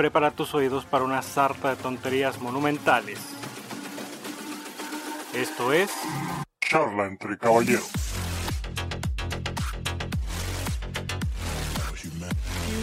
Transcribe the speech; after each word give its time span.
prepara 0.00 0.30
tus 0.30 0.54
oídos 0.54 0.86
para 0.86 1.04
una 1.04 1.20
sarta 1.20 1.68
de 1.68 1.76
tonterías 1.76 2.40
monumentales. 2.40 3.18
Esto 5.34 5.74
es... 5.74 5.90
Charla 6.58 7.04
entre 7.04 7.36
caballeros. 7.36 7.90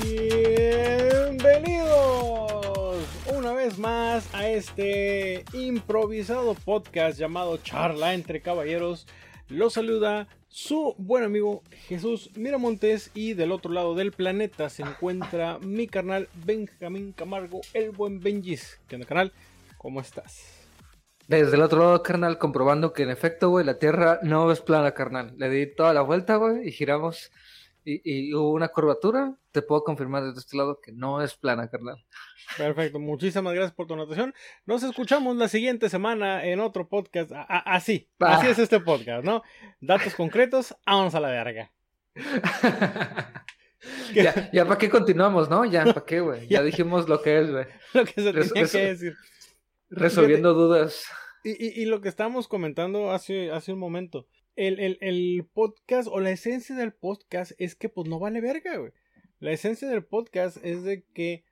Bienvenidos 0.04 1.38
una 3.36 3.52
vez 3.54 3.80
más 3.80 4.32
a 4.36 4.48
este 4.48 5.44
improvisado 5.54 6.54
podcast 6.54 7.18
llamado 7.18 7.58
Charla 7.58 8.14
entre 8.14 8.44
Caballeros. 8.44 9.08
Los 9.48 9.74
saluda 9.74 10.28
su 10.58 10.96
buen 10.98 11.24
amigo 11.24 11.62
Jesús 11.88 12.32
Miramontes 12.36 13.12
y 13.14 13.36
del 13.36 13.52
otro 13.52 13.72
lado 13.72 13.94
del 13.94 14.12
planeta 14.12 14.72
se 14.72 14.82
encuentra 14.82 15.60
mi 15.60 15.86
carnal 15.86 16.30
Benjamín 16.34 17.12
Camargo, 17.12 17.62
el 17.76 17.92
buen 17.92 18.20
Benjis. 18.20 18.80
¿Qué 18.88 18.96
onda, 18.96 19.08
canal? 19.08 19.32
¿Cómo 19.78 20.02
estás? 20.02 20.66
Desde 21.28 21.58
el 21.58 21.62
otro 21.62 21.82
lado, 21.82 22.02
carnal, 22.02 22.40
comprobando 22.40 22.92
que 22.92 23.04
en 23.04 23.12
efecto, 23.12 23.50
güey, 23.50 23.66
la 23.66 23.78
Tierra 23.78 24.18
no 24.24 24.52
es 24.52 24.62
plana, 24.62 24.96
carnal. 24.96 25.36
Le 25.38 25.48
di 25.52 25.76
toda 25.76 25.94
la 25.94 26.02
vuelta, 26.02 26.38
güey, 26.38 26.68
y 26.68 26.72
giramos 26.72 27.32
y, 27.88 28.34
hubo 28.34 28.52
una 28.52 28.68
curvatura, 28.68 29.38
te 29.52 29.62
puedo 29.62 29.84
confirmar 29.84 30.24
desde 30.24 30.40
este 30.40 30.58
lado 30.58 30.82
que 30.82 30.92
no 30.92 31.22
es 31.22 31.36
plana, 31.36 31.70
carnal. 31.70 32.04
Perfecto, 32.58 33.00
muchísimas 33.00 33.54
gracias 33.54 33.74
por 33.74 33.88
tu 33.88 33.94
anotación. 33.94 34.34
Nos 34.66 34.84
escuchamos 34.84 35.38
la 35.38 35.48
siguiente 35.48 35.90
semana 35.90 36.46
en 36.46 36.60
otro 36.60 36.90
podcast. 36.90 37.32
así, 37.48 38.10
así 38.20 38.48
es 38.48 38.60
este 38.60 38.82
podcast, 38.82 39.24
¿no? 39.24 39.42
Datos 39.80 40.16
concretos, 40.16 40.76
vámonos 40.86 41.16
a 41.16 41.20
la 41.22 41.30
verga. 41.30 41.72
ya, 44.14 44.50
ya 44.52 44.66
para 44.66 44.78
qué 44.78 44.90
continuamos, 44.90 45.50
¿no? 45.50 45.64
Ya, 45.64 45.86
¿para 45.86 46.04
qué, 46.06 46.20
güey? 46.20 46.46
Ya, 46.50 46.62
dijimos 46.64 47.08
lo 47.08 47.22
que 47.22 47.40
es, 47.40 47.52
güey. 47.52 47.66
Lo 47.94 48.04
que 48.04 48.22
se 48.22 48.34
tenía 48.34 48.68
que 48.68 48.86
decir. 48.86 49.16
Resolviendo 49.90 50.54
dudas. 50.54 51.06
Y, 51.44 51.82
y, 51.82 51.86
lo 51.86 52.02
que 52.02 52.10
estábamos 52.10 52.50
comentando 52.50 53.12
hace, 53.12 53.52
hace 53.52 53.72
un 53.72 53.80
momento 53.80 54.28
el, 54.58 55.50
podcast 55.54 56.10
o 56.12 56.20
la 56.20 56.32
esencia 56.32 56.76
del 56.76 56.94
podcast 56.94 57.52
es 57.58 57.76
que 57.76 57.90
pues 57.90 58.10
no 58.10 58.20
vale 58.20 58.42
verga, 58.42 58.78
güey. 58.78 58.92
La 59.40 59.52
esencia 59.52 59.88
del 59.88 60.04
podcast 60.04 60.58
es 60.66 60.84
de 60.84 61.04
que 61.14 61.46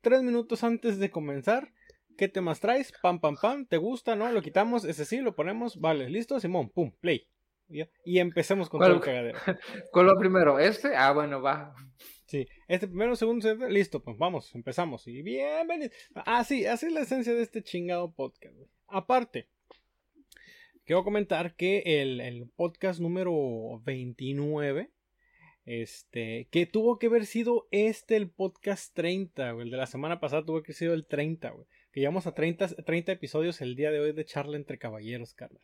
tres 0.00 0.22
minutos 0.22 0.64
antes 0.64 0.98
de 0.98 1.10
comenzar, 1.10 1.72
¿qué 2.16 2.28
temas 2.28 2.60
traes? 2.60 2.92
Pam, 3.00 3.20
pam, 3.20 3.36
pam, 3.40 3.66
¿te 3.66 3.76
gusta? 3.76 4.16
¿No? 4.16 4.30
Lo 4.32 4.42
quitamos, 4.42 4.84
ese 4.84 5.04
sí, 5.04 5.18
lo 5.18 5.36
ponemos, 5.36 5.80
vale, 5.80 6.10
listo, 6.10 6.40
Simón, 6.40 6.70
pum, 6.70 6.92
play. 7.00 7.28
Y 8.04 8.18
empecemos 8.18 8.70
con 8.70 8.80
todo 8.80 8.94
el 8.94 9.00
cagadero. 9.00 9.38
¿Cuál 9.92 10.06
lo 10.06 10.18
primero? 10.18 10.58
¿Este? 10.58 10.96
Ah, 10.96 11.12
bueno, 11.12 11.42
va. 11.42 11.74
Sí, 12.24 12.48
este 12.66 12.88
primero, 12.88 13.14
segundo, 13.14 13.54
listo, 13.68 14.02
pues 14.02 14.16
vamos, 14.16 14.54
empezamos. 14.54 15.06
Y 15.06 15.22
bienvenido. 15.22 15.90
Ah, 16.14 16.44
sí, 16.44 16.64
así 16.66 16.86
es 16.86 16.92
la 16.92 17.00
esencia 17.00 17.34
de 17.34 17.42
este 17.42 17.62
chingado 17.62 18.10
podcast, 18.12 18.54
güey. 18.56 18.68
Aparte, 18.86 19.48
Quiero 20.88 21.04
comentar 21.04 21.54
que 21.54 21.82
el, 21.84 22.50
podcast 22.56 22.98
número 22.98 23.78
29, 23.84 24.90
este, 25.66 26.48
que 26.50 26.64
tuvo 26.64 26.98
que 26.98 27.08
haber 27.08 27.26
sido 27.26 27.68
este 27.70 28.16
el 28.16 28.30
podcast 28.30 28.94
30, 28.94 29.50
el 29.50 29.70
de 29.70 29.76
la 29.76 29.84
semana 29.84 30.18
pasada 30.18 30.46
tuvo 30.46 30.62
que 30.62 30.68
haber 30.68 30.76
sido 30.76 30.94
el 30.94 31.04
30, 31.04 31.50
güey. 31.50 31.66
Que 31.92 32.00
llegamos 32.00 32.26
a 32.26 32.32
30, 32.32 32.68
30 32.86 33.12
episodios 33.12 33.60
el 33.60 33.76
día 33.76 33.90
de 33.90 34.00
hoy 34.00 34.12
de 34.12 34.24
charla 34.24 34.56
entre 34.56 34.78
caballeros, 34.78 35.34
carnal. 35.34 35.60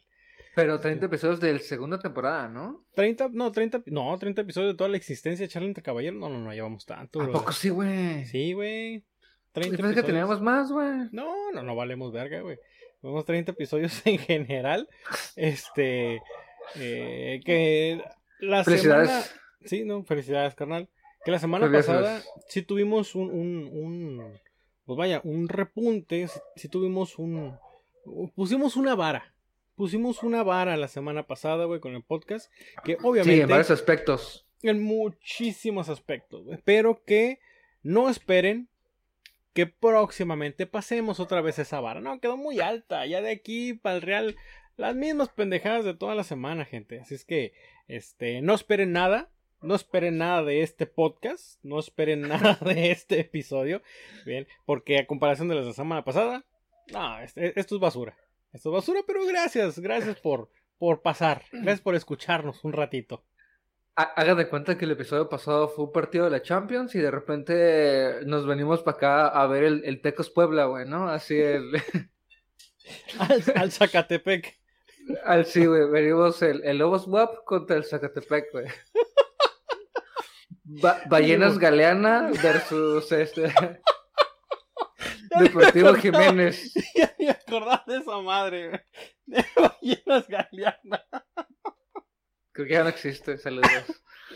Pero 0.55 0.79
30 0.79 1.07
episodios 1.07 1.41
de 1.41 1.55
la 1.55 1.59
segunda 1.59 1.99
temporada, 1.99 2.51
¿no? 2.51 2.85
30, 2.95 3.31
no, 3.33 3.51
30, 3.51 3.85
no, 3.87 4.19
30 4.19 4.43
episodios 4.43 4.75
de 4.75 4.77
toda 4.77 4.91
la 4.91 4.99
existencia 4.99 5.47
de 5.47 5.51
charla 5.51 5.69
entre 5.69 5.83
caballeros. 5.83 6.21
No, 6.21 6.29
no, 6.29 6.39
no, 6.39 6.53
llevamos 6.53 6.85
tanto. 6.85 7.23
¿A 7.23 7.33
poco 7.33 7.53
sí, 7.53 7.71
güey? 7.71 8.27
Sí, 8.27 8.53
güey. 8.53 9.07
30 9.53 9.75
episodios. 9.75 9.97
que 9.97 10.03
teníamos 10.03 10.43
más, 10.43 10.71
güey? 10.71 11.09
No, 11.13 11.51
no, 11.51 11.63
no 11.63 11.75
valemos 11.75 12.13
verga, 12.13 12.43
güey. 12.43 12.59
Tenemos 13.05 13.27
30 13.27 13.53
episodios 13.53 14.01
en 14.07 14.19
general. 14.19 14.89
Este. 15.37 16.23
Eh, 16.77 17.41
que 17.45 18.03
la 18.41 18.65
felicidades. 18.65 19.11
semana. 19.11 19.27
Sí, 19.67 19.85
no, 19.85 20.05
felicidades, 20.05 20.55
carnal. 20.55 20.89
Que 21.23 21.31
la 21.31 21.39
semana 21.39 21.71
pasada 21.71 22.23
sí 22.49 22.63
tuvimos 22.63 23.15
un, 23.15 23.29
un, 23.31 24.41
Pues 24.87 24.97
vaya, 24.97 25.21
un 25.23 25.51
repunte. 25.51 26.29
Sí, 26.57 26.71
tuvimos 26.71 27.19
un. 27.19 27.59
Pusimos 28.35 28.75
una 28.75 28.95
vara. 28.95 29.35
Pusimos 29.75 30.23
una 30.23 30.43
vara 30.43 30.75
la 30.79 30.89
semana 30.89 31.27
pasada, 31.27 31.67
güey, 31.67 31.81
con 31.81 31.95
el 31.95 32.03
podcast. 32.03 32.51
Que 32.85 32.97
obviamente. 33.03 33.35
Sí, 33.35 33.41
en 33.43 33.49
varios 33.49 33.71
aspectos. 33.71 34.47
En 34.63 34.83
muchísimos 34.83 35.91
aspectos, 35.91 36.43
güey. 36.45 36.59
Pero 36.65 37.03
que 37.05 37.39
no 37.83 38.09
esperen 38.09 38.71
que 39.55 39.67
próximamente 39.67 40.67
pasemos 40.67 41.21
otra 41.21 41.41
vez 41.41 41.59
esa 41.59 41.81
vara. 41.81 42.01
No, 42.01 42.21
quedó 42.21 42.37
muy 42.37 42.61
alta. 42.61 43.07
Ya 43.07 43.23
de 43.23 43.31
aquí 43.31 43.73
para 43.73 43.97
el 43.97 44.03
Real, 44.03 44.37
las 44.77 44.97
mismas 44.97 45.29
pendejadas 45.29 45.85
de 45.85 45.95
toda 45.95 46.17
la 46.17 46.25
semana, 46.25 46.65
gente. 46.65 47.01
Así 47.01 47.15
es 47.15 47.25
que, 47.25 47.55
este, 47.87 48.43
no 48.43 48.55
esperen 48.55 48.93
nada. 48.93 49.31
No 49.63 49.77
esperen 49.77 50.19
nada 50.19 50.43
de 50.43 50.63
este 50.63 50.87
podcast. 50.87 51.61
No 51.63 51.79
esperen 51.79 52.23
nada 52.29 52.59
de 52.61 52.91
este 52.91 53.21
episodio. 53.21 53.81
Bien, 54.27 54.47
porque 54.67 54.99
a 54.99 55.07
comparación 55.07 55.49
de 55.49 55.55
las 55.55 55.65
de 55.65 55.71
la 55.71 55.75
semana 55.75 56.05
pasada, 56.05 56.45
no, 56.93 57.21
este, 57.21 57.59
esto 57.59 57.77
es 57.77 57.81
basura. 57.81 58.19
Esto 58.53 58.71
es 58.71 58.75
basura, 58.75 59.01
pero 59.07 59.25
gracias, 59.25 59.79
gracias 59.79 60.19
por, 60.19 60.51
por 60.79 61.01
pasar. 61.01 61.45
Gracias 61.53 61.81
por 61.81 61.95
escucharnos 61.95 62.65
un 62.65 62.73
ratito. 62.73 63.25
Haga 63.97 64.35
de 64.35 64.49
cuenta 64.49 64.77
que 64.77 64.87
el 64.87 64.91
episodio 64.91 65.29
pasado 65.29 65.69
fue 65.69 65.85
un 65.85 65.93
partido 65.93 66.25
de 66.25 66.31
la 66.33 66.43
Champions 66.43 66.97
y 66.97 66.99
de 66.99 67.13
repente 67.13 68.21
nos 68.27 68.45
venimos 68.45 68.83
para 68.83 68.97
acá 68.97 69.29
a 69.29 69.47
ver 69.47 69.63
el, 69.63 69.85
el 69.85 70.01
Tecos 70.01 70.31
Puebla, 70.31 70.65
güey, 70.65 70.85
¿no? 70.85 71.09
Así 71.09 71.41
el... 71.41 71.81
al, 73.55 73.71
Zacatepec. 73.71 74.59
Al 75.25 75.47
sí, 75.47 75.65
güey, 75.67 75.89
venimos 75.89 76.43
el, 76.43 76.65
el 76.65 76.79
Lobos 76.79 77.07
WAP 77.07 77.45
contra 77.45 77.77
el 77.77 77.85
Zacatepec, 77.85 78.51
güey. 78.51 78.67
Ballenas 81.07 81.57
Galeana 81.57 82.33
versus 82.43 83.13
este... 83.13 83.53
Deportivo 85.39 85.95
Jiménez. 85.95 86.75
Ya 86.95 87.15
me 87.19 87.31
acordás 87.31 87.87
de 87.87 87.99
esa 87.99 88.21
madre, 88.21 88.69
güey. 88.71 88.81
De 89.27 89.45
Ballenas 89.55 90.27
Galeana. 90.27 91.05
Creo 92.55 92.69
que 92.69 92.75
ya 92.75 92.85
no 92.85 92.89
existe, 92.89 93.37
saludos. 93.37 93.69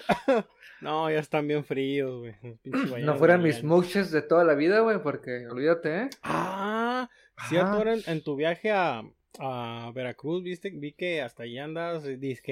no, 0.80 1.08
ya 1.08 1.20
están 1.20 1.46
bien 1.46 1.64
fríos, 1.64 2.18
güey. 2.18 3.04
No 3.04 3.16
fueran 3.16 3.42
mis 3.44 3.62
muches 3.62 4.10
de 4.10 4.22
toda 4.22 4.42
la 4.42 4.54
vida, 4.54 4.80
güey, 4.80 5.00
porque 5.00 5.46
olvídate, 5.46 5.96
¿eh? 5.96 6.10
Ah, 6.24 7.08
sí, 7.48 7.56
ahora 7.56 7.94
en, 7.94 8.24
tu 8.24 8.34
viaje 8.34 8.72
a, 8.72 9.04
a 9.38 9.92
Veracruz, 9.94 10.42
viste, 10.42 10.70
vi 10.70 10.94
que 10.94 11.22
hasta 11.22 11.44
allí 11.44 11.60
andas, 11.60 12.02
dices 12.18 12.42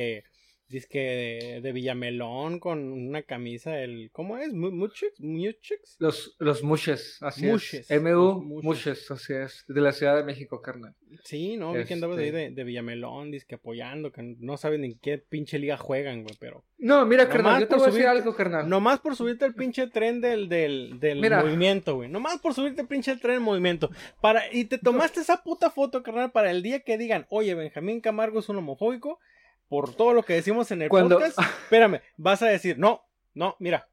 que 0.69 0.75
Dice 0.77 0.89
que 0.89 1.61
de, 1.63 1.73
Villamelón 1.73 2.59
con 2.59 2.93
una 2.93 3.23
camisa, 3.23 3.79
el. 3.79 4.11
¿Cómo 4.13 4.37
es? 4.37 4.53
¿Muchix? 4.53 5.97
Los, 5.99 6.35
los 6.39 6.65
Muches, 6.65 7.19
así 7.21 7.49
es. 7.49 7.89
MU 8.03 8.43
Muches. 8.63 9.11
así 9.11 9.35
es. 9.35 9.65
De 9.69 9.81
la 9.81 9.93
Ciudad 9.93 10.17
de 10.17 10.25
México, 10.25 10.61
carnal. 10.61 10.95
Sí, 11.23 11.57
no, 11.57 11.73
vi 11.73 11.85
que 11.85 11.95
andaba 11.95 12.17
de 12.17 12.23
ahí 12.25 12.29
este 12.29 12.51
de, 12.51 12.65
Villamelón, 12.65 13.31
dice 13.31 13.47
que 13.47 13.55
apoyando, 13.55 14.11
que 14.11 14.23
no 14.41 14.57
saben 14.57 14.85
en 14.85 14.99
qué 14.99 15.19
pinche 15.19 15.59
liga 15.59 15.77
juegan, 15.77 16.25
güey, 16.25 16.37
pero. 16.41 16.65
No, 16.79 17.07
mira, 17.07 17.29
carnal, 17.29 17.61
yo 17.61 17.69
te 17.69 17.77
voy 17.77 17.85
a 17.85 17.91
decir 17.93 18.07
algo, 18.07 18.35
carnal. 18.35 18.69
Nomás 18.69 18.99
por 18.99 19.15
subirte 19.15 19.45
el 19.45 19.55
pinche 19.55 19.87
tren 19.87 20.21
del, 20.21 20.49
del, 20.49 20.99
del 20.99 21.21
movimiento, 21.21 21.95
güey. 21.95 22.09
Nomás 22.09 22.41
por 22.41 22.55
subirte 22.55 22.83
el 22.83 22.89
pinche 22.89 23.17
tren 23.17 23.37
del 23.37 23.43
movimiento. 23.43 23.91
Para, 24.21 24.53
y 24.53 24.65
te 24.65 24.79
tomaste 24.79 25.21
esa 25.21 25.45
puta 25.45 25.71
foto, 25.71 26.03
carnal, 26.03 26.33
para 26.33 26.51
el 26.51 26.63
día 26.63 26.81
que 26.81 26.99
digan, 26.99 27.27
oye, 27.31 27.55
Benjamín 27.55 28.01
Camargo 28.01 28.41
es 28.41 28.49
un 28.49 28.57
homofóbico 28.57 29.21
por 29.69 29.95
todo 29.95 30.13
lo 30.13 30.23
que 30.23 30.35
decimos 30.35 30.71
en 30.71 30.83
el 30.83 30.89
podcast, 30.89 31.39
espérame, 31.65 32.01
vas 32.17 32.43
a 32.43 32.47
decir, 32.47 32.79
no, 32.79 33.05
no, 33.35 33.57
mira, 33.59 33.89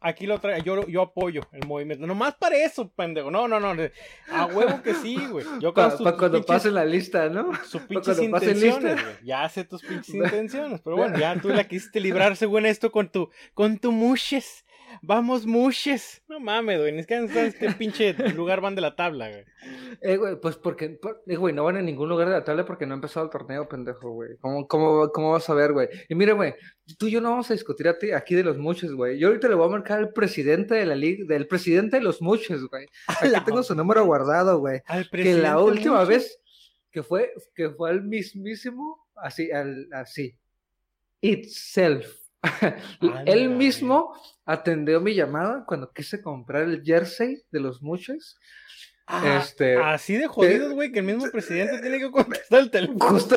aquí 0.00 0.26
lo 0.26 0.38
trae, 0.40 0.62
yo, 0.62 0.86
yo 0.86 1.02
apoyo 1.02 1.42
el 1.52 1.66
movimiento. 1.66 2.06
Nomás 2.06 2.34
para 2.34 2.56
eso, 2.56 2.88
pendejo. 2.88 3.30
No, 3.30 3.46
no, 3.46 3.60
no. 3.60 3.74
A 4.32 4.46
huevo 4.46 4.82
que 4.82 4.94
sí, 4.94 5.16
güey. 5.26 5.44
Yo 5.60 5.74
Para 5.74 5.96
cuando 6.16 6.42
pase 6.44 6.70
la 6.70 6.84
lista, 6.84 7.28
¿no? 7.28 7.52
Sus 7.64 7.82
pinches 7.82 8.18
intenciones, 8.20 9.02
güey. 9.02 9.16
Ya 9.22 9.48
sé 9.48 9.64
tus 9.64 9.82
pinches 9.82 10.08
intenciones. 10.14 10.80
Pero 10.80 10.96
bueno, 10.96 11.18
ya 11.18 11.38
tú 11.40 11.48
la 11.50 11.64
quisiste 11.68 12.00
librar 12.00 12.36
según 12.36 12.66
esto 12.66 12.90
con 12.90 13.10
tu, 13.10 13.30
con 13.54 13.78
tu 13.78 13.92
mushes. 13.92 14.64
Vamos, 15.02 15.46
mushes. 15.46 16.22
No 16.28 16.40
mames, 16.40 16.78
güey. 16.78 16.92
Ni 16.92 17.00
siquiera 17.00 17.22
en 17.22 17.30
este 17.30 17.72
pinche 17.72 18.12
lugar 18.34 18.60
van 18.60 18.74
de 18.74 18.80
la 18.80 18.96
tabla, 18.96 19.28
güey. 19.28 19.44
Eh, 20.00 20.16
güey, 20.16 20.40
pues 20.40 20.56
porque, 20.56 20.98
eh, 21.26 21.36
güey, 21.36 21.54
no 21.54 21.64
van 21.64 21.76
en 21.76 21.86
ningún 21.86 22.08
lugar 22.08 22.28
de 22.28 22.34
la 22.34 22.44
tabla 22.44 22.64
porque 22.64 22.86
no 22.86 22.94
ha 22.94 22.96
empezado 22.96 23.26
el 23.26 23.30
torneo, 23.30 23.68
pendejo, 23.68 24.10
güey. 24.10 24.36
¿Cómo, 24.40 24.66
cómo, 24.66 25.10
cómo 25.10 25.32
vas 25.32 25.48
a 25.48 25.54
ver, 25.54 25.72
güey? 25.72 25.88
Y 26.08 26.14
mire, 26.14 26.32
güey, 26.32 26.54
tú 26.98 27.06
y 27.06 27.10
yo 27.10 27.20
no 27.20 27.30
vamos 27.30 27.50
a 27.50 27.54
discutir 27.54 27.88
aquí 27.88 28.34
de 28.34 28.44
los 28.44 28.58
mushes, 28.58 28.92
güey. 28.92 29.18
Yo 29.18 29.28
ahorita 29.28 29.48
le 29.48 29.54
voy 29.54 29.66
a 29.66 29.70
marcar 29.70 29.98
al 29.98 30.12
presidente 30.12 30.74
de 30.74 30.86
la 30.86 30.94
liga, 30.94 31.24
del 31.26 31.46
presidente 31.46 31.96
de 31.96 32.02
los 32.02 32.22
mushes, 32.22 32.62
güey. 32.64 32.86
Aquí 33.06 33.28
tengo 33.44 33.62
su 33.62 33.74
número 33.74 34.04
guardado, 34.04 34.58
güey. 34.58 34.82
Que 35.10 35.34
la 35.34 35.60
última 35.60 36.04
vez 36.04 36.38
que 36.90 37.02
fue, 37.02 37.32
que 37.54 37.70
fue 37.70 37.90
el 37.90 38.02
mismísimo, 38.02 39.06
así, 39.16 39.50
al, 39.50 39.88
así. 39.92 40.36
Itself 41.20 42.19
Él 43.00 43.12
Ándale. 43.12 43.48
mismo 43.48 44.14
atendió 44.46 45.00
mi 45.00 45.14
llamada 45.14 45.64
cuando 45.66 45.90
quise 45.92 46.22
comprar 46.22 46.62
el 46.62 46.82
jersey 46.84 47.42
de 47.50 47.60
los 47.60 47.82
muchos. 47.82 48.38
Ah, 49.06 49.38
Este, 49.42 49.76
Así 49.76 50.16
de 50.16 50.26
jodidos, 50.28 50.72
güey, 50.72 50.92
que 50.92 51.00
el 51.00 51.04
mismo 51.06 51.28
presidente 51.30 51.80
tiene 51.80 51.98
que 51.98 52.10
contestar 52.10 52.60
el 52.60 52.70
teléfono. 52.70 52.98
Justo- 53.00 53.36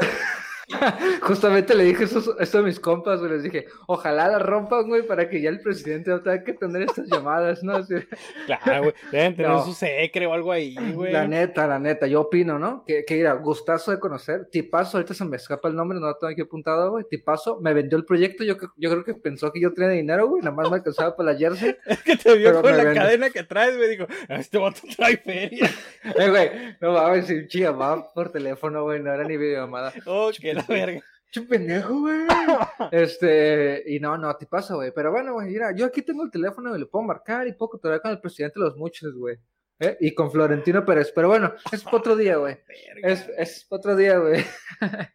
justamente 1.21 1.75
le 1.75 1.83
dije 1.86 2.06
eso, 2.06 2.38
esto 2.39 2.60
a 2.60 2.62
mis 2.62 2.80
compas, 2.80 3.19
güey. 3.19 3.31
Les 3.31 3.44
dije, 3.44 3.65
ojalá 3.88 4.27
la 4.27 4.39
rompan, 4.39 4.88
güey, 4.88 5.06
para 5.06 5.30
que 5.30 5.42
ya 5.42 5.50
el 5.50 5.62
presidente 5.62 6.10
no 6.12 6.21
tenga 6.21 6.44
que 6.44 6.54
tener 6.54 6.83
estas 6.83 7.07
llamadas, 7.10 7.63
¿no? 7.63 7.74
Así- 7.77 7.95
Claro, 8.45 8.83
güey. 8.83 8.94
Deben 9.12 9.36
tener 9.36 9.51
No. 9.54 9.65
su 9.65 9.74
secre 9.74 10.25
o 10.25 10.33
algo 10.33 10.51
ahí, 10.51 10.75
güey. 10.94 11.12
La 11.12 11.27
neta, 11.27 11.68
la 11.68 11.80
neta, 11.80 12.07
yo 12.07 12.21
opino, 12.21 12.57
¿no? 12.60 12.83
Que, 12.86 13.04
que 13.06 13.15
mira, 13.15 13.33
gustazo 13.33 13.92
de 13.92 14.00
conocer. 14.00 14.48
Tipazo, 14.51 14.98
ahorita 14.98 15.13
se 15.13 15.25
me 15.25 15.38
escapa 15.38 15.68
el 15.68 15.75
nombre, 15.75 16.00
no 16.00 16.07
lo 16.07 16.15
tengo 16.18 16.31
aquí 16.31 16.42
apuntado, 16.42 16.92
güey. 16.92 17.06
Tipazo, 17.10 17.60
me 17.62 17.74
vendió 17.74 17.98
el 17.98 18.06
proyecto. 18.06 18.44
Yo, 18.44 18.56
yo 18.77 18.89
creo 18.89 19.04
que 19.04 19.13
pensó 19.13 19.51
que 19.51 19.60
yo 19.62 19.74
tenía 19.74 19.89
dinero, 19.92 20.27
güey. 20.27 20.42
Nada 20.42 20.56
más 20.56 20.69
me 20.69 20.77
alcanzaba 20.77 21.15
para 21.15 21.33
la 21.33 21.38
jersey. 21.38 21.75
Es 21.86 22.01
que 22.04 22.15
te 22.15 22.36
vio 22.38 22.54
con 22.54 22.63
me 22.71 22.77
la 22.77 22.83
vende. 22.83 23.00
cadena 23.00 23.30
que 23.30 23.44
traes, 23.44 23.75
güey. 23.77 23.89
Dijo, 23.89 24.06
este 24.30 24.57
vato 24.57 24.81
trae 24.95 25.18
feria. 25.18 25.69
Eh, 26.18 26.30
güey, 26.30 26.50
no 26.81 26.94
mames, 26.94 27.27
si 27.27 27.33
un 27.36 27.48
llamaba 27.48 28.12
por 28.13 28.31
teléfono, 28.31 28.83
güey, 28.83 29.01
no 29.01 29.13
era 29.13 29.24
ni 29.24 29.38
videollamada. 29.38 29.94
Oh, 30.06 30.31
la 30.54 30.66
verga. 30.68 31.02
Che 31.32 31.42
pendejo, 31.42 32.02
güey. 32.02 32.28
Este, 32.92 33.84
y 33.88 34.00
no, 34.00 34.18
no, 34.18 34.36
tipazo, 34.36 34.76
güey. 34.76 34.92
Pero 34.94 35.12
bueno, 35.12 35.34
güey, 35.34 35.48
mira, 35.48 35.76
yo 35.76 35.86
aquí 35.88 36.04
tengo 36.04 36.24
el 36.24 36.30
teléfono 36.30 36.76
y 36.76 36.80
lo 36.80 36.90
puedo 36.90 37.04
marcar 37.04 37.48
y 37.48 37.54
puedo 37.54 37.72
controlar 37.72 38.02
con 38.02 38.12
el 38.12 38.20
presidente 38.20 38.60
de 38.60 38.66
los 38.66 38.78
muchos, 38.78 39.16
güey. 39.16 39.38
¿Eh? 39.80 39.98
Y 40.00 40.14
con 40.14 40.32
Florentino 40.32 40.86
Pérez. 40.86 41.12
Pero 41.14 41.30
bueno, 41.30 41.54
es 41.72 41.84
otro 41.92 42.16
día, 42.16 42.38
güey. 42.38 42.60
Es, 43.02 43.28
es 43.36 43.66
otro 43.70 43.96
día, 43.96 44.20
güey. 44.20 44.46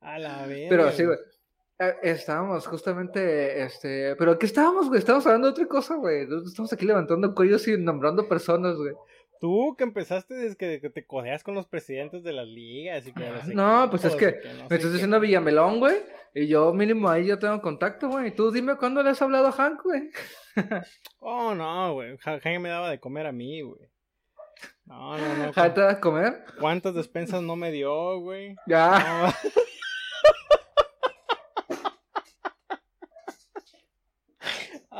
A 0.00 0.18
la 0.18 0.46
verga. 0.46 0.66
Pero 0.70 0.90
sí, 0.92 1.04
güey. 1.04 1.18
Eh, 1.78 1.96
Estábamos 2.02 2.66
justamente, 2.66 3.62
este, 3.62 4.16
pero 4.16 4.38
¿qué 4.38 4.46
estábamos, 4.46 4.88
güey? 4.88 5.00
Estábamos 5.00 5.26
hablando 5.26 5.48
de 5.48 5.52
otra 5.52 5.66
cosa, 5.66 5.96
güey. 5.96 6.26
Estamos 6.46 6.72
aquí 6.72 6.86
levantando 6.86 7.34
cuellos 7.34 7.68
y 7.68 7.76
nombrando 7.76 8.28
personas, 8.28 8.76
güey. 8.76 8.94
Tú 9.40 9.74
que 9.76 9.84
empezaste 9.84 10.34
desde 10.34 10.56
que, 10.56 10.80
que 10.82 10.90
te 10.90 11.06
codeas 11.06 11.42
con 11.42 11.54
los 11.54 11.66
presidentes 11.66 12.22
de 12.22 12.32
las 12.32 12.46
ligas 12.46 13.06
y 13.06 13.12
que 13.14 13.30
los 13.30 13.46
No, 13.48 13.88
pues 13.90 14.04
es 14.04 14.14
que 14.14 14.38
y 14.44 14.48
no 14.48 14.68
Me 14.68 14.76
estás 14.76 14.80
qué. 14.80 14.88
diciendo 14.92 15.18
Villamelón, 15.18 15.78
güey. 15.80 15.96
Y 16.34 16.46
yo 16.46 16.72
mínimo 16.74 17.08
ahí 17.08 17.26
yo 17.26 17.38
tengo 17.38 17.60
contacto, 17.62 18.08
güey. 18.08 18.34
Tú 18.34 18.50
dime 18.52 18.76
cuándo 18.76 19.02
le 19.02 19.10
has 19.10 19.22
hablado 19.22 19.48
a 19.48 19.52
Hank, 19.52 19.82
güey. 19.82 20.10
Oh, 21.20 21.54
no, 21.54 21.94
güey. 21.94 22.18
Jaime 22.18 22.58
me 22.58 22.68
daba 22.68 22.90
de 22.90 23.00
comer 23.00 23.26
a 23.26 23.32
mí, 23.32 23.62
güey. 23.62 23.88
No, 24.84 25.16
no, 25.16 25.36
no. 25.36 25.52
Hank 25.54 25.74
te 25.74 25.82
a 25.82 26.00
comer. 26.00 26.44
¿Cuántas 26.58 26.94
despensas 26.94 27.40
no 27.42 27.56
me 27.56 27.70
dio, 27.70 28.20
güey? 28.20 28.56
Ya. 28.66 28.98
No. 29.24 29.50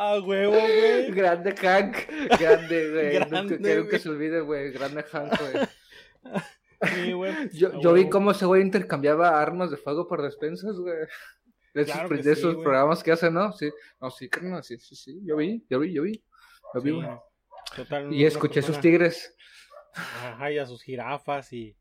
Ah, 0.02 0.18
huevo, 0.18 0.52
güey. 0.52 1.10
Grande 1.14 1.54
Hank. 1.56 1.96
Grande, 2.38 2.90
güey. 2.90 3.12
Grande, 3.16 3.42
Nunca 3.42 3.58
quiero 3.58 3.88
que 3.88 3.98
se 3.98 4.08
olvide, 4.08 4.40
güey. 4.40 4.72
Grande 4.72 5.02
Hank, 5.02 5.32
güey. 5.38 5.66
Sí, 6.94 7.12
güey. 7.12 7.34
Yo, 7.52 7.68
A 7.68 7.80
yo 7.82 7.92
vi 7.92 8.08
cómo 8.08 8.30
ese 8.30 8.46
güey 8.46 8.62
intercambiaba 8.62 9.40
armas 9.40 9.70
de 9.70 9.76
fuego 9.76 10.08
por 10.08 10.22
despensas, 10.22 10.76
güey. 10.78 10.94
De 11.74 11.82
esos, 11.82 11.92
Claro 11.94 12.08
que 12.08 12.14
de 12.16 12.22
sí, 12.22 12.30
esos 12.30 12.54
programas 12.56 13.02
que 13.02 13.12
hacen, 13.12 13.34
¿no? 13.34 13.52
Sí. 13.52 13.70
No, 14.00 14.10
sí, 14.10 14.28
carnal, 14.30 14.64
sí, 14.64 14.78
sí, 14.78 14.96
sí. 14.96 15.20
Yo 15.24 15.36
vi, 15.36 15.64
yo 15.68 15.78
vi, 15.78 15.92
yo 15.92 16.02
vi. 16.02 16.24
Yo 16.74 16.80
vi, 16.80 16.90
Sí, 16.90 16.96
güey. 16.96 17.08
total, 17.76 18.12
Y 18.12 18.24
escuché 18.24 18.62
sus 18.62 18.76
persona- 18.76 18.80
tigres. 18.82 19.36
Ajá, 19.94 20.50
y 20.50 20.58
a 20.58 20.66
sus 20.66 20.82
jirafas 20.82 21.52
y, 21.52 21.76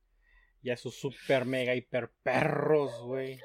y 0.62 0.69
a 0.71 0.77
sus 0.77 0.95
super 1.00 1.45
mega 1.45 1.74
hiper 1.74 2.12
perros, 2.21 2.92
güey. 3.04 3.39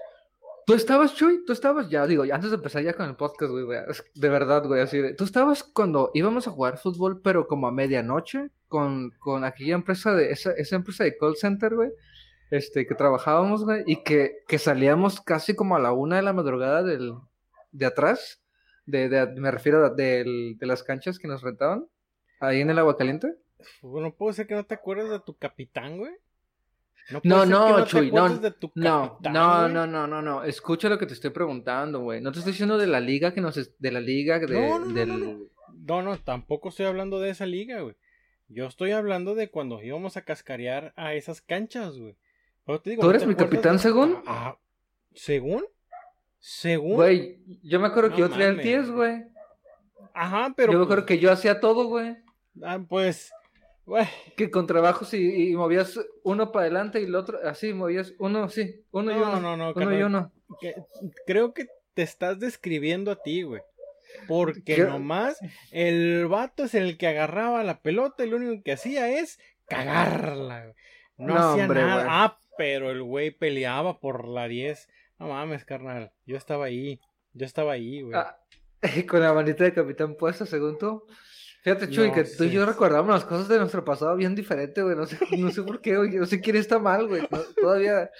¿Tú 0.66 0.75
estabas, 0.75 1.14
Chuy? 1.14 1.44
¿Tú 1.44 1.52
estabas? 1.52 1.90
Ya, 1.90 2.06
digo, 2.06 2.22
antes 2.22 2.50
de 2.50 2.56
empezar 2.56 2.82
ya 2.82 2.94
con 2.94 3.06
el 3.08 3.16
podcast, 3.16 3.52
güey, 3.52 3.64
güey, 3.64 3.81
de 4.14 4.28
verdad, 4.28 4.64
güey, 4.66 4.81
así 4.81 4.99
de... 4.99 5.12
¿Tú 5.14 5.25
estabas 5.25 5.62
cuando 5.62 6.11
íbamos 6.14 6.46
a 6.49 6.50
jugar 6.50 6.78
fútbol, 6.78 7.20
pero 7.20 7.46
como 7.46 7.66
a 7.66 7.72
medianoche? 7.72 8.50
Con, 8.69 9.11
con 9.19 9.44
aquella 9.44 9.75
empresa 9.75 10.14
de... 10.14 10.31
Esa, 10.31 10.52
esa 10.52 10.76
empresa 10.76 11.05
de 11.05 11.16
call 11.19 11.37
center, 11.37 11.75
güey. 11.75 11.90
Este, 12.50 12.87
que 12.87 12.94
trabajábamos, 12.94 13.64
güey, 13.64 13.82
y 13.87 14.02
que, 14.05 14.38
que 14.49 14.58
salíamos 14.58 15.20
casi 15.20 15.55
como 15.55 15.76
a 15.76 15.81
la 15.81 15.93
una 15.93 16.16
de 16.16 16.22
la 16.22 16.32
madrugada 16.32 16.82
del... 16.82 17.12
De 17.72 17.87
atrás. 17.87 18.40
De, 18.87 19.08
de- 19.08 19.26
me 19.40 19.50
refiero 19.50 19.84
a 19.84 19.90
del- 19.90 20.56
de 20.58 20.67
las 20.67 20.82
canchas 20.82 21.19
que 21.19 21.28
nos 21.28 21.43
rentaban. 21.43 21.87
Ahí 22.40 22.60
en 22.60 22.70
el 22.70 22.78
agua 22.78 22.96
caliente. 22.96 23.34
Bueno, 23.82 24.14
puede 24.14 24.34
ser 24.34 24.46
que 24.46 24.55
no 24.55 24.64
te 24.64 24.75
acuerdes 24.75 25.10
de 25.10 25.20
tu 25.20 25.37
capitán, 25.37 25.99
güey. 25.99 26.12
No, 27.22 27.44
no, 27.44 27.84
Chuy, 27.84 28.10
no, 28.10 28.28
No, 28.74 29.18
no, 29.20 29.68
no, 29.68 29.86
no, 29.86 30.06
no, 30.06 30.22
no. 30.22 30.44
Escucha 30.44 30.88
lo 30.88 30.98
que 30.98 31.06
te 31.06 31.12
estoy 31.14 31.30
preguntando, 31.30 32.00
güey. 32.00 32.20
No 32.20 32.32
te 32.32 32.38
estoy 32.38 32.52
diciendo 32.52 32.78
de 32.78 32.86
la 32.86 33.00
liga 33.00 33.34
que 33.34 33.40
nos 33.42 33.56
es- 33.56 33.74
de 33.78 33.90
la 33.92 34.00
liga 34.00 34.38
de, 34.38 34.46
No, 34.48 34.78
no, 34.78 34.86
no, 34.86 34.94
del 34.94 35.08
no, 35.08 35.16
no. 35.18 35.38
No, 35.86 36.02
no, 36.02 36.18
tampoco 36.18 36.70
estoy 36.70 36.86
hablando 36.86 37.20
de 37.20 37.30
esa 37.30 37.44
liga, 37.46 37.80
güey. 37.80 37.94
Yo 38.48 38.66
estoy 38.66 38.92
hablando 38.92 39.34
de 39.34 39.50
cuando 39.50 39.82
íbamos 39.82 40.16
a 40.16 40.22
cascarear 40.22 40.92
a 40.96 41.14
esas 41.14 41.42
canchas, 41.42 41.98
güey. 41.98 42.16
Pero 42.64 42.80
te 42.80 42.90
digo, 42.90 43.00
¿Tú 43.02 43.06
¿no 43.06 43.10
eres 43.10 43.22
te 43.22 43.28
mi 43.28 43.34
capitán 43.34 43.74
de- 43.76 43.82
según? 43.82 44.22
Ah, 44.26 44.56
¿Según? 45.12 45.64
¿Según? 46.38 46.94
Güey, 46.96 47.38
yo 47.62 47.80
me 47.80 47.86
acuerdo 47.86 48.10
que 48.10 48.18
yo 48.20 48.28
traía 48.30 48.46
el 48.48 48.56
mames. 48.56 48.64
10, 48.66 48.90
güey. 48.90 49.24
Ajá, 50.14 50.52
pero. 50.56 50.72
Yo 50.72 50.78
me 50.78 50.84
pues, 50.84 50.92
acuerdo 50.92 51.06
que 51.06 51.18
yo 51.18 51.30
hacía 51.32 51.60
todo, 51.60 51.84
güey. 51.86 52.16
ah, 52.62 52.80
pues. 52.88 53.30
Que 54.36 54.50
con 54.50 54.66
trabajos 54.66 55.12
y, 55.14 55.50
y 55.50 55.56
movías 55.56 55.98
uno 56.22 56.50
para 56.52 56.62
adelante 56.64 57.00
y 57.00 57.04
el 57.04 57.14
otro, 57.14 57.38
así 57.44 57.72
movías 57.75 58.14
uno, 58.19 58.48
sí, 58.48 58.82
uno 58.92 59.12
y 59.12 59.14
No, 59.14 59.22
uno. 59.22 59.40
no, 59.40 59.56
no, 59.56 59.64
uno 59.66 59.75
carnal. 59.75 59.98
y 59.98 60.02
uno. 60.02 60.32
que- 60.60 60.75
creo 61.26 61.52
que 61.52 61.66
te 61.92 62.02
estás 62.02 62.38
describiendo 62.40 63.10
a 63.10 63.22
ti, 63.22 63.42
güey. 63.42 63.60
Porque 64.28 64.62
¿Qué? 64.76 64.84
nomás 64.84 65.38
el 65.70 66.26
vato 66.28 66.64
es 66.64 66.75
el 66.75 66.96
que 66.96 67.08
agarraba 67.08 67.62
la 67.64 67.81
pelota 67.82 68.25
y 68.25 68.31
lo 68.31 68.36
único 68.36 68.62
que 68.62 68.72
hacía 68.72 69.10
es 69.19 69.38
cagarla, 69.66 70.62
güey. 70.64 70.75
No, 71.16 71.34
No, 71.34 71.50
hacía 71.52 71.64
hombre, 71.64 71.81
nada. 71.82 71.94
güey. 71.96 72.06
Ah, 72.10 72.38
pero 72.56 72.90
el 72.90 73.02
güey 73.02 73.31
peleaba 73.32 74.00
por 74.00 74.26
la 74.28 74.48
10. 74.48 74.88
No 75.19 75.28
mames, 75.28 75.64
carnal. 75.64 76.12
Yo 76.26 76.36
estaba 76.36 76.64
ahí. 76.66 77.00
Yo 77.32 77.44
estaba 77.46 77.72
ahí, 77.72 78.02
güey. 78.02 78.14
Ah, 78.16 78.38
con 79.08 79.20
la 79.20 79.32
manita 79.32 79.64
de 79.64 79.72
capitán 79.72 80.14
puesta, 80.16 80.46
según 80.46 80.78
tú. 80.78 81.04
Fíjate, 81.64 81.88
Chuy, 81.88 82.08
No 82.08 82.14
que 82.14 82.25
tú 82.25 82.44
y 82.44 82.50
yo 82.50 82.66
recordamos 82.66 83.08
las 83.11 83.25
cosas 83.25 83.49
de 83.49 83.58
nuestro 83.58 83.82
pasado 83.87 84.14
bien 84.16 84.34
diferente, 84.34 84.82
güey. 84.82 84.94
No 84.94 85.06
sé, 85.06 85.16
no 85.38 85.50
sé 85.50 85.62
por 85.62 85.81
qué, 85.81 85.96
güey. 85.96 86.11
No 86.11 86.26
sé 86.26 86.40
quién 86.40 86.56
está 86.56 86.78
mal, 86.78 87.08
güey. 87.08 87.22
No- 87.31 87.38
todavía. 87.61 88.11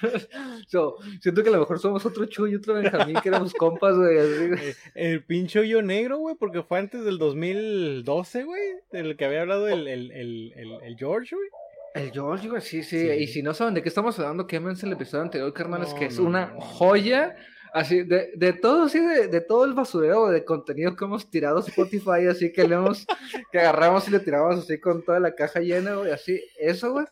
So, 0.68 0.96
siento 1.20 1.42
que 1.42 1.48
a 1.48 1.52
lo 1.52 1.58
mejor 1.60 1.78
somos 1.78 2.04
otro 2.06 2.24
Chuy 2.26 2.52
y 2.52 2.54
otro 2.54 2.74
Benjamín, 2.74 3.16
que 3.22 3.28
éramos 3.28 3.52
compas, 3.54 3.96
güey. 3.96 4.18
así. 4.18 4.68
Eh, 4.68 4.74
El 4.94 5.24
pinche 5.24 5.58
hoyo 5.60 5.82
negro, 5.82 6.18
güey, 6.18 6.36
porque 6.36 6.62
fue 6.62 6.78
antes 6.78 7.04
del 7.04 7.18
2012, 7.18 8.44
güey. 8.44 8.62
Del 8.92 9.16
que 9.16 9.24
había 9.24 9.42
hablado 9.42 9.68
el, 9.68 9.86
el, 9.88 10.10
el, 10.12 10.52
el, 10.82 10.96
George, 10.96 11.34
güey. 11.34 11.48
El 11.94 12.10
George, 12.12 12.48
güey, 12.48 12.60
sí, 12.62 12.82
sí, 12.82 13.00
Sí. 13.00 13.08
Y 13.10 13.26
si 13.26 13.42
no 13.42 13.52
saben 13.52 13.74
de 13.74 13.82
qué 13.82 13.88
estamos 13.88 14.18
hablando, 14.18 14.46
quémense 14.46 14.86
el 14.86 14.92
episodio 14.92 15.24
anterior, 15.24 15.52
carnales, 15.52 15.90
No, 15.92 15.98
que 15.98 16.06
es 16.06 16.18
no, 16.18 16.26
una 16.26 16.46
no. 16.46 16.60
joya. 16.60 17.36
Así, 17.74 18.02
de, 18.02 18.32
de 18.36 18.52
todo, 18.52 18.82
así, 18.84 19.00
de, 19.00 19.28
de 19.28 19.40
todo 19.40 19.64
el 19.64 19.72
basurero 19.72 20.28
de 20.28 20.44
contenido 20.44 20.94
que 20.94 21.04
hemos 21.06 21.30
tirado 21.30 21.56
a 21.58 21.60
Spotify, 21.60 22.26
así 22.30 22.52
que 22.52 22.68
le 22.68 22.74
hemos, 22.74 23.06
que 23.50 23.58
agarramos 23.60 24.06
y 24.08 24.10
le 24.10 24.20
tiramos 24.20 24.58
así 24.58 24.78
con 24.78 25.02
toda 25.02 25.18
la 25.20 25.34
caja 25.34 25.60
llena, 25.60 25.94
güey, 25.94 26.10
así, 26.12 26.38
eso, 26.58 26.92
güey. 26.92 27.06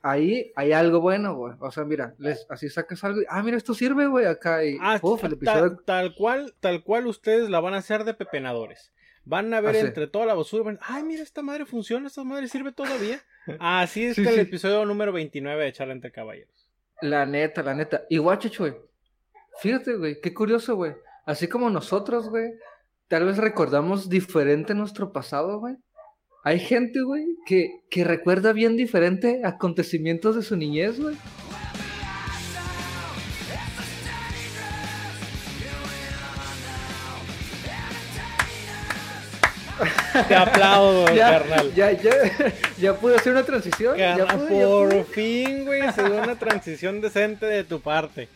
Ahí 0.00 0.52
hay 0.54 0.72
algo 0.72 1.00
bueno, 1.00 1.34
güey. 1.34 1.54
O 1.60 1.70
sea, 1.72 1.84
mira, 1.84 2.14
les, 2.18 2.46
así 2.48 2.68
sacas 2.70 3.02
algo 3.04 3.20
y, 3.20 3.24
ah, 3.28 3.42
mira, 3.42 3.56
esto 3.56 3.74
sirve, 3.74 4.06
güey, 4.06 4.26
acá 4.26 4.64
y, 4.64 4.78
Ah, 4.80 4.98
uf, 5.02 5.22
el 5.24 5.32
episodio. 5.34 5.76
tal 5.84 6.14
cual, 6.14 6.54
tal 6.60 6.82
cual 6.84 7.06
ustedes 7.08 7.50
la 7.50 7.60
van 7.60 7.74
a 7.74 7.78
hacer 7.78 8.04
de 8.04 8.14
pepenadores. 8.14 8.92
Van 9.24 9.52
a 9.52 9.60
ver 9.60 9.74
Ah, 9.76 9.80
sí. 9.80 9.86
entre 9.86 10.06
toda 10.06 10.24
la 10.24 10.34
basura, 10.34 10.62
van, 10.64 10.78
ay, 10.80 11.02
mira, 11.02 11.22
esta 11.22 11.42
madre 11.42 11.66
funciona, 11.66 12.06
esta 12.06 12.24
madre 12.24 12.48
sirve 12.48 12.72
todavía. 12.72 13.20
Así 13.60 14.04
es 14.06 14.16
Sí, 14.16 14.22
que 14.22 14.28
el 14.30 14.34
sí. 14.36 14.40
episodio 14.42 14.84
número 14.86 15.12
29 15.12 15.64
de 15.64 15.72
Charla 15.72 15.92
entre 15.92 16.12
Caballeros. 16.12 16.70
La 17.02 17.26
neta, 17.26 17.62
la 17.62 17.74
neta. 17.74 18.04
Y 18.08 18.18
guacho. 18.18 18.48
Fíjate, 19.60 19.96
güey, 19.96 20.20
qué 20.20 20.32
curioso, 20.34 20.76
güey. 20.76 20.92
Así 21.26 21.48
como 21.48 21.68
nosotros, 21.70 22.28
güey, 22.30 22.50
tal 23.08 23.24
vez 23.26 23.36
recordamos 23.38 24.08
diferente 24.08 24.74
nuestro 24.74 25.12
pasado, 25.12 25.58
güey. 25.60 25.74
Hay 26.44 26.60
gente, 26.60 27.02
güey, 27.02 27.24
que, 27.46 27.70
que 27.90 28.04
recuerda 28.04 28.52
bien 28.52 28.76
diferente 28.76 29.42
acontecimientos 29.44 30.36
de 30.36 30.42
su 30.42 30.56
niñez, 30.56 31.00
güey. 31.00 31.16
Te 40.26 40.34
aplaudo, 40.34 41.06
Ya, 41.14 41.30
carnal. 41.30 41.72
ya, 41.74 41.92
ya, 41.92 42.10
ya 42.78 42.94
pude 42.94 43.16
hacer 43.16 43.32
una 43.32 43.44
transición. 43.44 43.96
Ya 43.96 44.16
ya 44.16 44.26
por 44.26 44.48
pude. 44.88 45.04
fin, 45.04 45.64
güey, 45.64 45.92
se 45.92 46.02
dio 46.02 46.20
una 46.20 46.36
transición 46.36 47.00
decente 47.00 47.46
de 47.46 47.62
tu 47.64 47.80
parte. 47.80 48.28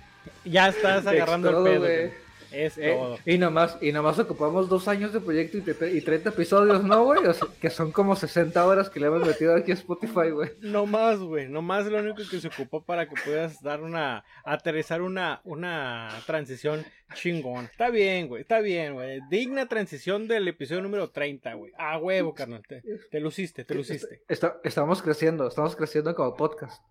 Ya 0.44 0.68
estás 0.68 1.06
agarrando 1.06 1.48
Es 1.48 1.54
todo, 1.54 1.66
el 1.66 1.80
pedo. 1.80 2.22
Es 2.52 2.76
Eh, 2.76 2.92
todo. 2.94 3.18
y 3.24 3.38
nomás, 3.38 3.78
y 3.80 3.92
nomás 3.92 4.18
ocupamos 4.18 4.68
dos 4.68 4.86
años 4.86 5.10
de 5.14 5.20
proyecto 5.20 5.56
y, 5.56 5.62
te- 5.62 5.90
y 5.90 6.02
30 6.02 6.28
episodios, 6.28 6.84
¿no, 6.84 7.02
güey? 7.04 7.24
O 7.24 7.32
sea, 7.32 7.48
que 7.58 7.70
son 7.70 7.92
como 7.92 8.14
60 8.14 8.66
horas 8.66 8.90
que 8.90 9.00
le 9.00 9.06
hemos 9.06 9.26
metido 9.26 9.56
aquí 9.56 9.70
a 9.70 9.74
Spotify, 9.74 10.28
güey. 10.30 10.50
No 10.60 10.84
más, 10.84 11.18
güey. 11.18 11.48
No 11.48 11.62
más 11.62 11.86
lo 11.86 11.98
único 12.00 12.22
que 12.30 12.40
se 12.40 12.48
ocupó 12.48 12.84
para 12.84 13.08
que 13.08 13.14
puedas 13.24 13.62
dar 13.62 13.80
una. 13.80 14.22
aterrizar 14.44 15.00
una, 15.00 15.40
una 15.44 16.10
transición 16.26 16.84
chingón. 17.14 17.64
Está 17.72 17.88
bien, 17.88 18.28
güey. 18.28 18.42
Está 18.42 18.60
bien, 18.60 18.92
güey. 18.92 19.20
Digna 19.30 19.66
transición 19.66 20.28
del 20.28 20.46
episodio 20.46 20.82
número 20.82 21.08
30, 21.08 21.54
güey. 21.54 21.72
A 21.78 21.96
huevo, 21.96 22.34
carnal. 22.34 22.62
Te, 22.68 22.82
te 23.10 23.18
luciste, 23.20 23.64
te 23.64 23.74
luciste. 23.74 24.20
Está- 24.28 24.60
estamos 24.62 25.00
creciendo, 25.00 25.48
estamos 25.48 25.74
creciendo 25.74 26.14
como 26.14 26.36
podcast. 26.36 26.82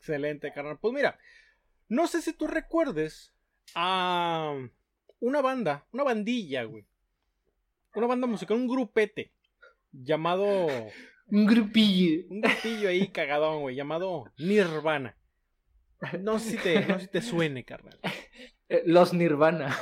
Excelente, 0.00 0.52
carnal. 0.52 0.76
Pues 0.80 0.92
mira, 0.94 1.18
no 1.88 2.06
sé 2.06 2.22
si 2.22 2.32
tú 2.32 2.46
recuerdes 2.46 3.32
a 3.74 4.54
una 5.20 5.40
banda, 5.40 5.86
una 5.92 6.04
bandilla, 6.04 6.64
güey. 6.64 6.86
Una 7.94 8.06
banda 8.06 8.26
musical, 8.26 8.56
un 8.56 8.68
grupete 8.68 9.32
llamado. 9.92 10.68
Un 11.26 11.46
grupillo. 11.46 12.26
Un 12.30 12.40
grupillo 12.40 12.88
ahí 12.88 13.08
cagadón, 13.08 13.60
güey, 13.62 13.76
llamado 13.76 14.32
Nirvana. 14.38 15.16
No 16.20 16.38
sé 16.38 16.50
si 16.52 16.56
te, 16.58 16.86
no 16.86 16.94
sé 16.98 17.06
si 17.06 17.10
te 17.10 17.22
suene, 17.22 17.64
carnal. 17.64 17.98
Eh, 18.70 18.82
Los 18.84 19.14
Nirvana. 19.14 19.74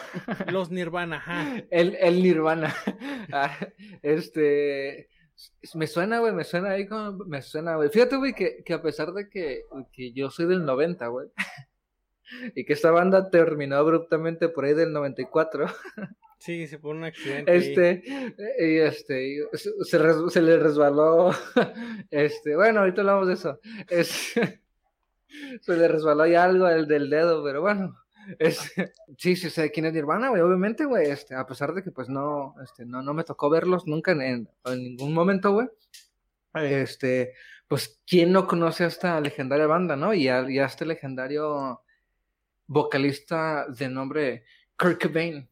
Los 0.53 0.71
Nirvana, 0.71 1.17
ajá. 1.17 1.65
El, 1.71 1.97
el 1.97 2.23
Nirvana. 2.23 2.73
Ah, 3.33 3.59
este. 4.01 5.09
Me 5.75 5.89
suena, 5.89 6.21
güey, 6.21 6.33
me 6.33 6.45
suena 6.45 6.71
ahí 6.71 6.87
como. 6.87 7.25
Me 7.25 7.43
suena, 7.43 7.75
güey. 7.75 7.89
Fíjate, 7.89 8.15
güey, 8.15 8.33
que, 8.33 8.63
que 8.65 8.73
a 8.75 8.81
pesar 8.81 9.13
de 9.13 9.29
que, 9.29 9.63
que 9.93 10.13
yo 10.13 10.31
soy 10.31 10.47
del 10.47 10.65
90, 10.65 11.05
güey. 11.09 11.27
Y 12.55 12.65
que 12.65 12.73
esta 12.73 12.91
banda 12.91 13.31
terminó 13.31 13.77
abruptamente 13.77 14.49
por 14.49 14.65
ahí 14.65 14.75
del 14.75 14.93
94. 14.93 15.67
Sí, 16.39 16.67
se 16.67 16.79
pone 16.79 16.99
un 17.01 17.05
accidente. 17.07 17.57
Este, 17.57 18.03
y 18.59 18.77
este, 18.77 19.29
y 19.29 19.39
se, 19.85 19.99
res- 19.99 20.33
se 20.33 20.43
le 20.43 20.59
resbaló. 20.59 21.31
Este, 22.11 22.55
bueno, 22.57 22.81
ahorita 22.81 23.01
hablamos 23.01 23.27
de 23.29 23.35
eso. 23.35 23.59
Es, 23.89 24.35
se 25.63 25.77
le 25.77 25.89
resbaló 25.89 26.27
ya 26.27 26.45
algo 26.45 26.67
del, 26.67 26.87
del 26.87 27.11
dedo, 27.11 27.43
pero 27.43 27.61
bueno. 27.63 27.97
Este, 28.39 28.93
sí, 29.17 29.37
sí 29.37 29.51
sé 29.51 29.71
quién 29.71 29.87
es 29.87 29.93
Nirvana, 29.93 30.29
güey, 30.31 30.43
obviamente, 30.43 30.85
güey. 30.85 31.09
Este, 31.11 31.35
a 31.35 31.47
pesar 31.47 31.73
de 31.75 31.83
que 31.83 31.91
pues 31.93 32.09
no, 32.09 32.55
este, 32.63 32.85
no, 32.85 33.01
no 33.03 33.15
me 33.15 33.25
tocó 33.25 33.49
verlos 33.49 33.87
nunca 33.87 34.13
en, 34.13 34.21
en- 34.21 34.49
en 34.67 34.79
ningún 34.83 35.15
momento, 35.15 35.53
güey. 35.53 35.69
Este, 36.55 37.35
pues, 37.69 38.01
¿quién 38.07 38.33
no 38.33 38.47
conoce 38.47 38.85
a 38.85 38.89
esta 38.89 39.21
legendaria 39.21 39.67
banda, 39.67 39.95
no? 39.97 40.15
Y 40.15 40.29
a, 40.29 40.49
y 40.51 40.59
a 40.59 40.67
este 40.67 40.87
legendario 40.87 41.83
vocalista 42.67 43.67
de 43.69 43.89
nombre 43.89 44.45
Kurt 44.79 45.03
Cobain. 45.03 45.49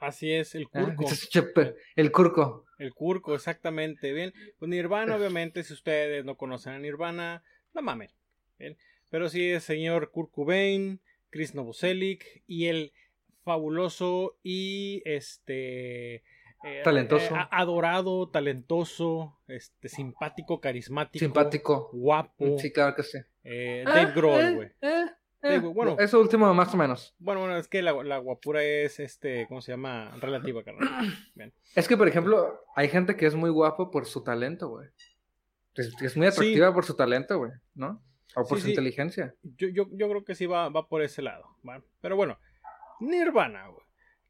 Así 0.00 0.32
es, 0.32 0.54
el 0.54 0.66
Ah, 0.72 0.80
Curco. 0.84 1.04
Chepe- 1.04 1.74
el 1.96 2.12
Curco. 2.12 2.66
El 2.78 2.92
Curco, 2.92 3.34
exactamente. 3.34 4.12
Bien, 4.12 4.32
pues 4.58 4.68
Nirvana, 4.68 5.16
obviamente, 5.16 5.62
si 5.62 5.72
ustedes 5.72 6.24
no 6.24 6.36
conocen 6.36 6.74
a 6.74 6.78
Nirvana, 6.78 7.42
no 7.72 7.82
mamen. 7.82 8.10
Bien, 8.58 8.76
pero 9.10 9.28
sí 9.28 9.50
es 9.50 9.62
señor 9.64 10.10
Kurt 10.10 10.30
Cobain, 10.32 11.00
Chris 11.30 11.54
Novoselic 11.54 12.42
y 12.46 12.66
el 12.66 12.92
fabuloso 13.44 14.36
y 14.42 15.02
este. 15.04 16.16
eh, 16.66 16.80
Talentoso. 16.82 17.34
eh, 17.36 17.46
adorado, 17.50 18.28
talentoso, 18.30 19.38
este, 19.48 19.88
simpático, 19.88 20.60
carismático. 20.60 21.22
Simpático. 21.24 21.90
Guapo. 21.92 22.58
Sí, 22.58 22.72
claro 22.72 22.94
que 22.96 23.02
sí. 23.04 23.18
eh, 23.44 23.84
Dave 23.86 24.12
Grohl, 24.14 24.54
güey. 24.54 24.68
Eh, 25.44 25.58
bueno. 25.58 25.96
Eso 25.98 26.20
último, 26.20 26.52
más 26.54 26.72
o 26.72 26.76
menos. 26.76 27.14
Bueno, 27.18 27.40
bueno, 27.40 27.56
es 27.58 27.68
que 27.68 27.82
la, 27.82 27.92
la 28.02 28.18
guapura 28.18 28.62
es, 28.64 28.98
este, 28.98 29.46
¿cómo 29.46 29.60
se 29.60 29.72
llama? 29.72 30.16
Relativa, 30.20 30.62
carnal. 30.64 31.06
Es 31.76 31.86
que, 31.88 31.96
por 31.96 32.08
ejemplo, 32.08 32.60
hay 32.76 32.88
gente 32.88 33.16
que 33.16 33.26
es 33.26 33.34
muy 33.34 33.50
guapo 33.50 33.90
por 33.90 34.06
su 34.06 34.22
talento, 34.22 34.68
güey. 34.68 34.88
Es, 35.74 35.92
es 36.00 36.16
muy 36.16 36.26
Sí. 36.30 36.32
atractiva 36.32 36.72
por 36.72 36.84
su 36.84 36.94
talento, 36.94 37.38
güey, 37.38 37.52
¿no? 37.74 38.02
O 38.36 38.44
por 38.46 38.58
Sí, 38.58 38.62
su 38.62 38.66
sí. 38.66 38.70
inteligencia. 38.72 39.34
Yo, 39.42 39.68
yo, 39.68 39.86
yo 39.92 40.08
creo 40.08 40.24
que 40.24 40.34
sí 40.34 40.46
va, 40.46 40.68
va 40.68 40.88
por 40.88 41.02
ese 41.02 41.20
lado. 41.22 41.44
¿va? 41.68 41.82
Pero 42.00 42.16
bueno, 42.16 42.38
Nirvana, 43.00 43.68
güey, 43.68 43.84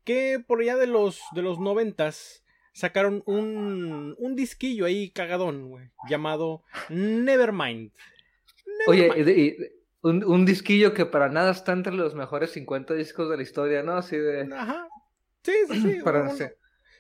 que 0.04 0.42
por 0.46 0.60
allá 0.60 0.76
de 0.76 0.86
los, 0.86 1.20
de 1.32 1.42
los 1.42 1.58
noventas 1.60 2.44
sacaron 2.72 3.22
un, 3.26 4.14
un 4.18 4.34
disquillo 4.36 4.84
ahí 4.86 5.10
cagadón, 5.10 5.68
güey, 5.68 5.90
llamado 6.08 6.64
Nevermind. 6.88 7.92
Oye, 8.88 9.10
y 9.16 9.40
y 9.50 9.56
un, 10.04 10.22
un 10.24 10.44
disquillo 10.46 10.94
que 10.94 11.06
para 11.06 11.28
nada 11.28 11.50
está 11.50 11.72
entre 11.72 11.92
los 11.94 12.14
mejores 12.14 12.50
50 12.52 12.94
discos 12.94 13.28
de 13.30 13.36
la 13.36 13.42
historia, 13.42 13.82
¿no? 13.82 13.96
Así 13.96 14.16
de... 14.16 14.48
Ajá. 14.54 14.86
Sí, 15.42 15.52
sí, 15.68 15.80
sí. 15.80 15.98
para, 16.04 16.22
uno- 16.22 16.36
sí. 16.36 16.44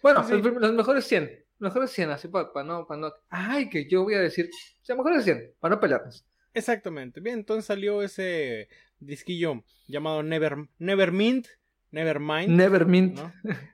Bueno, 0.02 0.24
Sí. 0.24 0.32
Los, 0.40 0.54
los 0.54 0.72
mejores 0.74 1.04
100. 1.06 1.44
Los 1.58 1.70
mejores 1.70 1.90
100, 1.92 2.10
así 2.10 2.28
para, 2.28 2.52
para 2.52 2.66
no, 2.66 2.86
para 2.86 3.00
no... 3.00 3.12
Ay, 3.28 3.68
que 3.70 3.88
yo 3.88 4.02
voy 4.02 4.14
a 4.14 4.20
decir... 4.20 4.50
O 4.82 4.84
sea, 4.84 4.96
mejores 4.96 5.24
100, 5.24 5.52
para 5.60 5.74
no 5.76 5.80
pelearnos. 5.80 6.26
Exactamente. 6.52 7.20
Bien, 7.20 7.38
entonces 7.38 7.64
salió 7.64 8.02
ese 8.02 8.68
disquillo 8.98 9.62
llamado 9.86 10.22
Never, 10.22 10.56
Nevermind. 10.78 11.46
Nevermind. 11.90 12.48
Nevermind. 12.48 13.18
¿no? 13.18 13.32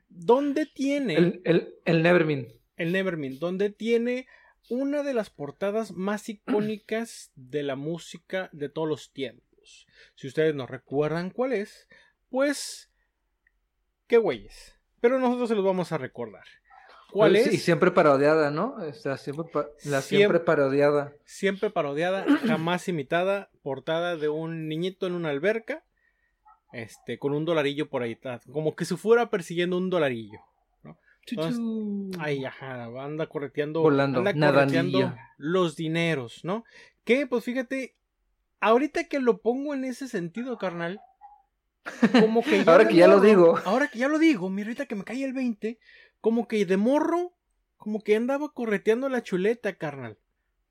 Donde 0.08 0.66
tiene... 0.66 1.14
El, 1.16 1.40
el, 1.44 1.74
el 1.84 2.02
Nevermind. 2.02 2.48
el 2.76 2.92
Nevermind, 2.92 3.38
donde 3.38 3.70
tiene 3.70 4.26
una 4.70 5.02
de 5.02 5.12
las 5.12 5.28
portadas 5.28 5.92
más 5.92 6.28
icónicas 6.30 7.30
de 7.34 7.62
la 7.62 7.76
música 7.76 8.48
de 8.52 8.68
todos 8.70 8.88
los 8.88 9.12
tiempos. 9.12 9.86
Si 10.14 10.26
ustedes 10.28 10.54
no 10.54 10.66
recuerdan 10.66 11.30
cuál 11.30 11.52
es, 11.52 11.86
pues 12.30 12.90
qué 14.06 14.16
güeyes. 14.16 14.76
Pero 15.00 15.18
nosotros 15.18 15.48
se 15.48 15.54
los 15.54 15.64
vamos 15.64 15.92
a 15.92 15.98
recordar. 15.98 16.44
¿Cuál 17.12 17.32
Pues, 17.32 17.52
Y 17.52 17.56
es? 17.56 17.62
siempre 17.64 17.90
parodiada, 17.90 18.50
¿no? 18.52 18.76
Siempre 18.92 19.44
pa- 19.52 19.66
la 19.84 20.00
siempre 20.00 20.00
Siempre- 20.02 20.40
parodiada. 20.40 21.12
Siempre 21.24 21.70
parodiada, 21.70 22.24
jamás 22.46 22.86
imitada, 22.88 23.50
portada 23.62 24.16
de 24.16 24.28
un 24.28 24.68
niñito 24.68 25.08
en 25.08 25.14
una 25.14 25.30
alberca, 25.30 25.84
este, 26.72 27.18
con 27.18 27.34
un 27.34 27.44
dolarillo 27.44 27.88
por 27.90 28.02
ahí, 28.04 28.12
atrás, 28.12 28.42
como 28.52 28.76
que 28.76 28.84
se 28.84 28.96
fuera 28.96 29.28
persiguiendo 29.28 29.76
un 29.76 29.90
dolarillo. 29.90 30.38
Ay, 32.18 32.44
ajá, 32.44 32.84
anda 33.02 33.26
correteando, 33.26 33.82
Volando, 33.82 34.18
anda 34.18 34.32
correteando 34.32 35.14
los 35.36 35.76
dineros, 35.76 36.44
¿no? 36.44 36.64
Que, 37.04 37.26
pues 37.26 37.44
fíjate, 37.44 37.96
ahorita 38.60 39.04
que 39.04 39.20
lo 39.20 39.40
pongo 39.40 39.74
en 39.74 39.84
ese 39.84 40.08
sentido, 40.08 40.58
carnal, 40.58 41.00
como 42.20 42.42
que 42.42 42.62
Ahora 42.66 42.88
que 42.88 42.96
ya 42.96 43.08
lo 43.08 43.20
digo. 43.20 43.58
ahora 43.64 43.88
que 43.88 43.98
ya 43.98 44.08
lo 44.08 44.18
digo, 44.18 44.50
mira, 44.50 44.68
ahorita 44.68 44.86
que 44.86 44.94
me 44.94 45.04
cae 45.04 45.24
el 45.24 45.32
20, 45.32 45.78
como 46.20 46.48
que 46.48 46.64
de 46.66 46.76
morro, 46.76 47.34
como 47.76 48.02
que 48.02 48.16
andaba 48.16 48.52
correteando 48.52 49.08
la 49.08 49.22
chuleta, 49.22 49.74
carnal. 49.76 50.18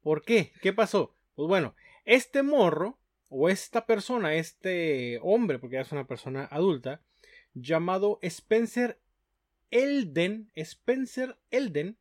¿Por 0.01 0.24
qué? 0.24 0.53
¿Qué 0.62 0.74
pasó? 0.74 1.15
Pues 1.36 1.48
bueno, 1.48 1.75
este 2.06 2.44
morro, 2.44 3.00
o 3.29 3.50
esta 3.50 3.86
persona, 3.86 4.34
este 4.34 5.20
hombre, 5.22 5.60
porque 5.60 5.75
ya 5.75 5.82
es 5.82 5.91
una 5.91 6.08
persona 6.08 6.48
adulta, 6.51 7.01
llamado 7.53 8.20
Spencer 8.22 9.00
Elden, 9.71 10.51
Spencer 10.55 11.38
Elden, 11.51 11.97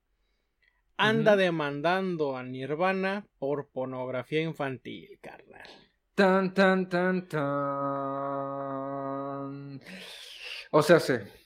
anda 0.96 1.36
demandando 1.36 2.36
a 2.36 2.42
Nirvana 2.42 3.26
por 3.38 3.68
pornografía 3.68 4.42
infantil, 4.42 5.18
carnal. 5.20 5.68
Tan, 6.14 6.52
tan, 6.54 6.88
tan, 6.88 7.28
tan. 7.28 7.48
O 10.70 10.82
sea, 10.82 10.98
sé 10.98 11.38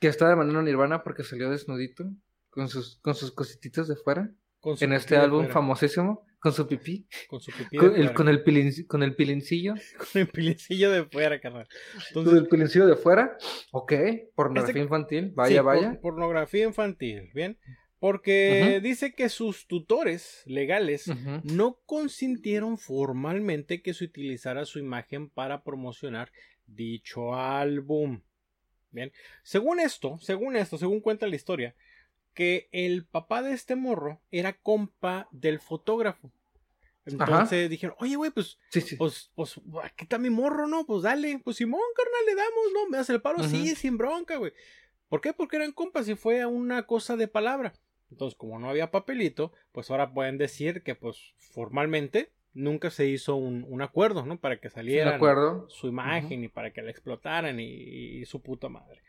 que 0.00 0.08
está 0.08 0.28
demandando 0.28 0.60
a 0.60 0.64
Nirvana 0.64 1.02
porque 1.02 1.24
salió 1.24 1.50
desnudito 1.50 2.04
con 2.50 2.68
sus, 2.68 2.98
con 3.00 3.14
sus 3.14 3.32
cosititas 3.32 3.88
de 3.88 3.96
fuera 3.96 4.30
Con 4.60 4.76
su 4.76 4.84
en 4.84 4.92
este 4.92 5.16
álbum 5.16 5.40
fuera, 5.40 5.54
famosísimo 5.54 6.25
con 6.38 6.52
su 6.52 6.66
pipí, 6.68 7.06
Con 7.28 7.40
su 7.40 7.50
pipí 7.50 7.76
con 7.76 7.96
el, 7.96 8.12
con 8.12 8.28
el, 8.28 8.44
pilin- 8.44 8.86
con 8.86 9.02
el 9.02 9.14
pilincillo, 9.16 9.74
con 9.98 10.22
el 10.22 10.28
pilicillo 10.28 10.90
de 10.90 11.04
fuera, 11.04 11.40
carnal. 11.40 11.66
con 11.66 12.02
Entonces, 12.08 12.34
el 12.42 12.48
pilincillo 12.48 12.86
de 12.86 12.96
fuera. 12.96 13.36
Ok, 13.72 13.92
pornografía 14.34 14.70
Este- 14.72 14.80
infantil, 14.80 15.24
sí, 15.28 15.32
vaya, 15.34 15.62
por- 15.62 15.74
vaya. 15.76 16.00
pornografía 16.00 16.64
infantil, 16.64 17.30
¿bien? 17.34 17.58
Porque 17.98 18.78
dice 18.82 19.14
que 19.14 19.28
sus 19.30 19.66
tutores 19.66 20.42
legales 20.46 21.06
no 21.44 21.80
consintieron 21.86 22.76
formalmente 22.78 23.80
que 23.80 23.94
se 23.94 24.04
utilizara 24.04 24.66
su 24.66 24.78
imagen 24.78 25.30
para 25.30 25.62
promocionar 25.64 26.30
dicho 26.66 27.34
álbum. 27.34 28.20
Bien, 28.90 29.12
según 29.42 29.80
esto, 29.80 30.18
según 30.20 30.56
esto, 30.56 30.76
según 30.78 31.00
cuenta 31.00 31.26
la 31.26 31.36
historia, 31.36 31.74
que 32.36 32.68
el 32.70 33.04
papá 33.06 33.42
de 33.42 33.52
este 33.54 33.74
morro 33.76 34.20
era 34.30 34.52
compa 34.52 35.26
del 35.32 35.58
fotógrafo. 35.58 36.30
Entonces 37.06 37.70
dijeron, 37.70 37.96
oye, 37.98 38.16
güey, 38.16 38.30
pues, 38.30 38.58
Sí, 38.68 38.80
sí. 38.80 38.96
pues, 38.96 39.30
pues, 39.34 39.58
aquí 39.82 40.04
está 40.04 40.18
mi 40.18 40.28
morro, 40.28 40.66
¿no? 40.66 40.84
Pues 40.84 41.02
dale, 41.02 41.40
pues 41.42 41.56
Simón, 41.56 41.80
carnal, 41.96 42.26
le 42.26 42.34
damos, 42.34 42.72
¿no? 42.74 42.88
Me 42.90 42.98
das 42.98 43.08
el 43.10 43.22
paro, 43.22 43.42
sí, 43.42 43.62
Ujú. 43.72 43.76
sin 43.76 43.96
bronca, 43.96 44.36
güey. 44.36 44.52
¿Por 45.08 45.20
qué? 45.20 45.32
Porque 45.32 45.56
eran 45.56 45.72
compas 45.72 46.08
y 46.08 46.14
fue 46.14 46.44
una 46.46 46.82
cosa 46.84 47.16
de 47.16 47.26
palabra. 47.28 47.72
Entonces, 48.10 48.36
como 48.36 48.58
no 48.58 48.68
había 48.68 48.90
papelito, 48.90 49.52
pues 49.72 49.90
ahora 49.90 50.12
pueden 50.12 50.36
decir 50.36 50.82
que, 50.82 50.94
pues, 50.94 51.34
formalmente 51.38 52.32
nunca 52.52 52.90
se 52.90 53.06
hizo 53.06 53.36
un, 53.36 53.64
un 53.68 53.82
acuerdo, 53.82 54.26
¿no? 54.26 54.38
Para 54.40 54.60
que 54.60 54.68
saliera 54.68 55.18
su 55.68 55.86
imagen 55.88 56.44
y 56.44 56.48
para 56.48 56.72
que 56.72 56.82
la 56.82 56.90
explotaran 56.90 57.60
y, 57.60 57.66
y 57.72 58.24
su 58.26 58.42
puta 58.42 58.68
madre. 58.68 59.00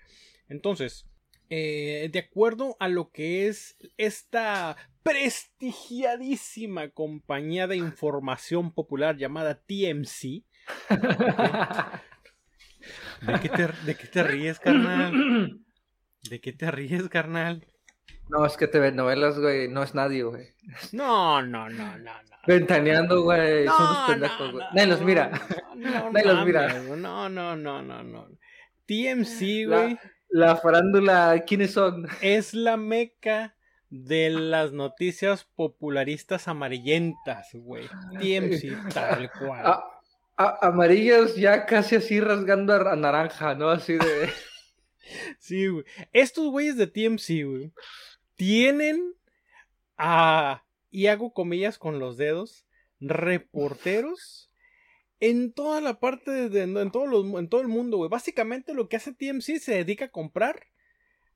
Entonces, 0.50 1.07
eh, 1.50 2.10
de 2.12 2.20
acuerdo 2.20 2.75
a 2.80 2.88
lo 2.88 3.12
que 3.12 3.48
es 3.48 3.77
esta 3.98 4.75
prestigiadísima 5.04 6.89
compañía 6.89 7.68
de 7.68 7.77
información 7.77 8.74
popular 8.74 9.18
llamada 9.18 9.56
TMC, 9.66 10.44
¿de 13.22 13.39
qué 13.42 13.50
te, 13.50 13.68
de 13.86 13.96
qué 13.96 14.08
te 14.08 14.24
ríes, 14.24 14.60
carnal? 14.60 15.60
¿De 16.30 16.42
qué 16.42 16.54
te 16.54 16.70
ríes, 16.72 17.08
carnal? 17.10 17.66
No, 18.30 18.46
es 18.46 18.58
que 18.58 18.68
TV 18.68 18.92
novelas, 18.92 19.39
güey, 19.39 19.70
no 19.70 19.84
es 19.84 19.96
nadie, 19.96 20.24
güey. 20.24 20.48
No, 20.92 21.42
no, 21.42 21.70
no, 21.70 21.98
no, 21.98 22.13
no. 22.24 22.38
Ventaneando, 22.46 23.22
güey, 23.24 23.66
son 23.68 23.75
unos 23.82 23.98
No, 24.00 24.08
pendejos, 24.08 24.39
no, 24.48 24.51
güey. 24.54 24.63
no, 24.66 24.74
Nadie 24.74 24.88
los 24.88 25.01
mira. 25.01 25.32
No, 25.75 26.12
Nadie 26.12 26.25
los 26.25 26.36
mames, 26.36 26.46
mira. 26.46 26.80
güey. 26.82 27.00
No, 27.00 27.30
no, 27.30 27.56
no, 27.56 27.82
no, 27.82 28.04
no. 28.04 28.27
TMC, 28.86 29.66
güey, 29.68 29.94
La 29.94 30.00
farándula, 30.62 31.43
¿quiénes 31.48 31.72
son? 31.72 32.07
es 32.22 32.53
la 32.53 32.77
meca 32.77 33.55
de 33.89 34.29
las 34.29 34.74
noticias 34.74 35.46
popularistas 35.55 36.48
amarillentas, 36.48 37.50
güey. 37.53 37.88
TMC, 38.19 38.93
tal 38.93 39.31
cual. 39.31 39.65
A- 39.65 39.84
a- 40.38 40.67
amarillas 40.67 41.36
ya 41.36 41.65
casi 41.65 41.96
así 41.96 42.19
rasgando 42.19 42.74
a, 42.74 42.91
a 42.91 42.96
naranja, 42.96 43.55
¿no? 43.55 43.69
Así 43.69 43.93
de... 43.93 44.29
Sí, 45.39 45.67
güey. 45.67 45.86
Estos 46.12 46.50
güeyes 46.51 46.75
de 46.75 46.86
TMC, 46.88 47.46
güey, 47.46 47.72
tienen 48.36 49.13
a, 49.98 50.65
y 50.91 51.07
hago 51.07 51.31
comillas 51.34 51.77
con 51.77 51.98
los 52.00 52.17
dedos, 52.17 52.65
reporteros 53.00 54.47
en 55.20 55.52
toda 55.54 55.82
la 55.82 56.00
parte, 56.00 56.50
de, 56.50 56.64
en, 56.64 56.92
todos 56.92 57.08
los, 57.08 57.26
en 57.40 57.50
todo 57.50 57.62
el 57.62 57.68
mundo, 57.68 57.98
güey. 57.98 58.10
Básicamente 58.10 58.74
lo 58.74 58.88
que 58.88 58.98
hace 58.98 59.14
TMC 59.14 59.60
se 59.60 59.74
dedica 59.74 60.06
a 60.06 60.12
comprar 60.12 60.68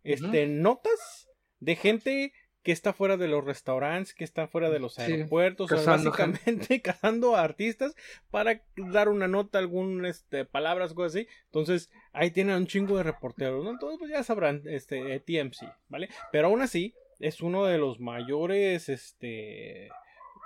este, 0.04 0.48
notas 0.48 1.30
de 1.60 1.76
gente 1.76 2.34
que 2.64 2.72
está 2.72 2.94
fuera 2.94 3.18
de 3.18 3.28
los 3.28 3.44
restaurantes, 3.44 4.14
que 4.14 4.24
está 4.24 4.48
fuera 4.48 4.70
de 4.70 4.80
los 4.80 4.94
Sí, 4.94 5.02
aeropuertos, 5.02 5.72
o 5.72 5.78
sea, 5.78 5.94
básicamente 5.94 6.82
cazando 6.82 7.36
a 7.36 7.44
artistas 7.44 7.96
para 8.30 8.62
dar 8.76 9.10
una 9.10 9.28
nota, 9.28 9.58
algún 9.58 10.06
este, 10.06 10.46
palabras, 10.46 10.94
cosas 10.94 11.16
así. 11.16 11.28
Entonces, 11.46 11.90
ahí 12.14 12.30
tienen 12.30 12.56
un 12.56 12.68
chingo 12.68 12.98
de 12.98 13.04
reporteros, 13.04 13.64
¿no? 13.64 13.72
Entonces, 13.72 13.98
pues 13.98 14.12
ya 14.12 14.24
sabrán, 14.24 14.62
este, 14.66 15.20
TMC, 15.22 15.74
¿vale? 15.90 16.10
Pero 16.32 16.48
aún 16.48 16.62
así, 16.62 16.94
es 17.20 17.42
uno 17.42 17.66
de 17.66 17.80
los 17.80 18.00
mayores, 18.00 18.90
este, 18.90 19.90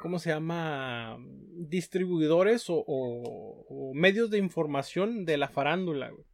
¿cómo 0.01 0.19
se 0.19 0.29
llama? 0.29 1.17
Distribuidores 1.57 2.69
o, 2.69 2.75
o- 2.85 3.65
o 3.69 3.93
medios 3.93 4.29
de 4.29 4.37
información 4.37 5.25
de 5.25 5.37
la 5.37 5.47
farándula, 5.49 6.09
güey. 6.09 6.25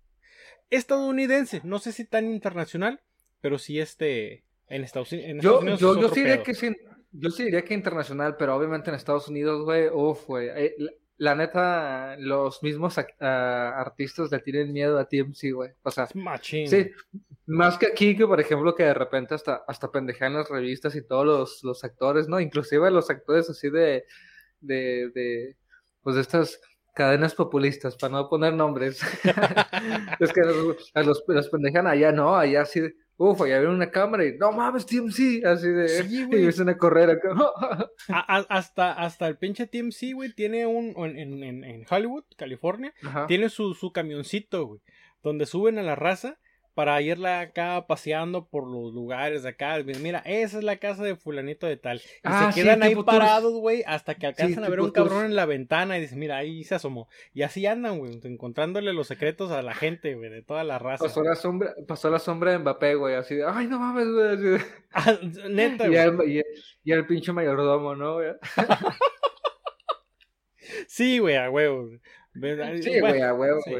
Estadounidense, 0.69 1.61
no 1.63 1.79
sé 1.79 1.91
si 1.91 2.05
tan 2.05 2.31
internacional, 2.31 3.01
pero 3.41 3.57
sí 3.57 3.79
este, 3.79 4.43
en 4.69 4.83
Estados, 4.83 5.11
en 5.13 5.37
Estados 5.37 5.43
Yo, 5.43 5.59
Unidos. 5.59 5.79
yo, 5.79 6.01
yo 6.01 6.09
sí 6.09 6.21
diría 6.21 6.43
que 6.43 6.53
sí, 6.53 6.69
yo 7.11 7.29
sí 7.29 7.43
diría 7.43 7.63
que 7.63 7.73
internacional, 7.73 8.35
pero 8.37 8.55
obviamente 8.55 8.89
en 8.89 8.95
Estados 8.95 9.27
Unidos, 9.27 9.63
güey, 9.65 9.89
uff, 9.89 10.25
güey. 10.27 10.47
eh, 10.55 10.75
la, 11.21 11.35
neta, 11.35 12.15
los 12.17 12.63
mismos 12.63 12.97
ah, 12.97 13.73
artistas 13.77 14.31
le 14.31 14.39
tienen 14.39 14.73
miedo 14.73 14.97
a 14.97 15.05
TMC, 15.05 15.51
güey. 15.53 15.69
O 15.83 15.91
sea, 15.91 16.05
Es 16.05 16.15
machín. 16.15 16.67
sí, 16.67 16.89
más 17.45 17.77
que 17.77 17.85
aquí, 17.85 18.17
que 18.17 18.25
por 18.25 18.41
ejemplo, 18.41 18.73
que 18.73 18.85
de 18.85 18.95
repente 18.95 19.35
hasta, 19.35 19.63
hasta 19.67 19.91
pendejean 19.91 20.33
las 20.33 20.49
revistas 20.49 20.95
y 20.95 21.05
todos 21.05 21.23
los, 21.23 21.63
los 21.63 21.83
actores, 21.83 22.27
¿no? 22.27 22.39
Inclusive 22.39 22.89
los 22.89 23.11
actores 23.11 23.47
así 23.51 23.69
de, 23.69 24.05
de, 24.61 25.11
de, 25.13 25.57
pues 26.01 26.15
de 26.15 26.23
estas 26.23 26.59
cadenas 26.95 27.35
populistas, 27.35 27.95
para 27.97 28.13
no 28.13 28.27
poner 28.27 28.55
nombres. 28.55 28.99
es 30.19 30.33
que 30.33 30.41
los, 30.41 30.91
a 30.95 31.03
los, 31.03 31.23
los 31.27 31.49
pendejan 31.49 31.85
allá, 31.85 32.11
¿no? 32.11 32.35
Allá 32.35 32.61
así 32.61 32.81
uff, 33.29 33.41
allá 33.41 33.59
viene 33.59 33.73
una 33.75 33.91
cámara 33.91 34.25
y, 34.25 34.37
no 34.37 34.51
mames, 34.51 34.85
TMC, 34.85 35.45
así 35.45 35.67
de, 35.69 35.87
Sí, 35.87 36.03
y 36.21 36.25
güey. 36.25 36.39
empiezan 36.39 36.69
a 36.69 36.77
correr 36.77 37.09
acá. 37.11 37.29
A- 38.09 38.37
a- 38.37 38.45
hasta, 38.49 38.93
hasta 38.93 39.27
el 39.27 39.37
pinche 39.37 39.67
TMC, 39.67 40.13
güey, 40.13 40.33
tiene 40.33 40.65
un. 40.65 40.93
En, 40.97 41.43
en- 41.43 41.63
en 41.63 41.85
Hollywood, 41.89 42.23
California, 42.37 42.93
Ajá. 43.03 43.27
tiene 43.27 43.49
su, 43.49 43.73
su 43.73 43.91
camioncito, 43.91 44.65
güey. 44.65 44.81
Donde 45.23 45.45
suben 45.45 45.77
a 45.77 45.83
la 45.83 45.95
raza 45.95 46.39
para 46.73 47.01
irla 47.01 47.41
acá 47.41 47.85
paseando 47.87 48.47
por 48.47 48.65
los 48.65 48.93
lugares 48.93 49.43
de 49.43 49.49
acá. 49.49 49.77
Mira, 50.01 50.19
esa 50.25 50.57
es 50.57 50.63
la 50.63 50.77
casa 50.77 51.03
de 51.03 51.15
Fulanito 51.15 51.67
de 51.67 51.77
Tal. 51.77 51.97
Y 51.97 52.01
Ah, 52.23 52.51
se 52.51 52.53
sí, 52.53 52.61
quedan 52.61 52.81
ahí 52.83 52.95
parados, 52.95 53.53
güey, 53.53 53.83
hasta 53.85 54.15
que 54.15 54.27
alcanzan 54.27 54.63
a 54.63 54.69
ver 54.69 54.79
un 54.81 54.91
cabrón 54.91 55.25
en 55.25 55.35
la 55.35 55.45
ventana 55.45 55.97
y 55.97 56.01
dicen, 56.01 56.19
mira, 56.19 56.37
ahí 56.37 56.63
se 56.63 56.75
asomó. 56.75 57.07
Y 57.33 57.41
así 57.41 57.65
andan, 57.65 57.99
güey, 57.99 58.19
encontrándole 58.23 58.93
los 58.93 59.07
secretos 59.07 59.51
a 59.51 59.61
la 59.61 59.73
gente, 59.73 60.15
güey, 60.15 60.29
de 60.29 60.41
toda 60.41 60.63
la 60.63 60.79
raza. 60.79 61.03
Pasó 61.05 61.23
la 61.23 61.35
sombra, 61.35 61.73
pasó 61.87 62.09
la 62.09 62.19
sombra 62.19 62.51
de 62.51 62.59
Mbappé, 62.59 62.95
güey, 62.95 63.15
así 63.15 63.35
de, 63.35 63.45
ay, 63.45 63.67
no 63.67 63.79
mames, 63.79 64.07
güey. 64.07 64.61
Ah, 64.93 65.17
neta, 65.49 65.87
Y 65.87 66.11
güey. 66.11 66.39
y, 66.39 66.41
y 66.83 66.91
el 66.91 67.05
pinche 67.05 67.31
mayordomo, 67.31 67.95
¿no? 67.95 68.15
güey? 68.15 68.31
Sí, 70.87 71.19
güey, 71.19 71.35
a 71.35 71.49
huevo. 71.49 71.89
Sí, 71.89 71.99
Bueno, 72.39 72.63
güey, 73.01 73.21
a 73.21 73.33
huevo, 73.33 73.61
sí. 73.61 73.73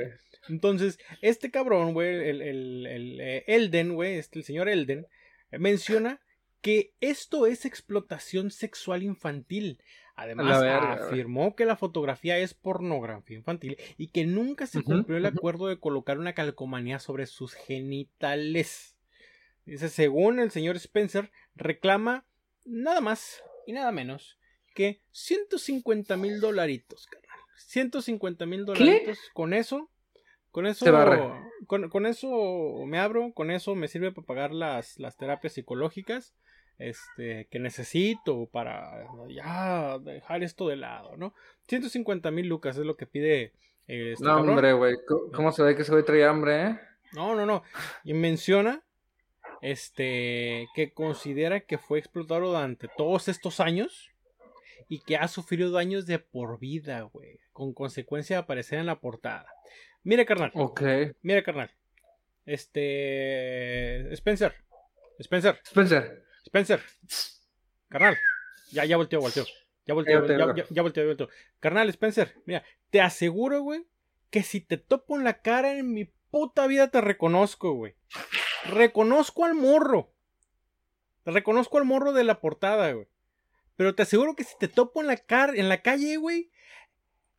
Entonces, 0.50 1.00
este 1.22 1.52
cabrón, 1.52 1.94
güey, 1.94 2.30
el, 2.30 2.42
el, 2.42 2.88
el, 2.88 3.22
eh, 3.22 3.44
Elden, 3.48 3.94
güey, 3.94 4.16
este, 4.16 4.40
el 4.40 4.46
señor 4.46 4.70
Elden, 4.70 5.08
eh, 5.52 5.60
menciona 5.60 6.20
que 6.62 6.94
esto 7.02 7.48
es 7.48 7.66
explotación 7.66 8.52
sexual 8.52 9.04
infantil. 9.04 9.82
Además, 10.16 10.62
verga, 10.62 10.94
afirmó 10.94 11.56
que 11.56 11.66
la 11.66 11.76
fotografía 11.76 12.38
es 12.38 12.54
pornografía 12.54 13.38
infantil 13.38 13.78
y 13.98 14.10
que 14.10 14.26
nunca 14.26 14.68
se 14.68 14.84
cumplió 14.84 15.18
el 15.18 15.26
acuerdo 15.26 15.68
de 15.68 15.80
colocar 15.80 16.20
una 16.20 16.34
calcomanía 16.34 17.00
sobre 17.00 17.26
sus 17.26 17.54
genitales. 17.54 18.96
Dice, 19.66 19.90
según 19.90 20.40
el 20.40 20.52
señor 20.52 20.76
Spencer, 20.76 21.32
reclama 21.56 22.26
nada 22.66 23.02
más 23.02 23.44
y 23.66 23.74
nada 23.74 23.92
menos 23.92 24.38
que 24.76 25.02
150 25.12 26.18
mil 26.18 26.40
dolaritos, 26.40 27.08
carnal. 27.08 27.40
150 27.58 28.46
mil 28.46 28.66
dolaritos. 28.66 29.20
Con 29.34 29.54
eso, 29.54 29.91
con 30.52 30.68
eso, 30.68 30.86
Se 30.86 30.92
con, 31.68 31.90
con 31.90 32.06
eso 32.06 32.84
me 32.86 33.00
abro, 33.00 33.32
con 33.34 33.52
eso 33.52 33.74
me 33.76 33.88
sirve 33.88 34.12
para 34.12 34.28
pagar 34.28 34.52
las, 34.52 35.00
las 35.00 35.16
terapias 35.18 35.54
psicológicas 35.54 36.34
este, 36.78 37.48
que 37.52 37.60
necesito 37.60 38.48
para 38.48 39.06
ya 39.30 39.98
dejar 40.00 40.44
esto 40.44 40.68
de 40.68 40.76
lado, 40.78 41.16
¿no? 41.18 41.34
150 41.68 42.32
mil 42.32 42.48
lucas 42.48 42.78
es 42.78 42.86
lo 42.86 42.98
que 42.98 43.06
pide 43.06 43.54
eh, 43.88 44.14
este 44.14 44.24
No, 44.26 44.32
cabrón. 44.36 44.50
hombre, 44.50 44.74
güey. 44.74 44.96
¿Cómo- 45.08 45.32
¿Cómo 45.32 45.52
se 45.52 45.64
ve 45.64 45.76
que 45.76 45.84
ese 45.84 45.92
güey 45.92 46.04
trae 46.04 46.26
hambre, 46.26 46.64
eh? 46.68 46.80
No, 47.14 47.36
no, 47.36 47.46
no. 47.46 47.64
Y 48.04 48.14
menciona 48.14 48.82
este 49.62 50.68
que 50.74 50.92
considera 50.94 51.60
que 51.62 51.78
fue 51.78 52.00
explotado 52.00 52.48
durante 52.48 52.88
todos 52.98 53.28
estos 53.28 53.60
años 53.60 54.10
y 54.90 55.00
que 55.00 55.18
ha 55.18 55.28
sufrido 55.28 55.72
daños 55.72 56.06
de 56.06 56.20
por 56.20 56.60
vida, 56.60 57.02
güey, 57.02 57.40
con 57.54 57.74
consecuencia 57.74 58.38
de 58.38 58.42
aparecer 58.42 58.80
en 58.80 58.88
la 58.88 59.00
portada. 59.00 59.46
Mira, 60.04 60.26
carnal, 60.26 60.52
Ok. 60.56 60.82
mira, 61.22 61.44
carnal. 61.44 61.72
Este 62.46 64.12
Spencer. 64.14 64.54
Spencer, 65.20 65.60
Spencer. 65.66 66.26
Spencer. 66.46 66.82
Carnal. 67.90 68.18
Ya 68.72 68.86
ya 68.86 68.98
volteó, 68.98 69.20
volteó. 69.20 69.46
Ya 69.86 69.94
volteó, 69.94 70.14
Ya 70.14 70.20
volteó, 70.20 70.56
ya, 70.56 70.66
ya- 70.70 70.82
volteó, 70.82 71.06
volteó. 71.06 71.30
Carnal, 71.60 71.90
Spencer, 71.90 72.34
mira, 72.46 72.64
te 72.90 73.02
aseguro, 73.02 73.62
güey, 73.62 73.86
que 74.30 74.44
si 74.44 74.62
te 74.62 74.78
topo 74.78 75.18
en 75.18 75.24
la 75.24 75.42
cara 75.42 75.78
en 75.78 75.94
mi 75.94 76.06
puta 76.32 76.66
vida 76.68 76.90
te 76.90 77.02
reconozco, 77.02 77.74
güey. 77.74 77.96
Reconozco 78.66 79.46
al 79.46 79.54
morro. 79.54 80.14
Reconozco 81.26 81.78
al 81.78 81.86
morro 81.86 82.14
de 82.14 82.24
la 82.24 82.40
portada, 82.40 82.92
güey. 82.94 83.08
Pero 83.76 83.96
te 83.96 84.04
aseguro 84.04 84.36
que 84.36 84.44
si 84.44 84.58
te 84.58 84.68
topo 84.68 85.02
en 85.02 85.08
la 85.08 85.18
cara, 85.18 85.54
en 85.56 85.70
la 85.70 85.82
calle, 85.82 86.18
güey, 86.18 86.52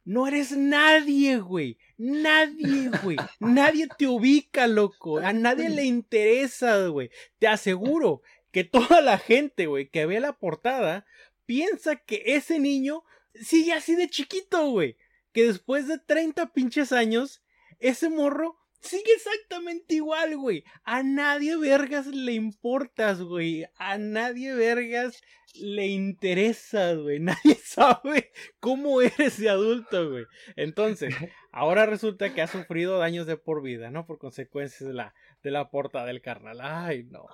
no 0.05 0.27
eres 0.27 0.53
nadie, 0.53 1.39
güey. 1.39 1.79
Nadie, 1.97 2.91
güey. 3.03 3.17
Nadie 3.39 3.87
te 3.99 4.07
ubica, 4.09 4.67
loco. 4.67 5.19
A 5.19 5.33
nadie 5.33 5.69
le 5.69 5.85
interesa, 5.85 6.87
güey. 6.89 7.11
Te 7.39 7.47
aseguro 7.47 8.23
que 8.51 8.65
toda 8.65 9.01
la 9.01 9.19
gente, 9.19 9.67
güey, 9.67 9.89
que 9.89 10.07
ve 10.07 10.21
la 10.21 10.33
portada, 10.33 11.07
piensa 11.47 11.97
que 11.97 12.23
ese 12.27 12.59
niño 12.59 13.05
sigue 13.35 13.73
así 13.73 13.95
de 13.95 14.09
chiquito, 14.09 14.71
güey. 14.71 14.97
Que 15.33 15.45
después 15.45 15.87
de 15.87 15.99
30 15.99 16.53
pinches 16.53 16.93
años, 16.93 17.43
ese 17.79 18.09
morro 18.09 18.59
sigue 18.83 19.13
exactamente 19.15 19.95
igual, 19.95 20.37
güey. 20.37 20.65
A 20.85 21.03
nadie 21.03 21.57
vergas 21.57 22.07
le 22.07 22.33
importas, 22.33 23.23
güey. 23.23 23.65
A 23.77 23.99
nadie 23.99 24.55
vergas 24.55 25.23
le 25.55 25.87
interesas, 25.87 26.99
güey. 26.99 27.21
Nadie 27.21 27.55
sabe 27.55 28.33
cómo 28.61 29.01
eres 29.01 29.39
de 29.39 29.49
adulto, 29.49 30.11
güey. 30.11 30.25
Entonces, 30.57 31.15
ahora 31.51 31.87
resulta 31.87 32.35
que 32.35 32.43
ha 32.43 32.47
sufrido 32.47 32.99
daños 32.99 33.27
de 33.27 33.37
por 33.37 33.63
vida, 33.63 33.91
¿no? 33.91 34.07
Por 34.07 34.19
consecuencias 34.19 34.89
de 34.89 34.95
la, 34.95 35.15
de 35.43 35.51
la 35.51 35.71
portada 35.71 36.07
del 36.07 36.23
carnal. 36.23 36.61
Ay, 36.61 37.05
no. 37.05 37.27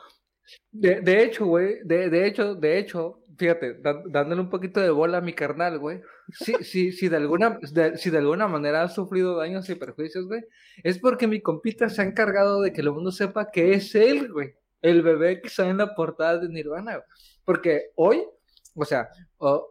De, 0.71 1.01
de 1.01 1.23
hecho, 1.25 1.47
güey, 1.47 1.77
de, 1.85 2.09
de 2.11 2.27
hecho, 2.27 2.55
de 2.55 2.79
hecho, 2.79 3.21
fíjate, 3.37 3.77
dándole 4.11 4.41
un 4.41 4.51
poquito 4.51 4.81
de 4.81 4.91
bola 4.91 5.19
a 5.19 5.21
mi 5.21 5.33
carnal, 5.35 5.79
güey. 5.79 6.01
Sí, 6.33 6.55
sí, 6.63 6.93
sí, 6.93 7.09
de 7.09 7.17
alguna, 7.17 7.59
de- 7.73 7.97
si 7.99 8.11
de 8.11 8.19
alguna 8.19 8.49
manera 8.49 8.83
ha 8.83 8.89
sufrido 8.89 9.37
daños 9.37 9.69
y 9.71 9.75
perjuicios, 9.75 10.27
güey, 10.27 10.43
es 10.83 10.99
porque 10.99 11.27
mi 11.27 11.41
compita 11.41 11.89
se 11.89 12.03
ha 12.03 12.05
encargado 12.05 12.61
de 12.63 12.73
que 12.73 12.81
el 12.83 12.93
mundo 12.93 13.13
sepa 13.13 13.51
que 13.51 13.73
es 13.75 13.95
él, 13.95 14.33
güey, 14.33 14.55
el 14.83 15.03
bebé 15.03 15.41
que 15.41 15.49
sale 15.49 15.71
en 15.71 15.79
la 15.79 15.95
portada 15.95 16.39
de 16.39 16.49
Nirvana. 16.49 17.03
Porque 17.45 17.91
hoy, 17.97 18.23
o 18.75 18.85
sea, 18.85 19.09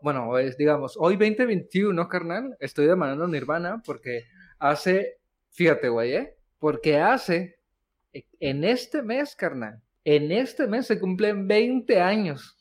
bueno, 0.02 0.38
es, 0.38 0.58
digamos, 0.58 0.96
hoy 0.98 1.16
2021, 1.16 2.08
carnal, 2.08 2.56
estoy 2.60 2.88
demandando 2.88 3.28
Nirvana 3.28 3.82
porque 3.86 4.24
hace, 4.60 5.18
fíjate, 5.52 5.90
güey, 5.90 6.14
¿eh? 6.16 6.36
Porque 6.60 6.98
hace, 6.98 7.60
en 8.40 8.64
este 8.64 9.02
mes, 9.04 9.36
carnal, 9.36 9.82
en 10.10 10.32
este 10.32 10.68
mes 10.68 10.88
se 10.88 11.00
cumplen 11.02 11.48
20 11.50 12.00
años 12.00 12.58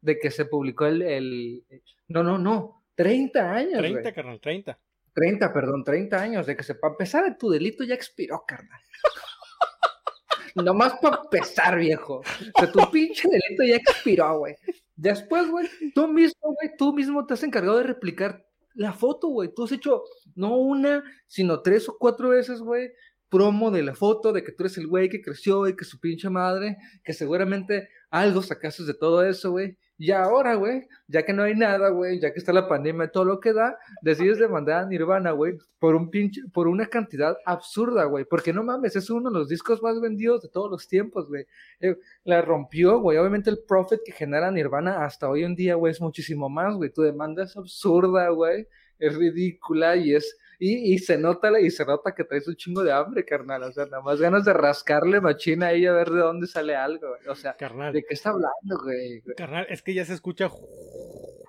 de 0.00 0.18
que 0.18 0.32
se 0.32 0.46
publicó 0.46 0.86
el, 0.86 1.02
el- 1.02 1.64
no, 2.08 2.24
no, 2.24 2.38
no, 2.38 2.84
30 2.96 3.52
años, 3.52 3.78
30, 3.78 4.00
güey. 4.00 4.14
carnal, 4.14 4.40
30. 4.40 4.78
30, 5.12 5.52
perdón, 5.52 5.84
30 5.84 6.20
años 6.20 6.46
de 6.46 6.56
que 6.56 6.64
se, 6.64 6.74
para 6.74 6.94
empezar, 6.94 7.38
tu 7.38 7.50
delito 7.50 7.84
ya 7.84 7.94
expiró, 7.94 8.42
carnal. 8.44 8.80
Nomás 10.56 10.94
para 11.00 11.20
empezar, 11.22 11.78
viejo. 11.78 12.16
O 12.16 12.60
sea, 12.60 12.72
tu 12.72 12.80
pinche 12.90 13.28
delito 13.28 13.62
ya 13.64 13.76
expiró, 13.76 14.38
güey. 14.38 14.56
Después, 14.96 15.48
güey, 15.48 15.68
tú 15.94 16.08
mismo, 16.08 16.52
güey, 16.54 16.76
tú 16.76 16.92
mismo 16.92 17.24
te 17.26 17.34
has 17.34 17.42
encargado 17.44 17.78
de 17.78 17.84
replicar 17.84 18.44
la 18.74 18.92
foto, 18.92 19.28
güey. 19.28 19.50
Tú 19.54 19.64
has 19.64 19.72
hecho 19.72 20.02
no 20.34 20.56
una, 20.56 21.04
sino 21.28 21.60
tres 21.62 21.88
o 21.88 21.96
cuatro 21.96 22.30
veces, 22.30 22.60
güey, 22.60 22.90
promo 23.28 23.70
de 23.70 23.82
la 23.82 23.94
foto, 23.94 24.32
de 24.32 24.42
que 24.42 24.52
tú 24.52 24.64
eres 24.64 24.78
el 24.78 24.86
güey 24.86 25.08
que 25.08 25.20
creció 25.20 25.68
y 25.68 25.76
que 25.76 25.84
su 25.84 26.00
pinche 26.00 26.30
madre, 26.30 26.76
que 27.04 27.12
seguramente 27.12 27.88
algo 28.10 28.42
sacaste 28.42 28.84
de 28.84 28.94
todo 28.94 29.22
eso, 29.22 29.50
güey. 29.50 29.76
Y 30.00 30.12
ahora, 30.12 30.54
güey, 30.54 30.86
ya 31.08 31.24
que 31.24 31.32
no 31.32 31.42
hay 31.42 31.56
nada, 31.56 31.88
güey, 31.88 32.20
ya 32.20 32.32
que 32.32 32.38
está 32.38 32.52
la 32.52 32.68
pandemia 32.68 33.06
y 33.06 33.10
todo 33.10 33.24
lo 33.24 33.40
que 33.40 33.52
da, 33.52 33.76
decides 34.00 34.38
demandar 34.38 34.84
a 34.84 34.86
Nirvana, 34.86 35.32
güey, 35.32 35.58
por 35.80 35.96
un 35.96 36.08
pinche, 36.08 36.40
por 36.54 36.68
una 36.68 36.86
cantidad 36.86 37.36
absurda, 37.44 38.04
güey. 38.04 38.24
Porque 38.24 38.52
no 38.52 38.62
mames, 38.62 38.94
es 38.94 39.10
uno 39.10 39.28
de 39.28 39.38
los 39.38 39.48
discos 39.48 39.82
más 39.82 40.00
vendidos 40.00 40.42
de 40.42 40.50
todos 40.50 40.70
los 40.70 40.86
tiempos, 40.86 41.26
güey. 41.26 41.46
Eh, 41.80 41.96
La 42.22 42.42
rompió, 42.42 43.00
güey. 43.00 43.18
Obviamente 43.18 43.50
el 43.50 43.58
profit 43.66 43.98
que 44.04 44.12
genera 44.12 44.52
Nirvana 44.52 45.04
hasta 45.04 45.28
hoy 45.28 45.42
en 45.42 45.56
día, 45.56 45.74
güey, 45.74 45.90
es 45.90 46.00
muchísimo 46.00 46.48
más, 46.48 46.76
güey. 46.76 46.90
Tu 46.90 47.02
demanda 47.02 47.42
es 47.42 47.56
absurda, 47.56 48.28
güey. 48.28 48.68
Es 49.00 49.16
ridícula 49.16 49.96
y 49.96 50.14
es. 50.14 50.36
Y, 50.60 50.94
y 50.94 50.98
se 50.98 51.16
nota 51.18 51.58
y 51.60 51.70
se 51.70 51.84
nota 51.84 52.14
que 52.14 52.24
traes 52.24 52.48
un 52.48 52.56
chingo 52.56 52.82
de 52.82 52.92
hambre, 52.92 53.24
carnal. 53.24 53.62
O 53.62 53.72
sea, 53.72 53.86
nada 53.86 54.02
más 54.02 54.20
ganas 54.20 54.44
de 54.44 54.52
rascarle 54.52 55.20
machina 55.20 55.68
ahí 55.68 55.86
a 55.86 55.92
ver 55.92 56.10
de 56.10 56.18
dónde 56.20 56.46
sale 56.46 56.74
algo, 56.74 57.08
güey. 57.08 57.28
O 57.28 57.34
sea, 57.36 57.54
Carnal, 57.56 57.92
¿de 57.92 58.02
qué 58.02 58.14
está 58.14 58.30
hablando, 58.30 58.82
güey? 58.82 59.22
carnal, 59.36 59.66
es 59.70 59.82
que 59.82 59.94
ya 59.94 60.04
se 60.04 60.14
escucha. 60.14 60.48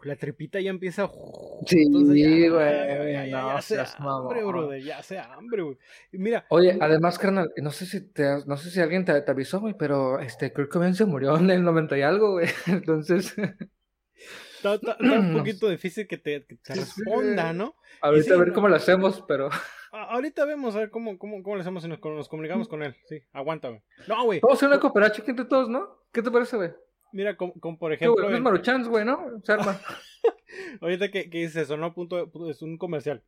La 0.04 0.16
tripita 0.16 0.62
ya 0.62 0.70
empieza. 0.70 1.10
Sí, 1.66 1.82
Entonces 1.82 2.16
ya- 2.16 2.50
güey, 2.52 3.14
Ya, 3.14 3.26
ya, 3.26 3.42
no 3.42 3.56
ya 3.56 3.62
seas 3.62 3.96
hambre, 4.00 4.44
brother. 4.46 4.82
Ya 4.82 5.00
hace 5.00 5.18
hambre, 5.20 5.62
güey. 5.64 5.78
Mira, 6.14 6.46
Oye, 6.50 6.78
además, 6.80 7.20
carnal, 7.20 7.52
no 7.58 7.72
sé 7.72 7.86
si 7.86 8.02
te, 8.14 8.24
no 8.46 8.56
sé 8.58 8.70
si 8.70 8.80
alguien 8.80 9.04
te, 9.04 9.20
te 9.22 9.32
avisó, 9.32 9.60
güey, 9.60 9.74
pero 9.78 10.20
este 10.20 10.54
Kurt 10.54 10.72
Cobain 10.72 10.96
se 10.96 11.04
murió 11.06 11.36
en 11.36 11.50
el 11.50 11.64
90 11.64 11.98
y 11.98 12.02
algo, 12.02 12.32
güey. 12.34 12.48
Entonces, 12.68 13.36
está, 14.60 14.74
está- 14.76 14.92
está 15.00 15.20
un 15.20 15.34
poquito 15.38 15.70
difícil 15.70 16.08
que 16.08 16.18
te, 16.18 16.46
que 16.46 16.56
te 16.58 16.76
responda, 16.76 17.54
¿no? 17.54 17.76
ahorita 18.02 18.26
sí, 18.28 18.34
a 18.34 18.38
ver 18.38 18.54
cómo 18.54 18.68
lo 18.68 18.76
hacemos, 18.76 19.24
pero 19.28 19.50
ahorita 19.92 20.46
vemos 20.46 20.76
a 20.76 20.80
ver 20.80 20.90
cómo, 20.92 21.18
cómo, 21.18 21.42
cómo 21.44 21.56
le 21.56 21.62
hacemos 21.62 21.84
si 21.84 21.90
nos, 21.90 22.00
nos 22.02 22.30
comunicamos 22.30 22.68
con 22.68 22.84
él. 22.84 22.96
Sí, 23.08 23.20
aguanta, 23.34 23.70
güey. 23.70 23.82
No, 24.08 24.24
güey. 24.26 24.40
vamos 24.42 24.56
a 24.56 24.58
hacer 24.60 24.70
una 24.70 24.80
cooperacha 24.80 25.22
aquí 25.22 25.32
entre 25.32 25.46
todos, 25.46 25.70
¿no? 25.70 25.88
¿Qué 26.14 26.22
te 26.22 26.32
parece, 26.32 26.56
güey? 26.58 26.72
Mira, 27.12 27.36
como, 27.36 27.54
como 27.60 27.78
por 27.80 27.92
ejemplo. 27.94 28.30
En- 28.30 28.44
maruchans, 28.44 28.88
güey, 28.88 29.04
¿no? 29.06 29.20
Se 29.44 29.52
arma. 29.54 29.80
Ahorita 30.82 31.10
que, 31.12 31.30
que 31.30 31.40
dices 31.40 31.56
eso, 31.64 31.78
¿no? 31.78 31.94
Punto, 31.94 32.32
pu- 32.32 32.50
es 32.52 32.62
un 32.62 32.78
comercial. 32.78 33.24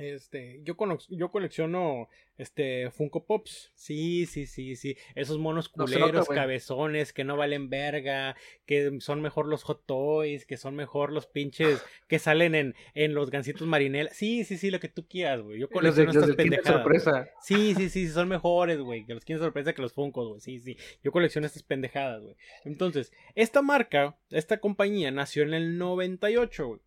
Este, 0.00 0.60
yo, 0.64 0.76
cono- 0.76 0.98
yo 1.08 1.30
colecciono 1.30 2.08
este 2.38 2.90
Funko 2.90 3.26
Pops. 3.26 3.70
Sí, 3.74 4.24
sí, 4.24 4.46
sí, 4.46 4.74
sí. 4.74 4.96
Esos 5.14 5.38
monos 5.38 5.70
No 5.76 5.84
culeros, 5.84 6.12
nota, 6.12 6.34
cabezones, 6.34 7.12
que 7.12 7.22
no 7.24 7.36
valen 7.36 7.68
verga, 7.68 8.34
que 8.64 8.98
son 9.00 9.20
mejor 9.20 9.46
los 9.46 9.62
Hot 9.64 9.84
Toys, 9.84 10.46
que 10.46 10.56
son 10.56 10.74
mejor 10.74 11.12
los 11.12 11.26
pinches 11.26 11.84
que 12.08 12.18
salen 12.18 12.54
en, 12.54 12.74
en 12.94 13.12
los 13.14 13.30
gansitos 13.30 13.66
marinela. 13.66 14.10
Sí, 14.14 14.44
sí, 14.44 14.56
sí, 14.56 14.70
lo 14.70 14.80
que 14.80 14.88
tú 14.88 15.06
quieras, 15.06 15.42
güey. 15.42 15.58
Yo 15.58 15.66
Los 15.66 15.70
de, 15.70 15.74
colecciono 15.74 16.06
los 16.06 16.16
estas 16.16 16.26
del 16.28 16.36
Kinder 16.36 16.60
pendejadas. 16.62 16.82
sorpresa. 16.82 17.30
Sí, 17.42 17.74
sí, 17.74 17.90
sí, 17.90 18.08
son 18.08 18.28
mejores, 18.28 18.78
güey. 18.80 19.04
Que 19.04 19.12
los 19.14 19.24
Kinder 19.24 19.42
sorpresa 19.44 19.74
que 19.74 19.82
los 19.82 19.92
Funkos, 19.92 20.28
güey. 20.28 20.40
Sí, 20.40 20.60
sí. 20.60 20.76
Yo 21.04 21.12
colecciono 21.12 21.46
estas 21.46 21.62
pendejadas, 21.62 22.22
güey. 22.22 22.36
Entonces, 22.64 23.12
esta 23.34 23.60
marca, 23.60 24.16
esta 24.30 24.60
compañía 24.60 25.10
nació 25.10 25.42
en 25.42 25.52
el 25.52 25.76
98, 25.76 26.66
güey. 26.68 26.80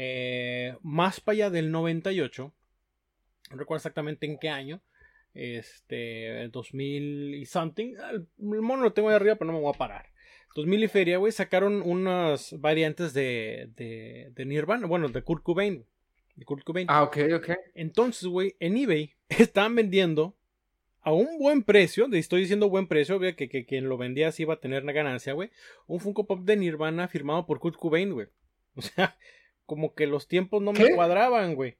Eh, 0.00 0.76
más 0.82 1.18
para 1.18 1.34
allá 1.34 1.50
del 1.50 1.72
98. 1.72 2.54
No 3.50 3.56
recuerdo 3.56 3.78
exactamente 3.78 4.26
en 4.26 4.38
qué 4.38 4.48
año. 4.48 4.80
Este, 5.34 6.48
2000 6.52 7.34
y 7.34 7.44
something. 7.46 7.96
El, 8.12 8.28
el 8.38 8.62
mono 8.62 8.84
lo 8.84 8.92
tengo 8.92 9.08
ahí 9.08 9.16
arriba, 9.16 9.34
pero 9.34 9.50
no 9.50 9.58
me 9.58 9.62
voy 9.64 9.74
a 9.74 9.78
parar. 9.78 10.06
2000 10.54 10.84
y 10.84 10.88
feria, 10.88 11.18
güey, 11.18 11.32
sacaron 11.32 11.82
unas 11.82 12.54
variantes 12.60 13.12
de, 13.12 13.70
de, 13.74 14.30
de 14.36 14.44
Nirvana. 14.44 14.86
Bueno, 14.86 15.08
de 15.08 15.20
Kurt 15.22 15.42
Cobain. 15.42 15.84
De 16.36 16.44
Kurt 16.44 16.62
Cobain. 16.62 16.86
Ah, 16.88 17.02
ok, 17.02 17.18
ok. 17.34 17.50
Entonces, 17.74 18.28
güey, 18.28 18.54
en 18.60 18.76
eBay 18.76 19.16
estaban 19.28 19.74
vendiendo 19.74 20.36
a 21.00 21.12
un 21.12 21.40
buen 21.40 21.64
precio, 21.64 22.06
estoy 22.12 22.42
diciendo 22.42 22.68
buen 22.68 22.86
precio, 22.86 23.16
obvio 23.16 23.34
que, 23.34 23.48
que 23.48 23.66
quien 23.66 23.88
lo 23.88 23.98
vendía 23.98 24.30
sí 24.30 24.44
iba 24.44 24.54
a 24.54 24.60
tener 24.60 24.84
una 24.84 24.92
ganancia, 24.92 25.32
güey. 25.32 25.50
Un 25.88 25.98
Funko 25.98 26.24
Pop 26.24 26.44
de 26.44 26.56
Nirvana 26.56 27.08
firmado 27.08 27.46
por 27.46 27.58
Kurt 27.58 27.76
Cobain, 27.76 28.12
güey. 28.12 28.28
O 28.76 28.82
sea, 28.82 29.16
como 29.68 29.94
que 29.94 30.06
los 30.06 30.26
tiempos 30.28 30.62
no 30.62 30.72
me 30.72 30.94
cuadraban, 30.94 31.54
güey. 31.54 31.76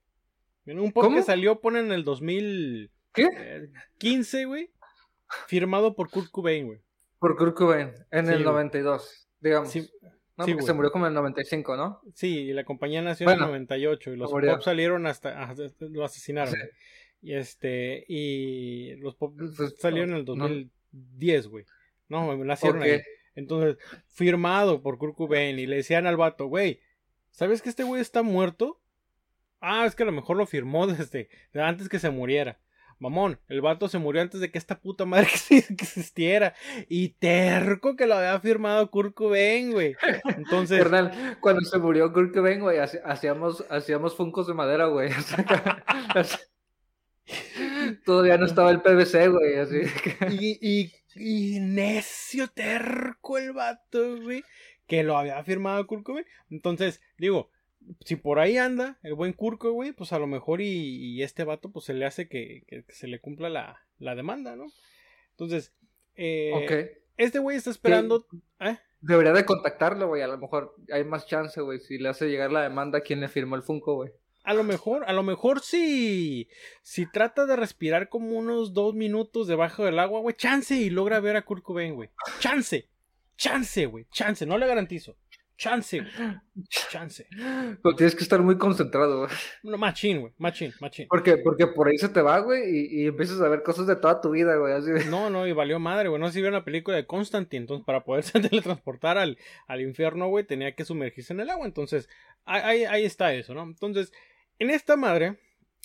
En 0.66 0.79
un 0.79 0.92
pop 0.92 1.05
¿Cómo? 1.05 1.16
que 1.16 1.22
salió, 1.22 1.59
ponen 1.62 1.87
en 1.87 1.92
el 1.92 2.05
2015, 2.05 2.90
¿Qué? 4.38 4.44
güey. 4.44 4.70
Firmado 5.46 5.94
por 5.96 6.11
Kurt 6.11 6.31
Cobain, 6.31 6.66
güey. 6.66 6.81
Por 7.18 7.35
Kurt 7.37 7.57
Cobain, 7.57 7.92
en 8.11 8.27
Sí, 8.27 8.33
el 8.33 8.42
güey. 8.42 8.53
92, 8.53 9.29
digamos. 9.40 9.70
Sí, 9.70 9.81
no, 9.81 9.87
sí, 10.11 10.20
porque 10.37 10.53
güey. 10.53 10.66
se 10.66 10.72
murió 10.74 10.92
como 10.92 11.07
en 11.07 11.12
el 11.12 11.14
95, 11.14 11.77
¿no? 11.79 12.01
sí, 12.14 12.40
y 12.40 12.53
la 12.53 12.64
compañía 12.64 13.01
nació 13.01 13.24
Bueno, 13.24 13.44
en 13.44 13.44
el 13.46 13.51
98 13.53 14.12
y 14.12 14.16
los 14.16 14.31
pop 14.31 14.42
salieron 14.62 15.07
hasta, 15.07 15.42
hasta- 15.42 15.64
lo 15.81 16.05
asesinaron. 16.05 16.53
Sí. 16.53 16.59
güey. 16.61 16.70
Y 17.22 17.33
este, 17.35 18.05
y 18.07 18.94
los 18.96 19.16
pop 19.16 19.35
Pues, 19.57 19.74
salieron 19.79 20.11
en 20.11 20.16
el 20.18 20.24
no. 20.24 20.35
2010, 20.35 21.48
güey. 21.48 21.64
No, 22.09 22.27
güey, 22.27 22.38
nacieron 22.40 22.79
Ok. 22.79 22.85
ahí. 22.85 23.01
Entonces, 23.35 23.77
firmado 24.09 24.83
por 24.83 24.98
Kurt 24.98 25.16
Cobain 25.16 25.59
y 25.59 25.66
le 25.66 25.77
decían 25.77 26.07
al 26.07 26.16
vato, 26.16 26.46
güey, 26.46 26.81
¿sabes 27.38 27.62
que 27.62 27.68
este 27.68 27.85
güey 27.85 28.03
está 28.03 28.22
muerto? 28.22 28.81
Ah, 29.61 29.87
es 29.87 29.94
que 29.94 30.03
a 30.03 30.07
lo 30.07 30.12
mejor 30.12 30.37
lo 30.37 30.44
firmó 30.44 30.87
desde 30.88 31.29
antes 31.55 31.88
que 31.88 32.01
se 32.01 32.11
muriera. 32.11 32.59
Mamón, 32.98 33.38
el 33.46 33.61
vato 33.61 33.88
se 33.88 33.98
murió 33.98 34.22
antes 34.22 34.40
de 34.40 34.51
que 34.51 34.59
esta 34.59 34.81
puta 34.81 35.05
madre 35.05 35.29
existiera. 35.51 36.55
Y 36.88 37.11
terco 37.11 37.94
que 37.94 38.09
lo 38.09 38.16
había 38.16 38.40
firmado 38.40 38.90
Kurt 38.90 39.14
Cobain, 39.14 39.70
güey. 39.70 39.94
Entonces, 40.37 40.83
Carnal, 40.83 41.38
cuando 41.40 41.61
se 41.61 41.79
murió 41.79 42.12
Kurt 42.12 42.35
Cobain, 42.35 42.59
güey, 42.59 42.79
hacíamos, 42.79 43.64
hacíamos 43.70 44.16
funcos 44.16 44.48
de 44.48 44.55
madera, 44.55 44.87
güey. 44.87 45.12
Todavía 48.05 48.37
no 48.37 48.46
estaba 48.46 48.72
el 48.72 48.83
PVC, 48.83 49.29
güey, 49.29 49.59
así. 49.59 49.83
Y, 50.31 50.59
y, 50.61 50.92
y 51.14 51.61
necio 51.61 52.48
terco 52.48 53.38
el 53.38 53.53
vato, 53.53 54.20
güey. 54.22 54.42
Que 54.88 55.05
lo 55.05 55.16
había 55.16 55.42
firmado 55.44 55.87
Kurt 55.87 56.03
Cobain. 56.03 56.27
Entonces, 56.51 57.01
digo, 57.18 57.51
si 58.05 58.16
por 58.16 58.40
ahí 58.40 58.59
anda 58.59 58.98
el 59.03 59.14
buen 59.14 59.33
Kurko, 59.33 59.72
güey, 59.72 59.92
pues 59.92 60.12
a 60.12 60.18
lo 60.18 60.27
mejor 60.27 60.61
y, 60.61 61.14
y 61.14 61.22
este 61.22 61.44
vato, 61.44 61.70
pues 61.70 61.85
se 61.85 61.94
le 61.94 62.05
hace 62.05 62.29
que, 62.29 62.64
que 62.66 62.85
se 62.88 63.07
le 63.07 63.20
cumpla 63.20 63.48
la, 63.48 63.81
la 63.98 64.14
demanda, 64.14 64.57
¿no? 64.57 64.66
Entonces, 65.31 65.72
eh, 66.16 66.98
este 67.16 67.38
güey 67.38 67.57
está 67.57 67.70
esperando. 67.70 68.27
¿eh? 68.61 68.79
Debería 69.01 69.33
de 69.33 69.44
contactarlo, 69.44 70.09
güey. 70.09 70.22
A 70.22 70.27
lo 70.27 70.38
mejor 70.38 70.74
hay 70.92 71.05
más 71.05 71.27
chance, 71.27 71.61
güey. 71.61 71.79
Si 71.79 71.98
le 71.98 72.09
hace 72.09 72.29
llegar 72.29 72.51
la 72.51 72.62
demanda 72.62 72.98
a 72.98 73.03
quien 73.03 73.20
le 73.20 73.29
firmó 73.29 73.57
el 73.57 73.62
Funko, 73.62 73.94
güey. 73.94 74.11
A 74.44 74.55
lo 74.55 74.64
mejor, 74.64 75.05
a 75.07 75.12
lo 75.12 75.22
mejor 75.22 75.61
si, 75.61 76.48
si 76.83 77.11
trata 77.11 77.44
de 77.44 77.55
respirar 77.55 78.09
como 78.09 78.38
unos 78.38 78.72
dos 78.72 78.94
minutos 78.94 79.46
debajo 79.46 79.85
del 79.85 79.98
agua, 79.98 80.20
güey, 80.20 80.35
chance 80.37 80.74
y 80.74 80.88
logra 80.88 81.20
ver 81.20 81.37
a 81.37 81.44
Kurt 81.44 81.62
Cobain, 81.62 81.94
güey. 81.94 82.09
Chance, 82.40 82.88
chance, 83.38 83.87
güey, 83.87 84.05
chance, 84.12 84.44
no 84.44 84.59
le 84.59 84.66
garantizo. 84.66 85.16
Chance, 85.57 85.98
güey, 86.01 86.37
chance. 86.88 87.27
Pero 87.83 87.96
tienes 87.96 88.14
que 88.14 88.22
estar 88.22 88.40
muy 88.40 88.57
concentrado, 88.59 89.20
güey. 89.27 89.31
No, 89.64 89.77
machín, 89.77 90.20
güey, 90.20 90.33
machín, 90.38 90.72
machín. 90.81 91.09
Porque, 91.09 91.37
porque 91.38 91.66
por 91.66 91.88
ahí 91.88 91.98
se 91.98 92.09
te 92.09 92.22
va, 92.22 92.38
güey, 92.38 92.62
y, 92.70 93.03
y 93.03 93.07
empiezas 93.09 93.40
a 93.40 93.48
ver 93.48 93.64
cosas 93.64 93.88
de 93.88 93.96
toda 93.96 94.20
tu 94.20 94.31
vida, 94.31 94.55
güey. 94.55 94.72
Así. 94.74 94.90
No, 95.11 95.31
no, 95.31 95.48
y 95.48 95.53
valió 95.53 95.81
madre, 95.81 96.11
güey. 96.11 96.20
No 96.20 96.29
sé 96.29 96.35
si 96.35 96.40
vio 96.42 96.51
una 96.51 96.64
película 96.64 96.96
de 96.96 97.07
Constantine. 97.07 97.62
Entonces, 97.62 97.85
para 97.85 98.05
poderse 98.05 98.38
teletransportar 98.40 99.18
al, 99.18 99.37
al 99.66 99.81
infierno, 99.81 100.29
güey, 100.29 100.44
tenía 100.44 100.77
que 100.77 100.85
sumergirse 100.85 101.33
en 101.33 101.40
el 101.40 101.51
agua. 101.51 101.66
Entonces, 101.66 102.09
ahí, 102.44 102.61
ahí- 102.62 102.85
ahí 102.85 103.05
está 103.05 103.35
eso, 103.35 103.53
¿no? 103.53 103.64
Entonces, 103.64 104.12
en 104.61 104.70
esta 104.70 104.94
madre, 104.96 105.38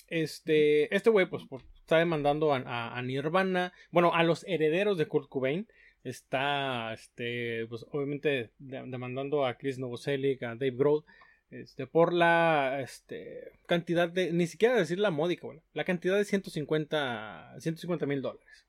este, 0.08 0.94
este 0.94 1.10
güey, 1.10 1.26
pues, 1.26 1.44
por- 1.48 1.62
está 1.80 1.98
demandando 1.98 2.54
a, 2.54 2.58
a- 2.58 2.96
a 2.96 3.02
Nirvana, 3.02 3.72
bueno, 3.90 4.14
a 4.14 4.22
los 4.22 4.44
herederos 4.46 4.98
de 4.98 5.06
Kurt 5.06 5.28
Cobain. 5.28 5.66
Está, 6.04 6.92
este, 6.92 7.66
pues 7.68 7.84
obviamente 7.90 8.52
demandando 8.58 9.46
a 9.46 9.54
Chris 9.54 9.78
Novoselic, 9.78 10.42
a 10.42 10.54
Dave 10.54 10.70
Grohl, 10.72 11.04
este, 11.50 11.86
por 11.86 12.12
la 12.12 12.80
este, 12.80 13.58
cantidad 13.66 14.08
de, 14.08 14.32
ni 14.32 14.46
siquiera 14.46 14.76
decir 14.76 14.98
la 14.98 15.10
módica, 15.10 15.46
bueno, 15.46 15.62
la 15.72 15.84
cantidad 15.84 16.16
de 16.16 16.24
150 16.24 17.56
mil 18.06 18.22
dólares. 18.22 18.66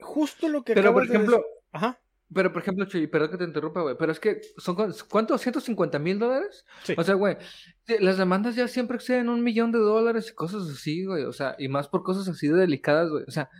Justo 0.00 0.48
lo 0.48 0.64
que... 0.64 0.74
Pero 0.74 0.92
por 0.92 1.04
ejemplo... 1.04 1.44
Ajá. 1.72 2.00
Pero, 2.32 2.52
por 2.52 2.62
ejemplo, 2.62 2.84
Chuy, 2.84 3.08
perdón 3.08 3.32
que 3.32 3.38
te 3.38 3.44
interrumpa, 3.44 3.82
güey, 3.82 3.96
pero 3.98 4.12
es 4.12 4.20
que, 4.20 4.40
¿son 4.56 4.76
cuántos? 4.76 5.44
¿150 5.44 5.98
mil 5.98 6.18
dólares? 6.18 6.64
Sí. 6.84 6.94
O 6.96 7.02
sea, 7.02 7.16
güey, 7.16 7.36
las 7.98 8.18
demandas 8.18 8.54
ya 8.54 8.68
siempre 8.68 8.96
exceden 8.96 9.28
un 9.28 9.42
millón 9.42 9.72
de 9.72 9.80
dólares 9.80 10.30
y 10.30 10.34
cosas 10.34 10.62
así, 10.70 11.04
güey, 11.04 11.24
o 11.24 11.32
sea, 11.32 11.56
y 11.58 11.66
más 11.66 11.88
por 11.88 12.04
cosas 12.04 12.28
así 12.28 12.46
de 12.46 12.54
delicadas, 12.54 13.10
güey, 13.10 13.24
o 13.26 13.30
sea, 13.32 13.50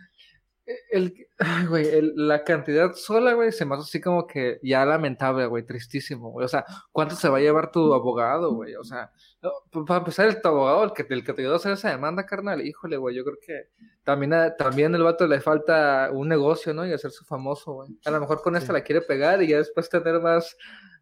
el, 0.91 1.27
güey, 1.69 1.87
la 2.15 2.43
cantidad 2.43 2.93
sola, 2.93 3.33
güey, 3.33 3.51
se 3.51 3.65
me 3.65 3.75
hace 3.75 3.83
así 3.83 4.01
como 4.01 4.27
que 4.27 4.59
ya 4.63 4.85
lamentable, 4.85 5.45
güey, 5.45 5.63
tristísimo, 5.63 6.31
güey. 6.31 6.45
O 6.45 6.47
sea, 6.47 6.65
¿cuánto 6.91 7.15
se 7.15 7.29
va 7.29 7.37
a 7.37 7.41
llevar 7.41 7.71
tu 7.71 7.93
abogado, 7.93 8.53
güey? 8.53 8.75
O 8.75 8.83
sea, 8.83 9.11
para 9.87 9.99
empezar, 9.99 10.27
el 10.27 10.41
tu 10.41 10.47
abogado, 10.47 10.83
el 10.83 10.93
que, 10.93 11.05
el 11.09 11.23
que 11.23 11.33
te 11.33 11.41
ayudó 11.41 11.55
a 11.55 11.57
hacer 11.57 11.73
esa 11.73 11.89
demanda, 11.89 12.25
carnal, 12.25 12.65
híjole, 12.65 12.97
güey, 12.97 13.15
yo 13.15 13.23
creo 13.23 13.37
que 13.45 13.69
también, 14.03 14.33
también 14.57 14.93
el 14.95 15.03
vato 15.03 15.27
le 15.27 15.41
falta 15.41 16.09
un 16.11 16.27
negocio, 16.27 16.73
¿no? 16.73 16.85
Y 16.85 16.93
hacerse 16.93 17.23
famoso, 17.25 17.73
güey. 17.73 17.89
A 18.05 18.11
lo 18.11 18.19
mejor 18.19 18.41
con 18.41 18.55
esta 18.55 18.73
la 18.73 18.83
quiere 18.83 19.01
pegar 19.01 19.41
y 19.41 19.47
ya 19.47 19.57
después 19.57 19.89
tener 19.89 20.19
más 20.19 20.57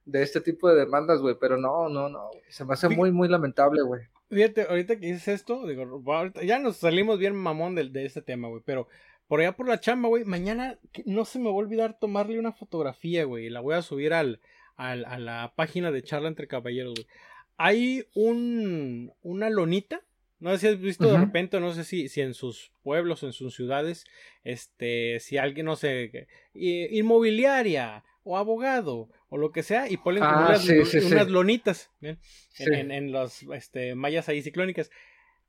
de 0.06 0.22
este 0.22 0.42
tipo 0.42 0.70
de 0.70 0.76
demandas, 0.80 1.22
güey. 1.22 1.36
Pero 1.40 1.58
no, 1.58 1.90
no, 1.90 2.10
no. 2.10 2.30
Se 2.50 2.66
me 2.66 2.74
hace 2.74 2.90
muy, 2.90 3.12
muy 3.12 3.28
lamentable, 3.28 3.82
güey. 3.84 4.02
Fíjate, 4.30 4.68
ahorita 4.70 5.00
que 5.00 5.08
dices 5.08 5.28
esto, 5.28 5.66
digo, 5.66 6.02
ya 6.44 6.60
nos 6.60 6.78
salimos 6.78 7.18
bien 7.18 7.36
mamón 7.36 7.74
de, 7.74 7.90
de 7.90 8.06
este 8.06 8.22
tema, 8.22 8.48
güey, 8.48 8.62
pero 8.64 8.88
por 9.30 9.40
allá 9.40 9.56
por 9.56 9.68
la 9.68 9.80
chamba, 9.80 10.10
güey. 10.10 10.26
Mañana 10.26 10.80
no 11.06 11.24
se 11.24 11.38
me 11.38 11.46
va 11.46 11.52
a 11.52 11.54
olvidar 11.54 12.00
tomarle 12.00 12.40
una 12.40 12.52
fotografía, 12.52 13.26
güey. 13.26 13.50
La 13.50 13.60
voy 13.60 13.76
a 13.76 13.84
subir 13.84 14.12
al, 14.12 14.42
al, 14.76 15.06
a 15.06 15.20
la 15.20 15.54
página 15.56 15.92
de 15.92 16.02
Charla 16.02 16.28
entre 16.28 16.48
Caballeros, 16.48 16.96
güey. 16.96 17.08
Hay 17.56 18.08
un, 18.16 19.14
una 19.22 19.52
lonita. 19.52 20.02
No 20.40 20.52
sé 20.52 20.58
si 20.58 20.68
has 20.68 20.80
visto 20.80 21.12
de 21.12 21.18
repente, 21.20 21.60
no 21.60 21.74
sé 21.74 21.84
si, 21.84 22.10
si 22.10 22.22
en 22.22 22.34
sus 22.34 22.72
pueblos, 22.82 23.22
en 23.24 23.34
sus 23.34 23.54
ciudades, 23.54 24.06
este, 24.44 25.20
si 25.20 25.38
alguien, 25.38 25.66
no 25.66 25.76
sé, 25.76 26.28
inmobiliaria 26.54 28.06
o 28.24 28.38
abogado 28.38 29.10
o 29.28 29.38
lo 29.38 29.52
que 29.52 29.64
sea, 29.64 29.90
y 29.90 29.98
ponen 29.98 30.24
ah, 30.24 30.58
unas, 30.58 31.30
lonitas 31.30 31.92
en, 32.02 32.92
en, 32.92 33.12
los 33.12 33.44
este, 33.54 33.96
mallas 33.96 34.30
ahí 34.30 34.42
ciclónicas. 34.42 34.90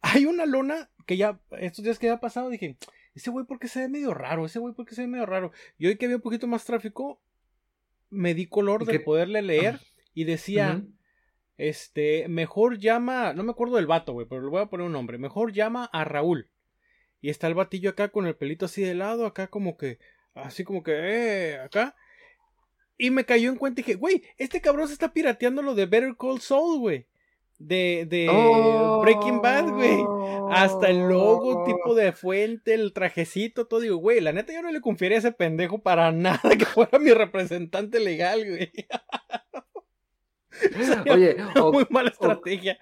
Hay 0.02 0.26
una 0.26 0.44
lona 0.44 0.90
que 1.06 1.16
ya, 1.16 1.40
estos 1.60 1.84
días 1.84 2.00
que 2.00 2.10
ha 2.10 2.18
pasado, 2.18 2.50
dije, 2.50 2.76
ese 3.14 3.30
güey 3.30 3.44
porque 3.44 3.68
se 3.68 3.80
ve 3.80 3.88
medio 3.88 4.14
raro, 4.14 4.46
ese 4.46 4.58
güey 4.58 4.74
porque 4.74 4.94
se 4.94 5.02
ve 5.02 5.08
medio 5.08 5.26
raro. 5.26 5.52
Y 5.78 5.86
hoy 5.86 5.96
que 5.96 6.06
había 6.06 6.16
un 6.16 6.22
poquito 6.22 6.46
más 6.46 6.64
tráfico, 6.64 7.20
me 8.08 8.34
di 8.34 8.46
color 8.46 8.84
de 8.84 9.00
poderle 9.00 9.42
leer 9.42 9.80
y 10.14 10.24
decía, 10.24 10.82
este, 11.56 12.28
mejor 12.28 12.78
llama, 12.78 13.32
no 13.32 13.42
me 13.42 13.52
acuerdo 13.52 13.76
del 13.76 13.86
vato, 13.86 14.12
güey, 14.12 14.26
pero 14.26 14.42
le 14.42 14.48
voy 14.48 14.62
a 14.62 14.66
poner 14.66 14.86
un 14.86 14.92
nombre, 14.92 15.18
mejor 15.18 15.52
llama 15.52 15.88
a 15.92 16.04
Raúl. 16.04 16.48
Y 17.20 17.28
está 17.28 17.48
el 17.48 17.54
batillo 17.54 17.90
acá 17.90 18.08
con 18.08 18.26
el 18.26 18.36
pelito 18.36 18.66
así 18.66 18.82
de 18.82 18.94
lado, 18.94 19.26
acá 19.26 19.48
como 19.48 19.76
que, 19.76 19.98
así 20.34 20.64
como 20.64 20.82
que, 20.82 20.92
eh, 20.94 21.58
acá. 21.58 21.94
Y 22.96 23.10
me 23.10 23.24
cayó 23.24 23.50
en 23.50 23.56
cuenta 23.56 23.80
y 23.80 23.84
dije, 23.84 23.98
güey, 23.98 24.22
este 24.36 24.60
cabrón 24.60 24.86
se 24.86 24.94
está 24.94 25.12
pirateando 25.12 25.62
lo 25.62 25.74
de 25.74 25.86
Better 25.86 26.16
Call 26.16 26.40
Saul, 26.40 26.78
güey 26.78 27.09
de, 27.60 28.06
de 28.08 28.26
Breaking 29.02 29.40
Bad, 29.40 29.70
güey. 29.70 30.02
Hasta 30.50 30.88
el 30.88 31.08
logo, 31.08 31.64
tipo 31.64 31.94
de 31.94 32.12
fuente, 32.12 32.74
el 32.74 32.92
trajecito, 32.92 33.66
todo. 33.66 33.80
Digo, 33.80 33.96
güey, 33.98 34.20
la 34.20 34.32
neta 34.32 34.52
yo 34.52 34.62
no 34.62 34.72
le 34.72 34.80
confiaría 34.80 35.18
a 35.18 35.20
ese 35.20 35.32
pendejo 35.32 35.80
para 35.80 36.10
nada 36.12 36.56
que 36.58 36.64
fuera 36.64 36.98
mi 36.98 37.12
representante 37.12 38.00
legal, 38.00 38.44
güey. 38.44 38.72
Oye, 41.10 41.36
muy 41.72 41.86
mala 41.90 42.10
estrategia. 42.10 42.78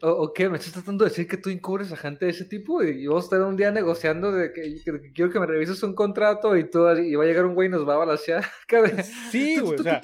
O, 0.00 0.32
qué? 0.32 0.48
¿Me 0.48 0.56
estás 0.56 0.72
tratando 0.72 1.04
de 1.04 1.10
decir 1.10 1.28
que 1.28 1.36
tú 1.36 1.50
incubres 1.50 1.92
a 1.92 1.96
gente 1.96 2.24
de 2.24 2.30
ese 2.30 2.46
tipo? 2.46 2.82
Y 2.82 3.06
vos 3.06 3.24
estar 3.24 3.40
un 3.42 3.56
día 3.56 3.70
negociando 3.70 4.32
de 4.32 4.52
que, 4.52 4.80
quiero 5.14 5.30
que 5.30 5.40
me 5.40 5.46
revises 5.46 5.82
un 5.82 5.94
contrato 5.94 6.56
y 6.56 6.70
todo, 6.70 6.98
y 6.98 7.14
va 7.14 7.24
a 7.24 7.26
llegar 7.26 7.44
un 7.44 7.54
güey 7.54 7.68
y 7.68 7.70
nos 7.70 7.86
va 7.86 7.94
a 7.94 7.98
balancear. 7.98 8.44
Sí, 9.30 9.58
güey, 9.58 9.78
o 9.78 9.82
sea, 9.82 10.00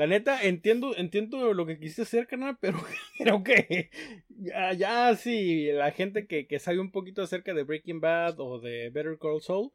la 0.00 0.06
neta, 0.06 0.42
entiendo, 0.42 0.96
entiendo 0.96 1.52
lo 1.52 1.66
que 1.66 1.78
quisiste 1.78 2.02
hacer, 2.02 2.26
carnal, 2.26 2.56
pero 2.58 2.78
creo 3.18 3.42
que 3.42 3.90
ya, 4.30 4.72
ya 4.72 5.14
sí, 5.14 5.70
la 5.72 5.90
gente 5.90 6.26
que, 6.26 6.46
que, 6.46 6.58
sabe 6.58 6.78
un 6.78 6.90
poquito 6.90 7.20
acerca 7.20 7.52
de 7.52 7.64
Breaking 7.64 8.00
Bad 8.00 8.40
o 8.40 8.58
de 8.60 8.88
Better 8.88 9.18
Call 9.18 9.42
Saul, 9.42 9.72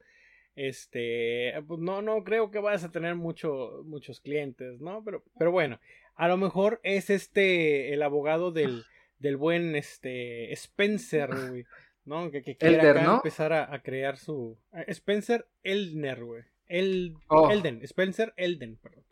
este, 0.56 1.54
pues 1.68 1.80
no, 1.80 2.02
no 2.02 2.24
creo 2.24 2.50
que 2.50 2.58
vayas 2.58 2.84
a 2.84 2.92
tener 2.92 3.14
mucho, 3.14 3.84
muchos 3.86 4.20
clientes, 4.20 4.82
¿no? 4.82 5.04
Pero, 5.04 5.24
pero 5.38 5.52
bueno, 5.52 5.80
a 6.16 6.28
lo 6.28 6.38
mejor 6.38 6.80
es 6.82 7.12
este, 7.12 7.94
el 7.94 8.02
abogado 8.02 8.52
del, 8.52 8.84
del 9.20 9.38
buen, 9.38 9.76
este, 9.76 10.52
Spencer, 10.54 11.30
güey, 11.50 11.66
¿no? 12.04 12.32
Que, 12.32 12.42
que 12.42 12.58
quiere 12.58 12.90
acá 12.90 13.14
empezar 13.18 13.54
a, 13.54 13.80
crear 13.84 14.18
su... 14.18 14.58
Spencer 14.88 15.46
Eldner, 15.62 16.24
güey. 16.24 16.42
El, 16.66 17.14
oh. 17.28 17.52
Elden, 17.52 17.84
Spencer 17.84 18.34
Elden, 18.38 18.78
perdón. 18.78 19.06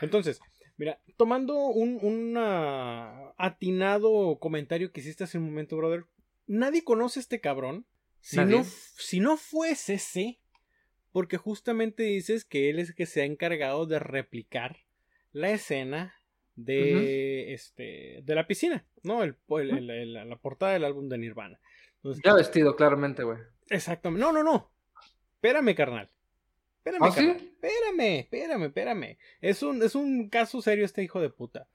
Entonces, 0.00 0.40
mira, 0.76 1.00
tomando 1.16 1.56
un, 1.56 2.34
atinado 3.36 4.38
comentario 4.38 4.92
que 4.92 5.00
hiciste 5.00 5.24
hace 5.24 5.38
un 5.38 5.44
momento, 5.44 5.76
brother, 5.76 6.04
nadie 6.46 6.84
conoce 6.84 7.20
a 7.20 7.22
este 7.22 7.40
cabrón. 7.40 7.86
Si 8.20 8.36
no, 8.36 8.64
si 8.64 9.18
no 9.18 9.36
fuese 9.36 9.94
ese, 9.94 10.40
porque 11.10 11.36
justamente 11.36 12.04
dices 12.04 12.44
que 12.44 12.70
él 12.70 12.78
es 12.78 12.90
el 12.90 12.94
que 12.94 13.06
se 13.06 13.22
ha 13.22 13.24
encargado 13.24 13.86
de 13.86 13.98
replicar 13.98 14.76
la 15.32 15.50
escena 15.50 16.14
de 16.54 17.52
este 17.54 18.20
de 18.22 18.34
la 18.34 18.46
piscina, 18.46 18.86
¿no? 19.02 19.22
El, 19.22 19.36
la 19.48 20.36
portada 20.36 20.72
del 20.72 20.84
álbum 20.84 21.08
de 21.08 21.18
Nirvana. 21.18 21.58
ya 22.24 22.34
vestido, 22.34 22.76
claramente, 22.76 23.24
güey. 23.24 23.38
Exactamente. 23.68 24.24
No, 24.24 24.32
no, 24.32 24.42
no. 24.42 24.72
Espérame, 25.34 25.74
carnal. 25.74 26.10
Espérame, 26.84 27.04
¿Ah, 27.04 27.08
espérame, 27.08 28.18
espérame, 28.18 28.64
espérame. 28.64 29.18
Es 29.40 29.62
un, 29.62 29.80
es 29.84 29.94
un 29.94 30.28
caso 30.28 30.60
serio 30.60 30.84
este 30.84 31.04
hijo 31.04 31.20
de 31.20 31.30
puta. 31.30 31.68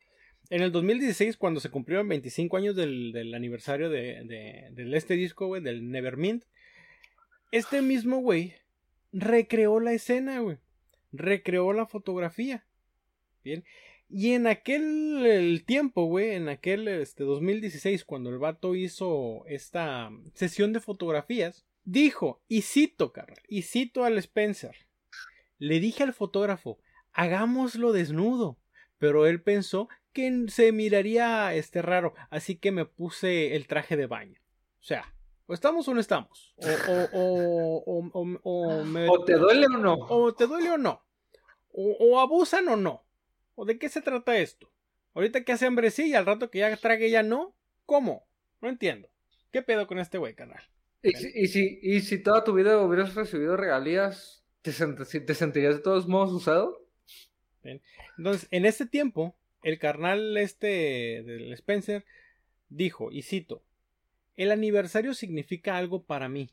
En 0.50 0.62
el 0.62 0.74
2016, 0.74 1.38
cuando 1.38 1.62
se 1.62 1.70
cumplieron 1.70 2.10
25 2.10 2.58
años 2.58 2.76
del, 2.76 3.34
aniversario 3.34 3.90
de, 3.90 4.70
este 4.94 5.14
disco, 5.14 5.48
güey, 5.48 5.62
del 5.62 5.90
Nevermind, 5.90 6.44
este 7.52 7.82
mismo 7.82 8.18
güey 8.18 8.56
recreó 9.14 9.80
la 9.80 9.94
escena, 9.94 10.40
güey. 10.40 10.58
Recreó 11.14 11.72
la 11.72 11.86
fotografía. 11.86 12.66
Bien. 13.46 13.64
Y 14.10 14.34
en 14.34 14.48
aquel 14.48 15.64
tiempo, 15.66 16.06
güey, 16.06 16.32
en 16.32 16.50
aquel 16.50 16.90
este, 16.90 17.24
2016, 17.24 18.04
cuando 18.04 18.30
el 18.30 18.40
vato 18.40 18.76
hizo 18.76 19.46
esta 19.48 20.12
sesión 20.34 20.74
de 20.74 20.82
fotografías, 20.82 21.66
dijo, 21.86 22.42
y 22.50 22.62
cito, 22.64 23.14
carnal, 23.14 23.42
y 23.48 23.62
cito 23.62 24.04
al 24.04 24.18
Spencer, 24.18 24.87
le 25.60 25.80
dije 25.80 26.04
al 26.04 26.14
fotógrafo, 26.14 26.80
hagámoslo 27.14 27.92
desnudo, 27.92 28.58
pero 28.98 29.26
él 29.28 29.42
pensó 29.42 29.90
que 30.14 30.46
se 30.48 30.72
miraría 30.72 31.54
este 31.54 31.82
raro, 31.82 32.14
así 32.30 32.56
que 32.56 32.72
me 32.72 32.86
puse 32.86 33.56
el 33.56 33.68
traje 33.68 33.96
de 33.96 34.08
baño. 34.08 34.40
O 34.80 34.84
sea, 34.84 35.14
o 35.48 35.54
estamos 35.54 35.88
o 35.88 35.94
no 35.94 36.00
estamos. 36.00 36.56
O, 36.58 37.84
o, 38.14 38.40
o, 38.44 39.26
te 39.26 39.34
duele 39.34 39.68
o 39.68 39.78
no. 39.78 39.96
O 40.10 40.34
te 40.34 40.46
duele 40.46 40.72
o 40.72 40.78
no. 40.78 41.04
O, 41.72 42.20
abusan 42.20 42.68
o 42.68 42.76
no. 42.76 43.06
¿O 43.56 43.66
de 43.66 43.78
qué 43.80 43.90
se 43.90 44.02
trata 44.02 44.38
esto? 44.38 44.72
Ahorita 45.14 45.44
que 45.44 45.52
hace 45.52 45.66
hambre 45.66 45.90
sí 45.92 46.10
y 46.10 46.16
al 46.16 46.26
rato 46.26 46.50
que 46.52 46.60
ya 46.60 46.76
trague 46.78 47.10
ya 47.10 47.24
no. 47.24 47.56
¿Cómo? 47.86 48.28
No 48.62 48.70
entiendo. 48.70 49.10
¿Qué 49.52 49.62
pedo 49.62 49.88
con 49.88 50.00
este 50.00 50.18
güey, 50.18 50.36
canal? 50.36 50.62
¿Y 51.02 51.12
si, 51.14 51.32
y 51.34 51.48
si, 51.48 51.80
y 51.82 52.02
si 52.02 52.22
toda 52.22 52.44
tu 52.44 52.54
vida 52.54 52.82
hubieras 52.82 53.16
recibido 53.16 53.56
regalías 53.56 54.44
¿Te, 54.72 55.34
sentirías 55.34 55.76
de 55.76 55.82
todos 55.82 56.08
modos 56.08 56.34
usado? 56.34 56.86
Entonces, 58.18 58.48
en 58.52 58.66
ese 58.66 58.86
tiempo, 58.86 59.36
el 59.64 59.80
carnal 59.80 60.36
este 60.38 61.24
del 61.24 61.54
Spencer 61.54 62.04
dijo, 62.70 63.12
y 63.12 63.22
cito, 63.22 63.64
el 64.36 64.52
aniversario 64.52 65.14
significa 65.14 65.78
algo 65.78 66.04
para 66.04 66.28
mí. 66.28 66.50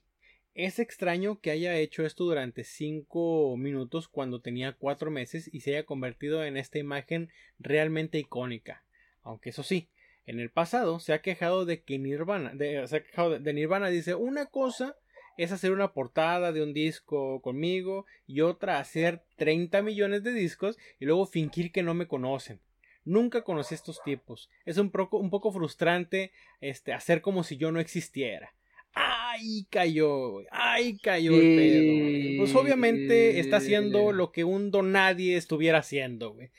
Es 0.54 0.78
extraño 0.78 1.40
que 1.40 1.50
haya 1.50 1.76
hecho 1.76 2.06
esto 2.06 2.22
durante 2.24 2.62
cinco 2.62 3.56
minutos 3.56 4.06
cuando 4.06 4.40
tenía 4.40 4.74
cuatro 4.74 5.10
meses 5.10 5.50
y 5.52 5.60
se 5.60 5.70
haya 5.70 5.84
convertido 5.84 6.44
en 6.44 6.56
esta 6.56 6.78
imagen 6.78 7.30
realmente 7.58 8.18
icónica. 8.18 8.84
Aunque 9.22 9.50
eso 9.50 9.64
sí, 9.64 9.88
en 10.26 10.38
el 10.38 10.50
pasado 10.50 11.00
se 11.00 11.12
ha 11.12 11.22
quejado 11.22 11.64
de 11.64 11.82
que 11.82 11.98
Nirvana, 11.98 12.52
se 12.86 12.96
ha 12.96 13.02
quejado 13.02 13.40
de 13.40 13.52
Nirvana, 13.52 13.88
dice 13.88 14.14
una 14.14 14.46
cosa 14.46 14.96
es 15.36 15.52
hacer 15.52 15.72
una 15.72 15.92
portada 15.92 16.52
de 16.52 16.62
un 16.62 16.72
disco 16.72 17.40
conmigo 17.42 18.06
y 18.26 18.40
otra 18.40 18.78
hacer 18.78 19.22
30 19.36 19.82
millones 19.82 20.22
de 20.22 20.32
discos 20.32 20.78
y 21.00 21.06
luego 21.06 21.26
fingir 21.26 21.72
que 21.72 21.82
no 21.82 21.94
me 21.94 22.06
conocen. 22.06 22.60
Nunca 23.04 23.42
conocí 23.42 23.74
estos 23.74 24.02
tipos. 24.02 24.48
Es 24.64 24.78
un 24.78 24.90
poco, 24.90 25.18
un 25.18 25.30
poco 25.30 25.52
frustrante 25.52 26.32
este, 26.60 26.92
hacer 26.92 27.20
como 27.20 27.44
si 27.44 27.56
yo 27.56 27.70
no 27.70 27.80
existiera. 27.80 28.54
Ahí 28.94 29.66
cayó. 29.68 30.42
Ahí 30.50 30.96
cayó 30.98 31.34
el 31.34 31.56
pedo. 31.56 32.38
Pues 32.38 32.54
obviamente 32.54 33.40
está 33.40 33.56
haciendo 33.56 34.12
lo 34.12 34.32
que 34.32 34.44
un 34.44 34.70
don 34.70 34.92
nadie 34.92 35.36
estuviera 35.36 35.78
haciendo, 35.78 36.32
güey. 36.32 36.50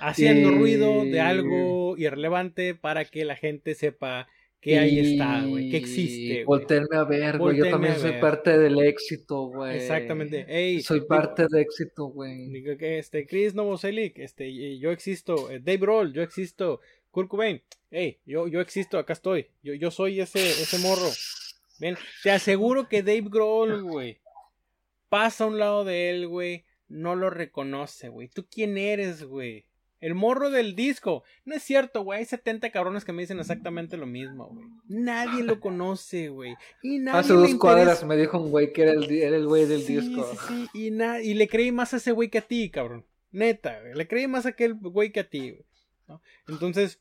Haciendo 0.00 0.50
ruido 0.50 1.04
de 1.04 1.20
algo 1.20 1.96
irrelevante 1.96 2.74
para 2.74 3.04
que 3.04 3.24
la 3.24 3.36
gente 3.36 3.74
sepa 3.74 4.28
que 4.72 4.78
ahí 4.78 4.98
está, 4.98 5.42
güey. 5.46 5.70
Que 5.70 5.76
existe. 5.76 6.44
Volterme 6.44 6.96
a 6.96 7.04
ver, 7.04 7.38
güey. 7.38 7.56
Yo 7.56 7.70
también 7.70 7.94
soy 7.98 8.10
ver. 8.12 8.20
parte 8.20 8.58
del 8.58 8.78
éxito, 8.80 9.46
güey. 9.46 9.76
Exactamente. 9.76 10.44
Ey, 10.48 10.82
Soy 10.82 10.98
digo- 11.00 11.08
parte 11.08 11.46
de 11.48 11.60
éxito, 11.60 12.06
güey. 12.06 12.48
Digo 12.48 12.76
que 12.76 12.98
este 12.98 13.26
Chris 13.26 13.54
Novoselic, 13.54 14.18
este 14.18 14.48
y- 14.48 14.78
yo 14.78 14.90
existo, 14.90 15.50
eh, 15.50 15.60
Dave 15.60 15.86
Roll, 15.86 16.12
yo 16.12 16.22
existo, 16.22 16.80
Kurt 17.10 17.28
Cobain, 17.28 17.62
hey, 17.90 18.18
yo, 18.26 18.48
yo 18.48 18.60
existo, 18.60 18.98
acá 18.98 19.12
estoy, 19.12 19.46
yo, 19.62 19.74
yo 19.74 19.90
soy 19.90 20.20
ese, 20.20 20.40
ese 20.48 20.78
morro. 20.78 21.08
Ven, 21.78 21.96
te 22.22 22.30
aseguro 22.30 22.88
que 22.88 23.02
Dave 23.02 23.24
Grohl, 23.30 23.82
güey, 23.82 24.18
pasa 25.08 25.44
a 25.44 25.46
un 25.46 25.58
lado 25.58 25.84
de 25.84 26.10
él, 26.10 26.26
güey, 26.26 26.64
no 26.88 27.14
lo 27.14 27.30
reconoce, 27.30 28.08
güey. 28.08 28.28
¿Tú 28.28 28.46
quién 28.50 28.78
eres, 28.78 29.22
güey? 29.24 29.65
El 30.00 30.14
morro 30.14 30.50
del 30.50 30.76
disco. 30.76 31.24
No 31.44 31.54
es 31.54 31.62
cierto, 31.62 32.02
güey. 32.02 32.18
Hay 32.20 32.24
70 32.26 32.70
cabrones 32.70 33.04
que 33.04 33.12
me 33.12 33.22
dicen 33.22 33.38
exactamente 33.40 33.96
lo 33.96 34.06
mismo, 34.06 34.48
güey. 34.48 34.66
Nadie 34.88 35.42
lo 35.42 35.58
conoce, 35.58 36.28
güey. 36.28 36.54
Y 36.82 36.98
nadie 36.98 37.20
Hace 37.20 37.32
dos 37.32 37.54
cuadras 37.54 38.04
me 38.04 38.16
dijo 38.16 38.38
un 38.38 38.50
güey 38.50 38.72
que 38.72 38.82
era 38.82 38.92
el, 38.92 39.06
di- 39.06 39.22
era 39.22 39.36
el 39.36 39.46
güey 39.46 39.64
del 39.66 39.82
Sí, 39.82 39.96
disco. 39.98 40.30
sí, 40.32 40.38
sí, 40.48 40.86
Y, 40.86 40.90
na- 40.90 41.20
y 41.22 41.32
le 41.34 41.48
creí 41.48 41.72
más 41.72 41.94
a 41.94 41.96
ese 41.96 42.12
güey 42.12 42.28
que 42.28 42.38
a 42.38 42.42
ti, 42.42 42.70
cabrón. 42.70 43.06
Neta, 43.32 43.80
güey. 43.80 43.94
Le 43.94 44.06
creí 44.06 44.26
más 44.28 44.44
a 44.46 44.50
aquel 44.50 44.74
güey 44.74 45.12
que 45.12 45.20
a 45.20 45.28
ti, 45.28 45.50
güey. 45.52 45.64
¿no? 46.08 46.20
Entonces, 46.46 47.00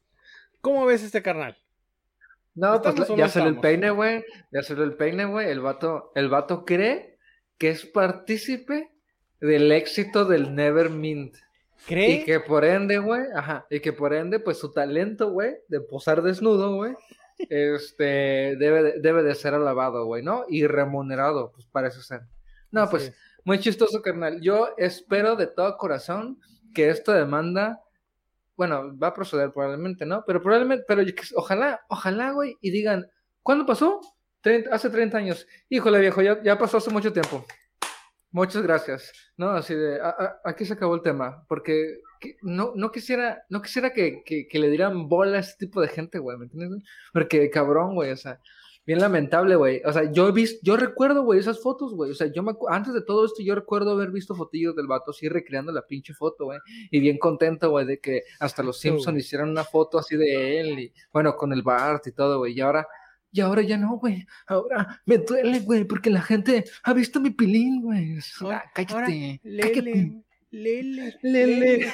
¿cómo 0.62 0.86
ves 0.86 1.04
este 1.04 1.22
carnal? 1.22 1.58
No, 2.56 2.82
pues 2.82 2.94
¿Estamos 2.94 3.10
o 3.10 3.18
ya 3.18 3.26
no 3.26 3.30
salió 3.30 3.50
el 3.50 3.60
peine, 3.60 3.90
güey. 3.90 4.24
Ya 4.52 4.64
salió 4.64 4.86
el 4.86 4.94
peine, 4.96 5.26
güey. 5.26 5.50
El 5.50 5.60
vato, 5.60 6.12
el 6.16 6.30
vato 6.30 6.64
cree 6.64 7.18
que 7.58 7.70
es 7.70 7.86
partícipe 7.86 8.90
del 9.42 9.70
éxito 9.74 10.24
del 10.24 10.56
Nevermind. 10.56 11.34
¿Cree? 11.88 12.12
Y 12.12 12.24
que 12.26 12.40
por 12.40 12.66
ende, 12.66 12.98
güey, 12.98 13.22
ajá, 13.36 13.66
y 13.70 13.80
que 13.80 13.94
por 13.94 14.14
ende, 14.14 14.40
pues 14.40 14.58
su 14.58 14.72
talento, 14.72 15.32
güey, 15.32 15.56
de 15.68 15.82
posar 15.82 16.22
desnudo, 16.22 16.76
güey, 16.76 16.96
este, 17.50 18.56
debe 18.58 18.84
de, 18.84 19.00
debe 19.02 19.24
de 19.24 19.36
ser 19.36 19.54
alabado, 19.54 20.06
güey, 20.06 20.24
¿no? 20.24 20.46
Y 20.50 20.66
remunerado, 20.68 21.52
pues 21.52 21.66
parece 21.68 22.02
ser. 22.02 22.22
No, 22.72 22.82
Así 22.84 22.92
pues, 22.92 23.04
es. 23.10 23.16
muy 23.44 23.60
chistoso, 23.60 24.02
carnal. 24.02 24.42
Yo 24.42 24.70
espero 24.78 25.36
de 25.36 25.48
todo 25.48 25.78
corazón 25.78 26.40
que 26.74 26.90
esta 26.90 27.14
demanda, 27.14 27.82
bueno, 28.58 28.98
va 28.98 29.08
a 29.08 29.14
proceder 29.14 29.52
probablemente, 29.52 30.06
¿no? 30.06 30.24
Pero 30.26 30.42
probablemente, 30.42 30.86
pero 30.88 31.04
ojalá, 31.36 31.82
ojalá, 31.90 32.32
güey, 32.32 32.58
y 32.62 32.72
digan, 32.72 33.06
¿cuándo 33.44 33.66
pasó? 33.66 34.02
Trein- 34.44 34.68
hace 34.72 34.90
30 34.90 35.18
años. 35.18 35.48
Híjole, 35.70 36.00
viejo, 36.00 36.22
ya, 36.22 36.42
ya 36.44 36.58
pasó 36.58 36.78
hace 36.78 36.90
mucho 36.90 37.12
tiempo. 37.14 37.46
Muchas 38.36 38.64
gracias. 38.64 39.14
No, 39.38 39.52
así 39.52 39.74
de, 39.74 40.02
a- 40.02 40.10
a- 40.10 40.42
aquí 40.44 40.66
se 40.66 40.74
acabó 40.74 40.94
el 40.96 41.02
tema, 41.02 41.46
porque 41.48 42.00
que- 42.20 42.36
no, 42.42 42.74
no 42.76 42.92
quisiera, 42.92 43.44
no 43.50 43.62
quisiera 43.62 43.94
que, 43.94 44.24
que, 44.26 44.48
que 44.50 44.60
le 44.60 44.70
dieran 44.70 45.08
bola 45.08 45.38
a 45.38 45.40
este 45.40 45.66
tipo 45.68 45.80
de 45.80 45.88
gente, 45.88 46.20
güey, 46.20 46.38
¿me 46.38 46.44
entiendes? 46.44 46.70
güey? 46.70 46.82
Porque 47.14 47.50
cabrón, 47.50 47.96
güey, 47.96 48.12
o 48.12 48.18
sea, 48.18 48.42
bien 48.86 49.00
lamentable, 49.00 49.56
güey. 49.56 49.82
O 49.86 49.94
sea, 49.94 50.12
yo 50.12 50.28
he 50.28 50.32
visto, 50.34 50.60
yo 50.64 50.76
recuerdo, 50.76 51.24
güey, 51.24 51.40
esas 51.40 51.62
fotos, 51.64 51.94
güey. 51.94 52.12
O 52.12 52.14
sea, 52.14 52.28
yo 52.28 52.44
me 52.44 52.54
antes 52.70 52.94
de 52.94 53.02
todo 53.04 53.26
esto, 53.26 53.42
yo 53.42 53.56
recuerdo 53.56 53.92
haber 53.92 54.12
visto 54.12 54.36
fotillos 54.36 54.76
del 54.76 54.88
vato 54.88 55.12
así 55.12 55.30
recreando 55.30 55.72
la 55.72 55.88
pinche 55.88 56.14
foto, 56.14 56.44
güey. 56.46 56.60
Y 56.92 57.00
bien 57.00 57.18
contento, 57.18 57.70
güey, 57.70 57.86
de 57.86 58.00
que 58.00 58.24
hasta 58.42 58.64
los. 58.64 58.80
Simpsons 58.82 59.18
hicieran 59.18 59.50
una 59.50 59.64
foto 59.64 59.98
así 59.98 60.18
de 60.18 60.60
él 60.60 60.78
y, 60.80 60.94
bueno, 61.14 61.38
con 61.38 61.54
el 61.54 61.64
Bart 61.64 62.06
y 62.08 62.12
todo, 62.12 62.40
güey. 62.40 62.52
Y 62.54 62.60
ahora, 62.62 62.86
y 63.36 63.42
ahora 63.42 63.62
ya 63.64 63.78
no, 63.78 63.98
güey. 63.98 64.26
Ahora 64.48 65.02
me 65.06 65.18
duele, 65.18 65.60
güey, 65.60 65.84
porque 65.84 66.10
la 66.10 66.22
gente 66.22 66.64
ha 66.84 66.94
visto 66.94 67.20
mi 67.20 67.32
pilín, 67.32 67.82
güey. 67.82 68.18
Ahora- 68.40 68.64
Ah, 68.66 68.72
cállate, 68.74 68.94
ahora, 68.94 69.08
cállate. 69.08 69.42
Lele, 69.44 70.24
lele, 70.52 71.18
Lele. 71.22 71.94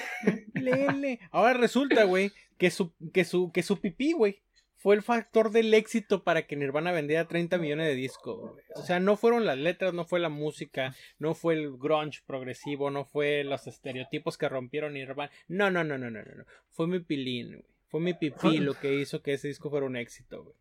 lele, 0.53 0.87
lele. 0.91 1.19
Ahora 1.31 1.53
resulta, 1.53 2.03
güey, 2.03 2.31
que 2.59 2.69
su, 2.69 2.93
que 3.11 3.23
su, 3.25 3.51
que 3.51 3.63
su 3.63 3.79
pipí, 3.79 4.11
güey, 4.13 4.41
fue 4.77 4.95
el 4.95 5.01
factor 5.01 5.51
del 5.51 5.73
éxito 5.73 6.23
para 6.23 6.45
que 6.47 6.55
Nirvana 6.55 6.91
vendiera 6.91 7.27
30 7.27 7.57
millones 7.57 7.87
de 7.87 7.95
discos, 7.95 8.39
güey. 8.39 8.63
O 8.75 8.83
sea, 8.83 8.99
no 8.99 9.15
fueron 9.17 9.45
las 9.45 9.57
letras, 9.57 9.93
no 9.93 10.05
fue 10.05 10.19
la 10.19 10.29
música, 10.29 10.95
no 11.19 11.33
fue 11.35 11.53
el 11.55 11.71
grunge 11.77 12.21
progresivo, 12.25 12.89
no 12.91 13.05
fue 13.05 13.43
los 13.43 13.65
estereotipos 13.67 14.37
que 14.37 14.49
rompieron 14.49 14.93
Nirvana. 14.93 15.31
No, 15.47 15.71
no, 15.71 15.83
no, 15.83 15.97
no, 15.97 16.09
no, 16.11 16.21
no. 16.23 16.35
no. 16.35 16.45
Fue 16.71 16.87
mi 16.87 16.99
pilín, 16.99 17.47
güey. 17.49 17.65
Fue 17.87 17.99
mi 17.99 18.13
pipí 18.13 18.57
lo 18.59 18.73
que 18.75 18.93
hizo 18.95 19.21
que 19.21 19.33
ese 19.33 19.47
disco 19.49 19.69
fuera 19.69 19.85
un 19.85 19.97
éxito, 19.97 20.43
güey. 20.43 20.55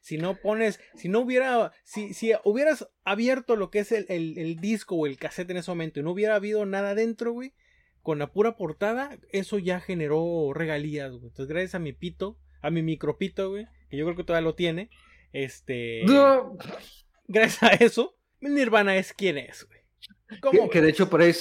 Si 0.00 0.18
no 0.18 0.36
pones, 0.36 0.80
si 0.94 1.08
no 1.08 1.20
hubiera, 1.20 1.72
si, 1.84 2.12
si 2.14 2.32
hubieras 2.44 2.88
abierto 3.04 3.56
lo 3.56 3.70
que 3.70 3.78
es 3.80 3.92
el, 3.92 4.06
el, 4.08 4.38
el 4.38 4.56
disco 4.56 4.94
o 4.96 5.06
el 5.06 5.16
cassette 5.18 5.50
en 5.50 5.56
ese 5.58 5.70
momento 5.70 6.00
y 6.00 6.02
no 6.02 6.10
hubiera 6.12 6.34
habido 6.36 6.66
nada 6.66 6.94
dentro, 6.94 7.32
güey, 7.32 7.54
con 8.02 8.18
la 8.18 8.32
pura 8.32 8.56
portada, 8.56 9.18
eso 9.32 9.58
ya 9.58 9.80
generó 9.80 10.52
regalías, 10.54 11.12
güey. 11.12 11.28
Entonces, 11.28 11.48
gracias 11.48 11.74
a 11.74 11.78
mi 11.78 11.92
pito, 11.92 12.38
a 12.60 12.70
mi 12.70 12.82
micropito, 12.82 13.50
güey, 13.50 13.66
que 13.88 13.96
yo 13.96 14.04
creo 14.04 14.16
que 14.16 14.24
todavía 14.24 14.46
lo 14.48 14.54
tiene, 14.54 14.90
este, 15.32 16.02
No, 16.04 16.56
gracias 17.26 17.62
a 17.62 17.68
eso, 17.74 18.16
Nirvana 18.40 18.96
es 18.96 19.12
quien 19.12 19.38
es, 19.38 19.64
güey. 19.66 19.80
Que, 20.50 20.68
que 20.70 20.80
de 20.82 20.90
hecho 20.90 21.08
por 21.08 21.22
de- 21.22 21.38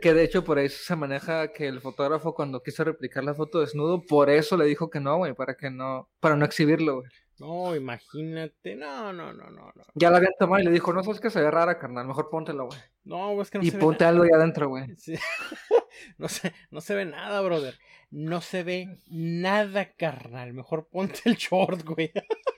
que 0.00 0.14
de 0.14 0.24
hecho 0.24 0.44
por 0.44 0.58
ahí 0.58 0.68
se 0.68 0.96
maneja 0.96 1.52
que 1.52 1.68
el 1.68 1.80
fotógrafo 1.80 2.34
cuando 2.34 2.62
quiso 2.62 2.82
replicar 2.84 3.22
la 3.22 3.34
foto 3.34 3.60
desnudo, 3.60 4.02
por 4.02 4.28
eso 4.30 4.56
le 4.56 4.64
dijo 4.64 4.90
que 4.90 4.98
no, 5.00 5.18
güey, 5.18 5.34
para 5.34 5.56
que 5.56 5.70
no, 5.70 6.10
para 6.20 6.34
no 6.36 6.44
exhibirlo, 6.44 6.96
güey. 7.00 7.10
No, 7.38 7.74
imagínate, 7.74 8.76
no, 8.76 9.12
no, 9.12 9.32
no, 9.32 9.50
no, 9.50 9.72
no. 9.74 9.84
Ya 9.94 10.10
la 10.10 10.18
habían 10.18 10.34
tomado 10.38 10.62
y 10.62 10.66
le 10.66 10.70
dijo, 10.70 10.92
no 10.92 11.02
sabes 11.02 11.20
que 11.20 11.30
se 11.30 11.40
ve 11.40 11.50
rara, 11.50 11.78
carnal, 11.78 12.06
mejor 12.06 12.30
póntelo, 12.30 12.66
güey. 12.66 12.78
No, 13.04 13.32
güey, 13.32 13.42
es 13.42 13.50
que 13.50 13.58
no 13.58 13.64
y 13.64 13.70
se 13.70 13.76
ve 13.76 13.80
ponte 13.80 14.04
nada. 14.04 14.10
algo 14.10 14.24
ahí 14.24 14.30
adentro, 14.32 14.68
güey. 14.68 14.94
Sí. 14.96 15.14
No 16.18 16.28
se, 16.28 16.52
no 16.72 16.80
se 16.80 16.96
ve 16.96 17.04
nada, 17.04 17.40
brother. 17.40 17.78
No 18.10 18.40
se 18.40 18.64
ve 18.64 18.98
nada, 19.06 19.92
carnal. 19.92 20.52
Mejor 20.52 20.88
ponte 20.88 21.20
el 21.24 21.36
short, 21.36 21.84
güey. 21.84 22.10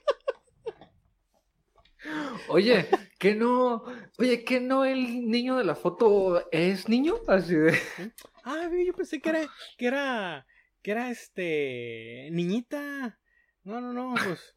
Oye, 2.49 2.87
que 3.19 3.35
no, 3.35 3.83
oye, 4.17 4.43
que 4.43 4.59
no 4.59 4.85
el 4.85 5.29
niño 5.29 5.57
de 5.57 5.65
la 5.65 5.75
foto 5.75 6.49
es 6.51 6.89
niño, 6.89 7.15
así 7.27 7.55
de. 7.55 7.73
Ah, 8.49 8.69
yo 8.85 8.93
pensé 8.93 9.19
que 9.19 9.27
era, 9.27 9.41
que 9.77 9.87
era, 9.87 10.47
que 10.81 10.91
era 10.91 11.11
este, 11.11 12.29
niñita. 12.31 13.19
No, 13.63 13.81
no, 13.81 13.91
no, 13.91 14.13
pues, 14.13 14.55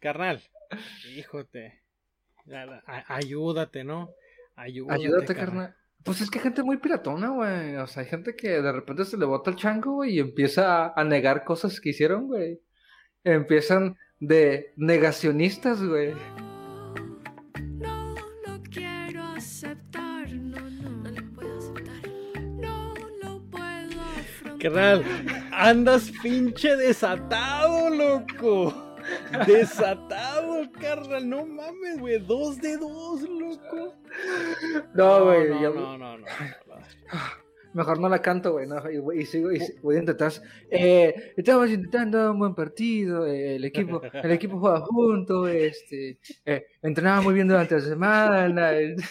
carnal. 0.00 0.42
Híjote. 1.14 1.82
Ayúdate, 3.08 3.84
¿no? 3.84 4.10
Ayúdate, 4.54 5.02
Ayúdate, 5.02 5.34
carnal. 5.34 5.76
Pues 6.02 6.20
es 6.20 6.30
que 6.30 6.38
hay 6.38 6.44
gente 6.44 6.62
muy 6.62 6.76
piratona, 6.76 7.30
güey. 7.30 7.76
O 7.76 7.86
sea, 7.86 8.02
hay 8.04 8.08
gente 8.08 8.36
que 8.36 8.62
de 8.62 8.72
repente 8.72 9.04
se 9.04 9.16
le 9.16 9.24
bota 9.24 9.50
el 9.50 9.56
chango, 9.56 9.94
güey, 9.94 10.14
y 10.14 10.20
empieza 10.20 10.92
a, 10.94 11.04
negar 11.04 11.44
cosas 11.44 11.80
que 11.80 11.90
hicieron, 11.90 12.28
güey. 12.28 12.60
Empiezan 13.24 13.96
de 14.20 14.72
negacionistas, 14.76 15.82
güey. 15.82 16.14
No, 17.60 18.14
no 18.14 18.62
quiero 18.70 19.24
aceptar, 19.24 20.30
no, 20.30 20.60
no, 20.70 20.90
no 20.90 21.10
lo 21.10 21.32
puedo 21.32 21.58
aceptar. 21.58 22.08
No 22.44 22.94
lo 23.20 23.42
puedo 23.50 24.00
afrontar. 24.00 24.58
Carnal, 24.60 25.04
andas 25.50 26.12
pinche 26.22 26.76
desatado, 26.76 27.90
loco. 27.90 28.85
Desatado, 29.46 30.70
carnal. 30.80 31.28
No 31.28 31.46
mames, 31.46 31.98
güey. 32.00 32.18
Dos 32.18 32.58
de 32.60 32.76
dos, 32.76 33.22
loco. 33.22 33.94
No, 34.94 35.24
güey. 35.24 35.48
no, 35.50 35.62
yo- 35.62 35.74
no, 35.74 35.98
no. 36.18 36.24
Mejor 37.72 38.00
no 38.00 38.08
la 38.08 38.22
canto, 38.22 38.52
güey. 38.52 38.66
No, 38.66 38.76
y, 38.90 39.20
y 39.20 39.26
sigo, 39.26 39.52
y 39.52 39.60
voy 39.82 39.96
a 39.96 39.98
intentar. 39.98 40.32
Eh, 40.70 41.34
estamos 41.36 41.68
intentando 41.68 42.32
un 42.32 42.38
buen 42.38 42.54
partido. 42.54 43.26
eh, 43.26 43.56
el 43.56 43.64
equipo, 43.66 44.00
el 44.14 44.30
equipo 44.30 44.58
juega 44.58 44.80
junto. 44.80 45.46
Este, 45.46 46.18
eh, 46.46 46.66
entrenaba 46.80 47.20
muy 47.20 47.34
bien 47.34 47.48
durante 47.48 47.74
la 47.74 47.80
semana. 47.82 48.48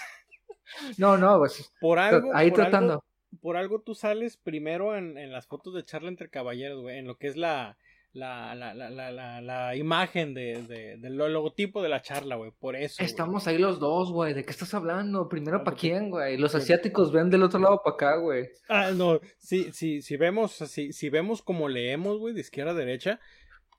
No, 0.97 1.15
no, 1.15 1.37
pues 1.37 1.71
Por 1.79 1.99
algo, 1.99 2.31
ahí 2.33 2.49
por 2.49 2.59
tratando. 2.61 2.93
algo, 2.93 3.05
por 3.39 3.55
algo 3.55 3.79
tú 3.81 3.93
sales 3.93 4.35
primero 4.35 4.97
en, 4.97 5.15
en 5.17 5.31
las 5.31 5.45
fotos 5.47 5.73
de 5.75 5.85
charla 5.85 6.09
entre 6.09 6.27
caballeros, 6.29 6.81
güey, 6.81 6.97
en 6.97 7.05
lo 7.05 7.17
que 7.17 7.27
es 7.27 7.37
la, 7.37 7.77
la, 8.15 8.55
la, 8.55 8.73
la, 8.73 9.41
la, 9.41 9.75
imagen 9.75 10.33
de, 10.33 10.63
de, 10.63 10.95
del 10.97 11.17
logotipo 11.17 11.83
de 11.83 11.89
la 11.89 12.01
charla, 12.01 12.37
güey, 12.37 12.51
por 12.51 12.77
eso. 12.77 13.03
Estamos 13.03 13.45
ahí 13.45 13.57
los 13.57 13.77
dos, 13.77 14.09
güey. 14.11 14.33
¿De 14.33 14.45
qué 14.45 14.51
estás 14.51 14.73
hablando? 14.73 15.27
Primero, 15.27 15.65
¿para 15.65 15.75
quién, 15.75 16.09
güey? 16.09 16.37
Los 16.37 16.55
asiáticos 16.55 17.11
ven 17.11 17.29
del 17.29 17.43
otro 17.43 17.59
lado 17.59 17.81
para 17.83 17.95
acá, 17.95 18.15
güey. 18.17 18.47
Ah, 18.69 18.91
no, 18.91 19.19
si, 19.37 19.73
si, 19.73 20.01
si 20.01 20.15
vemos, 20.15 20.53
si, 20.53 20.93
si 20.93 21.09
vemos 21.09 21.41
como 21.41 21.67
leemos, 21.67 22.17
güey, 22.17 22.33
de 22.33 22.39
izquierda 22.39 22.71
a 22.71 22.75
derecha, 22.75 23.19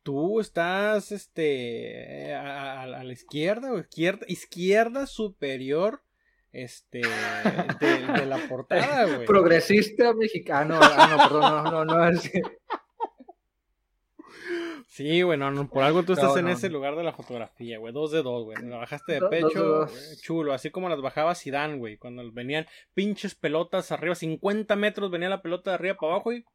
tú 0.02 0.38
estás, 0.38 1.12
este, 1.12 2.34
a, 2.34 2.86
la 2.86 3.10
izquierda, 3.10 3.72
o 3.72 3.78
izquierda, 3.78 4.26
izquierda 4.28 5.06
superior, 5.06 6.02
este, 6.52 7.00
de, 7.80 8.20
de 8.20 8.26
la 8.26 8.36
portada, 8.48 9.04
güey. 9.16 9.26
Progresista 9.26 10.12
mexicano. 10.12 10.78
Ah, 10.82 11.08
no, 11.10 11.22
perdón, 11.22 11.64
no, 11.64 11.84
no, 11.84 11.84
no. 11.86 12.08
es 12.10 12.30
Sí, 14.96 15.20
güey, 15.20 15.38
no, 15.38 15.50
no, 15.50 15.68
por 15.68 15.82
algo 15.82 16.02
tú 16.04 16.14
estás 16.14 16.30
No, 16.32 16.38
en 16.38 16.44
no, 16.46 16.50
ese 16.52 16.68
no. 16.68 16.74
lugar 16.76 16.96
de 16.96 17.02
la 17.04 17.12
fotografía, 17.12 17.78
güey. 17.78 17.92
Dos 17.92 18.12
de 18.12 18.22
dos, 18.22 18.44
güey. 18.44 18.56
La 18.66 18.78
bajaste 18.78 19.12
de 19.12 19.20
dos 19.20 19.28
pecho, 19.30 19.62
dos. 19.62 19.90
güey, 19.90 20.16
chulo. 20.22 20.52
Así 20.54 20.70
como 20.70 20.88
las 20.88 21.02
bajaba 21.02 21.34
Zidane, 21.34 21.76
güey. 21.76 21.98
Cuando 21.98 22.22
venían 22.32 22.66
pinches 22.94 23.34
pelotas 23.34 23.92
arriba, 23.92 24.14
50 24.14 24.74
metros, 24.76 25.10
venía 25.10 25.28
la 25.28 25.42
pelota 25.42 25.70
de 25.70 25.74
arriba 25.74 25.96
para 26.00 26.14
abajo 26.14 26.32
y 26.32 26.46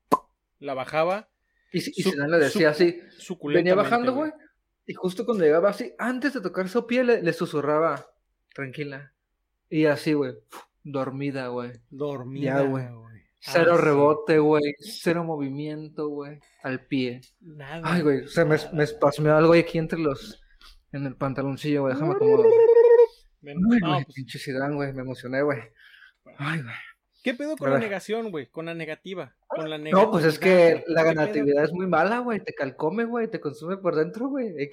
la 0.60 0.74
bajaba 0.74 1.30
Y, 1.72 1.82
si- 1.82 1.94
y 1.96 2.02
Su- 2.04 2.10
si 2.12 2.18
no 2.18 2.28
le 2.28 2.38
decía 2.40 2.74
su- 2.74 2.84
así, 2.84 3.00
suculentamente. 3.18 3.70
venía 3.70 3.84
bajando, 3.84 4.14
güey. 4.16 4.32
Y 4.88 4.94
justo 4.96 5.24
cuando 5.24 5.44
llegaba 5.44 5.70
así, 5.70 5.94
antes 6.00 6.34
de 6.34 6.42
tocar 6.42 6.68
su 6.68 6.88
piel, 6.88 7.08
le, 7.08 7.22
le 7.22 7.34
susurraba, 7.34 8.08
tranquila. 8.56 9.14
Y 9.70 9.86
así, 9.86 10.14
güey, 10.14 10.34
dormida, 10.84 11.48
güey. 11.50 11.74
Dormida, 11.92 12.56
Ya, 12.56 12.62
güey. 12.64 12.86
Cero 13.44 13.74
Ah, 13.74 13.78
rebote, 13.78 14.38
güey. 14.38 14.76
Cero 14.80 15.24
movimiento, 15.24 16.08
güey. 16.10 16.40
Al 16.64 16.86
pie. 16.86 17.22
Nada. 17.42 17.82
Ay, 17.84 18.02
güey, 18.04 18.28
se 18.28 18.46
me, 18.46 18.56
me 18.74 18.84
espasmeó 18.84 19.36
algo 19.36 19.54
ahí 19.54 19.62
aquí 19.62 19.80
entre 19.80 20.00
los. 20.00 20.40
En 20.92 21.06
el 21.06 21.16
pantaloncillo, 21.16 21.82
güey. 21.82 21.94
Déjame 21.96 22.16
Ay, 23.44 23.56
no, 23.82 23.94
pues, 24.04 24.06
pinche 24.14 24.38
Zidane, 24.38 24.76
güey. 24.76 24.94
Me 24.94 25.02
emocioné, 25.02 25.42
güey. 25.42 25.60
Ay, 26.38 26.62
güey. 26.62 26.76
¿Qué 27.24 27.34
pedo 27.34 27.56
con 27.56 27.70
la 27.70 27.78
negación, 27.80 28.32
güey? 28.32 28.48
Con 28.48 28.66
la 28.66 28.74
negativa. 28.74 29.36
Con 29.48 29.70
la 29.70 29.78
negatividad. 29.78 30.06
No, 30.06 30.12
pues 30.12 30.26
es 30.26 30.40
que 30.40 30.84
la 30.88 31.04
negatividad 31.04 31.64
es 31.64 31.72
muy 31.72 31.86
mala, 31.86 32.20
güey. 32.20 32.40
Te 32.40 32.54
calcome, 32.54 33.06
güey. 33.06 33.30
Te 33.30 33.40
consume 33.40 33.78
por 33.78 33.96
dentro, 33.96 34.30
güey. 34.30 34.54
Te 34.56 34.72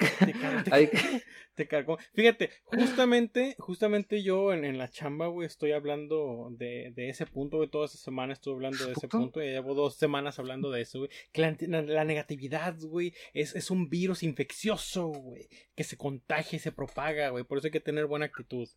te 1.54 1.66
cargó. 1.68 1.98
Fíjate, 2.14 2.50
justamente, 2.64 3.54
justamente 3.58 4.22
yo 4.22 4.52
en, 4.52 4.64
en 4.64 4.78
la 4.78 4.88
chamba, 4.88 5.26
güey, 5.26 5.46
estoy 5.46 5.72
hablando 5.72 6.48
de, 6.52 6.92
de 6.94 7.10
ese 7.10 7.26
punto, 7.26 7.58
güey. 7.58 7.68
Toda 7.68 7.86
esa 7.86 7.98
semana 7.98 8.32
estuve 8.32 8.54
hablando 8.54 8.86
de 8.86 8.92
ese 8.92 9.08
¿Punto? 9.08 9.18
punto. 9.18 9.42
Y 9.42 9.48
llevo 9.50 9.74
dos 9.74 9.96
semanas 9.96 10.38
hablando 10.38 10.70
de 10.70 10.82
eso, 10.82 11.00
güey. 11.00 11.10
Que 11.32 11.42
la, 11.42 11.56
la- 11.60 11.82
la 11.82 12.04
negatividad, 12.04 12.76
güey, 12.80 13.12
es, 13.34 13.54
es 13.56 13.70
un 13.70 13.88
virus 13.90 14.22
infeccioso, 14.22 15.08
güey. 15.08 15.48
Que 15.74 15.84
se 15.84 15.96
contagia 15.96 16.56
y 16.56 16.60
se 16.60 16.72
propaga, 16.72 17.28
güey. 17.30 17.44
Por 17.44 17.58
eso 17.58 17.66
hay 17.66 17.72
que 17.72 17.80
tener 17.80 18.06
buena 18.06 18.26
actitud. 18.26 18.68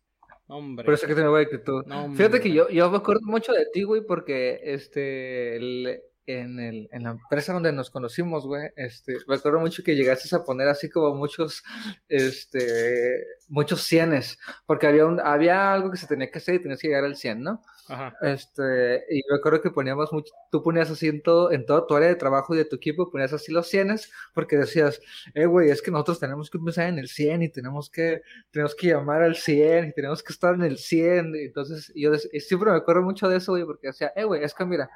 Hombre. 0.48 0.84
Por 0.84 0.94
eso 0.94 1.06
que 1.06 1.14
tener 1.14 1.30
buena 1.30 1.44
actitud. 1.46 1.84
No. 1.86 2.14
Fíjate 2.14 2.40
que 2.40 2.52
yo, 2.52 2.68
yo 2.68 2.90
me 2.90 2.98
acuerdo 2.98 3.22
mucho 3.24 3.52
de 3.52 3.66
ti, 3.72 3.82
güey, 3.84 4.02
porque 4.06 4.60
este 4.62 5.56
el- 5.56 6.00
en, 6.24 6.60
el, 6.60 6.88
en 6.92 7.02
la 7.02 7.10
empresa 7.10 7.52
donde 7.52 7.72
nos 7.72 7.90
conocimos, 7.90 8.46
güey, 8.46 8.68
este, 8.76 9.16
me 9.26 9.34
acuerdo 9.34 9.58
mucho 9.58 9.82
que 9.82 9.96
llegaste 9.96 10.34
a 10.36 10.44
poner 10.44 10.68
así 10.68 10.88
como 10.88 11.16
muchos, 11.16 11.64
este, 12.08 13.24
muchos 13.48 13.82
cienes, 13.82 14.38
porque 14.66 14.86
había 14.86 15.06
un, 15.06 15.18
había 15.20 15.72
algo 15.72 15.90
que 15.90 15.96
se 15.96 16.06
tenía 16.06 16.30
que 16.30 16.38
hacer 16.38 16.54
y 16.54 16.60
tenías 16.62 16.80
que 16.80 16.88
llegar 16.88 17.04
al 17.04 17.16
100, 17.16 17.42
¿no? 17.42 17.60
Ajá. 17.92 18.16
Este, 18.22 19.04
y 19.10 19.22
me 19.28 19.36
acuerdo 19.36 19.60
que 19.60 19.70
poníamos 19.70 20.10
mucho, 20.12 20.32
tú 20.50 20.62
ponías 20.62 20.90
así 20.90 21.08
en 21.08 21.22
todo, 21.22 21.52
en 21.52 21.66
toda 21.66 21.86
tu 21.86 21.94
área 21.94 22.08
de 22.08 22.14
trabajo 22.14 22.54
y 22.54 22.56
de 22.58 22.64
tu 22.64 22.76
equipo, 22.76 23.10
ponías 23.10 23.34
así 23.34 23.52
los 23.52 23.68
cienes, 23.68 24.10
porque 24.32 24.56
decías, 24.56 24.98
eh, 25.34 25.44
güey, 25.44 25.68
es 25.68 25.82
que 25.82 25.90
nosotros 25.90 26.18
tenemos 26.18 26.48
que 26.48 26.56
empezar 26.56 26.88
en 26.88 26.98
el 26.98 27.08
100 27.08 27.42
y 27.42 27.48
tenemos 27.50 27.90
que, 27.90 28.22
tenemos 28.50 28.74
que 28.74 28.86
llamar 28.88 29.22
al 29.22 29.36
100 29.36 29.88
y 29.88 29.92
tenemos 29.92 30.22
que 30.22 30.32
estar 30.32 30.54
en 30.54 30.62
el 30.62 30.78
100. 30.78 31.34
y 31.34 31.44
Entonces, 31.44 31.92
yo 31.94 32.14
siempre 32.16 32.70
me 32.70 32.78
acuerdo 32.78 33.02
mucho 33.02 33.28
de 33.28 33.36
eso, 33.36 33.52
güey, 33.52 33.64
porque 33.64 33.88
decía, 33.88 34.10
eh, 34.16 34.24
güey, 34.24 34.42
es 34.42 34.54
que 34.54 34.64
mira, 34.64 34.88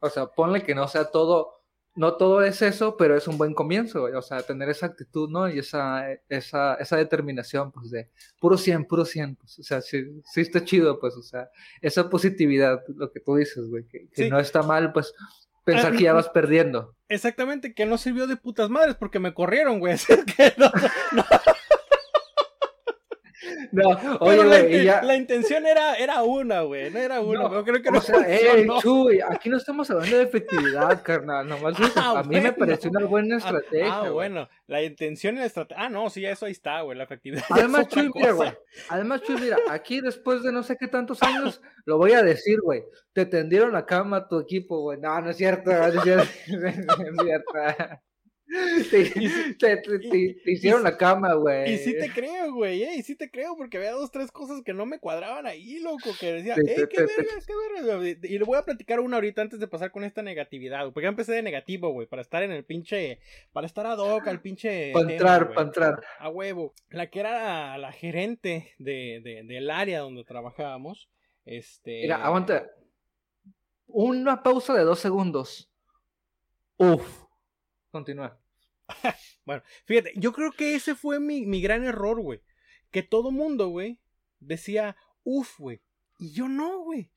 o 0.00 0.10
sea, 0.10 0.26
ponle 0.26 0.64
que 0.64 0.74
no 0.74 0.88
sea 0.88 1.04
todo, 1.04 1.59
no 1.96 2.14
todo 2.14 2.42
es 2.42 2.62
eso, 2.62 2.96
pero 2.96 3.16
es 3.16 3.26
un 3.28 3.36
buen 3.36 3.52
comienzo, 3.54 4.04
o 4.04 4.22
sea, 4.22 4.42
tener 4.42 4.68
esa 4.68 4.86
actitud, 4.86 5.28
¿no? 5.28 5.48
Y 5.50 5.58
esa, 5.58 6.06
esa, 6.28 6.74
esa 6.74 6.96
determinación, 6.96 7.72
pues, 7.72 7.90
de 7.90 8.08
puro 8.40 8.56
100, 8.56 8.84
puro 8.86 9.04
100, 9.04 9.36
pues, 9.36 9.58
o 9.58 9.62
sea, 9.62 9.80
sí, 9.80 10.04
sí 10.24 10.40
está 10.40 10.64
chido, 10.64 10.98
pues, 11.00 11.14
o 11.16 11.22
sea, 11.22 11.50
esa 11.82 12.08
positividad, 12.08 12.82
lo 12.96 13.10
que 13.12 13.20
tú 13.20 13.36
dices, 13.36 13.66
güey, 13.68 13.86
que, 13.86 14.08
que 14.08 14.24
Sí. 14.24 14.30
no 14.30 14.38
está 14.38 14.62
mal, 14.62 14.92
pues, 14.92 15.12
pensar 15.64 15.92
Ah, 15.92 15.96
que 15.96 16.04
ya 16.04 16.12
vas 16.12 16.28
perdiendo. 16.28 16.96
Exactamente, 17.08 17.74
que 17.74 17.86
no 17.86 17.98
sirvió 17.98 18.26
de 18.26 18.36
putas 18.36 18.70
madres 18.70 18.94
porque 18.94 19.18
me 19.18 19.34
corrieron, 19.34 19.78
güey. 19.80 19.92
Así 19.94 20.12
es 20.12 20.24
que 20.24 20.54
no, 20.56 20.70
no, 21.12 21.24
No, 23.72 23.88
oye, 24.20 24.84
la, 25.02 25.16
intención 25.16 25.66
era, 25.66 25.94
era 25.94 26.22
una, 26.22 26.62
güey. 26.62 26.90
No 26.90 26.98
era 26.98 27.20
una, 27.20 27.42
No, 27.42 27.50
pero 27.50 27.64
creo 27.64 27.82
que 27.82 27.90
no 27.90 27.98
o 27.98 28.02
sea, 28.02 28.20
ey, 28.26 28.38
funcionó. 28.38 28.80
Chuy, 28.80 29.20
aquí 29.20 29.48
no 29.48 29.56
estamos 29.56 29.90
hablando 29.90 30.16
de 30.16 30.22
efectividad, 30.22 31.02
carnal, 31.04 31.48
nomás 31.48 31.76
Ah, 31.96 32.20
a 32.20 32.22
mí 32.22 32.40
me 32.40 32.52
pareció 32.52 32.90
una 32.90 33.06
buena 33.06 33.36
Ah, 33.36 33.38
estrategia, 33.38 33.94
Ah, 33.94 34.10
bueno, 34.10 34.48
la 34.66 34.82
intención 34.82 35.36
y 35.36 35.40
la 35.40 35.46
estrategia. 35.46 35.84
Ah, 35.84 35.88
no, 35.88 36.08
sí, 36.10 36.24
eso 36.24 36.46
ahí 36.46 36.52
está, 36.52 36.80
güey, 36.82 36.96
la 36.96 37.04
efectividad. 37.04 37.44
Además, 37.50 37.88
Chuy, 37.88 38.10
mira, 38.14 38.32
güey. 38.32 38.52
Además, 38.88 39.22
Chuy, 39.22 39.40
mira, 39.40 39.56
aquí 39.68 40.00
después 40.00 40.42
de 40.42 40.52
no 40.52 40.62
sé 40.62 40.76
qué 40.76 40.88
tantos 40.88 41.22
años, 41.22 41.60
lo 41.84 41.98
voy 41.98 42.12
a 42.12 42.22
decir, 42.22 42.60
güey. 42.60 42.84
Te 43.12 43.26
tendieron 43.26 43.72
la 43.72 43.86
cama 43.86 44.18
a 44.18 44.28
tu 44.28 44.38
equipo, 44.38 44.80
güey. 44.80 44.98
No, 44.98 45.20
no 45.20 45.30
es 45.30 45.36
cierto, 45.36 45.70
no 45.70 45.86
es 45.86 46.02
cierto. 46.02 46.28
No 46.48 46.68
es 46.68 46.76
cierto. 47.22 47.52
Te, 48.90 49.06
te- 49.10 49.76
te- 49.76 49.98
te- 50.00 50.34
te 50.44 50.50
hicieron 50.52 50.82
la 50.82 50.96
cama, 50.96 51.34
güey. 51.34 51.72
Y 51.74 51.78
sí 51.78 51.96
te 51.96 52.10
creo, 52.10 52.52
güey, 52.52 52.82
eh, 52.82 52.96
y 52.96 53.02
sí 53.02 53.14
te 53.14 53.30
creo, 53.30 53.56
porque 53.56 53.76
había 53.76 53.92
dos, 53.92 54.10
tres 54.10 54.32
cosas 54.32 54.62
que 54.64 54.74
no 54.74 54.86
me 54.86 54.98
cuadraban 54.98 55.46
ahí, 55.46 55.78
loco, 55.78 56.10
que 56.18 56.32
decía, 56.32 56.56
Sí, 56.56 56.62
eh, 56.66 56.88
qué 56.90 57.02
vergas, 57.04 57.46
qué 57.46 57.52
vergas. 57.84 58.18
Y 58.24 58.38
le 58.38 58.44
voy 58.44 58.58
a 58.58 58.64
platicar 58.64 58.98
una 58.98 59.16
ahorita 59.18 59.42
antes 59.42 59.60
de 59.60 59.68
pasar 59.68 59.92
con 59.92 60.02
esta 60.02 60.22
negatividad, 60.22 60.80
güey, 60.80 60.92
porque 60.92 61.04
ya 61.04 61.10
empecé 61.10 61.32
de 61.32 61.42
negativo, 61.42 61.90
güey, 61.92 62.08
para 62.08 62.22
estar 62.22 62.42
en 62.42 62.50
el 62.50 62.64
pinche, 62.64 63.20
para 63.52 63.66
estar 63.68 63.86
ad 63.86 63.98
hoc 63.98 64.26
al 64.26 64.40
pinche 64.40 64.90
Para 64.92 65.12
entrar, 65.12 65.48
para 65.54 65.66
entrar. 65.66 66.02
A 66.18 66.28
huevo. 66.28 66.74
La 66.88 67.08
que 67.08 67.20
era 67.20 67.78
la 67.78 67.92
gerente 67.92 68.74
de, 68.78 69.20
de- 69.22 69.44
del 69.44 69.70
área 69.70 70.00
donde 70.00 70.24
trabajábamos. 70.24 71.08
Este. 71.44 72.02
Mira, 72.02 72.16
aguanta. 72.24 72.68
Una 73.86 74.42
pausa 74.42 74.74
de 74.74 74.82
dos 74.82 74.98
segundos. 74.98 75.70
Uf. 76.76 77.24
Continúa. 77.90 78.38
Bueno, 79.44 79.62
fíjate, 79.84 80.12
yo 80.16 80.32
creo 80.32 80.52
que 80.52 80.74
ese 80.74 80.94
fue 80.94 81.18
mi, 81.18 81.46
mi 81.46 81.60
gran 81.60 81.84
error, 81.84 82.20
güey. 82.20 82.40
Que 82.90 83.02
todo 83.02 83.30
mundo, 83.30 83.68
güey, 83.68 83.98
decía, 84.38 84.96
uff, 85.24 85.58
güey. 85.58 85.80
Y 86.18 86.32
yo 86.32 86.48
no, 86.48 86.80
güey. 86.80 87.10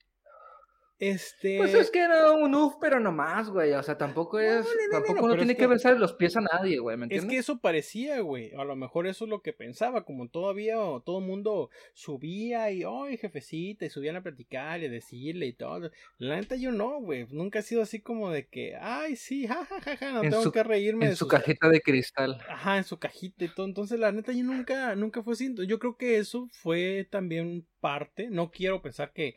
Este. 0.99 1.57
Pues 1.57 1.73
es 1.73 1.91
que 1.91 1.99
era 1.99 2.31
un 2.31 2.55
uf, 2.55 2.75
pero 2.79 2.99
no 2.99 3.11
más, 3.11 3.49
güey. 3.49 3.73
O 3.73 3.83
sea, 3.83 3.97
tampoco 3.97 4.37
No, 4.37 4.43
es. 4.43 4.65
no, 4.65 4.71
no, 4.71 4.99
no, 4.99 5.05
tampoco 5.05 5.21
no, 5.21 5.27
no 5.33 5.35
tiene 5.35 5.51
es 5.53 5.57
que 5.57 5.63
que- 5.63 5.67
besar 5.67 5.97
los 5.99 6.13
pies 6.13 6.37
a 6.37 6.41
nadie, 6.41 6.79
güey. 6.79 6.95
¿Me 6.95 7.07
Es 7.09 7.25
que 7.25 7.37
eso 7.37 7.59
parecía, 7.59 8.21
güey. 8.21 8.53
A 8.53 8.63
lo 8.63 8.75
mejor 8.75 9.07
eso 9.07 9.25
es 9.25 9.29
lo 9.29 9.41
que 9.41 9.51
pensaba. 9.53 10.05
Como 10.05 10.29
todavía 10.29 10.75
todo 11.05 11.19
el 11.19 11.25
mundo 11.25 11.69
subía 11.93 12.71
y, 12.71 12.83
ay, 12.83 13.17
jefecita, 13.17 13.85
y 13.85 13.89
subían 13.89 14.15
a 14.15 14.23
platicar 14.23 14.81
y 14.81 14.85
a 14.85 14.89
decirle 14.89 15.47
y 15.47 15.53
todo. 15.53 15.91
La 16.19 16.35
neta, 16.37 16.55
yo 16.55 16.71
no, 16.71 17.01
güey. 17.01 17.25
Nunca 17.31 17.59
he 17.59 17.63
sido 17.63 17.81
así 17.81 17.99
como 18.01 18.29
de 18.31 18.47
que, 18.47 18.75
ay, 18.79 19.15
sí, 19.15 19.47
jajajaja, 19.47 20.11
no 20.11 20.23
En 20.23 20.29
tengo 20.29 20.43
su- 20.43 20.51
que 20.51 20.63
reírme 20.63 21.05
en 21.05 21.11
de 21.11 21.15
su 21.15 21.25
sus- 21.25 21.31
cajita 21.31 21.69
de 21.69 21.81
cristal. 21.81 22.39
Ajá, 22.47 22.77
en 22.77 22.83
su 22.83 22.97
cajita 22.99 23.43
y 23.45 23.49
todo. 23.53 23.65
Entonces, 23.65 23.99
la 23.99 24.11
neta, 24.11 24.31
yo 24.31 24.43
nunca, 24.43 24.95
nunca 24.95 25.21
fue 25.23 25.33
así. 25.33 25.53
Yo 25.67 25.79
creo 25.79 25.97
que 25.97 26.17
eso 26.17 26.47
fue 26.51 27.07
también 27.11 27.67
parte. 27.79 28.29
No 28.29 28.51
quiero 28.51 28.81
pensar 28.81 29.11
que, 29.11 29.35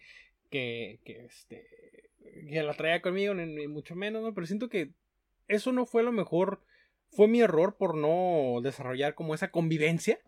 que, 0.50 1.00
que 1.04 1.24
este, 1.24 1.66
que 2.48 2.62
la 2.62 2.74
traía 2.74 3.02
conmigo, 3.02 3.34
ni, 3.34 3.46
ni 3.46 3.66
mucho 3.66 3.94
menos, 3.94 4.22
¿no? 4.22 4.34
Pero 4.34 4.46
siento 4.46 4.68
que 4.68 4.90
eso 5.48 5.72
no 5.72 5.86
fue 5.86 6.02
lo 6.02 6.12
mejor. 6.12 6.60
Fue 7.10 7.28
mi 7.28 7.40
error 7.40 7.76
por 7.78 7.94
no 7.96 8.60
desarrollar 8.62 9.14
como 9.14 9.34
esa 9.34 9.50
convivencia. 9.50 10.18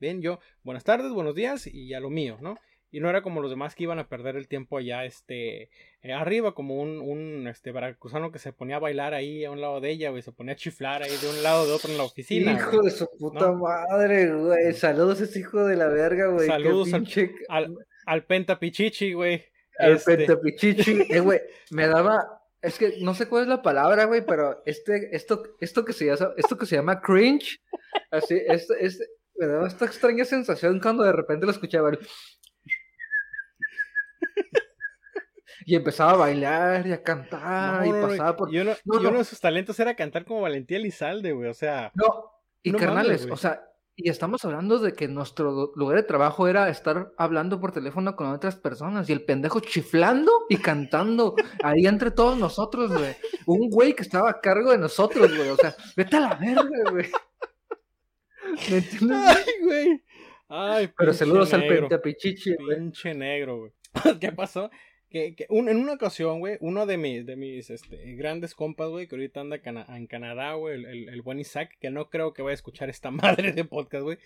Bien, 0.00 0.20
yo, 0.20 0.40
buenas 0.64 0.84
tardes, 0.84 1.12
buenos 1.12 1.34
días 1.34 1.66
y 1.66 1.94
a 1.94 2.00
lo 2.00 2.10
mío, 2.10 2.38
¿no? 2.40 2.58
Y 2.90 3.00
no 3.00 3.08
era 3.08 3.22
como 3.22 3.40
los 3.40 3.50
demás 3.50 3.74
que 3.74 3.84
iban 3.84 3.98
a 3.98 4.08
perder 4.08 4.36
el 4.36 4.46
tiempo 4.46 4.76
allá, 4.78 5.04
este, 5.04 5.70
eh, 6.02 6.12
arriba, 6.12 6.54
como 6.54 6.76
un, 6.80 7.00
un, 7.00 7.48
este, 7.48 7.72
veracruzano 7.72 8.30
que 8.30 8.38
se 8.38 8.52
ponía 8.52 8.76
a 8.76 8.80
bailar 8.80 9.14
ahí 9.14 9.44
a 9.44 9.50
un 9.50 9.60
lado 9.60 9.80
de 9.80 9.90
ella, 9.90 10.10
güey, 10.10 10.22
se 10.22 10.30
ponía 10.32 10.52
a 10.52 10.56
chiflar 10.56 11.02
ahí 11.02 11.10
de 11.20 11.28
un 11.28 11.42
lado 11.42 11.66
de 11.66 11.72
otro 11.72 11.90
en 11.90 11.98
la 11.98 12.04
oficina. 12.04 12.52
hijo 12.52 12.70
güey. 12.72 12.84
de 12.84 12.90
su 12.90 13.08
puta 13.18 13.46
¿no? 13.46 13.54
madre, 13.56 14.32
güey. 14.32 14.72
Saludos 14.74 15.20
a 15.20 15.24
ese 15.24 15.40
hijo 15.40 15.64
de 15.64 15.76
la 15.76 15.88
verga, 15.88 16.26
güey. 16.28 16.46
Saludos 16.46 16.92
al- 16.92 17.00
pinche... 17.02 17.32
Al, 17.48 17.74
al 18.06 18.24
Penta 18.26 18.60
Pichichi, 18.60 19.12
güey. 19.12 19.44
Este- 19.78 20.16
pentapichichi. 20.16 21.06
Eh, 21.10 21.20
güey, 21.20 21.40
me 21.70 21.86
daba... 21.88 22.40
Es 22.62 22.78
que 22.78 22.96
no 23.02 23.12
sé 23.14 23.28
cuál 23.28 23.42
es 23.42 23.48
la 23.48 23.60
palabra, 23.60 24.04
güey, 24.06 24.24
pero 24.24 24.62
este, 24.64 25.14
esto, 25.14 25.42
esto 25.60 25.84
que 25.84 25.92
se 25.92 26.06
llama, 26.06 26.32
esto 26.38 26.56
que 26.56 26.64
se 26.64 26.76
llama 26.76 27.02
cringe, 27.02 27.60
así, 28.10 28.40
esto, 28.46 28.72
este, 28.80 29.04
me 29.36 29.46
daba 29.46 29.66
esta 29.68 29.84
extraña 29.84 30.24
sensación 30.24 30.80
cuando 30.80 31.02
de 31.04 31.12
repente 31.12 31.44
lo 31.44 31.52
escuchaba. 31.52 31.90
el- 31.90 31.98
Y 35.66 35.76
empezaba 35.76 36.12
a 36.12 36.16
bailar 36.16 36.86
y 36.86 36.92
a 36.92 37.02
cantar 37.02 37.80
No, 37.80 37.86
y 37.86 37.90
no, 37.92 38.08
pasaba 38.08 38.36
por... 38.36 38.52
y 38.54 38.58
uno, 38.60 38.72
No, 38.84 39.00
y 39.00 39.02
no. 39.02 39.08
uno 39.10 39.18
de 39.18 39.24
sus 39.24 39.40
talentos 39.40 39.78
era 39.80 39.94
cantar 39.94 40.24
como 40.24 40.42
Valentía 40.42 40.76
Elizalde, 40.76 41.32
güey. 41.32 41.48
O 41.48 41.54
sea, 41.54 41.90
No, 41.94 42.32
y 42.62 42.70
mames, 42.72 42.86
carnales, 42.86 43.26
o 43.30 43.36
sea, 43.36 43.62
y 43.96 44.08
estamos 44.10 44.44
hablando 44.44 44.78
de 44.78 44.92
que 44.92 45.06
nuestro 45.08 45.50
lu- 45.52 45.72
lugar 45.76 45.96
de 45.98 46.02
trabajo 46.02 46.48
era 46.48 46.68
estar 46.68 47.12
hablando 47.16 47.60
por 47.60 47.70
teléfono 47.72 48.16
con 48.16 48.26
otras 48.28 48.56
personas 48.56 49.08
y 49.08 49.12
el 49.12 49.24
pendejo 49.24 49.60
chiflando 49.60 50.32
y 50.48 50.56
cantando 50.56 51.36
ahí 51.62 51.86
entre 51.86 52.10
todos 52.10 52.36
nosotros, 52.38 52.92
güey. 52.92 53.14
Un 53.46 53.70
güey 53.70 53.94
que 53.94 54.02
estaba 54.02 54.30
a 54.30 54.40
cargo 54.40 54.72
de 54.72 54.78
nosotros, 54.78 55.34
güey. 55.36 55.48
O 55.48 55.56
sea, 55.56 55.74
vete 55.96 56.16
a 56.16 56.20
la 56.20 56.34
verga, 56.34 56.90
güey. 56.90 57.06
¿Me 58.70 58.76
entiendes? 58.78 59.18
ay, 59.26 59.44
güey. 59.62 60.02
Ay, 60.48 60.90
Pero 60.96 61.12
saludos 61.14 61.52
al 61.54 61.60
negro, 61.60 61.88
pentapichichi, 61.88 62.54
güey. 62.56 62.78
Pinche 62.78 63.14
negro, 63.14 63.58
güey. 63.58 63.72
¿Qué 64.20 64.32
pasó? 64.32 64.70
Que, 65.14 65.46
en 65.48 65.76
una 65.76 65.92
ocasión, 65.92 66.40
güey, 66.40 66.58
uno 66.60 66.86
de 66.86 66.96
mis, 66.96 67.70
este, 67.70 68.16
grandes 68.16 68.56
compas, 68.56 68.88
güey, 68.88 69.06
que 69.06 69.14
ahorita 69.14 69.42
anda 69.42 69.60
en 69.88 70.06
Canadá, 70.08 70.54
güey, 70.54 70.84
el, 70.84 71.22
buen 71.22 71.38
Isaac, 71.38 71.76
que 71.78 71.90
no 71.90 72.10
creo 72.10 72.32
que 72.32 72.42
vaya 72.42 72.50
a 72.50 72.54
escuchar 72.54 72.90
esta 72.90 73.10
madre 73.12 73.52
de 73.52 73.64
podcast, 73.64 74.02
güey. 74.02 74.18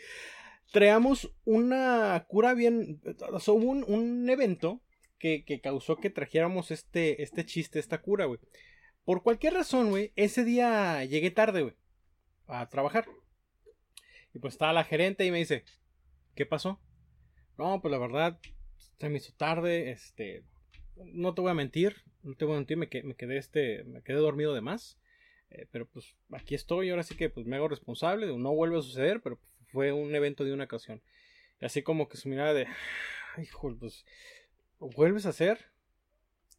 Traemos 0.72 1.34
una 1.44 2.24
cura 2.26 2.54
bien. 2.54 3.02
O 3.30 3.38
sea, 3.38 3.52
hubo 3.52 3.70
un, 3.70 3.84
un 3.86 4.30
evento 4.30 4.80
que, 5.18 5.44
que 5.44 5.60
causó 5.60 5.96
que 5.96 6.08
trajéramos 6.08 6.70
este, 6.70 7.22
este 7.22 7.44
chiste, 7.44 7.78
esta 7.78 8.00
cura, 8.00 8.24
güey. 8.24 8.40
Por 9.04 9.22
cualquier 9.22 9.54
razón, 9.54 9.90
güey, 9.90 10.12
ese 10.16 10.42
día 10.42 11.04
llegué 11.04 11.30
tarde, 11.30 11.62
güey, 11.62 11.74
a 12.46 12.66
trabajar. 12.68 13.06
Y 14.32 14.38
pues 14.38 14.54
estaba 14.54 14.72
la 14.72 14.84
gerente 14.84 15.26
y 15.26 15.30
me 15.30 15.38
dice, 15.38 15.64
¿qué 16.34 16.46
pasó? 16.46 16.80
No, 17.58 17.80
pues 17.82 17.92
la 17.92 17.98
verdad, 17.98 18.38
se 18.98 19.08
me 19.10 19.18
hizo 19.18 19.32
tarde, 19.34 19.90
este, 19.90 20.44
no 21.06 21.34
te 21.34 21.40
voy 21.40 21.50
a 21.50 21.54
mentir, 21.54 21.96
no 22.22 22.34
te 22.34 22.44
voy 22.44 22.54
a 22.54 22.58
mentir, 22.58 22.76
me, 22.76 22.88
que- 22.88 23.02
me 23.02 23.14
quedé, 23.14 23.36
este, 23.38 23.84
me 23.84 24.02
quedé 24.02 24.16
dormido 24.18 24.54
de 24.54 24.60
más. 24.60 24.98
Eh, 25.50 25.66
pero 25.70 25.86
pues 25.88 26.14
aquí 26.32 26.54
estoy, 26.54 26.90
ahora 26.90 27.02
sí 27.02 27.16
que 27.16 27.30
pues 27.30 27.46
me 27.46 27.56
hago 27.56 27.68
responsable, 27.68 28.26
no 28.36 28.54
vuelve 28.54 28.78
a 28.78 28.82
suceder, 28.82 29.22
pero 29.22 29.40
fue 29.72 29.92
un 29.92 30.14
evento 30.14 30.44
de 30.44 30.52
una 30.52 30.64
ocasión. 30.64 31.02
Así 31.60 31.82
como 31.82 32.08
que 32.08 32.18
su 32.18 32.28
mirada 32.28 32.52
de, 32.52 32.66
"Ay, 33.36 33.44
hijo, 33.44 33.74
pues 33.78 34.04
vuelves 34.78 35.24
a 35.26 35.30
hacer 35.30 35.58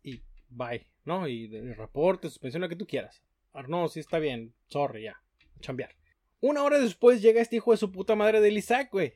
y 0.03 0.23
bye, 0.49 0.87
¿no? 1.05 1.27
Y 1.27 1.47
de 1.47 1.73
reporte, 1.75 2.29
suspensión, 2.29 2.61
lo 2.61 2.69
que 2.69 2.75
tú 2.75 2.87
quieras. 2.87 3.23
Ah, 3.53 3.63
no, 3.67 3.87
sí 3.89 3.99
está 3.99 4.19
bien, 4.19 4.53
sorry, 4.67 5.03
ya, 5.03 5.21
chambear. 5.59 5.95
Una 6.41 6.63
hora 6.63 6.79
después 6.79 7.21
llega 7.21 7.41
este 7.41 7.57
hijo 7.57 7.71
de 7.71 7.77
su 7.77 7.91
puta 7.91 8.15
madre 8.15 8.41
del 8.41 8.57
Isaac, 8.57 8.89
güey. 8.91 9.13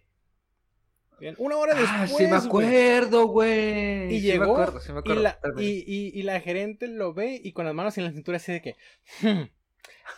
Bien, 1.20 1.36
Una 1.38 1.58
hora 1.58 1.74
después. 1.74 1.92
Ah, 1.94 2.08
sí 2.08 2.28
me 2.28 2.36
acuerdo, 2.36 3.28
güey. 3.28 4.14
Y 4.16 4.22
Sí 4.22 4.38
me 4.40 4.46
acuerdo, 4.46 4.80
sí 4.82 4.92
me 4.92 4.98
y, 4.98 5.00
acuerdo. 5.00 5.22
la, 5.22 5.40
y, 5.58 5.84
y- 5.88 6.12
y 6.20 6.24
la 6.24 6.40
gerente 6.42 6.88
lo 6.88 7.14
ve 7.14 7.40
y 7.44 7.54
con 7.54 7.66
las 7.66 7.74
manos 7.74 7.98
en 7.98 8.06
la 8.06 8.12
cintura 8.12 8.38
así 8.38 8.52
de 8.52 8.62
que, 8.62 8.76
"Hmm, 9.22 9.44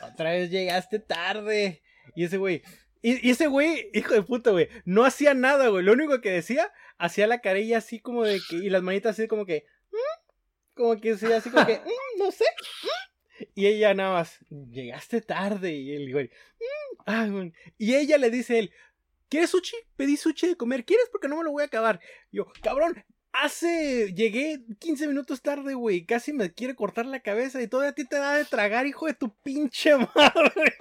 otra 0.02 0.32
vez 0.32 0.50
llegaste 0.50 1.00
tarde. 1.00 1.82
Y 2.16 2.24
ese 2.24 2.38
güey, 2.38 2.62
y, 3.02 3.30
ese 3.30 3.48
güey, 3.48 3.90
hijo 3.94 4.14
de 4.14 4.24
puta, 4.24 4.52
güey, 4.52 4.70
no 4.86 5.06
hacía 5.06 5.34
nada, 5.34 5.68
güey. 5.68 5.84
Lo 5.84 5.94
único 5.94 6.22
que 6.22 6.32
decía, 6.32 6.72
hacía 6.98 7.28
la 7.28 7.40
carilla 7.42 7.78
así 7.80 8.00
como 8.00 8.24
de 8.24 8.40
que, 8.50 8.56
y 8.58 8.70
las 8.70 8.82
manitas 8.82 9.12
así 9.20 9.28
como 9.28 9.46
que, 9.46 9.66
"Mm", 9.92 10.76
como 10.76 11.00
que 11.00 11.12
decía 11.12 11.38
así 11.38 11.50
como 11.52 11.66
que, 11.68 11.78
"Mm, 11.80 12.20
no 12.20 12.32
sé. 12.32 12.46
mm". 12.84 13.44
Y 13.54 13.68
ella 13.68 13.94
nada 13.94 14.14
más, 14.14 14.40
llegaste 14.72 15.22
tarde. 15.22 15.72
Y 15.74 16.12
güey, 16.12 16.26
"Mm, 16.60 16.96
ah, 17.06 17.28
güey". 17.30 17.54
y 17.78 17.96
ella 17.96 18.18
le 18.18 18.30
dice 18.32 18.56
a 18.56 18.60
él, 18.60 18.72
¿quieres 19.30 19.50
sushi? 19.50 19.76
Pedí 19.96 20.18
sushi 20.18 20.48
de 20.48 20.56
comer, 20.56 20.86
¿quieres? 20.86 21.08
Porque 21.12 21.28
no 21.28 21.38
me 21.38 21.44
lo 21.44 21.52
voy 21.52 21.64
a 21.64 21.68
acabar. 21.68 22.00
Yo, 22.32 22.46
cabrón, 22.62 23.04
hace, 23.32 24.14
llegué 24.14 24.60
15 24.80 25.08
minutos 25.08 25.42
tarde, 25.42 25.74
güey, 25.74 26.06
casi 26.06 26.32
me 26.34 26.54
quiere 26.54 26.76
cortar 26.76 27.06
la 27.06 27.20
cabeza 27.22 27.62
y 27.62 27.68
todavía 27.68 27.92
a 27.92 27.96
ti 27.96 28.06
te 28.08 28.18
da 28.18 28.36
de 28.38 28.46
tragar, 28.46 28.88
hijo 28.88 29.06
de 29.08 29.14
tu 29.14 29.36
pinche 29.44 29.92
madre. 30.16 30.76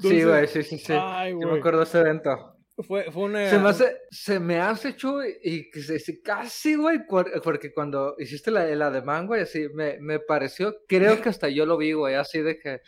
Sí, 0.00 0.22
güey, 0.24 0.46
sí, 0.48 0.62
sí, 0.62 0.78
sí. 0.78 0.92
Ay, 0.98 1.32
Sí 1.32 1.46
me 1.46 1.58
acuerdo 1.58 1.78
de 1.80 1.84
ese 1.84 2.00
evento. 2.00 2.50
Fue, 2.88 3.10
fue 3.12 3.24
una... 3.24 3.48
Se 3.50 3.58
me 3.58 3.68
hace, 3.68 3.96
se 4.10 4.40
me 4.40 4.58
hace 4.58 4.88
hecho 4.88 5.18
y 5.24 5.70
que 5.70 5.80
se, 5.80 6.00
se- 6.00 6.20
casi, 6.20 6.74
güey, 6.74 7.06
por- 7.06 7.40
porque 7.42 7.72
cuando 7.72 8.16
hiciste 8.18 8.50
la, 8.50 8.68
el 8.68 8.82
ademán, 8.82 9.28
güey, 9.28 9.42
así 9.42 9.68
me, 9.74 9.98
me 10.00 10.18
pareció, 10.18 10.74
creo 10.88 11.20
que 11.22 11.28
hasta 11.28 11.48
yo 11.48 11.66
lo 11.66 11.76
vi, 11.76 11.92
güey, 11.92 12.16
así 12.16 12.40
de 12.40 12.58
que, 12.58 12.80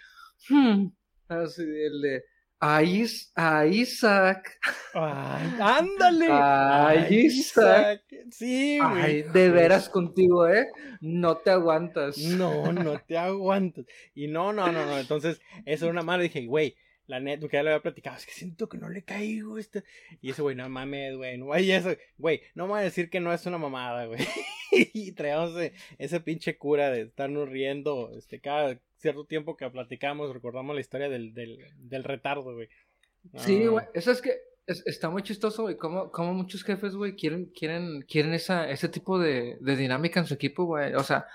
hmm, 0.48 0.86
así 1.28 1.62
el 1.62 2.00
de, 2.02 2.24
a, 2.60 2.82
Is- 2.82 3.32
a 3.34 3.66
Isaac, 3.66 4.58
Ay, 4.94 5.54
ándale. 5.60 6.28
Ay, 6.30 7.06
Isaac. 7.26 8.02
Sí, 8.30 8.78
güey. 8.78 9.02
ay, 9.02 9.22
de 9.22 9.50
veras 9.50 9.88
contigo, 9.88 10.48
eh, 10.48 10.66
no 11.00 11.36
te 11.36 11.50
aguantas. 11.50 12.18
No, 12.18 12.72
no 12.72 12.98
te 13.06 13.18
aguantas. 13.18 13.84
Y 14.14 14.28
no, 14.28 14.52
no, 14.52 14.72
no, 14.72 14.86
no. 14.86 14.98
Entonces, 14.98 15.40
eso 15.64 15.84
era 15.84 15.92
una 15.92 16.02
madre. 16.02 16.24
Dije, 16.24 16.46
güey, 16.46 16.76
la 17.06 17.20
neta, 17.20 17.40
porque 17.42 17.56
ya 17.58 17.62
lo 17.62 17.70
había 17.70 17.82
platicado. 17.82 18.16
Es 18.16 18.26
que 18.26 18.32
siento 18.32 18.68
que 18.68 18.78
no 18.78 18.88
le 18.88 19.04
caigo. 19.04 19.58
Este... 19.58 19.84
Y 20.20 20.30
ese 20.30 20.42
güey, 20.42 20.56
no 20.56 20.68
mames, 20.68 21.16
güey. 21.16 21.38
No 21.38 21.46
vaya 21.46 21.76
eso. 21.76 21.90
Güey, 22.18 22.40
no 22.54 22.64
me 22.64 22.70
voy 22.72 22.80
a 22.80 22.84
decir 22.84 23.10
que 23.10 23.20
no 23.20 23.32
es 23.32 23.44
una 23.46 23.58
mamada, 23.58 24.06
güey. 24.06 24.20
y 24.72 25.12
traíamos 25.12 25.50
ese, 25.56 25.72
ese 25.98 26.20
pinche 26.20 26.56
cura 26.58 26.90
de 26.90 27.02
estarnos 27.02 27.48
riendo. 27.48 28.12
Este, 28.16 28.40
cada 28.40 28.80
cierto 28.98 29.24
tiempo 29.24 29.56
que 29.56 29.68
platicamos, 29.70 30.32
recordamos 30.32 30.74
la 30.74 30.80
historia 30.80 31.08
del, 31.08 31.32
del, 31.34 31.58
del 31.76 32.04
retardo, 32.04 32.54
güey. 32.54 32.68
Sí, 33.36 33.64
No. 33.64 33.72
güey, 33.72 33.86
eso 33.94 34.10
es 34.12 34.20
que 34.22 34.36
es- 34.66 34.84
está 34.86 35.10
muy 35.10 35.22
chistoso, 35.22 35.62
güey, 35.62 35.76
como, 35.76 36.10
como 36.10 36.32
muchos 36.34 36.64
jefes, 36.64 36.94
güey, 36.96 37.14
quieren, 37.14 37.46
quieren, 37.46 38.02
quieren 38.02 38.34
esa, 38.34 38.68
ese 38.68 38.88
tipo 38.88 39.18
de, 39.18 39.58
de 39.60 39.76
dinámica 39.76 40.18
en 40.20 40.26
su 40.26 40.34
equipo, 40.34 40.64
güey, 40.64 40.94
o 40.94 41.02
sea, 41.04 41.26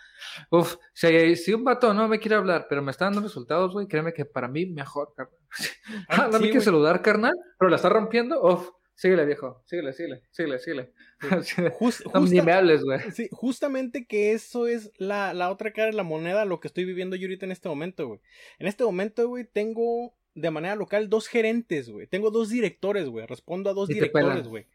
uff, 0.49 0.76
si, 0.93 1.36
si 1.38 1.53
un 1.53 1.64
vato 1.64 1.93
no 1.93 2.07
me 2.07 2.20
quiere 2.20 2.36
hablar, 2.36 2.66
pero 2.70 2.82
me 2.82 2.91
está 2.91 3.05
dando 3.05 3.22
resultados, 3.22 3.72
güey, 3.74 3.88
créeme 3.88 4.14
que 4.14 4.26
para 4.26 4.47
mí 4.49 4.66
mejor, 4.66 5.14
carnal. 5.16 5.38
Ah, 5.49 5.49
Ah, 6.09 6.30
no 6.32 6.39
sí, 6.39 6.49
güey. 6.49 6.62
saludar, 6.62 7.01
carnal, 7.01 7.34
pero 7.57 7.70
la 7.70 7.76
está 7.78 7.89
rompiendo, 7.89 8.41
uff, 8.41 8.70
síguele, 8.95 9.25
viejo, 9.25 9.61
síguele, 9.65 9.93
síguele, 9.93 10.21
síguele, 10.31 10.59
síguele. 10.59 10.91
Ni 12.29 12.41
me 12.41 12.51
hables, 12.51 12.83
güey. 12.83 12.99
Sí, 13.11 13.29
justamente 13.31 14.05
que 14.05 14.33
eso 14.33 14.67
es 14.67 14.91
la, 14.97 15.33
la 15.33 15.51
otra 15.51 15.73
cara 15.73 15.87
de 15.87 15.93
la 15.93 16.03
moneda, 16.03 16.45
lo 16.45 16.59
que 16.59 16.67
estoy 16.67 16.85
viviendo 16.85 17.15
yo 17.15 17.27
ahorita 17.27 17.45
en 17.45 17.51
este 17.51 17.69
momento, 17.69 18.07
güey. 18.07 18.19
En 18.59 18.67
este 18.67 18.83
momento, 18.83 19.27
güey, 19.27 19.45
tengo 19.45 20.15
de 20.33 20.51
manera 20.51 20.75
local 20.75 21.09
dos 21.09 21.27
gerentes, 21.27 21.89
güey. 21.89 22.07
Tengo 22.07 22.31
dos 22.31 22.49
directores, 22.49 23.07
güey. 23.07 23.25
Respondo 23.25 23.69
a 23.69 23.73
dos 23.73 23.89
Y 23.89 23.95
directores, 23.95 24.47
güey. 24.47 24.67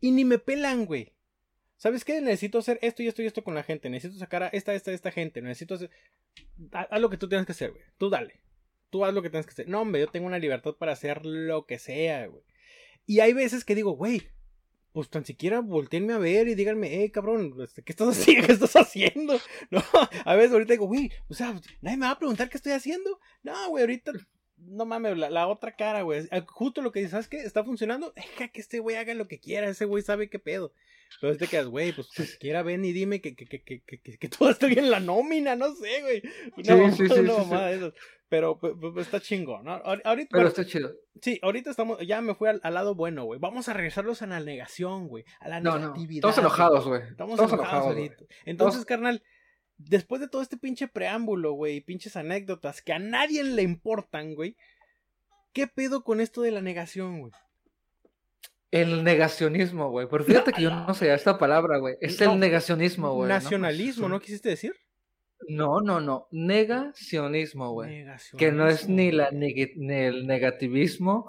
Y 0.00 0.12
ni 0.12 0.24
me 0.24 0.38
pelan, 0.38 0.86
güey. 0.86 1.14
¿Sabes 1.76 2.04
qué? 2.04 2.20
Necesito 2.20 2.58
hacer 2.58 2.78
esto 2.82 3.02
y 3.02 3.08
esto 3.08 3.22
y 3.22 3.26
esto 3.26 3.42
con 3.42 3.54
la 3.54 3.62
gente. 3.62 3.88
Necesito 3.88 4.18
sacar 4.18 4.42
a 4.42 4.48
esta, 4.48 4.74
esta, 4.74 4.92
esta 4.92 5.10
gente. 5.10 5.40
Necesito 5.40 5.74
hacer... 5.74 5.90
Haz 6.72 6.88
haz 6.90 7.00
lo 7.00 7.08
que 7.08 7.16
tú 7.16 7.28
tienes 7.28 7.46
que 7.46 7.52
hacer, 7.52 7.70
güey. 7.70 7.82
Tú 7.96 8.10
dale. 8.10 8.40
Tú 8.90 9.04
haz 9.04 9.14
lo 9.14 9.22
que 9.22 9.30
tienes 9.30 9.46
que 9.46 9.52
hacer. 9.52 9.68
No, 9.68 9.80
hombre, 9.80 10.00
yo 10.00 10.08
tengo 10.08 10.26
una 10.26 10.38
libertad 10.38 10.74
para 10.74 10.92
hacer 10.92 11.24
lo 11.24 11.64
que 11.64 11.78
sea, 11.78 12.26
güey. 12.26 12.42
Y 13.10 13.18
hay 13.18 13.32
veces 13.32 13.64
que 13.64 13.74
digo, 13.74 13.90
güey, 13.96 14.22
pues 14.92 15.10
tan 15.10 15.24
siquiera 15.24 15.58
volteenme 15.58 16.12
a 16.12 16.18
ver 16.18 16.46
y 16.46 16.54
díganme, 16.54 17.02
eh, 17.02 17.10
cabrón, 17.10 17.56
este, 17.60 17.82
¿qué 17.82 17.90
estás 17.90 18.06
haciendo? 18.16 18.46
¿Qué 18.46 18.52
estás 18.52 18.76
haciendo? 18.76 19.36
No, 19.72 19.82
a 20.24 20.36
veces 20.36 20.52
ahorita 20.52 20.74
digo, 20.74 20.86
güey, 20.86 21.10
o 21.28 21.34
sea, 21.34 21.60
nadie 21.80 21.96
me 21.96 22.06
va 22.06 22.12
a 22.12 22.18
preguntar 22.20 22.48
qué 22.48 22.56
estoy 22.56 22.70
haciendo. 22.70 23.18
No, 23.42 23.68
güey, 23.70 23.82
ahorita, 23.82 24.12
no 24.58 24.84
mames, 24.86 25.18
la, 25.18 25.28
la 25.28 25.48
otra 25.48 25.74
cara, 25.74 26.02
güey. 26.02 26.28
Justo 26.46 26.82
lo 26.82 26.92
que 26.92 27.00
dices, 27.00 27.10
¿sabes 27.10 27.26
qué? 27.26 27.38
¿Está 27.38 27.64
funcionando? 27.64 28.12
Deja 28.14 28.46
que 28.52 28.60
este 28.60 28.78
güey 28.78 28.94
haga 28.94 29.12
lo 29.14 29.26
que 29.26 29.40
quiera, 29.40 29.68
ese 29.68 29.86
güey 29.86 30.04
sabe 30.04 30.30
qué 30.30 30.38
pedo. 30.38 30.72
Pero 31.20 31.36
te 31.36 31.46
quedas, 31.48 31.66
güey, 31.66 31.92
pues 31.92 32.08
siquiera 32.08 32.62
ven 32.62 32.84
y 32.84 32.92
dime 32.92 33.20
que, 33.20 33.34
que, 33.34 33.46
que, 33.46 33.62
que, 33.62 34.00
que, 34.00 34.28
todo 34.28 34.50
estoy 34.50 34.74
en 34.74 34.90
la 34.90 35.00
nómina, 35.00 35.56
no 35.56 35.74
sé, 35.74 36.00
güey. 36.02 36.22
Una, 36.56 36.90
Sí, 36.92 36.96
sí, 37.08 37.08
sí, 37.14 37.18
una 37.20 37.44
sí, 37.44 37.50
de 37.50 37.74
esas. 37.74 37.92
Pero 38.28 38.58
pues, 38.60 38.74
está 38.98 39.20
chingón, 39.20 39.64
¿no? 39.64 39.72
Ahor- 39.82 40.02
Ahorita, 40.04 40.28
Pero 40.32 40.46
está 40.48 40.64
chido. 40.64 40.92
Sí, 41.20 41.40
ahorita 41.42 41.70
estamos, 41.70 41.98
ya 42.06 42.20
me 42.20 42.34
fui 42.36 42.48
al, 42.48 42.60
al 42.62 42.74
lado 42.74 42.94
bueno, 42.94 43.24
güey. 43.24 43.40
Vamos 43.40 43.68
a 43.68 43.72
regresarlos 43.72 44.22
a 44.22 44.26
la 44.28 44.38
negación, 44.38 45.08
güey. 45.08 45.24
A 45.40 45.48
la 45.48 45.60
No, 45.60 45.72
no, 45.72 45.78
negatividad. 45.88 46.30
estamos 46.30 46.36
güey. 46.36 46.44
enojados, 46.46 46.86
güey. 46.86 47.02
Estamos, 47.02 47.32
Estamos 47.34 47.52
enojados, 47.54 47.86
enojados, 47.86 47.86
ahorita. 47.96 48.34
Entonces, 48.44 48.84
carnal, 48.84 49.22
después 49.78 50.20
de 50.20 50.28
todo 50.28 50.42
este 50.42 50.56
pinche 50.58 50.86
preámbulo, 50.86 51.52
güey, 51.54 51.76
y 51.76 51.80
pinches 51.80 52.14
anécdotas 52.16 52.82
que 52.82 52.92
a 52.92 53.00
nadie 53.00 53.42
le 53.42 53.62
importan, 53.62 54.34
güey. 54.36 54.56
¿Qué 55.52 55.66
pedo 55.66 56.04
con 56.04 56.20
esto 56.20 56.42
de 56.42 56.52
la 56.52 56.60
negación, 56.60 57.18
güey? 57.20 57.32
El 58.70 59.02
negacionismo, 59.02 59.90
güey, 59.90 60.06
porque 60.08 60.26
fíjate 60.26 60.52
que 60.52 60.62
yo 60.62 60.70
no 60.70 60.94
sé 60.94 61.12
esta 61.12 61.38
palabra, 61.38 61.78
güey, 61.78 61.96
es 62.00 62.20
No, 62.20 62.34
el 62.34 62.38
negacionismo, 62.40 63.12
güey. 63.14 63.28
Nacionalismo, 63.28 64.08
¿no 64.08 64.20
quisiste 64.20 64.50
decir? 64.50 64.72
No, 65.48 65.80
no, 65.80 66.00
no. 66.00 66.28
Negacionismo, 66.30 67.72
güey. 67.72 67.90
Negacionismo. 67.90 68.38
Que 68.38 68.52
no 68.52 68.68
es 68.68 68.88
ni, 68.88 69.10
la, 69.10 69.30
neg- 69.30 69.72
ni 69.76 69.94
el 69.94 70.26
negativismo, 70.26 71.26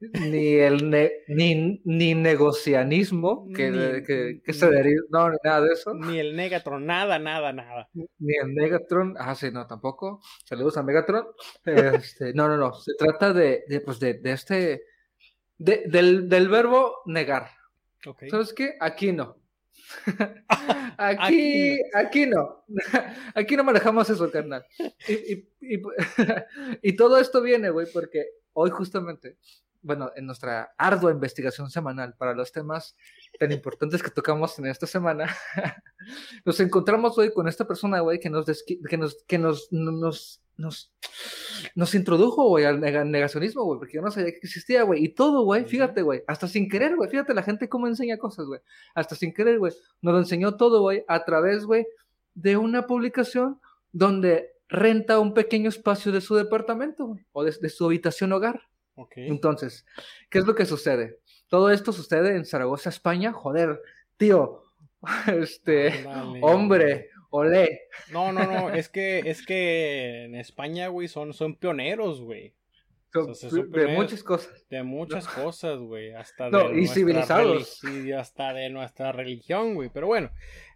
ni 0.34 0.54
el 0.54 0.88
ne- 0.90 1.12
ni, 1.28 1.80
ni 1.84 2.14
negocianismo, 2.14 3.46
que, 3.54 3.70
Ni- 3.70 4.02
que, 4.02 4.40
que 4.42 4.52
se 4.52 4.68
deriva, 4.70 5.02
no, 5.10 5.30
ni 5.30 5.36
nada 5.44 5.60
de 5.60 5.72
eso. 5.74 5.94
Ni 5.94 6.18
el 6.18 6.34
Negatron, 6.34 6.86
nada, 6.86 7.18
nada, 7.18 7.52
nada. 7.52 7.88
Ni 7.92 8.34
el 8.42 8.48
Megatron, 8.52 9.14
ah, 9.18 9.34
sí, 9.34 9.50
no, 9.52 9.66
tampoco. 9.66 10.20
Saludos 10.44 10.76
a 10.76 10.82
Megatron. 10.82 11.26
Este, 11.66 12.32
no, 12.34 12.48
no, 12.48 12.56
no. 12.56 12.72
Se 12.74 12.92
trata 12.98 13.32
de, 13.32 13.64
de, 13.68 13.80
pues, 13.80 14.00
de, 14.00 14.14
de 14.14 14.32
este, 14.32 14.82
de, 15.64 15.84
del, 15.86 16.28
del 16.28 16.48
verbo 16.48 17.02
negar. 17.06 17.48
Ok. 18.06 18.24
¿Sabes 18.30 18.52
qué? 18.52 18.76
Aquí 18.80 19.12
no. 19.12 19.36
Aquí 20.98 21.76
Aquí, 21.78 21.78
aquí 21.94 22.26
no. 22.26 22.64
Aquí 23.34 23.56
no 23.56 23.64
manejamos 23.64 24.08
eso, 24.10 24.30
carnal. 24.30 24.64
Y, 25.08 25.12
y, 25.32 25.48
y, 25.60 25.82
y 26.82 26.92
todo 26.96 27.18
esto 27.18 27.40
viene, 27.40 27.70
güey, 27.70 27.86
porque 27.92 28.26
hoy 28.52 28.70
justamente, 28.70 29.38
bueno, 29.84 30.10
en 30.16 30.26
nuestra 30.26 30.74
ardua 30.76 31.12
investigación 31.12 31.70
semanal 31.70 32.14
para 32.16 32.34
los 32.34 32.50
temas 32.50 32.96
tan 33.38 33.52
importantes 33.52 34.02
que 34.02 34.10
tocamos 34.10 34.58
en 34.58 34.66
esta 34.66 34.86
semana, 34.86 35.28
nos 36.44 36.58
encontramos 36.60 37.16
hoy 37.18 37.32
con 37.32 37.46
esta 37.48 37.66
persona, 37.66 38.00
güey, 38.00 38.18
que 38.18 38.30
nos, 38.30 38.46
que 38.64 38.96
nos, 38.96 39.22
que 39.24 39.38
nos, 39.38 39.68
nos 39.70 40.40
nos, 40.56 40.92
nos 41.74 41.94
introdujo, 41.96 42.48
güey, 42.48 42.64
al 42.64 42.80
nega- 42.80 43.04
negacionismo, 43.04 43.64
güey, 43.64 43.80
porque 43.80 43.96
yo 43.96 44.02
no 44.02 44.10
sabía 44.12 44.30
que 44.30 44.38
existía, 44.38 44.84
güey. 44.84 45.02
Y 45.04 45.08
todo, 45.08 45.42
güey, 45.42 45.64
fíjate, 45.64 46.02
güey, 46.02 46.22
hasta 46.28 46.46
sin 46.46 46.68
querer, 46.68 46.94
güey, 46.94 47.10
fíjate 47.10 47.34
la 47.34 47.42
gente 47.42 47.68
cómo 47.68 47.88
enseña 47.88 48.18
cosas, 48.18 48.46
güey. 48.46 48.60
Hasta 48.94 49.16
sin 49.16 49.34
querer, 49.34 49.58
güey, 49.58 49.72
nos 50.00 50.12
lo 50.14 50.18
enseñó 50.20 50.56
todo, 50.56 50.80
güey, 50.82 51.04
a 51.08 51.24
través, 51.24 51.64
güey, 51.64 51.86
de 52.34 52.56
una 52.56 52.86
publicación 52.86 53.60
donde 53.90 54.52
renta 54.68 55.18
un 55.18 55.34
pequeño 55.34 55.68
espacio 55.68 56.12
de 56.12 56.20
su 56.20 56.36
departamento, 56.36 57.06
güey, 57.06 57.26
o 57.32 57.42
de, 57.42 57.50
de 57.60 57.68
su 57.68 57.84
habitación 57.86 58.32
hogar. 58.32 58.62
Entonces, 59.16 59.86
¿qué 60.30 60.38
es 60.38 60.46
lo 60.46 60.54
que 60.54 60.66
sucede? 60.66 61.18
Todo 61.48 61.70
esto 61.70 61.92
sucede 61.92 62.36
en 62.36 62.44
Zaragoza, 62.44 62.90
España. 62.90 63.32
Joder, 63.32 63.80
tío, 64.16 64.64
este, 65.26 66.06
hombre, 66.40 67.10
olé. 67.30 67.82
No, 68.10 68.32
no, 68.32 68.44
no, 68.44 68.70
es 68.70 68.88
que, 68.88 69.20
es 69.20 69.44
que 69.44 70.24
en 70.24 70.34
España, 70.34 70.88
güey, 70.88 71.08
son, 71.08 71.32
son 71.32 71.56
pioneros, 71.56 72.20
güey. 72.20 72.54
O 73.16 73.34
sea, 73.34 73.48
de 73.50 73.88
muchas 73.88 74.24
cosas. 74.24 74.66
De 74.68 74.82
muchas 74.82 75.28
cosas, 75.28 75.78
güey. 75.78 76.12
Hasta 76.12 76.50
No, 76.50 76.70
de 76.70 76.80
y 76.80 76.88
civilizados. 76.88 77.80
hasta 78.18 78.52
de 78.52 78.70
nuestra 78.70 79.12
religión, 79.12 79.74
güey. 79.74 79.88
Pero 79.92 80.08
bueno, 80.08 80.30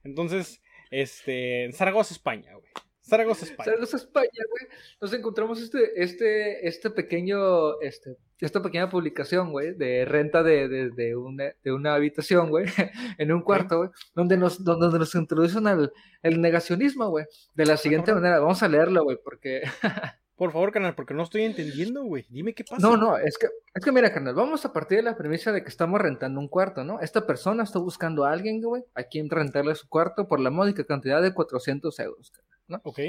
entonces, 0.04 0.62
este, 0.90 1.64
en 1.64 1.72
Zaragoza, 1.72 2.14
España, 2.14 2.54
güey. 2.54 2.70
Zaragoza, 3.08 3.44
España. 3.44 3.64
Zaragoza, 3.64 3.96
España, 3.96 4.44
güey. 4.50 4.72
Nos 5.00 5.12
encontramos 5.12 5.62
este, 5.62 6.02
este, 6.02 6.68
este 6.68 6.90
pequeño, 6.90 7.80
este, 7.80 8.16
esta 8.40 8.62
pequeña 8.62 8.90
publicación, 8.90 9.50
güey, 9.50 9.74
de 9.74 10.04
renta 10.04 10.42
de, 10.42 10.68
de, 10.68 10.90
de 10.90 11.16
una, 11.16 11.52
de 11.62 11.72
una 11.72 11.94
habitación, 11.94 12.50
güey, 12.50 12.66
en 13.18 13.32
un 13.32 13.42
cuarto, 13.42 13.78
güey, 13.78 13.90
donde 14.14 14.36
nos, 14.36 14.62
donde, 14.62 14.98
nos 14.98 15.14
introducen 15.14 15.66
al 15.66 15.92
el 16.22 16.40
negacionismo, 16.40 17.08
güey, 17.08 17.26
de 17.54 17.66
la 17.66 17.76
siguiente 17.76 18.12
manera. 18.12 18.40
Vamos 18.40 18.62
a 18.62 18.68
leerlo, 18.68 19.04
güey, 19.04 19.18
porque 19.22 19.62
Por 20.38 20.52
favor, 20.52 20.70
canal, 20.70 20.94
porque 20.94 21.14
no 21.14 21.24
estoy 21.24 21.42
entendiendo, 21.42 22.04
güey. 22.04 22.24
Dime 22.30 22.54
qué 22.54 22.62
pasa. 22.62 22.80
No, 22.80 22.96
no, 22.96 23.18
es 23.18 23.36
que, 23.36 23.48
es 23.74 23.84
que 23.84 23.90
mira, 23.90 24.12
carnal, 24.12 24.36
vamos 24.36 24.64
a 24.64 24.72
partir 24.72 24.98
de 24.98 25.02
la 25.02 25.16
premisa 25.16 25.50
de 25.50 25.64
que 25.64 25.68
estamos 25.68 26.00
rentando 26.00 26.38
un 26.38 26.46
cuarto, 26.46 26.84
¿no? 26.84 27.00
Esta 27.00 27.26
persona 27.26 27.64
está 27.64 27.80
buscando 27.80 28.24
a 28.24 28.30
alguien, 28.30 28.62
güey, 28.62 28.84
a 28.94 29.02
quien 29.02 29.28
rentarle 29.28 29.74
su 29.74 29.88
cuarto 29.88 30.28
por 30.28 30.38
la 30.38 30.50
módica 30.50 30.84
cantidad 30.84 31.20
de 31.20 31.34
400 31.34 31.98
euros, 31.98 32.30
carnal, 32.30 32.47
¿no? 32.68 32.80
Ok. 32.84 33.00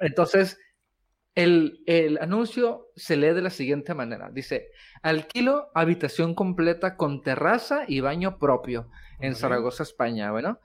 Entonces, 0.00 0.58
el, 1.34 1.82
el 1.86 2.18
anuncio 2.18 2.88
se 2.96 3.16
lee 3.16 3.32
de 3.32 3.42
la 3.42 3.50
siguiente 3.50 3.94
manera. 3.94 4.30
Dice, 4.32 4.68
alquilo 5.02 5.70
habitación 5.74 6.34
completa 6.34 6.96
con 6.96 7.22
terraza 7.22 7.84
y 7.86 8.00
baño 8.00 8.38
propio 8.38 8.90
en. 9.20 9.34
Zaragoza, 9.34 9.82
España, 9.82 10.30
bueno. 10.32 10.60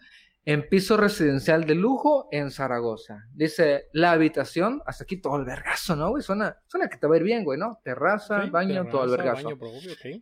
En 0.45 0.68
piso 0.68 0.97
residencial 0.97 1.66
de 1.66 1.76
lujo 1.76 2.28
en 2.32 2.51
Zaragoza. 2.51 3.28
Dice, 3.34 3.86
la 3.93 4.11
habitación, 4.11 4.82
hasta 4.86 5.05
aquí 5.05 5.18
todo 5.18 5.38
el 5.38 5.45
vergazo, 5.45 5.95
¿no, 5.95 6.09
güey? 6.09 6.22
Suena, 6.22 6.57
suena 6.68 6.89
que 6.89 6.97
te 6.97 7.07
va 7.07 7.16
a 7.16 7.18
ir 7.18 7.24
bien, 7.24 7.45
güey, 7.45 7.57
¿no? 7.57 7.80
Terraza, 7.84 8.43
Sí, 8.43 8.49
baño, 8.49 8.86
todo 8.89 9.05
el 9.05 9.11
terraza, 9.11 9.24
vergazo. 9.24 9.45
baño 9.45 9.57
propio, 9.57 9.93
ok. 9.93 10.22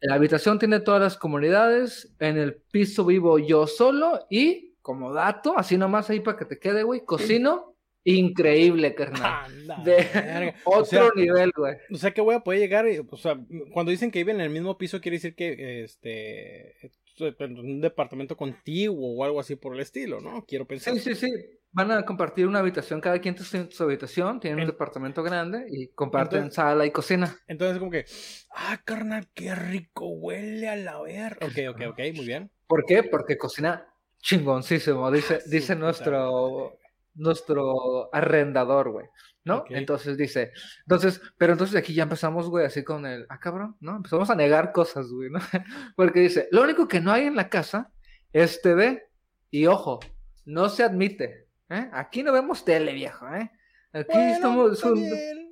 La 0.00 0.14
habitación 0.16 0.58
tiene 0.58 0.80
todas 0.80 1.00
las 1.00 1.16
comunidades. 1.16 2.14
En 2.18 2.36
el 2.36 2.56
piso 2.56 3.04
vivo 3.06 3.38
yo 3.38 3.66
solo. 3.66 4.26
Y, 4.28 4.67
como 4.88 5.12
dato, 5.12 5.52
así 5.58 5.76
nomás 5.76 6.08
ahí 6.08 6.20
para 6.20 6.38
que 6.38 6.46
te 6.46 6.58
quede, 6.58 6.82
güey, 6.82 7.04
cocino. 7.04 7.74
Increíble, 8.04 8.94
carnal. 8.94 9.52
De 9.84 10.54
otro 10.64 10.80
O 10.80 10.84
sea, 10.86 11.08
nivel, 11.14 11.52
güey. 11.54 11.74
O 11.92 11.96
sea 11.98 12.12
que 12.12 12.22
voy 12.22 12.34
a 12.36 12.40
poder 12.40 12.58
llegar, 12.60 12.86
o 13.10 13.16
sea, 13.18 13.38
cuando 13.74 13.90
dicen 13.90 14.10
que 14.10 14.20
viven 14.20 14.36
en 14.36 14.42
el 14.42 14.50
mismo 14.50 14.78
piso, 14.78 14.98
quiere 15.02 15.16
decir 15.18 15.34
que, 15.34 15.84
este, 15.84 16.74
en 17.18 17.58
un 17.58 17.80
departamento 17.82 18.34
contiguo 18.34 19.14
o 19.18 19.24
algo 19.24 19.40
así 19.40 19.56
por 19.56 19.74
el 19.74 19.80
estilo, 19.80 20.22
¿no? 20.22 20.46
Quiero 20.46 20.66
pensar. 20.66 20.94
Sí, 20.94 21.00
sí, 21.00 21.14
sí. 21.16 21.30
Van 21.70 21.90
a 21.90 22.02
compartir 22.06 22.46
una 22.46 22.60
habitación. 22.60 22.98
Cada 23.02 23.20
quien 23.20 23.34
tiene 23.34 23.70
su 23.70 23.82
habitación. 23.82 24.40
Tienen 24.40 24.56
un 24.60 24.62
En- 24.62 24.68
departamento 24.70 25.22
grande 25.22 25.66
y 25.70 25.88
comparten 25.88 26.38
Entonces- 26.38 26.54
sala 26.56 26.86
y 26.86 26.90
cocina. 26.92 27.36
Entonces 27.46 27.78
como 27.78 27.90
que, 27.90 28.06
ah, 28.54 28.80
carnal, 28.86 29.28
qué 29.34 29.54
rico 29.54 30.06
huele 30.08 30.66
a 30.66 30.76
la 30.76 30.98
ver. 31.02 31.36
Ok, 31.42 31.58
ok, 31.74 31.80
ok, 31.90 31.98
muy 32.14 32.24
bien. 32.24 32.50
¿Por 32.66 32.86
qué? 32.86 33.02
Porque 33.02 33.36
cocina 33.36 33.86
chingoncísimo. 34.20 35.10
Dice, 35.10 35.36
Ah, 35.36 35.44
dice 35.46 35.74
puta 35.74 35.84
nuestro, 35.86 36.78
nuestro 37.14 38.14
arrendador, 38.14 38.90
güey. 38.90 39.06
¿no? 39.44 39.64
Entonces 39.70 40.18
dice, 40.18 40.52
entonces, 40.82 41.22
pero 41.38 41.52
entonces 41.54 41.74
aquí 41.76 41.94
ya 41.94 42.02
empezamos, 42.02 42.50
güey, 42.50 42.66
así 42.66 42.84
con 42.84 43.06
el, 43.06 43.24
ah, 43.30 43.40
cabrón, 43.40 43.76
¿no? 43.80 43.96
Empezamos 43.96 44.28
a 44.28 44.34
negar 44.34 44.72
cosas, 44.72 45.08
güey, 45.08 45.30
¿no? 45.30 45.38
Porque 45.96 46.20
dice, 46.20 46.48
lo 46.50 46.62
único 46.62 46.86
que 46.86 47.00
no 47.00 47.12
hay 47.12 47.24
en 47.24 47.34
la 47.36 47.48
casa 47.48 47.90
es 48.34 48.60
TV 48.60 49.08
y 49.50 49.64
ojo, 49.64 50.00
no 50.44 50.68
se 50.68 50.82
admite, 50.82 51.46
¿eh? 51.70 51.88
Aquí 51.94 52.22
no 52.22 52.32
vemos 52.32 52.62
tele, 52.62 52.92
viejo, 52.92 53.26
¿eh? 53.34 53.50
Aquí 53.94 54.10
Bueno, 54.12 54.32
estamos... 54.34 54.78
son- 54.78 55.02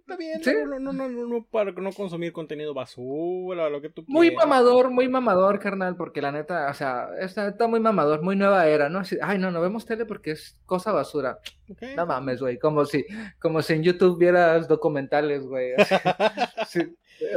está 0.07 0.17
bien. 0.17 0.43
¿Sí? 0.43 0.53
No, 0.81 0.93
no, 0.93 1.09
no, 1.09 1.45
para 1.51 1.73
no 1.73 1.93
consumir 1.93 2.33
contenido 2.33 2.73
basura, 2.73 3.69
lo 3.69 3.81
que 3.81 3.91
tú 3.91 4.05
Muy 4.07 4.29
quieras. 4.29 4.47
mamador, 4.47 4.91
muy 4.91 5.09
mamador, 5.09 5.59
carnal, 5.59 5.97
porque 5.97 6.23
la 6.23 6.31
neta, 6.31 6.71
o 6.71 6.75
sea, 6.75 7.09
está, 7.21 7.49
está 7.49 7.67
muy 7.67 7.81
mamador, 7.81 8.23
muy 8.23 8.37
nueva 8.37 8.67
era, 8.69 8.89
¿no? 8.89 9.01
Así, 9.01 9.19
ay, 9.21 9.39
no, 9.39 9.51
no 9.51 9.61
vemos 9.61 9.85
tele 9.85 10.07
porque 10.07 10.33
es 10.33 10.57
cosa 10.65 10.93
basura. 10.93 11.39
Ok. 11.69 11.83
No 11.97 12.07
mames, 12.07 12.41
güey, 12.41 12.59
como 12.59 12.85
si, 12.85 13.05
como 13.41 13.61
si 13.63 13.73
en 13.75 13.83
YouTube 13.83 14.19
vieras 14.19 14.69
documentales, 14.69 15.45
güey. 15.47 15.73
Sí, 16.69 16.81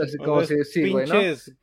así 0.03 0.17
como 0.17 0.43
si, 0.43 0.63
sí, 0.63 0.89
güey, 0.91 1.07
¿no? 1.07 1.13
pinches, 1.13 1.55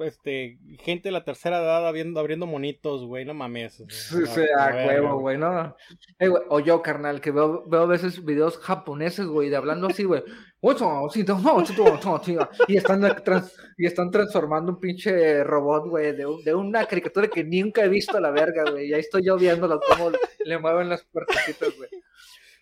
este, 0.00 0.58
gente 0.80 1.08
de 1.08 1.12
la 1.12 1.24
tercera 1.24 1.58
edad 1.60 1.86
abriendo, 1.86 2.20
abriendo 2.20 2.46
monitos, 2.46 3.04
güey, 3.04 3.24
no 3.24 3.34
mames. 3.34 3.80
o 3.80 3.86
sea, 4.26 4.66
a 4.68 4.86
huevo, 4.86 5.20
güey, 5.20 5.38
¿no? 5.38 5.76
Eh, 6.18 6.28
güey, 6.28 6.42
o 6.48 6.60
yo, 6.60 6.82
carnal, 6.82 7.20
que 7.20 7.30
veo, 7.30 7.64
veo 7.66 7.82
a 7.82 7.86
veces 7.86 8.24
videos 8.24 8.58
japoneses, 8.58 9.26
güey, 9.26 9.48
de 9.50 9.56
hablando 9.56 9.86
así, 9.88 10.04
güey. 10.04 10.22
Y 12.68 12.76
están, 12.76 13.00
trans- 13.22 13.54
y 13.76 13.86
están 13.86 14.10
transformando 14.10 14.72
un 14.72 14.80
pinche 14.80 15.44
robot, 15.44 15.88
güey, 15.88 16.16
de, 16.16 16.26
de 16.44 16.54
una 16.54 16.86
caricatura 16.86 17.28
que 17.28 17.44
nunca 17.44 17.84
he 17.84 17.88
visto 17.88 18.16
a 18.16 18.20
la 18.20 18.30
verga, 18.30 18.70
güey. 18.70 18.88
Y 18.88 18.94
ahí 18.94 19.00
estoy 19.00 19.24
yo 19.24 19.36
viéndolo 19.36 19.78
cómo 19.86 20.10
le 20.44 20.58
mueven 20.58 20.88
las 20.88 21.04
puertecitas, 21.04 21.76
güey. 21.76 21.90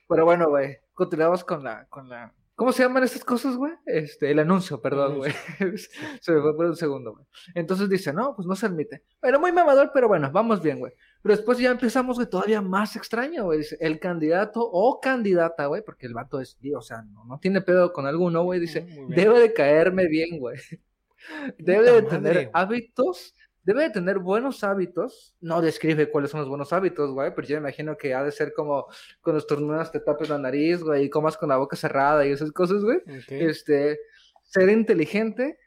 Pero 0.09 0.25
bueno, 0.25 0.49
güey, 0.49 0.79
continuamos 0.93 1.45
con 1.45 1.63
la, 1.63 1.87
con 1.89 2.09
la... 2.09 2.33
¿Cómo 2.55 2.71
se 2.73 2.83
llaman 2.83 3.03
estas 3.03 3.25
cosas, 3.25 3.57
güey? 3.57 3.73
Este, 3.87 4.31
el 4.31 4.39
anuncio, 4.39 4.81
perdón, 4.81 5.17
güey. 5.19 5.33
se 6.21 6.33
me 6.33 6.41
fue 6.41 6.55
por 6.55 6.67
un 6.67 6.77
segundo, 6.77 7.15
güey. 7.15 7.25
Entonces 7.55 7.89
dice, 7.89 8.13
no, 8.13 8.37
pues 8.37 8.47
no 8.47 8.55
se 8.55 8.67
admite. 8.67 9.03
Pero 9.21 9.41
muy 9.41 9.53
mamador, 9.53 9.91
pero 9.93 10.07
bueno, 10.07 10.31
vamos 10.31 10.63
bien, 10.63 10.79
güey. 10.79 10.93
Pero 11.23 11.35
después 11.37 11.59
ya 11.59 11.71
empezamos, 11.71 12.17
güey, 12.17 12.29
todavía 12.29 12.61
más 12.61 12.95
extraño, 12.95 13.45
güey. 13.45 13.61
Dice, 13.61 13.79
el 13.81 13.99
candidato 13.99 14.61
o 14.63 15.01
candidata, 15.01 15.67
güey, 15.67 15.83
porque 15.83 16.07
el 16.07 16.15
vato 16.15 16.41
es, 16.41 16.59
o 16.77 16.83
sea, 16.83 17.03
no, 17.03 17.25
no 17.25 17.39
tiene 17.39 17.63
pedo 17.63 17.93
con 17.93 18.07
alguno, 18.07 18.43
güey. 18.43 18.61
Dice, 18.61 18.81
bien. 18.81 19.09
debe 19.09 19.41
de 19.41 19.53
caerme 19.55 20.07
bien, 20.07 20.39
güey. 20.39 20.59
Debe 21.59 21.85
Puta 21.85 21.95
de 21.95 22.03
madre. 22.03 22.33
tener 22.33 22.51
hábitos, 22.53 23.35
debe 23.65 23.83
de 23.85 23.91
tener 23.91 24.19
buenos 24.19 24.65
hábitos. 24.65 25.35
No 25.41 25.61
describe 25.61 26.11
cuáles 26.11 26.31
son 26.31 26.41
los 26.41 26.49
buenos 26.49 26.73
hábitos, 26.73 27.13
güey, 27.13 27.35
pero 27.35 27.47
yo 27.47 27.57
me 27.57 27.69
imagino 27.69 27.97
que 27.97 28.15
ha 28.15 28.23
de 28.23 28.33
ser 28.33 28.53
como 28.53 28.87
con 29.21 29.35
los 29.35 29.47
tornudas 29.47 29.93
te 29.93 30.01
tapes 30.01 30.29
la 30.29 30.39
nariz, 30.39 30.83
güey, 30.83 31.05
y 31.05 31.11
comas 31.11 31.37
con 31.37 31.49
la 31.49 31.57
boca 31.57 31.77
cerrada 31.77 32.27
y 32.27 32.31
esas 32.31 32.53
cosas, 32.53 32.83
güey. 32.83 32.99
Este, 33.29 33.99
ser 34.43 34.69
inteligente 34.69 35.59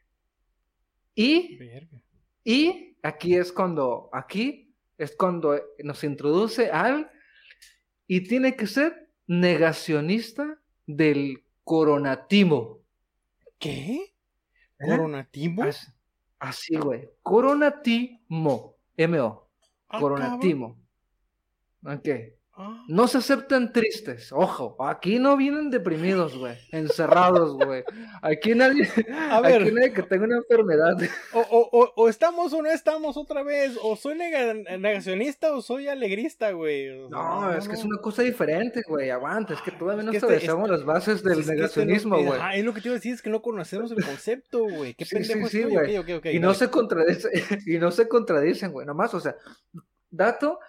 y 1.14 1.58
Verga. 1.58 2.02
y 2.44 2.98
aquí 3.02 3.36
es 3.36 3.52
cuando, 3.52 4.10
aquí 4.12 4.74
es 4.98 5.16
cuando 5.16 5.60
nos 5.84 6.04
introduce 6.04 6.70
al, 6.70 7.10
y 8.08 8.22
tiene 8.22 8.56
que 8.56 8.68
ser 8.68 9.10
negacionista 9.28 10.60
del 10.86 11.44
coronatimo. 11.64 12.82
¿Qué? 13.58 14.14
¿Eh? 14.80 14.88
Así, 16.46 16.76
güey. 16.78 17.10
Coronatimo. 17.24 18.76
M-O. 18.98 19.50
Ah, 19.90 20.00
Coronatimo. 20.00 20.78
Ok. 21.84 22.08
Ah, 22.58 22.84
No 22.88 23.08
se 23.10 23.18
aceptan 23.18 23.74
tristes. 23.74 24.32
Ojo, 24.32 24.78
aquí 24.80 25.20
no 25.20 25.36
vienen 25.36 25.70
deprimidos, 25.70 26.38
güey. 26.38 26.56
Encerrados, 26.72 27.54
güey. 27.58 27.84
Aquí 28.22 28.56
nadie, 28.56 28.88
A 29.30 29.42
ver. 29.42 29.64
aquí 29.64 29.72
nadie 29.74 29.92
que 29.92 30.04
tenga 30.04 30.24
una 30.24 30.38
enfermedad. 30.38 30.96
O, 31.34 31.40
o, 31.42 31.92
o, 31.98 32.08
estamos 32.08 32.54
o 32.54 32.62
no 32.62 32.70
estamos 32.70 33.18
otra 33.18 33.44
vez. 33.44 33.78
O 33.82 33.98
soy 33.98 34.16
nega- 34.18 34.78
negacionista 34.80 35.54
o 35.54 35.62
soy 35.62 35.90
alegrista, 35.90 36.52
güey. 36.52 36.90
O 36.92 37.10
sea, 37.10 37.18
No, 37.18 37.52
es 37.54 37.68
que 37.68 37.74
es 37.74 37.84
no. 37.84 37.90
una 37.90 38.02
cosa 38.02 38.22
diferente, 38.22 38.82
güey. 38.88 39.10
Aguanta, 39.10 39.54
es 39.54 39.62
que 39.62 39.72
todavía 39.72 40.02
Es 40.02 40.06
no 40.06 40.12
este- 40.14 40.26
establecemos 40.26 40.70
las 40.70 40.86
bases 40.86 41.24
del 41.24 41.34
Es 41.34 41.40
este 41.40 41.56
negacionismo, 41.56 42.16
no- 42.18 42.24
güey. 42.24 42.40
Ajá, 42.40 42.56
es 42.56 42.64
lo 42.64 42.74
que 42.74 42.80
te 42.80 42.88
iba 42.88 42.94
a 42.96 43.00
decir, 43.00 43.14
es 43.14 43.22
que 43.22 43.30
no 43.30 43.42
conocemos 43.42 43.92
el 43.92 44.02
concepto, 44.04 44.64
güey. 44.64 44.94
Qué 44.94 45.04
Sí, 45.04 45.16
pendejo 45.16 45.48
sí, 45.48 45.58
sí, 45.58 45.58
estoy. 45.64 45.74
güey. 45.74 45.98
Ok, 45.98 46.06
ok, 46.10 46.18
ok, 46.20 46.26
y 46.34 46.40
no 46.40 46.54
se 46.54 46.70
contradice, 46.70 47.30
y 47.66 47.78
no 47.80 47.92
se 47.92 48.08
contradicen, 48.08 48.72
güey. 48.72 48.88
Nomás, 48.88 49.14
o 49.14 49.20
sea, 49.20 49.36
dato, 50.10 50.60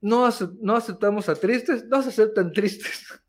no, 0.00 0.28
no 0.60 0.76
aceptamos 0.76 1.28
a 1.28 1.34
tristes, 1.34 1.84
no 1.86 2.02
se 2.02 2.10
aceptan 2.10 2.52
tristes. 2.52 3.20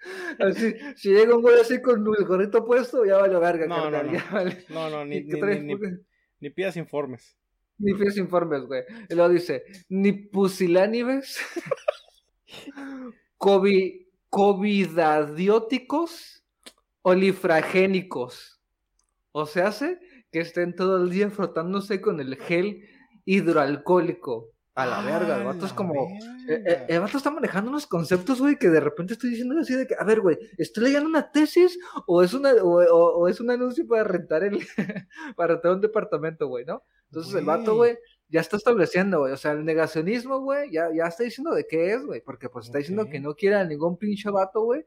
Así, 0.38 0.74
si 0.96 1.10
llega 1.10 1.34
un 1.34 1.42
güey 1.42 1.60
así 1.60 1.82
con 1.82 2.06
el 2.18 2.24
gorrito 2.24 2.64
puesto, 2.64 3.04
ya 3.04 3.18
vale 3.18 3.36
verga, 3.38 3.66
No, 3.66 3.76
no, 3.76 3.82
carnal, 3.90 4.06
no. 4.06 4.12
ya 4.12 4.24
vale. 4.30 4.64
No, 4.68 4.88
no, 4.88 5.04
ni, 5.04 5.16
¿Y 5.16 5.28
qué 5.28 5.60
ni, 5.60 5.74
ni, 6.40 6.50
pidas 6.50 6.76
informes. 6.76 7.36
Ni 7.78 7.94
pies 7.94 8.16
informes, 8.16 8.62
güey. 8.62 8.84
Y 9.08 9.14
luego 9.14 9.32
dice, 9.32 9.64
ni 9.88 10.12
pusilánimes, 10.12 11.38
covi, 13.36 14.08
covidadióticos 14.28 16.44
olifragénicos. 17.02 18.60
O 19.32 19.46
se 19.46 19.62
hace 19.62 19.98
que 20.32 20.40
estén 20.40 20.74
todo 20.74 21.02
el 21.02 21.10
día 21.10 21.30
frotándose 21.30 22.00
con 22.00 22.20
el 22.20 22.36
gel 22.36 22.84
hidroalcohólico. 23.24 24.50
A 24.78 24.86
la 24.86 25.00
verga, 25.02 25.38
el 25.38 25.44
vato 25.44 25.66
es 25.66 25.72
como. 25.72 26.06
eh, 26.48 26.62
eh, 26.66 26.84
El 26.88 27.00
vato 27.00 27.18
está 27.18 27.30
manejando 27.30 27.70
unos 27.70 27.86
conceptos, 27.86 28.40
güey, 28.40 28.56
que 28.56 28.68
de 28.68 28.80
repente 28.80 29.14
estoy 29.14 29.30
diciendo 29.30 29.56
así 29.58 29.74
de 29.74 29.86
que, 29.86 29.94
a 29.98 30.04
ver, 30.04 30.20
güey, 30.20 30.38
¿estoy 30.56 30.84
leyendo 30.84 31.08
una 31.08 31.30
tesis 31.32 31.78
o 32.06 32.22
es 32.22 32.32
una 32.32 32.52
o, 32.54 32.82
o- 32.84 33.18
o 33.18 33.28
es 33.28 33.40
un 33.40 33.50
anuncio 33.50 33.86
para 33.86 34.04
rentar 34.04 34.44
el 34.44 34.58
para 35.36 35.54
rentar 35.54 35.72
un 35.72 35.80
departamento, 35.80 36.46
güey, 36.46 36.64
¿no? 36.64 36.82
Entonces 37.10 37.34
el 37.34 37.44
vato, 37.44 37.74
Güey. 37.76 37.96
ya 38.28 38.40
está 38.42 38.56
estableciendo, 38.58 39.20
güey, 39.20 39.32
o 39.32 39.36
sea, 39.38 39.52
el 39.52 39.64
negacionismo, 39.64 40.40
güey, 40.40 40.70
ya, 40.70 40.90
ya 40.94 41.06
está 41.06 41.24
diciendo 41.24 41.54
de 41.54 41.66
qué 41.66 41.94
es, 41.94 42.04
güey, 42.04 42.20
porque 42.20 42.48
pues 42.50 42.66
está 42.66 42.76
diciendo 42.78 43.08
que 43.08 43.18
no 43.18 43.34
quiere 43.34 43.56
a 43.56 43.64
ningún 43.64 43.96
pinche 43.96 44.28
vato, 44.30 44.60
güey, 44.62 44.84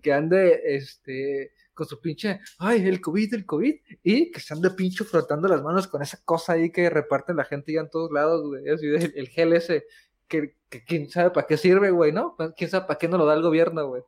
que 0.00 0.12
ande, 0.12 0.60
este, 0.76 1.50
con 1.74 1.86
su 1.86 2.00
pinche, 2.00 2.40
ay, 2.58 2.86
el 2.86 3.00
COVID, 3.00 3.34
el 3.34 3.44
COVID, 3.46 3.74
y 4.02 4.30
que 4.30 4.40
se 4.40 4.54
ande 4.54 4.70
pinche 4.70 5.04
frotando 5.04 5.48
las 5.48 5.62
manos 5.62 5.86
con 5.88 6.00
esa 6.02 6.18
cosa 6.24 6.54
ahí 6.54 6.70
que 6.70 6.88
reparte 6.88 7.34
la 7.34 7.44
gente 7.44 7.72
ya 7.72 7.80
en 7.80 7.90
todos 7.90 8.10
lados, 8.12 8.46
güey, 8.46 8.68
así 8.68 8.86
de- 8.86 9.12
el 9.16 9.28
gel 9.28 9.52
ese, 9.52 9.84
que, 10.28 10.56
que 10.70 10.84
quién 10.84 11.10
sabe 11.10 11.30
para 11.30 11.46
qué 11.46 11.56
sirve, 11.56 11.90
güey, 11.90 12.12
¿no? 12.12 12.36
Quién 12.56 12.70
sabe 12.70 12.86
para 12.86 12.98
qué 12.98 13.08
no 13.08 13.18
lo 13.18 13.26
da 13.26 13.34
el 13.34 13.42
gobierno, 13.42 13.86
güey. 13.88 14.02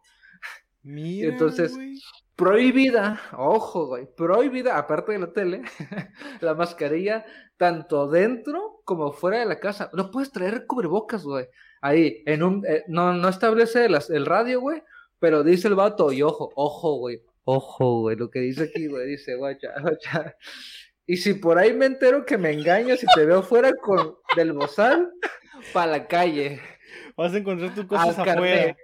Mira, 0.82 1.28
entonces- 1.32 1.74
güey. 1.74 2.00
Prohibida, 2.36 3.18
ojo, 3.34 3.86
güey, 3.86 4.06
prohibida, 4.14 4.76
aparte 4.76 5.12
de 5.12 5.18
la 5.18 5.32
tele, 5.32 5.62
la 6.42 6.52
mascarilla, 6.54 7.24
tanto 7.56 8.08
dentro 8.08 8.82
como 8.84 9.10
fuera 9.12 9.38
de 9.38 9.46
la 9.46 9.58
casa. 9.58 9.88
No 9.94 10.10
puedes 10.10 10.30
traer 10.32 10.66
cubrebocas, 10.66 11.24
güey. 11.24 11.46
Ahí, 11.80 12.22
en 12.26 12.42
un, 12.42 12.62
eh, 12.66 12.84
no, 12.88 13.14
no 13.14 13.28
establece 13.30 13.88
las- 13.88 14.10
el 14.10 14.26
radio, 14.26 14.60
güey, 14.60 14.82
pero 15.18 15.42
dice 15.42 15.66
el 15.68 15.76
vato, 15.76 16.12
y 16.12 16.20
ojo, 16.20 16.50
ojo, 16.56 16.98
güey, 16.98 17.22
ojo, 17.46 18.00
güey, 18.00 18.16
lo 18.16 18.28
que 18.30 18.40
dice 18.40 18.64
aquí, 18.64 18.88
güey, 18.88 19.06
dice, 19.06 19.36
guacha, 19.36 19.68
guacha. 19.80 20.36
Y 21.06 21.16
si 21.18 21.34
por 21.34 21.58
ahí 21.58 21.72
me 21.72 21.86
entero 21.86 22.26
que 22.26 22.36
me 22.36 22.52
engañas 22.52 23.02
y 23.02 23.06
te 23.14 23.24
veo 23.24 23.42
fuera 23.42 23.72
con, 23.72 24.16
del 24.34 24.52
bozal, 24.52 25.12
para 25.72 25.92
la 25.92 26.08
calle. 26.08 26.60
Vas 27.16 27.32
a 27.32 27.38
encontrar 27.38 27.70
tus 27.70 27.84
al 27.84 27.88
cosas 27.88 28.18
afuera. 28.18 28.76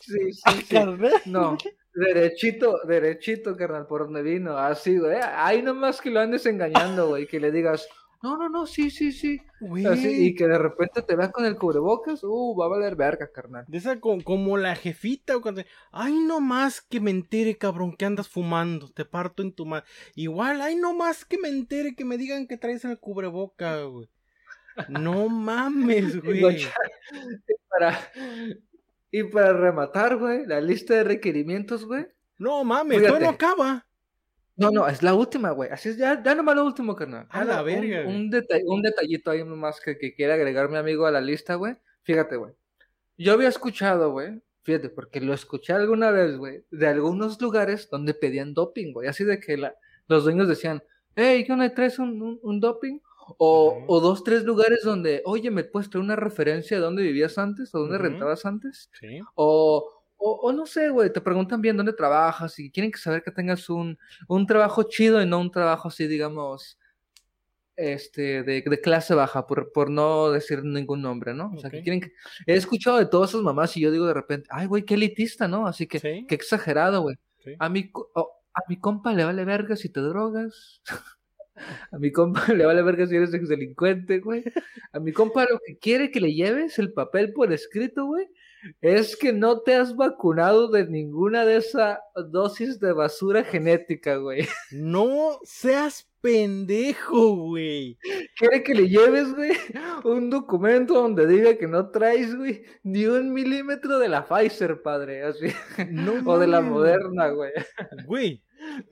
Sí, 0.00 0.32
sí, 0.32 0.40
¿Al 0.44 0.54
sí. 0.54 0.74
carnet? 0.74 1.24
No, 1.26 1.56
derechito, 1.94 2.80
derechito, 2.86 3.56
carnal, 3.56 3.86
por 3.86 4.04
donde 4.04 4.22
vino, 4.22 4.58
así, 4.58 4.98
güey. 4.98 5.18
Ahí 5.22 5.62
nomás 5.62 6.00
que 6.00 6.10
lo 6.10 6.20
andes 6.20 6.44
engañando, 6.46 7.08
güey, 7.08 7.26
que 7.26 7.38
le 7.38 7.52
digas, 7.52 7.88
no, 8.22 8.36
no, 8.36 8.48
no, 8.48 8.66
sí, 8.66 8.90
sí, 8.90 9.12
sí. 9.12 9.40
Así, 9.86 10.26
y 10.26 10.34
que 10.34 10.46
de 10.48 10.58
repente 10.58 11.02
te 11.02 11.16
veas 11.16 11.30
con 11.32 11.44
el 11.44 11.56
cubrebocas, 11.56 12.22
uh, 12.24 12.56
va 12.56 12.66
a 12.66 12.68
valer 12.68 12.96
verga, 12.96 13.30
carnal. 13.32 13.64
De 13.68 13.78
esa 13.78 13.98
co- 14.00 14.18
como, 14.24 14.56
la 14.56 14.74
jefita, 14.76 15.36
o 15.36 15.40
cuando, 15.40 15.62
ay 15.92 16.14
no 16.20 16.40
más 16.40 16.80
que 16.80 17.00
me 17.00 17.10
entere, 17.10 17.56
cabrón, 17.58 17.96
que 17.96 18.04
andas 18.04 18.28
fumando, 18.28 18.88
te 18.90 19.04
parto 19.04 19.42
en 19.42 19.52
tu 19.52 19.66
mano. 19.66 19.84
Igual, 20.14 20.60
ay 20.60 20.76
no 20.76 20.94
más 20.94 21.24
que 21.24 21.38
me 21.38 21.48
entere, 21.48 21.94
que 21.94 22.04
me 22.04 22.18
digan 22.18 22.46
que 22.46 22.56
traes 22.56 22.84
el 22.84 22.98
cubreboca, 22.98 23.82
güey. 23.82 24.08
No 24.88 25.28
mames, 25.28 26.20
güey. 26.22 26.56
Y 26.56 27.54
para, 27.68 27.98
y 29.10 29.24
para 29.24 29.52
rematar, 29.52 30.16
güey, 30.18 30.46
la 30.46 30.60
lista 30.60 30.94
de 30.94 31.04
requerimientos, 31.04 31.84
güey. 31.84 32.06
No 32.38 32.62
mames, 32.62 33.02
no 33.02 33.28
acaba. 33.30 33.86
No, 34.58 34.70
no, 34.70 34.86
es 34.88 35.02
la 35.02 35.14
última, 35.14 35.52
güey. 35.52 35.70
Así 35.70 35.88
es, 35.90 35.96
ya, 35.96 36.22
ya 36.22 36.34
nomás 36.34 36.56
lo 36.56 36.64
último, 36.66 36.94
carnal. 36.96 37.26
A 37.30 37.44
la 37.44 37.60
un- 37.60 37.66
verga, 37.66 38.06
Un, 38.08 38.30
deta- 38.30 38.58
un 38.66 38.82
detallito 38.82 39.30
ahí 39.30 39.44
nomás 39.44 39.80
que, 39.80 39.96
que 39.96 40.14
quiere 40.14 40.32
agregar 40.32 40.68
mi 40.68 40.76
amigo 40.76 41.06
a 41.06 41.10
la 41.12 41.20
lista, 41.20 41.54
güey. 41.54 41.76
Fíjate, 42.02 42.36
güey. 42.36 42.52
Yo 43.16 43.32
había 43.32 43.48
escuchado, 43.48 44.10
güey. 44.12 44.40
Fíjate, 44.64 44.90
porque 44.90 45.20
lo 45.20 45.32
escuché 45.32 45.72
alguna 45.72 46.10
vez, 46.10 46.36
güey. 46.36 46.64
De 46.70 46.86
algunos 46.88 47.40
lugares 47.40 47.88
donde 47.88 48.14
pedían 48.14 48.52
doping, 48.52 48.92
güey. 48.92 49.08
Así 49.08 49.24
de 49.24 49.40
que 49.40 49.56
la, 49.56 49.74
los 50.08 50.24
dueños 50.24 50.48
decían, 50.48 50.82
hey, 51.16 51.44
¿qué 51.46 51.52
onda? 51.52 51.72
¿Traes 51.72 51.98
un, 51.98 52.20
un, 52.20 52.38
un 52.42 52.60
doping? 52.60 52.98
O, 53.38 53.84
o 53.86 54.00
dos, 54.00 54.24
tres 54.24 54.42
lugares 54.44 54.82
donde, 54.82 55.22
oye, 55.26 55.50
¿me 55.50 55.62
puedes 55.62 55.90
traer 55.90 56.02
una 56.02 56.16
referencia 56.16 56.78
de 56.78 56.82
dónde 56.82 57.02
vivías 57.02 57.36
antes 57.38 57.74
o 57.74 57.80
dónde 57.80 57.98
rentabas 57.98 58.46
antes? 58.46 58.90
Sí. 58.98 59.20
O, 59.34 59.97
o, 60.18 60.32
o 60.32 60.52
no 60.52 60.66
sé, 60.66 60.90
güey, 60.90 61.12
te 61.12 61.20
preguntan 61.20 61.60
bien 61.62 61.76
dónde 61.76 61.92
trabajas 61.94 62.58
y 62.58 62.70
quieren 62.70 62.92
que 62.92 62.98
saber 62.98 63.22
que 63.22 63.30
tengas 63.30 63.70
un, 63.70 63.98
un 64.28 64.46
trabajo 64.46 64.82
chido 64.82 65.22
y 65.22 65.26
no 65.26 65.40
un 65.40 65.50
trabajo 65.50 65.88
así, 65.88 66.06
digamos, 66.06 66.78
este, 67.76 68.42
de, 68.42 68.62
de 68.62 68.80
clase 68.80 69.14
baja, 69.14 69.46
por, 69.46 69.70
por 69.72 69.88
no 69.88 70.30
decir 70.32 70.64
ningún 70.64 71.00
nombre, 71.00 71.32
¿no? 71.32 71.52
O 71.54 71.60
sea, 71.60 71.70
que 71.70 71.82
quieren 71.82 72.00
que... 72.00 72.12
He 72.46 72.54
escuchado 72.56 72.98
de 72.98 73.06
todas 73.06 73.30
esas 73.30 73.42
mamás 73.42 73.76
y 73.76 73.80
yo 73.80 73.92
digo 73.92 74.04
de 74.06 74.14
repente, 74.14 74.48
ay, 74.50 74.66
güey, 74.66 74.82
qué 74.84 74.94
elitista, 74.94 75.46
¿no? 75.46 75.66
Así 75.66 75.86
que, 75.86 76.00
Sí. 76.00 76.26
qué 76.28 76.34
exagerado, 76.34 77.02
güey. 77.02 77.16
Sí. 77.44 77.54
A 77.60 77.68
mi, 77.68 77.90
oh, 77.94 78.32
a 78.52 78.60
mi 78.68 78.78
compa 78.80 79.12
le 79.12 79.24
vale 79.24 79.44
verga 79.44 79.76
si 79.76 79.88
te 79.88 80.00
drogas. 80.00 80.82
A 81.90 81.98
mi 81.98 82.12
compa 82.12 82.40
le 82.54 82.64
vale 82.64 82.82
verga 82.82 83.04
si 83.08 83.16
eres 83.16 83.34
ex 83.34 83.48
delincuente, 83.48 84.20
güey. 84.20 84.44
A 84.92 85.00
mi 85.00 85.12
compa 85.12 85.44
lo 85.50 85.58
que 85.66 85.76
quiere 85.76 86.10
que 86.12 86.20
le 86.20 86.32
lleves 86.32 86.78
el 86.78 86.92
papel 86.92 87.32
por 87.32 87.52
escrito, 87.52 88.06
güey, 88.06 88.28
es 88.80 89.16
que 89.16 89.32
no 89.32 89.60
te 89.60 89.74
has 89.74 89.94
vacunado 89.94 90.68
de 90.68 90.86
ninguna 90.86 91.44
de 91.44 91.56
esas 91.56 91.98
dosis 92.30 92.80
de 92.80 92.92
basura 92.92 93.44
genética, 93.44 94.16
güey. 94.16 94.46
No 94.72 95.38
seas 95.44 96.08
pendejo, 96.20 97.36
güey. 97.36 97.98
Quiere 98.36 98.62
que 98.62 98.74
le 98.74 98.88
lleves, 98.88 99.34
güey, 99.34 99.52
un 100.04 100.30
documento 100.30 100.94
donde 100.94 101.26
diga 101.26 101.56
que 101.56 101.66
no 101.66 101.90
traes, 101.90 102.34
güey, 102.36 102.64
ni 102.82 103.06
un 103.06 103.32
milímetro 103.32 103.98
de 103.98 104.08
la 104.08 104.26
Pfizer, 104.26 104.82
padre, 104.82 105.22
así. 105.22 105.46
No 105.90 106.12
O 106.26 106.38
de 106.38 106.46
la. 106.46 106.60
Moderna, 106.60 107.28
güey. 107.28 107.52
Güey, 108.06 108.44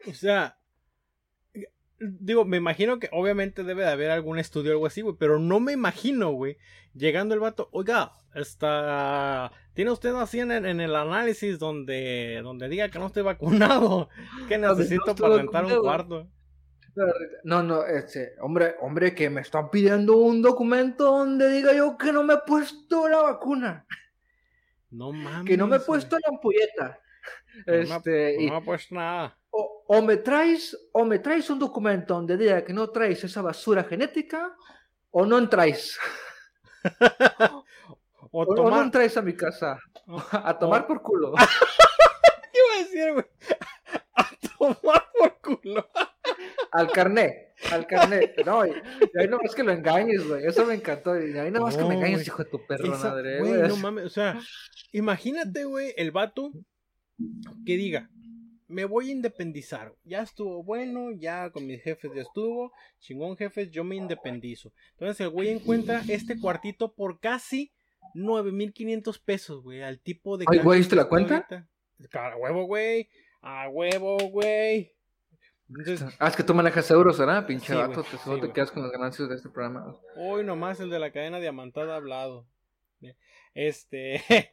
o 0.08 0.14
sea, 0.14 0.56
digo, 1.98 2.44
me 2.44 2.56
imagino 2.58 2.98
que 2.98 3.08
obviamente 3.12 3.62
debe 3.64 3.82
de 3.84 3.90
haber 3.90 4.10
algún 4.10 4.38
estudio 4.38 4.70
o 4.70 4.74
algo 4.74 4.86
así, 4.86 5.00
güey, 5.02 5.16
pero 5.18 5.38
no 5.38 5.60
me 5.60 5.72
imagino, 5.72 6.30
güey, 6.32 6.56
llegando 6.94 7.34
el 7.34 7.40
vato, 7.40 7.68
oiga, 7.72 8.12
está, 8.34 9.50
tiene 9.74 9.90
usted 9.90 10.14
así 10.14 10.40
en, 10.40 10.50
el- 10.52 10.66
en 10.66 10.80
el 10.80 10.94
análisis 10.94 11.58
donde, 11.58 12.40
donde 12.42 12.68
diga 12.68 12.88
que 12.90 12.98
no 12.98 13.06
estoy 13.06 13.22
vacunado, 13.22 14.08
que 14.48 14.58
no 14.58 14.74
necesito 14.74 15.10
estoy 15.10 15.22
para 15.30 15.36
rentar 15.42 15.64
un 15.64 15.80
cuarto. 15.80 16.28
No, 17.44 17.62
no, 17.62 17.84
este, 17.84 18.32
hombre, 18.40 18.74
hombre, 18.80 19.14
que 19.14 19.28
me 19.28 19.42
están 19.42 19.70
pidiendo 19.70 20.16
un 20.16 20.40
documento 20.40 21.04
donde 21.04 21.50
diga 21.50 21.74
yo 21.74 21.98
que 21.98 22.10
no 22.10 22.22
me 22.22 22.34
he 22.34 22.38
puesto 22.46 23.06
la 23.08 23.20
vacuna, 23.20 23.86
No 24.90 25.12
mames. 25.12 25.44
que 25.46 25.56
no 25.58 25.66
me 25.66 25.76
he 25.76 25.80
puesto 25.80 26.16
la 26.18 26.28
ampolleta. 26.34 26.98
No 27.66 27.72
me- 27.74 27.80
Este, 27.82 28.42
y- 28.42 28.46
no 28.46 28.52
me 28.52 28.58
ha 28.58 28.60
puesto 28.62 28.94
nada. 28.94 29.36
O, 29.88 30.02
me 30.02 30.16
traes, 30.18 30.76
o 30.92 31.04
me 31.04 31.18
traes 31.18 31.48
un 31.50 31.58
documento 31.58 32.14
donde 32.14 32.36
diga 32.36 32.64
que 32.64 32.72
no 32.72 32.90
traes 32.90 33.22
esa 33.24 33.42
basura 33.42 33.84
genética, 33.84 34.54
o 35.10 35.24
no 35.26 35.38
entráis, 35.38 35.98
O 38.32 38.42
o, 38.42 38.62
o 38.62 38.70
no 38.70 38.82
entráis 38.82 39.16
a 39.16 39.22
mi 39.22 39.34
casa, 39.34 39.78
a 40.32 40.58
tomar 40.58 40.86
por 40.86 41.00
culo. 41.02 41.32
¿qué 42.52 42.58
iba 42.58 42.74
a 42.74 42.78
decir, 42.84 43.12
güey? 43.14 43.24
A 44.14 44.30
tomar 44.58 45.04
por 45.18 45.40
culo. 45.40 45.88
al 46.72 46.90
carnet, 46.90 47.54
al 47.72 47.86
carnet. 47.86 48.44
No, 48.44 48.66
y, 48.66 48.70
y 48.70 49.18
ahí 49.20 49.28
nomás 49.28 49.54
que 49.54 49.62
lo 49.62 49.72
engañes, 49.72 50.26
güey. 50.28 50.44
Eso 50.44 50.66
me 50.66 50.74
encantó. 50.74 51.18
Y 51.18 51.38
ahí 51.38 51.50
nomás 51.50 51.76
que 51.76 51.82
No, 51.82 51.88
me 51.88 51.94
engañes, 51.94 52.26
hijo 52.26 52.42
de 52.44 52.50
tu 52.50 52.66
perro 52.66 52.92
Esa- 52.92 53.10
madre. 53.10 53.38
güey. 53.38 53.68
no 53.68 53.76
mames, 53.76 54.04
o 54.06 54.10
sea, 54.10 54.38
imagínate, 54.92 55.64
güey, 55.64 55.94
el 55.96 56.10
vato 56.10 56.50
que 57.64 57.76
diga, 57.76 58.10
me 58.68 58.84
voy 58.84 59.10
a 59.10 59.12
independizar, 59.12 59.94
ya 60.04 60.22
estuvo 60.22 60.62
bueno, 60.62 61.12
ya 61.12 61.50
con 61.50 61.66
mis 61.66 61.82
jefes 61.82 62.10
ya 62.14 62.22
estuvo, 62.22 62.72
chingón 62.98 63.36
jefes, 63.36 63.70
yo 63.70 63.84
me 63.84 63.96
independizo. 63.96 64.72
Entonces 64.92 65.20
el 65.20 65.30
güey 65.30 65.50
encuentra 65.50 66.02
este 66.08 66.40
cuartito 66.40 66.92
por 66.92 67.20
casi 67.20 67.72
9500 68.14 69.18
pesos, 69.18 69.62
güey, 69.62 69.82
al 69.82 70.00
tipo 70.00 70.36
de... 70.36 70.46
Ay, 70.48 70.58
güey, 70.58 70.78
¿viste 70.80 70.96
la 70.96 71.04
cuenta? 71.06 71.46
ahorita. 71.48 71.68
A 72.32 72.36
huevo, 72.36 72.64
güey, 72.64 73.08
a 73.40 73.68
huevo, 73.68 74.18
güey. 74.30 74.92
Entonces, 75.68 76.14
Ah, 76.18 76.28
es 76.28 76.36
que 76.36 76.42
tú 76.42 76.54
manejas 76.54 76.90
euros, 76.90 77.18
¿verdad? 77.18 77.46
Pinche 77.46 77.72
Sí, 77.72 77.78
vato, 77.78 78.02
te, 78.02 78.16
sí, 78.16 78.40
te 78.40 78.52
quedas 78.52 78.70
con 78.70 78.82
las 78.82 78.92
ganancias 78.92 79.28
de 79.28 79.34
este 79.34 79.48
programa. 79.48 79.96
Hoy 80.16 80.44
nomás 80.44 80.78
el 80.80 80.90
de 80.90 80.98
la 80.98 81.10
cadena 81.10 81.40
diamantada 81.40 81.94
ha 81.94 81.96
hablado. 81.96 82.46
Este. 83.54 84.22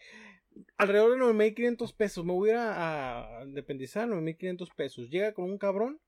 alrededor 0.77 1.11
de 1.17 1.23
9.500 1.25 1.95
pesos. 1.95 2.25
Me 2.25 2.33
voy 2.33 2.49
a 2.49 2.53
ir 2.53 2.57
a 2.59 3.39
a 3.39 3.43
independizar 3.43 4.07
9.500 4.07 4.73
pesos. 4.75 5.09
Llega 5.09 5.33
con 5.33 5.45
un 5.45 5.57
cabrón 5.57 5.99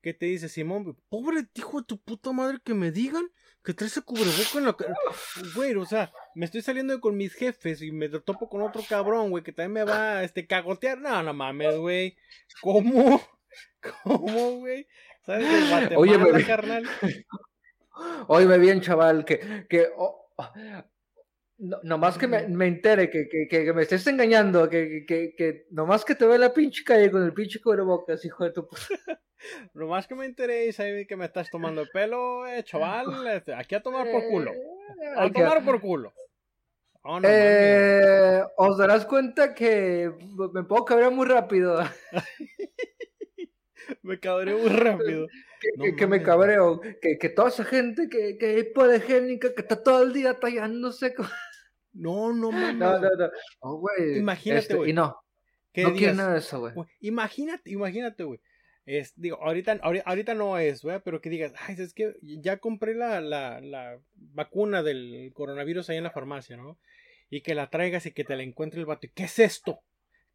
que 0.00 0.14
te 0.14 0.26
dice: 0.26 0.48
Simón, 0.48 0.96
pobre 1.08 1.46
hijo 1.54 1.80
de 1.80 1.86
tu 1.86 1.98
puta 1.98 2.32
madre 2.32 2.58
que 2.64 2.74
me 2.74 2.90
digan 2.90 3.30
que 3.64 3.74
traes 3.74 3.96
el 3.96 4.04
cubreboca 4.04 4.58
en 4.58 4.64
la 4.64 4.72
cara. 4.76 4.94
Güey, 5.54 5.74
o 5.74 5.84
sea, 5.84 6.12
me 6.34 6.46
estoy 6.46 6.62
saliendo 6.62 6.98
con 7.00 7.16
mis 7.16 7.34
jefes 7.34 7.82
y 7.82 7.92
me 7.92 8.08
topo 8.08 8.48
con 8.48 8.62
otro 8.62 8.82
cabrón, 8.88 9.30
güey, 9.30 9.42
que 9.44 9.52
también 9.52 9.72
me 9.72 9.92
va 9.92 10.18
a 10.18 10.24
este, 10.24 10.46
cagotear. 10.46 11.00
No, 11.00 11.22
no 11.22 11.34
mames, 11.34 11.76
güey. 11.76 12.16
¿Cómo? 12.62 13.20
¿Cómo, 14.04 14.58
güey? 14.60 14.86
¿Sabes? 15.22 15.46
Guatemala, 15.68 15.98
Oye, 15.98 16.18
me- 16.18 16.44
carnal. 16.46 16.88
Óyeme 18.28 18.58
bien, 18.58 18.80
chaval, 18.80 19.24
que, 19.24 19.66
que 19.68 19.88
oh, 19.96 20.30
No, 21.58 21.78
nomás 21.82 22.16
que 22.16 22.28
me, 22.28 22.46
me 22.46 22.68
entere 22.68 23.10
que, 23.10 23.28
que, 23.28 23.48
que, 23.48 23.72
me 23.72 23.82
estés 23.82 24.06
engañando, 24.06 24.68
que, 24.70 25.04
que, 25.06 25.34
que 25.36 25.66
nomás 25.70 26.04
que 26.04 26.14
te 26.14 26.24
ve 26.24 26.38
la 26.38 26.52
pinche 26.54 26.84
calle 26.84 27.10
con 27.10 27.24
el 27.24 27.32
pinche 27.34 27.60
cubrebocas, 27.60 28.24
hijo 28.24 28.44
de 28.44 28.52
tu 28.52 28.66
puta. 28.68 28.78
Nomás 29.74 30.06
que 30.06 30.14
me 30.16 30.24
enteré 30.26 30.66
y 30.66 30.72
sabes 30.72 31.06
que 31.06 31.16
me 31.16 31.24
estás 31.24 31.48
tomando 31.50 31.80
el 31.82 31.88
pelo, 31.90 32.46
eh, 32.46 32.62
chaval. 32.64 33.06
este, 33.34 33.54
Aquí 33.54 33.74
a 33.74 33.82
tomar 33.82 34.08
por 34.10 34.22
culo. 34.28 34.52
A 35.16 35.22
Ay, 35.22 35.30
que- 35.32 35.40
tomar 35.42 35.64
por 35.64 35.80
culo. 35.80 36.12
Oh, 37.02 37.18
no. 37.20 37.28
Eh, 37.30 38.42
os 38.56 38.76
darás 38.78 39.04
cuenta 39.06 39.54
que 39.54 40.12
me 40.52 40.62
puedo 40.64 40.84
cabrear 40.84 41.10
muy 41.12 41.26
rápido. 41.26 41.80
Me 44.02 44.20
cabré 44.20 44.54
muy 44.54 44.68
rápido. 44.68 45.26
Que, 45.60 45.68
No 45.76 45.84
que- 45.84 45.96
que 45.96 46.06
me 46.06 46.22
cabreo. 46.22 46.80
Que, 47.00 47.16
que 47.18 47.28
toda 47.30 47.48
esa 47.48 47.64
gente 47.64 48.08
que, 48.10 48.36
que 48.36 48.54
es 48.58 48.66
hipoalergénica, 48.66 49.54
que 49.54 49.62
está 49.62 49.82
todo 49.82 50.02
el 50.02 50.12
día 50.12 50.34
tallándose. 50.34 51.14
con- 51.14 51.26
No, 51.92 52.32
no 52.32 52.50
mames. 52.52 52.76
No, 52.76 52.98
no, 53.00 53.08
no. 53.10 53.30
Oh, 53.60 53.76
güey. 53.78 54.18
Imagínate, 54.18 54.60
Este, 54.60 54.74
güey. 54.76 54.90
Y 54.90 54.92
no, 54.92 55.16
Que 55.72 55.82
no 55.82 55.92
quiero 55.94 56.14
nada 56.14 56.32
de 56.34 56.38
eso, 56.40 56.60
güey. 56.60 56.74
imagínate, 57.00 57.70
imagínate, 57.70 58.24
güey. 58.24 58.40
Es, 58.86 59.12
digo, 59.16 59.36
ahorita, 59.42 59.78
ahori- 59.82 60.02
ahorita, 60.06 60.32
no 60.34 60.56
es, 60.58 60.82
güey, 60.82 60.98
pero 61.04 61.20
que 61.20 61.28
digas, 61.28 61.52
ay, 61.66 61.76
es 61.78 61.92
que 61.92 62.14
ya 62.22 62.56
compré 62.56 62.94
la, 62.94 63.20
la, 63.20 63.60
la 63.60 64.00
vacuna 64.14 64.82
del 64.82 65.30
coronavirus 65.34 65.90
ahí 65.90 65.98
en 65.98 66.04
la 66.04 66.10
farmacia, 66.10 66.56
¿no? 66.56 66.78
Y 67.28 67.42
que 67.42 67.54
la 67.54 67.68
traigas 67.68 68.06
y 68.06 68.12
que 68.12 68.24
te 68.24 68.34
la 68.36 68.42
encuentre 68.44 68.80
el 68.80 68.86
vato. 68.86 69.06
y, 69.06 69.10
¿Qué 69.10 69.24
es 69.24 69.38
esto? 69.38 69.80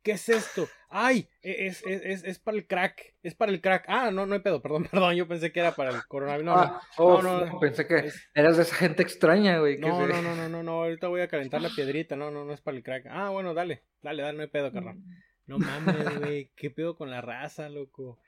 ¿Qué 0.03 0.11
es 0.11 0.27
esto? 0.29 0.67
¡Ay! 0.89 1.27
e, 1.41 1.67
Es, 1.67 1.81
es, 1.85 2.01
es, 2.03 2.23
es 2.23 2.39
para 2.39 2.57
el 2.57 2.67
crack. 2.67 3.15
Es 3.23 3.35
para 3.35 3.51
el 3.51 3.61
crack. 3.61 3.85
Ah, 3.87 4.11
no, 4.11 4.25
no 4.25 4.33
hay 4.35 4.41
pedo, 4.41 4.61
perdón, 4.61 4.83
perdón. 4.91 5.15
Yo 5.15 5.27
pensé 5.27 5.51
que 5.51 5.59
era 5.61 5.73
para 5.73 5.91
el 5.91 6.05
coronavirus. 6.07 6.45
No, 6.45 6.53
Ah, 6.55 6.81
oh, 6.97 7.21
no, 7.21 7.39
no, 7.39 7.45
no, 7.45 7.53
no. 7.53 7.59
pensé 7.59 7.87
que 7.87 8.11
eras 8.35 8.57
de 8.57 8.63
esa 8.63 8.75
gente 8.75 9.01
extraña, 9.01 9.59
güey. 9.59 9.77
no, 9.77 10.05
no, 10.05 10.21
no, 10.21 10.35
no, 10.35 10.49
no, 10.49 10.61
no, 10.63 10.71
ahorita 10.83 11.07
voy 11.07 11.21
a 11.21 11.27
calentar 11.27 11.61
la 11.61 11.69
piedrita. 11.69 12.15
No, 12.15 12.31
no, 12.31 12.43
no 12.45 12.53
es 12.53 12.61
para 12.61 12.77
el 12.77 12.83
crack. 12.83 13.05
Ah, 13.09 13.29
bueno, 13.29 13.53
dale, 13.53 13.83
dale, 14.01 14.21
dale, 14.23 14.37
no 14.37 14.43
hay 14.43 14.49
pedo, 14.49 14.71
carnal. 14.71 14.97
No 15.45 15.57
mames, 15.57 16.19
güey, 16.19 16.51
qué 16.55 16.69
pedo 16.69 16.95
con 16.95 17.09
la 17.09 17.21
raza, 17.21 17.69
loco. 17.69 18.19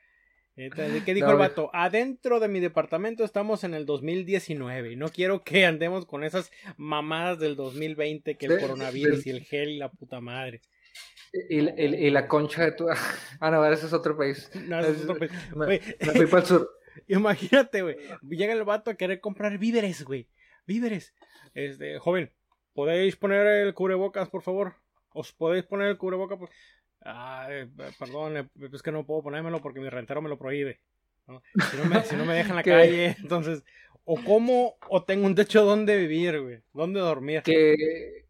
Neta, 0.57 0.83
¿de 0.87 1.03
¿Qué 1.03 1.13
dijo 1.13 1.27
No, 1.27 1.33
el 1.33 1.39
vato? 1.39 1.69
Adentro 1.73 2.39
de 2.39 2.47
mi 2.47 2.61
departamento 2.61 3.25
estamos 3.25 3.65
en 3.65 3.73
el 3.73 3.85
2019 3.85 4.93
y 4.93 4.95
no 4.95 5.09
quiero 5.09 5.43
que 5.43 5.65
andemos 5.65 6.05
con 6.05 6.23
esas 6.23 6.49
mamadas 6.77 7.39
del 7.39 7.57
2020, 7.57 8.35
que 8.35 8.45
el 8.45 8.59
coronavirus 8.61 9.27
y 9.27 9.31
el 9.31 9.43
gel 9.43 9.69
y 9.71 9.77
la 9.77 9.89
puta 9.89 10.21
madre. 10.21 10.61
Y, 11.33 11.59
y- 11.59 12.05
y 12.07 12.09
la 12.11 12.27
concha 12.27 12.63
de 12.63 12.71
tu. 12.71 12.87
Ah, 13.39 13.51
no, 13.51 13.65
ese 13.65 13.85
es 13.87 13.93
otro 13.93 14.15
país. 14.17 14.49
No, 14.67 14.79
eso 14.79 14.91
es 14.91 15.03
otro 15.03 15.17
pe- 15.17 15.29
Me, 15.55 15.67
me 15.67 16.11
fui 16.13 16.25
para 16.27 16.41
el 16.41 16.45
sur. 16.47 16.69
Imagínate, 17.07 17.81
güey. 17.81 17.97
Llega 18.29 18.53
el 18.53 18.63
vato 18.63 18.91
a 18.91 18.95
querer 18.95 19.19
comprar 19.19 19.57
víveres, 19.57 20.03
güey. 20.03 20.27
Víveres. 20.65 21.13
Este, 21.53 21.99
joven, 21.99 22.31
¿podéis 22.73 23.15
poner 23.15 23.45
el 23.45 23.73
cubrebocas, 23.73 24.29
por 24.29 24.41
favor? 24.41 24.75
¿Os 25.13 25.31
podéis 25.33 25.65
poner 25.65 25.87
el 25.89 25.97
cubrebocas? 25.97 26.37
Por... 26.39 26.49
Ah, 27.01 27.47
eh, 27.49 27.67
perdón, 27.99 28.37
eh, 28.37 28.47
es 28.73 28.81
que 28.81 28.91
no 28.91 29.05
puedo 29.05 29.23
ponérmelo 29.23 29.61
porque 29.61 29.79
mi 29.79 29.89
rentero 29.89 30.21
me 30.21 30.29
lo 30.29 30.37
prohíbe. 30.39 30.79
¿no? 31.27 31.41
Si, 31.71 31.77
no 31.77 31.85
me, 31.85 32.03
si 32.03 32.15
no 32.15 32.25
me 32.25 32.33
deja 32.35 32.49
en 32.49 32.55
la 32.55 32.63
¿Qué? 32.63 32.69
calle, 32.71 33.15
entonces, 33.19 33.63
o 34.05 34.15
como, 34.23 34.77
o 34.89 35.03
tengo 35.03 35.25
un 35.25 35.35
techo 35.35 35.63
donde 35.65 35.97
vivir, 35.97 36.39
güey. 36.41 36.59
¿Dónde 36.73 36.99
dormir? 36.99 37.41
Que, 37.43 38.24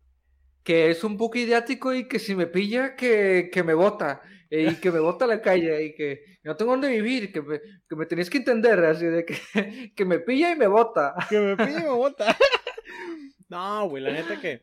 que 0.65 0.89
es 0.89 1.03
un 1.05 1.15
poco 1.15 1.37
idiático 1.37 1.93
y 1.93 2.07
que 2.09 2.19
si 2.19 2.35
me 2.35 2.47
pilla, 2.47 2.95
que, 2.97 3.49
que 3.53 3.63
me 3.63 3.73
bota. 3.73 4.21
Y 4.49 4.75
que 4.75 4.91
me 4.91 4.99
bota 4.99 5.25
a 5.25 5.27
la 5.27 5.41
calle 5.41 5.83
y 5.85 5.95
que 5.95 6.39
no 6.43 6.55
tengo 6.55 6.71
dónde 6.71 6.89
vivir. 6.89 7.31
Que 7.31 7.41
me, 7.41 7.59
que 7.89 7.95
me 7.95 8.05
tenéis 8.05 8.29
que 8.29 8.37
entender, 8.39 8.79
así 8.85 9.05
de 9.05 9.25
que, 9.25 9.93
que 9.95 10.05
me 10.05 10.19
pilla 10.19 10.51
y 10.51 10.55
me 10.57 10.67
bota. 10.67 11.13
que 11.29 11.39
me 11.39 11.55
pille 11.57 11.79
y 11.79 11.83
me 11.83 11.89
bota. 11.89 12.35
no, 13.49 13.87
güey, 13.89 14.03
la 14.03 14.11
neta 14.11 14.39
que. 14.41 14.61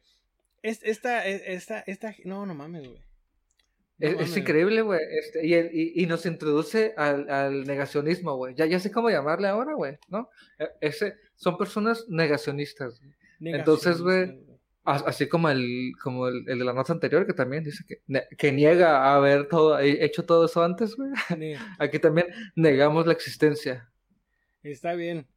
Es, 0.63 0.81
esta, 0.83 1.27
es- 1.27 1.43
esta, 1.47 1.81
esta. 1.87 2.15
No, 2.25 2.47
no 2.47 2.55
mames, 2.55 2.87
güey. 2.89 3.01
No 3.99 4.21
Es, 4.21 4.37
increíble, 4.37 4.83
güey. 4.83 5.01
Este, 5.19 5.47
y, 5.47 5.55
y, 5.55 6.03
y 6.03 6.07
nos 6.07 6.27
introduce 6.27 6.95
al, 6.97 7.31
al 7.31 7.65
negacionismo, 7.65 8.35
güey. 8.37 8.55
Ya, 8.57 8.67
ya 8.67 8.81
sé 8.81 8.91
cómo 8.91 9.11
llamarle 9.11 9.47
ahora, 9.49 9.75
güey, 9.75 9.99
¿no? 10.09 10.29
E- 10.59 10.71
Ese, 10.81 11.15
son 11.37 11.57
personas 11.57 12.07
negacionistas. 12.09 13.01
Entonces, 13.41 14.01
güey, 14.01 14.41
Así 14.85 15.29
como 15.29 15.49
el, 15.49 15.93
como 16.03 16.27
el, 16.29 16.45
el 16.49 16.59
de 16.59 16.65
la 16.65 16.73
nota 16.73 16.93
anterior, 16.93 17.25
que 17.27 17.33
también 17.35 17.63
dice 17.63 17.85
que, 17.87 18.03
que 18.37 18.51
niega 18.53 19.15
haber 19.15 19.47
todo, 19.49 19.79
he- 19.79 20.05
hecho 20.05 20.25
todo 20.25 20.47
eso 20.47 20.63
antes, 20.65 20.97
güey. 20.97 21.11
Aquí 21.79 21.99
también 22.01 22.27
negamos 22.57 23.07
la 23.07 23.13
existencia. 23.13 23.89
Está 24.65 24.95
bien. 24.95 25.29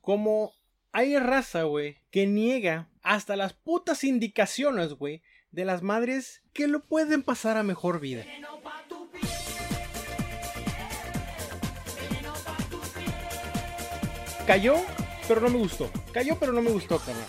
Como 0.00 0.52
hay 0.92 1.18
raza, 1.18 1.64
güey, 1.64 1.98
que 2.10 2.26
niega 2.26 2.88
hasta 3.02 3.36
las 3.36 3.52
putas 3.52 4.04
indicaciones, 4.04 4.94
güey, 4.94 5.22
de 5.50 5.64
las 5.66 5.82
madres 5.82 6.42
que 6.52 6.66
lo 6.68 6.80
pueden 6.84 7.22
pasar 7.22 7.56
a 7.58 7.62
mejor 7.62 8.00
vida. 8.00 8.24
Cayó, 14.46 14.76
pero 15.26 15.40
no 15.40 15.48
me 15.50 15.58
gustó. 15.58 15.90
Cayó, 16.12 16.36
pero 16.38 16.52
no 16.52 16.60
me 16.62 16.70
gustó, 16.70 16.98
carnal. 16.98 17.24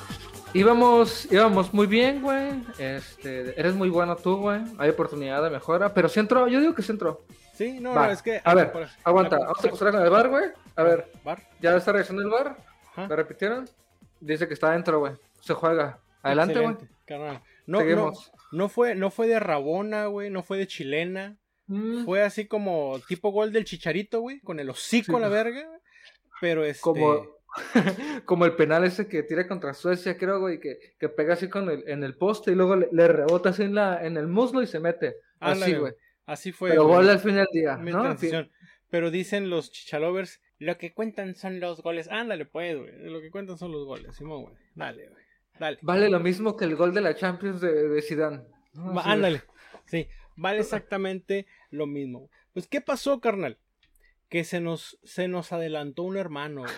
Íbamos, 0.60 1.30
íbamos 1.32 1.74
muy 1.74 1.86
bien, 1.86 2.22
güey. 2.22 2.64
Este, 2.80 3.60
eres 3.60 3.76
muy 3.76 3.90
bueno 3.90 4.16
tú, 4.16 4.38
güey. 4.38 4.62
Hay 4.78 4.90
oportunidad 4.90 5.44
de 5.44 5.50
mejora, 5.50 5.94
pero 5.94 6.08
sí 6.08 6.22
entró, 6.22 6.48
yo 6.48 6.62
digo 6.62 6.74
que 6.74 6.82
sí 6.82 6.94
entró. 6.94 7.26
Sí, 7.54 7.80
no, 7.82 7.94
no, 7.94 8.06
es 8.10 8.22
que. 8.22 8.42
a 8.44 8.54
ver, 8.56 8.72
por- 8.72 8.88
aguanta, 9.04 9.38
la- 9.38 9.48
vamos 9.48 9.66
a 9.66 9.70
pasar 9.70 9.92
con 9.92 10.02
el 10.02 10.10
bar, 10.10 10.30
güey. 10.30 10.46
A 10.78 10.84
ver, 10.84 11.12
Bar. 11.26 11.42
ya 11.62 11.76
está 11.76 11.92
reaccionando 11.92 12.30
el 12.38 12.44
bar. 12.44 12.58
Ajá. 12.92 13.08
¿Me 13.08 13.16
repitieron? 13.18 13.70
Dice 14.22 14.48
que 14.48 14.54
está 14.54 14.70
adentro, 14.70 15.00
güey. 15.00 15.14
Se 15.42 15.54
juega. 15.54 16.00
Adelante, 16.24 16.60
güey. 16.62 16.78
No, 17.68 17.84
no, 17.84 18.14
no 18.54 18.70
fue, 18.70 18.96
no 18.96 19.12
fue 19.12 19.28
de 19.28 19.40
Rabona, 19.42 20.06
güey, 20.06 20.30
no 20.30 20.42
fue 20.42 20.58
de 20.58 20.68
chilena. 20.68 21.36
Mm, 21.68 22.06
Fue 22.06 22.22
así 22.24 22.48
como 22.48 23.00
tipo 23.08 23.32
gol 23.32 23.52
del 23.52 23.66
chicharito, 23.66 24.22
güey, 24.22 24.40
con 24.40 24.60
el 24.60 24.70
hocico 24.70 25.12
Sí. 25.14 25.18
a 25.18 25.20
la 25.20 25.28
verga. 25.30 25.68
Pero 26.40 26.64
este. 26.64 26.82
Como, 26.82 27.26
como 28.26 28.46
el 28.46 28.56
penal 28.56 28.84
ese 28.84 29.08
que 29.08 29.24
tira 29.24 29.48
contra 29.48 29.74
Suecia, 29.74 30.18
creo, 30.18 30.40
güey, 30.40 30.60
que, 30.60 30.78
que 31.00 31.10
pega 31.10 31.34
así 31.34 31.50
con 31.50 31.70
el, 31.70 31.84
en 31.88 32.04
el 32.04 32.18
poste 32.18 32.52
y 32.52 32.56
luego 32.56 32.76
le, 32.76 32.90
le 32.92 33.08
rebota 33.08 33.50
así 33.50 33.64
en, 33.64 33.76
la, 33.76 34.06
en 34.06 34.18
el 34.18 34.28
muslo 34.28 34.62
y 34.62 34.68
se 34.68 34.80
mete. 34.80 35.18
Así, 35.40 35.74
güey. 35.74 35.94
Así 36.26 36.52
fue. 36.52 36.70
Pero 36.70 36.88
gol 36.88 37.10
al 37.10 37.20
fin 37.20 37.36
del 37.36 37.48
día, 37.52 37.78
¿no? 37.78 38.16
Pero 38.90 39.12
dicen 39.12 39.50
los 39.50 39.72
chichalovers, 39.72 40.42
lo 40.60 40.78
que 40.78 40.94
cuentan 40.94 41.36
son 41.36 41.60
los 41.60 41.82
goles. 41.82 42.08
Ándale, 42.10 42.46
pues, 42.46 42.78
güey. 42.78 43.10
Lo 43.10 43.22
que 43.22 43.32
cuentan 43.32 43.58
son 43.58 43.72
los 43.72 43.86
goles. 43.86 44.16
Simón, 44.16 44.44
güey. 44.44 44.56
Dale, 44.74 45.10
güey. 45.10 45.24
Dale. 45.60 45.78
Vale 45.82 46.10
lo 46.10 46.20
mismo 46.20 46.56
que 46.56 46.66
el 46.66 46.76
gol 46.76 46.94
de 46.94 47.02
la 47.02 47.16
Champions 47.16 47.62
de, 47.62 47.90
de 47.90 48.02
Zidane. 48.02 48.42
ándale. 49.04 49.42
Sí, 49.86 50.08
vale 50.36 50.60
exactamente 50.60 51.46
lo 51.70 51.88
mismo. 51.88 52.30
Pues, 52.54 52.68
¿qué 52.68 52.82
pasó, 52.82 53.20
carnal? 53.20 53.58
Que 54.30 54.44
se 54.44 54.60
nos, 54.60 54.98
se 55.04 55.28
nos 55.28 55.52
adelantó 55.52 56.04
un 56.04 56.18
hermano, 56.18 56.62
güey. 56.62 56.74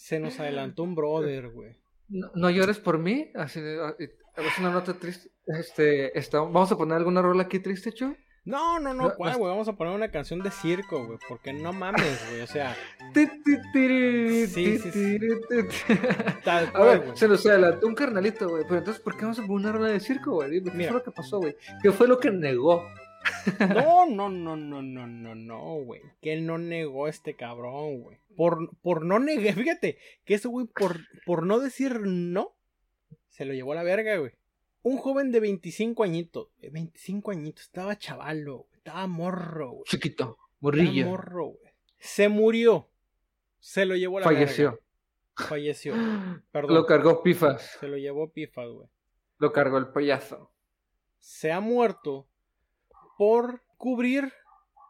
Se 0.00 0.18
nos 0.18 0.40
adelantó 0.40 0.82
un 0.82 0.94
brother, 0.94 1.50
güey. 1.50 1.76
No, 2.08 2.30
no 2.34 2.48
llores 2.50 2.78
por 2.78 2.98
mí. 2.98 3.30
Así 3.34 3.60
ah, 3.60 3.94
eh, 3.98 4.10
es 4.36 4.58
una 4.58 4.70
nota 4.70 4.94
triste. 4.94 5.30
Este, 5.46 6.18
está, 6.18 6.38
vamos 6.40 6.72
a 6.72 6.76
poner 6.78 6.96
alguna 6.96 7.20
rola 7.20 7.42
aquí 7.42 7.60
triste, 7.60 7.92
Chu. 7.92 8.16
No, 8.46 8.80
no, 8.80 8.94
No, 8.94 9.14
¿cuál, 9.14 9.32
no- 9.32 9.38
güey? 9.38 9.50
Vamos 9.50 9.68
a 9.68 9.74
poner 9.76 9.94
una 9.94 10.10
canción 10.10 10.42
de 10.42 10.50
circo, 10.50 11.04
güey. 11.06 11.18
Porque 11.28 11.52
no 11.52 11.74
mames, 11.74 12.18
güey. 12.30 12.40
O 12.40 12.46
sea, 12.46 12.74
Sí, 13.14 13.28
sí, 14.78 14.78
sí. 14.90 15.18
tal 16.44 16.66
A 16.68 16.72
cual, 16.72 16.88
ver, 16.88 16.98
güey. 17.06 17.16
se 17.16 17.28
nos 17.28 17.44
adelantó 17.46 17.86
un 17.86 17.94
carnalito, 17.94 18.48
güey. 18.48 18.64
Pero 18.64 18.78
entonces, 18.78 19.02
¿por 19.02 19.16
qué 19.16 19.22
vamos 19.22 19.38
a 19.38 19.42
poner 19.46 19.52
una 19.68 19.72
rola 19.72 19.88
de 19.88 20.00
circo, 20.00 20.32
güey? 20.32 20.62
¿qué 20.62 20.70
Mira. 20.70 20.90
fue 20.90 20.98
lo 21.00 21.04
que 21.04 21.10
pasó, 21.10 21.38
güey? 21.38 21.54
¿Qué 21.82 21.92
fue 21.92 22.08
lo 22.08 22.18
que 22.18 22.30
negó? 22.30 22.82
No, 23.74 24.06
no, 24.06 24.28
no, 24.30 24.56
no, 24.56 24.82
no, 24.82 25.06
no, 25.06 25.34
no, 25.34 25.74
güey. 25.84 26.02
Que 26.20 26.32
él 26.32 26.46
no 26.46 26.58
negó 26.58 27.08
este 27.08 27.36
cabrón, 27.36 28.00
güey. 28.02 28.18
Por, 28.36 28.74
por 28.78 29.04
no 29.04 29.18
negar, 29.18 29.54
fíjate, 29.54 29.98
que 30.24 30.34
ese 30.34 30.48
güey, 30.48 30.66
por, 30.66 30.98
por 31.26 31.44
no 31.46 31.58
decir 31.58 32.00
no, 32.00 32.56
se 33.28 33.44
lo 33.44 33.52
llevó 33.54 33.72
a 33.72 33.76
la 33.76 33.82
verga, 33.82 34.16
güey. 34.16 34.32
Un 34.82 34.96
joven 34.96 35.30
de 35.32 35.40
25 35.40 36.02
añitos, 36.04 36.48
eh, 36.62 36.70
25 36.70 37.30
añitos, 37.32 37.64
estaba 37.64 37.98
chavalo, 37.98 38.66
estaba 38.72 39.06
morro, 39.06 39.70
güey. 39.72 39.84
Chiquito, 39.84 40.24
Estaba 40.24 40.48
morrillo. 40.60 41.06
morro, 41.06 41.46
güey. 41.48 41.72
Se 41.98 42.28
murió. 42.30 42.88
Se 43.58 43.84
lo 43.84 43.94
llevó 43.96 44.18
a 44.18 44.20
la 44.20 44.24
Falleció. 44.24 44.70
verga. 44.70 45.48
Falleció. 45.48 45.94
Perdón. 46.50 46.74
Lo 46.74 46.86
cargó 46.86 47.22
Pifas. 47.22 47.76
Se 47.78 47.88
lo 47.88 47.98
llevó 47.98 48.32
pifas, 48.32 48.68
güey. 48.68 48.88
Lo 49.38 49.52
cargó 49.52 49.76
el 49.76 49.88
payaso. 49.88 50.50
se 51.18 51.52
ha 51.52 51.60
muerto 51.60 52.26
por 53.20 53.62
cubrir 53.76 54.32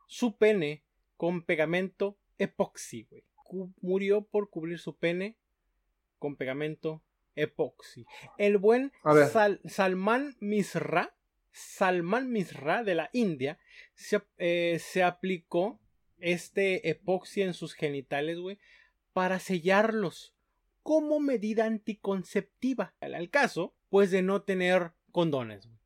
su 0.07 0.37
pene 0.37 0.85
con 1.17 1.43
pegamento 1.43 2.17
epoxi, 2.39 3.09
güey. 3.11 3.25
Murió 3.81 4.23
por 4.23 4.51
cubrir 4.51 4.79
su 4.79 4.95
pene 4.97 5.37
con 6.21 6.37
pegamento 6.37 7.03
epoxi. 7.35 8.07
El 8.39 8.59
buen. 8.59 8.93
Sal- 9.31 9.61
Salman 9.65 10.37
Misra, 10.39 11.13
Salman 11.51 12.31
Misra 12.31 12.85
de 12.85 12.95
la 12.95 13.11
India, 13.13 13.59
se, 13.95 14.23
eh, 14.39 14.79
se 14.81 15.03
aplicó 15.03 15.81
este 16.21 16.89
epoxi 16.89 17.43
en 17.43 17.53
sus 17.53 17.75
genitales, 17.75 18.39
güey, 18.39 18.59
para 19.13 19.41
sellarlos 19.41 20.37
como 20.85 21.19
medida 21.19 21.65
anticonceptiva. 21.65 22.95
Al- 23.01 23.17
Al 23.17 23.29
caso 23.29 23.75
pues 23.89 24.13
de 24.13 24.23
no 24.23 24.43
tener 24.43 24.93
condones. 25.11 25.67
güey. 25.67 25.80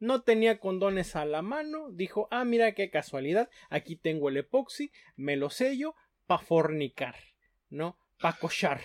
No 0.00 0.22
tenía 0.22 0.60
condones 0.60 1.16
a 1.16 1.24
la 1.24 1.42
mano, 1.42 1.90
dijo, 1.90 2.28
ah, 2.30 2.44
mira 2.44 2.72
qué 2.72 2.90
casualidad, 2.90 3.48
aquí 3.70 3.96
tengo 3.96 4.28
el 4.28 4.36
epoxi, 4.36 4.92
me 5.16 5.36
lo 5.36 5.50
sello, 5.50 5.94
pa' 6.26 6.38
fornicar, 6.38 7.16
¿no? 7.70 7.98
Pa' 8.20 8.34
cochar. 8.38 8.80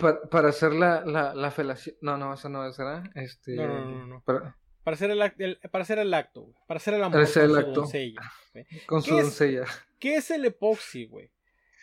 Para, 0.00 0.20
para 0.22 0.48
hacer 0.50 0.72
la, 0.72 1.04
la, 1.04 1.34
la 1.34 1.50
felación. 1.50 1.96
No, 2.00 2.16
no, 2.16 2.32
eso 2.34 2.48
no 2.48 2.70
será. 2.72 3.02
Este... 3.14 3.56
No, 3.56 3.66
no, 3.66 3.84
no, 3.84 4.06
no. 4.06 4.22
para- 4.24 4.56
Para 4.84 4.94
hacer 4.94 5.10
el, 5.10 5.20
el- 5.38 5.58
para 5.70 5.82
hacer 5.82 5.98
el 5.98 6.14
acto, 6.14 6.42
güey, 6.42 6.56
para 6.66 6.78
hacer 6.78 6.94
el 6.94 7.00
amor 7.02 7.12
Para 7.12 7.24
hacer 7.24 7.48
con 7.48 7.50
el 7.50 7.62
su 7.62 7.68
acto. 7.68 7.80
doncella, 7.82 8.20
güey. 8.54 8.66
Con 8.86 9.02
¿Qué 9.02 9.08
su 9.10 9.16
es? 9.18 9.22
doncella. 9.24 9.64
¿Qué 9.98 10.14
es 10.16 10.30
el 10.30 10.44
epoxi, 10.44 11.06
güey? 11.06 11.30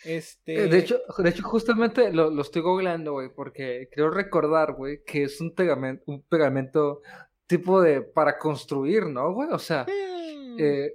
Este... 0.05 0.55
Eh, 0.63 0.68
De 0.68 0.78
hecho, 0.80 0.99
de 1.18 1.30
hecho, 1.30 1.43
justamente 1.43 2.11
lo, 2.13 2.30
lo 2.32 2.41
estoy 2.41 2.61
googleando, 2.61 3.11
güey, 3.13 3.30
porque 3.34 3.89
creo 3.91 4.09
recordar, 4.09 4.74
güey, 4.74 5.03
que 5.05 5.24
es 5.24 5.41
un 5.41 5.53
pegamento, 5.53 6.03
un 6.07 6.22
pegamento 6.24 7.01
tipo 7.47 7.81
de 7.81 8.01
para 8.01 8.37
construir, 8.37 9.05
¿no, 9.07 9.33
güey? 9.33 9.49
O 9.51 9.59
sea, 9.59 9.85
Hmm. 9.85 10.57
eh, 10.59 10.91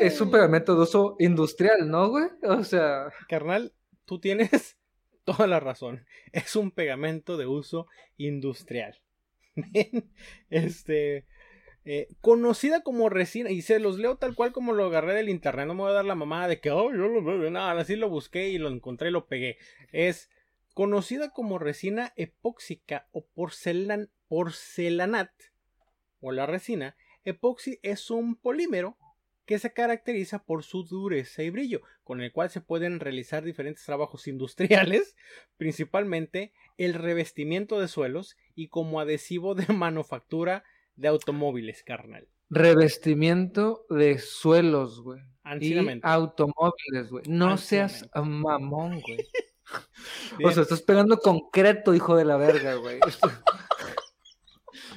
es 0.00 0.20
un 0.20 0.30
pegamento 0.30 0.74
de 0.74 0.82
uso 0.82 1.16
industrial, 1.18 1.88
¿no, 1.90 2.08
güey? 2.08 2.26
O 2.42 2.64
sea, 2.64 3.12
Carnal, 3.28 3.72
tú 4.04 4.18
tienes 4.18 4.76
toda 5.24 5.46
la 5.46 5.60
razón. 5.60 6.04
Es 6.32 6.56
un 6.56 6.70
pegamento 6.70 7.36
de 7.36 7.46
uso 7.46 7.86
industrial. 8.16 9.00
Este. 10.50 11.26
eh, 11.84 12.08
conocida 12.20 12.82
como 12.82 13.08
resina, 13.10 13.50
y 13.50 13.60
se 13.62 13.78
los 13.78 13.98
leo 13.98 14.16
tal 14.16 14.34
cual 14.34 14.52
como 14.52 14.72
lo 14.72 14.86
agarré 14.86 15.14
del 15.14 15.28
internet. 15.28 15.66
No 15.66 15.74
me 15.74 15.82
voy 15.82 15.90
a 15.90 15.94
dar 15.94 16.04
la 16.06 16.14
mamada 16.14 16.48
de 16.48 16.60
que, 16.60 16.70
oh, 16.70 16.90
yo 16.90 17.08
lo 17.08 17.22
veo. 17.22 17.50
Nada, 17.50 17.78
así 17.80 17.94
lo 17.96 18.08
busqué 18.08 18.48
y 18.48 18.58
lo 18.58 18.68
encontré 18.70 19.08
y 19.08 19.12
lo 19.12 19.26
pegué. 19.26 19.58
Es 19.92 20.30
conocida 20.72 21.30
como 21.30 21.58
resina 21.58 22.12
epóxica 22.16 23.06
o 23.12 23.26
porcelan, 23.26 24.10
porcelanat, 24.34 25.30
o 26.20 26.32
la 26.32 26.44
resina. 26.44 26.96
Epoxi 27.24 27.78
es 27.82 28.10
un 28.10 28.34
polímero 28.34 28.98
que 29.46 29.60
se 29.60 29.72
caracteriza 29.72 30.42
por 30.42 30.64
su 30.64 30.82
dureza 30.82 31.44
y 31.44 31.50
brillo, 31.50 31.82
con 32.02 32.20
el 32.20 32.32
cual 32.32 32.50
se 32.50 32.60
pueden 32.60 32.98
realizar 32.98 33.44
diferentes 33.44 33.84
trabajos 33.84 34.26
industriales, 34.26 35.14
principalmente 35.56 36.52
el 36.78 36.94
revestimiento 36.94 37.78
de 37.78 37.86
suelos 37.86 38.36
y 38.56 38.66
como 38.66 38.98
adhesivo 38.98 39.54
de 39.54 39.66
manufactura 39.72 40.64
de 40.96 41.06
automóviles, 41.06 41.84
carnal. 41.84 42.26
revestimiento 42.50 43.86
de 43.88 44.18
suelos, 44.18 45.00
güey. 45.00 45.22
Y 45.60 45.76
automóviles, 46.02 47.08
güey. 47.08 47.24
No 47.28 47.56
seas 47.56 48.08
mamón, 48.16 49.00
güey. 49.00 49.18
O 50.44 50.50
sea, 50.50 50.62
estás 50.62 50.82
pegando 50.82 51.16
concreto, 51.18 51.94
hijo 51.94 52.16
de 52.16 52.24
la 52.26 52.36
verga, 52.36 52.74
güey. 52.74 53.00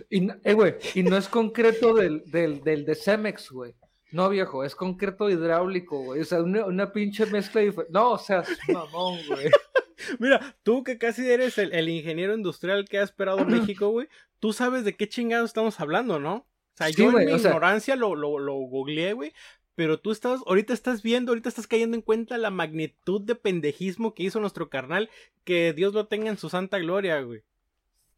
Y, 0.10 0.22
no- 0.22 0.36
eh, 0.43 0.53
güey, 0.53 0.76
y 0.95 1.03
no 1.03 1.18
es 1.18 1.28
concreto 1.28 1.93
del, 1.93 2.24
del, 2.26 2.62
del 2.64 2.86
de 2.86 2.95
Cemex, 2.95 3.49
güey. 3.51 3.74
No, 4.12 4.30
viejo, 4.30 4.64
es 4.64 4.74
concreto 4.74 5.30
hidráulico, 5.30 5.99
güey. 6.01 6.22
O 6.22 6.26
sea, 6.26 6.41
una, 6.41 6.66
una 6.66 6.91
pinche 6.93 7.26
mezcla 7.26 7.60
diferente. 7.62 7.91
No, 7.93 8.12
o 8.12 8.18
sea, 8.18 8.43
mamón, 8.70 9.20
güey. 9.28 9.47
Mira, 10.20 10.55
tú 10.64 10.84
que 10.84 10.97
casi 10.97 11.30
eres 11.30 11.58
el, 11.58 11.74
el 11.74 11.89
ingeniero 11.89 12.34
industrial 12.36 12.86
que 12.88 12.99
ha 12.99 13.03
esperado 13.03 13.43
México, 13.45 13.89
güey, 13.89 14.08
tú 14.39 14.53
sabes 14.53 14.86
de 14.86 14.95
qué 14.95 15.10
chingados 15.10 15.49
estamos 15.49 15.80
hablando, 15.80 16.20
¿no? 16.20 16.36
O 16.36 16.45
sea, 16.78 16.88
Sí, 16.88 16.93
yo 17.01 17.10
en 17.10 17.26
mi 17.26 17.39
sea- 17.39 17.49
ignorancia 17.49 17.95
lo, 17.95 18.16
lo, 18.16 18.39
lo 18.39 18.53
googleé, 18.53 19.14
güey. 19.14 19.34
Pero 19.76 19.99
tú 19.99 20.12
estás, 20.12 20.39
ahorita 20.47 20.74
estás 20.74 21.03
viendo, 21.03 21.32
ahorita 21.32 21.49
estás 21.49 21.68
cayendo 21.68 21.95
en 21.95 22.01
cuenta 22.01 22.38
la 22.38 22.49
magnitud 22.49 23.22
de 23.22 23.36
pendejismo 23.36 24.14
que 24.16 24.24
hizo 24.24 24.39
nuestro 24.39 24.70
carnal. 24.70 25.10
Que 25.43 25.74
Dios 25.74 25.93
lo 25.93 26.08
tenga 26.08 26.30
en 26.30 26.38
su 26.38 26.49
santa 26.49 26.80
gloria, 26.80 27.20
güey. 27.22 27.41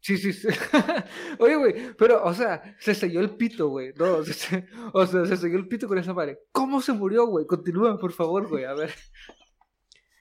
Sí, 0.00 0.16
sí, 0.16 0.32
sí. 0.32 0.48
Oye, 1.38 1.56
güey, 1.56 1.74
pero, 1.98 2.24
o 2.24 2.32
sea, 2.32 2.74
se 2.78 2.94
selló 2.94 3.20
el 3.20 3.30
pito, 3.36 3.68
güey. 3.68 3.92
No, 3.96 4.22
se- 4.24 4.32
se- 4.32 4.66
o 4.92 5.06
sea, 5.06 5.26
se 5.26 5.36
selló 5.36 5.58
el 5.58 5.68
pito 5.68 5.86
con 5.88 5.98
esa 5.98 6.14
madre. 6.14 6.38
¿Cómo 6.52 6.80
se 6.80 6.92
murió, 6.92 7.26
güey? 7.26 7.46
Continúa, 7.46 7.98
por 7.98 8.12
favor, 8.12 8.48
güey. 8.48 8.64
A 8.64 8.72
ver. 8.74 8.92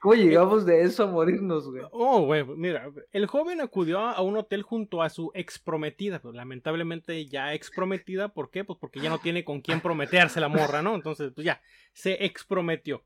¿Cómo 0.02 0.16
llegamos 0.16 0.66
de 0.66 0.82
eso 0.84 1.04
a 1.04 1.08
morirnos, 1.08 1.70
güey? 1.70 1.84
Oh, 1.92 2.22
güey, 2.26 2.46
mira, 2.46 2.90
el 3.12 3.28
joven 3.28 3.60
acudió 3.60 4.00
a 4.00 4.22
un 4.22 4.38
hotel 4.38 4.62
junto 4.62 5.02
a 5.02 5.10
su 5.10 5.30
ex 5.34 5.60
prometida, 5.60 6.22
pues 6.22 6.34
lamentablemente 6.36 7.26
ya 7.28 7.54
ex 7.54 7.70
prometida, 7.70 8.30
¿por 8.30 8.50
qué? 8.50 8.64
Pues 8.64 8.80
porque 8.80 9.02
ya 9.02 9.10
no 9.10 9.20
tiene 9.20 9.44
con 9.44 9.60
quién 9.60 9.82
prometerse 9.82 10.40
la 10.40 10.48
morra, 10.48 10.82
¿no? 10.82 10.96
Entonces, 10.96 11.34
pues 11.36 11.44
ya, 11.44 11.62
se 11.92 12.24
exprometió. 12.24 13.04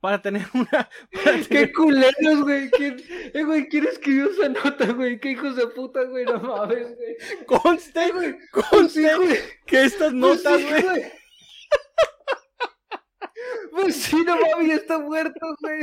Para 0.00 0.22
tener 0.22 0.46
una... 0.54 0.88
para 1.24 1.40
¡Qué 1.48 1.72
culeros, 1.72 2.42
güey! 2.42 2.70
¿Quién, 2.70 3.02
eh, 3.34 3.42
güey, 3.42 3.68
¿quién 3.68 3.86
escribió 3.86 4.30
esa 4.30 4.48
nota, 4.48 4.86
güey? 4.92 5.18
¡Qué 5.18 5.32
hijos 5.32 5.56
de 5.56 5.66
puta, 5.68 6.04
güey! 6.04 6.24
No 6.24 6.38
mames, 6.40 6.94
güey. 6.96 7.16
Conste, 7.46 8.12
güey, 8.12 8.36
conste 8.52 9.08
Sí, 9.08 9.16
güey. 9.16 9.38
que 9.66 9.84
estas 9.84 10.12
Pues 10.12 10.14
notas, 10.14 10.60
sí, 10.60 10.66
güey, 10.82 11.12
Pues 13.72 13.96
está 14.66 14.98
muerto, 14.98 15.38
güey. 15.60 15.80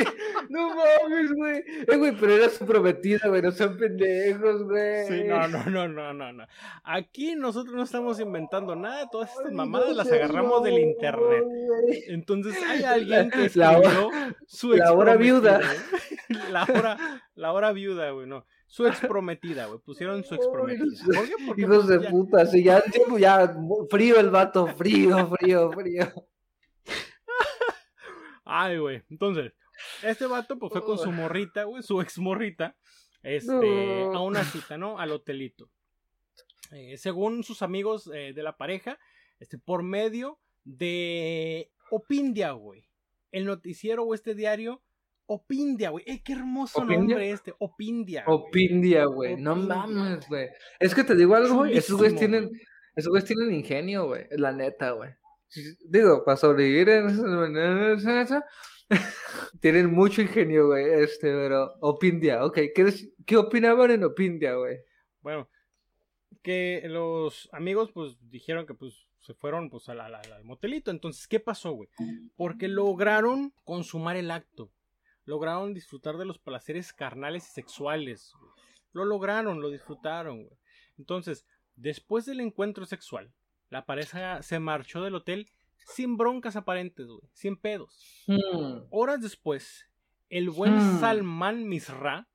No 0.50 0.70
mames, 0.76 1.32
güey. 1.34 1.64
Eh, 1.88 1.98
güey, 1.98 2.16
pero 2.20 2.34
era 2.36 2.50
su 2.50 2.66
prometida, 2.66 3.28
güey. 3.28 3.42
No 3.42 3.52
sean 3.52 3.78
pendejos, 3.78 4.64
güey. 4.64 5.08
Sí, 5.08 5.24
no, 5.26 5.48
no, 5.48 5.64
no, 5.66 5.88
no, 5.88 6.14
no, 6.14 6.34
no. 6.34 6.46
Aquí 6.84 7.36
nosotros 7.36 7.76
no 7.76 7.84
estamos 7.84 8.20
inventando 8.20 8.76
nada, 8.76 9.10
todas 9.10 9.30
estas 9.32 9.48
Ay, 9.48 9.56
mamadas 9.56 9.96
las 9.96 10.12
agarramos 10.12 10.64
del 10.64 10.80
internet. 10.80 11.44
güey. 11.44 12.04
Entonces 12.08 12.56
hay 12.68 12.84
alguien 12.84 13.30
que 13.32 13.50
La 13.56 13.78
hora- 13.78 13.88
escribió 13.90 14.10
su 14.48 14.74
la 14.74 14.94
hora 14.94 15.16
viuda. 15.16 15.58
güey. 15.60 15.70
La 16.52 16.64
hora, 16.64 16.98
la 17.36 17.54
hora 17.54 17.72
viuda, 17.72 18.10
güey, 18.12 18.26
no. 18.28 18.46
Su 18.68 18.88
exprometida, 18.88 19.68
güey. 19.68 19.80
Pusieron 19.80 20.24
su 20.24 20.36
no 20.36 20.42
sé. 20.42 20.48
¿Por 20.50 20.68
qué? 21.28 21.34
Porque 21.46 21.62
Hijos 21.62 21.88
de 21.88 22.02
ya- 22.02 22.10
puta, 22.10 22.46
sí, 22.48 22.64
ya, 22.64 22.82
tiempo, 22.82 23.18
ya, 23.20 23.56
frío 23.90 24.20
el 24.20 24.32
vato, 24.32 24.66
frío, 24.68 25.28
frío, 25.38 25.72
frío. 25.72 26.08
Ay, 28.46 28.78
güey. 28.78 29.04
Entonces, 29.10 29.54
este 30.04 30.28
vato 30.28 30.58
pues 30.58 30.72
fue 30.72 30.84
con 30.84 30.98
su 30.98 31.12
morrita, 31.12 31.64
güey, 31.64 31.84
su 31.84 32.02
ex 32.02 32.18
morrita, 32.20 32.76
este, 33.24 34.04
a 34.04 34.20
una 34.22 34.44
cita, 34.44 34.78
¿no? 34.78 35.00
Al 35.00 35.12
hotelito. 35.12 35.70
Eh, 36.72 36.98
según 36.98 37.44
sus 37.44 37.62
amigos 37.62 38.10
eh, 38.14 38.34
de 38.34 38.44
la 38.44 38.56
pareja, 38.58 38.98
este, 39.40 39.58
por 39.58 39.84
medio 39.84 40.40
de 40.64 41.72
Opindia, 41.92 42.52
güey. 42.52 42.88
El 43.32 43.46
noticiero 43.46 44.04
o 44.04 44.14
este 44.14 44.34
diario, 44.36 44.82
Opindia, 45.28 45.90
güey. 45.90 46.04
¡Eh, 46.08 46.22
qué 46.24 46.34
hermoso 46.34 46.80
¿Opindia? 46.80 46.98
nombre 47.00 47.32
este! 47.32 47.54
Opindia. 47.60 48.24
güey. 48.26 48.38
Opindia, 48.38 49.06
güey. 49.06 49.36
No 49.38 49.56
mames, 49.56 50.28
güey. 50.28 50.50
Es 50.80 50.94
que 50.94 51.04
te 51.04 51.16
digo 51.16 51.36
algo, 51.36 51.56
güey. 51.58 51.78
Esos 51.78 51.98
güeyes 51.98 52.18
tienen, 52.18 52.50
esos 52.96 53.10
güeyes 53.10 53.28
tienen 53.28 53.54
ingenio, 53.54 54.06
güey. 54.08 54.26
La 54.32 54.52
neta, 54.52 54.92
güey. 54.92 55.12
Digo, 55.86 56.24
para 56.24 56.38
sobrevivir 56.38 56.90
en 56.90 57.08
tienen 59.60 59.94
mucho 59.94 60.22
ingenio, 60.22 60.68
güey. 60.68 60.86
Este, 61.04 61.32
pero 61.32 61.76
Opindia, 61.82 62.46
ok. 62.46 62.60
¿Qué, 63.26 63.38
opinaban 63.38 63.92
en 63.92 64.04
Opindia, 64.04 64.56
güey? 64.56 64.78
Bueno, 65.22 65.50
que 66.42 66.84
los 66.86 67.50
amigos 67.52 67.92
pues 67.92 68.18
dijeron 68.30 68.66
que 68.66 68.74
pues 68.74 69.08
se 69.22 69.34
fueron 69.34 69.70
pues 69.70 69.90
al 69.90 70.44
motelito. 70.44 70.92
Entonces, 70.92 71.28
¿qué 71.28 71.40
pasó, 71.40 71.72
güey? 71.72 71.90
Porque 72.36 72.68
lograron 72.68 73.54
consumar 73.64 74.18
el 74.18 74.32
acto. 74.32 74.72
Lograron 75.26 75.74
disfrutar 75.74 76.18
de 76.18 76.26
los 76.26 76.38
placeres 76.38 76.94
carnales 76.94 77.50
y 77.50 77.54
sexuales. 77.54 78.34
Lo 78.92 79.06
lograron, 79.06 79.62
lo 79.62 79.72
disfrutaron, 79.72 80.44
güey. 80.44 80.58
Entonces, 81.00 81.46
después 81.76 82.26
del 82.26 82.40
encuentro 82.40 82.86
sexual, 82.86 83.34
la 83.76 83.86
pareja 83.86 84.42
se 84.42 84.58
marchó 84.60 85.04
del 85.04 85.16
hotel 85.16 85.50
sin 85.86 86.16
broncas 86.16 86.56
aparentes, 86.56 87.08
güey. 87.08 87.20
Sin 87.34 87.58
pedos. 87.58 88.24
Hmm. 88.26 88.86
Horas 88.90 89.22
después, 89.22 89.90
el 90.30 90.50
buen 90.50 90.78
Hmm. 90.78 91.00
Salman 91.02 91.68
Misra 91.68 92.30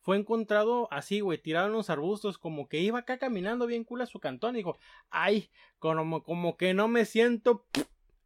fue 0.00 0.18
encontrado 0.18 0.92
así, 0.92 1.20
güey, 1.20 1.38
tirado 1.38 1.68
en 1.68 1.72
los 1.72 1.88
arbustos, 1.88 2.36
como 2.36 2.68
que 2.68 2.80
iba 2.80 2.98
acá 2.98 3.16
caminando 3.16 3.66
bien 3.66 3.84
cool 3.84 4.02
a 4.02 4.06
su 4.06 4.20
cantón 4.20 4.54
y 4.54 4.58
dijo, 4.58 4.76
ay, 5.08 5.48
como, 5.78 6.22
como 6.22 6.58
que 6.58 6.74
no 6.74 6.88
me 6.88 7.06
siento, 7.06 7.64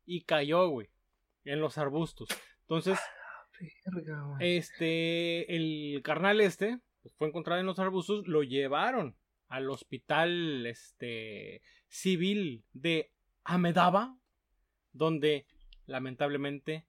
y 0.05 0.23
cayó, 0.23 0.69
güey, 0.69 0.89
en 1.45 1.61
los 1.61 1.79
arbustos. 1.79 2.29
Entonces, 2.63 2.99
Verga, 3.93 4.39
este, 4.41 5.55
el 5.55 6.03
carnal 6.03 6.41
este, 6.41 6.81
pues, 7.03 7.15
fue 7.15 7.29
encontrado 7.29 7.61
en 7.61 7.67
los 7.67 7.79
arbustos, 7.79 8.27
lo 8.27 8.43
llevaron 8.43 9.17
al 9.47 9.71
hospital, 9.71 10.67
este, 10.67 11.63
civil 11.89 12.65
de 12.73 13.11
Ahmedabad, 13.45 14.11
donde, 14.93 15.47
lamentablemente, 15.87 16.87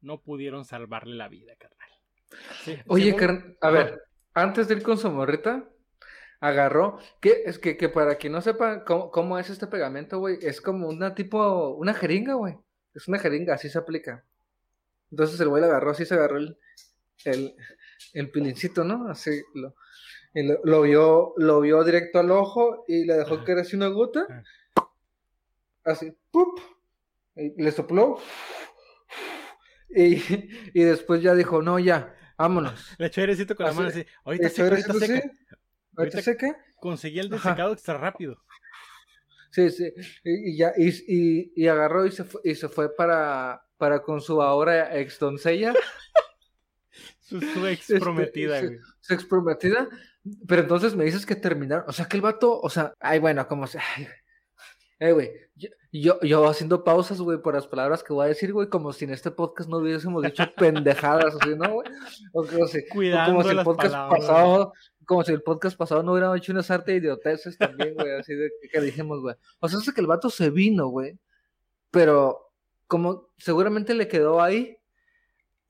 no 0.00 0.20
pudieron 0.20 0.64
salvarle 0.64 1.14
la 1.16 1.28
vida, 1.28 1.54
carnal. 1.56 1.88
Sí, 2.62 2.76
Oye, 2.88 3.04
según- 3.12 3.20
carn- 3.20 3.56
a 3.60 3.70
ver, 3.70 4.02
antes 4.34 4.68
de 4.68 4.74
ir 4.74 4.82
con 4.82 4.98
su 4.98 5.10
morrita, 5.10 5.68
agarró, 6.40 6.98
que 7.20 7.42
es 7.46 7.58
que, 7.58 7.76
que 7.76 7.88
para 7.88 8.16
quien 8.16 8.32
no 8.32 8.40
sepa 8.42 8.84
cómo, 8.84 9.10
cómo 9.10 9.38
es 9.38 9.48
este 9.50 9.66
pegamento, 9.66 10.18
güey, 10.18 10.38
es 10.42 10.60
como 10.60 10.88
una 10.88 11.14
tipo, 11.14 11.70
una 11.70 11.94
jeringa, 11.94 12.34
güey. 12.34 12.56
Es 12.92 13.08
una 13.08 13.18
jeringa, 13.18 13.54
así 13.54 13.68
se 13.70 13.78
aplica. 13.78 14.24
Entonces 15.10 15.40
el 15.40 15.48
güey 15.48 15.60
lo 15.62 15.68
agarró, 15.68 15.92
así 15.92 16.04
se 16.04 16.14
agarró 16.14 16.38
el, 16.38 16.58
el, 17.24 17.54
el 18.12 18.30
pilincito, 18.30 18.84
¿no? 18.84 19.08
Así 19.08 19.30
lo. 19.54 19.74
Y 20.34 20.42
lo, 20.42 20.58
lo 20.64 20.82
vio, 20.82 21.34
lo 21.36 21.60
vio 21.60 21.84
directo 21.84 22.18
al 22.18 22.30
ojo 22.30 22.84
y 22.88 23.04
le 23.04 23.14
dejó 23.14 23.44
caer 23.44 23.60
así 23.60 23.76
una 23.76 23.88
gota. 23.88 24.26
Así, 25.84 26.12
¡pup! 26.30 26.58
Y 27.36 27.62
le 27.62 27.70
sopló. 27.70 28.18
Y, 29.90 30.16
y 30.74 30.82
después 30.82 31.22
ya 31.22 31.34
dijo, 31.34 31.62
no, 31.62 31.78
ya, 31.78 32.16
vámonos. 32.36 32.94
Le 32.98 33.06
echó 33.06 33.20
airecito 33.20 33.54
con 33.54 33.64
la 33.64 33.70
Así- 33.70 33.78
mano 33.78 33.88
así. 33.90 34.06
Ahorita 34.24 34.48
seca, 34.48 34.68
ahorita 34.68 34.92
seca. 34.94 35.20
sí. 35.20 35.30
¿Ahorita 35.96 36.22
seca? 36.22 36.64
Conseguí 36.76 37.20
el 37.20 37.32
Ajá. 37.32 37.50
desecado 37.50 37.72
extra 37.72 37.98
rápido. 37.98 38.42
Sí, 39.52 39.70
sí. 39.70 39.92
Y, 40.24 40.50
y 40.50 40.56
ya, 40.56 40.72
y, 40.76 41.52
y, 41.54 41.68
agarró 41.68 42.06
y 42.06 42.10
se 42.10 42.24
fue, 42.24 42.40
y 42.42 42.56
se 42.56 42.68
fue 42.68 42.92
para, 42.94 43.64
para 43.76 44.02
con 44.02 44.20
su 44.20 44.42
ahora 44.42 44.98
ex 44.98 45.16
doncella, 45.20 45.72
Su, 47.20 47.40
su 47.40 47.66
ex 47.66 47.88
Este, 47.88 48.00
prometida, 48.00 48.60
güey. 48.60 48.78
su 49.00 49.14
ex 49.14 49.24
prometida. 49.24 49.88
Pero 50.48 50.62
entonces 50.62 50.94
me 50.96 51.04
dices 51.04 51.26
que 51.26 51.36
terminaron. 51.36 51.84
O 51.88 51.92
sea, 51.92 52.06
que 52.06 52.16
el 52.16 52.22
vato, 52.22 52.60
o 52.60 52.70
sea, 52.70 52.94
ay, 53.00 53.18
bueno, 53.18 53.46
como 53.46 53.66
se. 53.66 53.78
Ay, 53.78 54.08
eh, 55.00 55.12
güey, 55.12 55.30
yo, 55.56 55.68
yo, 55.92 56.20
yo 56.22 56.48
haciendo 56.48 56.82
pausas, 56.84 57.20
güey, 57.20 57.42
por 57.42 57.54
las 57.54 57.66
palabras 57.66 58.02
que 58.02 58.12
voy 58.12 58.24
a 58.24 58.28
decir, 58.28 58.52
güey, 58.52 58.68
como 58.68 58.92
si 58.92 59.04
en 59.04 59.10
este 59.10 59.30
podcast 59.30 59.68
no 59.68 59.78
hubiésemos 59.78 60.22
dicho 60.22 60.44
pendejadas, 60.56 61.34
así, 61.34 61.54
¿no, 61.56 61.72
güey? 61.74 61.88
O, 62.32 62.46
como 62.46 62.66
si- 62.68 62.78
o 62.78 62.82
Cuidando 62.90 63.32
como 63.32 63.42
si 63.44 63.50
el 63.56 63.64
podcast 63.64 63.92
palabras. 63.92 64.20
pasado, 64.20 64.72
como 65.04 65.24
si 65.24 65.32
el 65.32 65.42
podcast 65.42 65.76
pasado 65.76 66.02
no 66.02 66.12
hubiéramos 66.12 66.38
hecho 66.38 66.52
una 66.52 66.62
sarta 66.62 66.92
de 66.92 66.98
idioteces 66.98 67.58
también, 67.58 67.94
güey, 67.94 68.12
así 68.14 68.34
de 68.34 68.50
que 68.72 68.80
dijimos, 68.80 69.20
güey. 69.20 69.34
O 69.60 69.68
sea, 69.68 69.78
es 69.80 69.92
que 69.92 70.00
el 70.00 70.06
vato 70.06 70.30
se 70.30 70.48
vino, 70.48 70.86
güey, 70.88 71.18
pero 71.90 72.50
como 72.86 73.28
seguramente 73.36 73.94
le 73.94 74.08
quedó 74.08 74.40
ahí, 74.40 74.78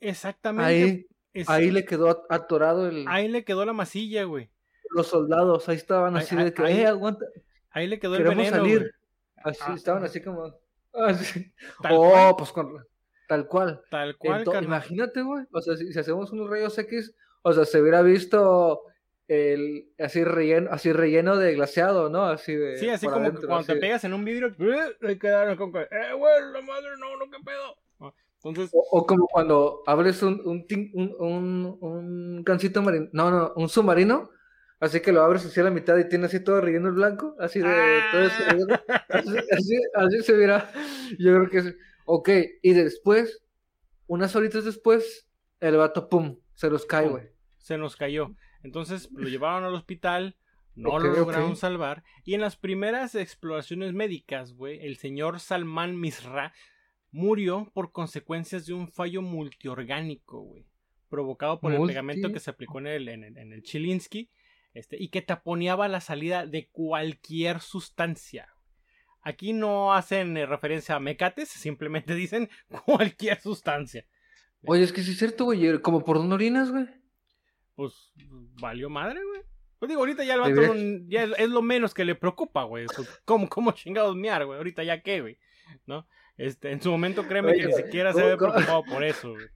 Exactamente. 0.00 0.64
ahí, 0.70 1.06
ahí 1.46 1.70
le 1.70 1.84
quedó 1.84 2.08
at- 2.10 2.24
atorado 2.30 2.88
el, 2.88 3.04
ahí 3.08 3.28
le 3.28 3.44
quedó 3.44 3.64
la 3.64 3.72
masilla, 3.72 4.24
güey. 4.24 4.50
los 4.90 5.08
soldados, 5.08 5.68
ahí 5.68 5.76
estaban 5.76 6.16
así 6.16 6.36
ahí- 6.36 6.44
de 6.44 6.54
que, 6.54 6.62
ahí- 6.62 6.80
eh, 6.80 6.86
aguanta, 6.86 7.24
Ahí 7.70 7.88
le 7.88 7.98
quedó 7.98 8.14
el 8.14 8.22
queremos 8.22 8.44
veneno, 8.44 8.56
salir. 8.56 8.94
Así, 9.36 9.60
Ah. 9.66 9.74
estaban 9.74 10.04
así 10.04 10.22
como, 10.22 10.54
así. 10.92 11.52
Tal 11.82 11.92
oh, 11.94 12.10
cual. 12.10 12.34
pues 12.38 12.52
con, 12.52 12.86
tal 13.28 13.46
cual. 13.48 13.82
Tal 13.90 14.16
cual, 14.16 14.44
imagínate, 14.62 15.22
güey. 15.22 15.44
O 15.52 15.60
sea, 15.60 15.76
si, 15.76 15.92
si 15.92 15.98
hacemos 15.98 16.30
unos 16.30 16.48
rayos 16.48 16.78
X, 16.78 17.12
o 17.42 17.52
sea, 17.52 17.64
se 17.64 17.80
hubiera 17.80 18.00
visto 18.02 18.84
el 19.26 19.88
así 19.98 20.22
relleno, 20.22 20.68
así 20.70 20.92
relleno 20.92 21.36
de 21.36 21.54
glaseado, 21.54 22.10
¿no? 22.10 22.24
Así 22.26 22.54
de. 22.54 22.76
Sí, 22.76 22.88
así 22.90 23.06
como 23.06 23.22
adentro, 23.22 23.48
cuando 23.48 23.66
te 23.66 23.76
pegas 23.76 24.04
en 24.04 24.14
un 24.14 24.24
vidrio, 24.24 24.54
¡eh! 24.58 25.18
quedaron 25.18 25.56
con 25.56 25.70
¡eh, 25.74 26.12
güey, 26.16 26.34
la 26.52 26.60
madre, 26.60 26.90
no, 26.98 27.16
no, 27.16 27.30
qué 27.30 27.38
pedo! 27.44 27.76
Ah, 28.44 28.48
Entonces, 28.48 28.70
O, 28.74 28.98
o 28.98 29.06
como 29.06 29.26
cuando 29.26 29.82
abres 29.86 30.22
un, 30.22 30.40
un, 30.44 30.66
un, 30.92 31.16
un, 31.18 31.78
un 31.80 32.44
gancito 32.44 32.82
marino, 32.82 33.08
no, 33.12 33.30
no, 33.30 33.52
un 33.56 33.68
submarino, 33.68 34.30
así 34.80 35.00
que 35.00 35.12
lo 35.12 35.22
abres 35.22 35.46
hacia 35.46 35.62
la 35.64 35.70
mitad 35.70 35.96
y 35.98 36.08
tiene 36.08 36.26
así 36.26 36.42
todo 36.42 36.60
relleno 36.60 36.88
el 36.88 36.94
blanco, 36.94 37.34
así 37.40 37.60
de 37.60 38.00
todo 38.12 38.22
ese 38.22 38.42
Ah. 38.48 38.82
Así, 39.08 39.36
así, 39.50 39.76
así 39.94 40.22
se 40.22 40.32
verá. 40.34 40.70
Yo 41.18 41.32
creo 41.34 41.48
que 41.48 41.58
es. 41.58 41.76
Ok, 42.06 42.28
y 42.62 42.72
después, 42.74 43.42
unas 44.06 44.36
horitas 44.36 44.64
después, 44.64 45.26
el 45.60 45.76
vato, 45.78 46.08
pum, 46.10 46.38
se 46.54 46.68
los 46.68 46.84
cae, 46.84 47.08
güey. 47.08 47.24
se 47.58 47.78
nos 47.78 47.96
cayó. 47.96 48.34
Entonces 48.62 49.08
lo 49.12 49.28
llevaron 49.28 49.64
al 49.64 49.74
hospital, 49.74 50.36
no 50.74 50.90
Ok, 50.90 51.02
lo 51.04 51.12
lograron 51.14 51.56
salvar. 51.56 52.02
Y 52.24 52.34
en 52.34 52.40
las 52.42 52.56
primeras 52.56 53.14
exploraciones 53.14 53.92
médicas, 53.94 54.52
güey, 54.52 54.84
el 54.84 54.96
señor 54.96 55.40
Salman 55.40 55.98
Misra 55.98 56.52
murió 57.14 57.70
por 57.72 57.92
consecuencias 57.92 58.66
de 58.66 58.74
un 58.74 58.88
fallo 58.88 59.22
multiorgánico, 59.22 60.40
güey. 60.40 60.66
Provocado 61.08 61.60
por 61.60 61.72
el 61.72 61.80
pegamento 61.86 62.32
que 62.32 62.40
se 62.40 62.50
aplicó 62.50 62.80
en 62.80 62.88
el, 62.88 63.08
en 63.08 63.22
el, 63.22 63.38
en 63.38 63.52
el 63.52 63.62
Chilinsky. 63.62 64.30
Este, 64.74 65.00
y 65.00 65.08
que 65.08 65.22
taponeaba 65.22 65.86
la 65.86 66.00
salida 66.00 66.44
de 66.44 66.68
cualquier 66.70 67.60
sustancia. 67.60 68.48
Aquí 69.22 69.52
no 69.52 69.94
hacen 69.94 70.36
eh, 70.36 70.44
referencia 70.44 70.96
a 70.96 71.00
mecates, 71.00 71.48
simplemente 71.48 72.14
dicen 72.16 72.50
cualquier 72.84 73.40
sustancia. 73.40 74.04
Oye, 74.66 74.82
es 74.82 74.92
que 74.92 75.02
sí 75.02 75.12
es 75.12 75.18
cierto, 75.18 75.44
güey. 75.44 75.80
Como 75.80 76.04
por 76.04 76.16
dónde 76.18 76.34
orinas, 76.34 76.72
güey. 76.72 76.86
pues 77.76 78.12
valió 78.60 78.90
madre, 78.90 79.20
güey. 79.24 79.42
Pues 79.78 79.88
digo, 79.88 80.00
ahorita 80.00 80.24
ya 80.24 80.34
el 80.34 80.54
no- 80.54 81.08
ya 81.08 81.24
es, 81.24 81.30
es 81.38 81.48
lo 81.48 81.62
menos 81.62 81.94
que 81.94 82.04
le 82.04 82.16
preocupa, 82.16 82.64
güey. 82.64 82.86
Pues, 82.86 83.08
¿Cómo, 83.24 83.48
¿Cómo 83.48 83.70
chingados 83.70 84.16
miar, 84.16 84.44
güey? 84.46 84.58
Ahorita 84.58 84.82
ya 84.82 85.00
qué, 85.00 85.20
güey. 85.20 85.38
¿No? 85.86 86.08
Este, 86.36 86.72
en 86.72 86.80
su 86.82 86.90
momento 86.90 87.26
créeme 87.26 87.52
Oye, 87.52 87.60
que 87.60 87.66
ni 87.68 87.72
siquiera 87.74 88.10
se 88.12 88.14
¿cómo- 88.14 88.24
había 88.26 88.36
preocupado 88.38 88.82
por 88.84 89.04
eso, 89.04 89.30
güey. 89.32 89.46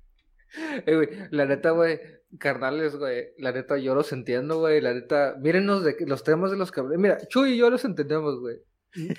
Eh, 0.86 0.94
güey, 0.94 1.08
la 1.30 1.44
neta, 1.44 1.70
güey, 1.72 2.00
carnales, 2.38 2.96
güey, 2.96 3.26
la 3.36 3.52
neta, 3.52 3.76
yo 3.78 3.94
los 3.94 4.12
entiendo, 4.12 4.58
güey, 4.60 4.80
la 4.80 4.94
neta, 4.94 5.34
mírenos 5.40 5.84
de 5.84 5.96
los 6.06 6.24
temas 6.24 6.50
de 6.50 6.56
los 6.56 6.72
que 6.72 6.82
Mira, 6.82 7.18
Chuy 7.28 7.52
y 7.52 7.56
yo 7.58 7.68
los 7.68 7.84
entendemos, 7.84 8.40
güey. 8.40 8.56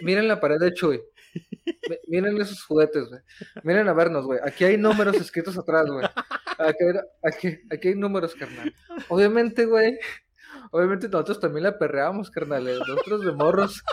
Miren 0.02 0.28
la 0.28 0.40
pared 0.40 0.58
de 0.60 0.74
Chuy. 0.74 1.00
Mi- 1.88 1.98
Miren 2.08 2.42
esos 2.42 2.64
juguetes, 2.64 3.08
güey. 3.10 3.22
Miren 3.64 3.88
a 3.88 3.94
vernos, 3.94 4.26
güey. 4.26 4.40
Aquí 4.44 4.64
hay 4.64 4.78
números 4.78 5.16
escritos 5.18 5.56
atrás, 5.58 5.86
güey. 5.88 6.04
Aquí, 6.58 6.84
aquí, 7.24 7.60
aquí 7.72 7.88
hay 7.90 7.96
números, 7.96 8.34
carnal. 8.36 8.74
Obviamente, 9.10 9.66
güey. 9.66 10.00
Obviamente 10.72 11.08
nosotros 11.08 11.40
también 11.40 11.64
la 11.66 11.78
perreamos, 11.78 12.32
carnales. 12.32 12.80
Nosotros 12.80 13.24
de 13.24 13.32
morros 13.34 13.84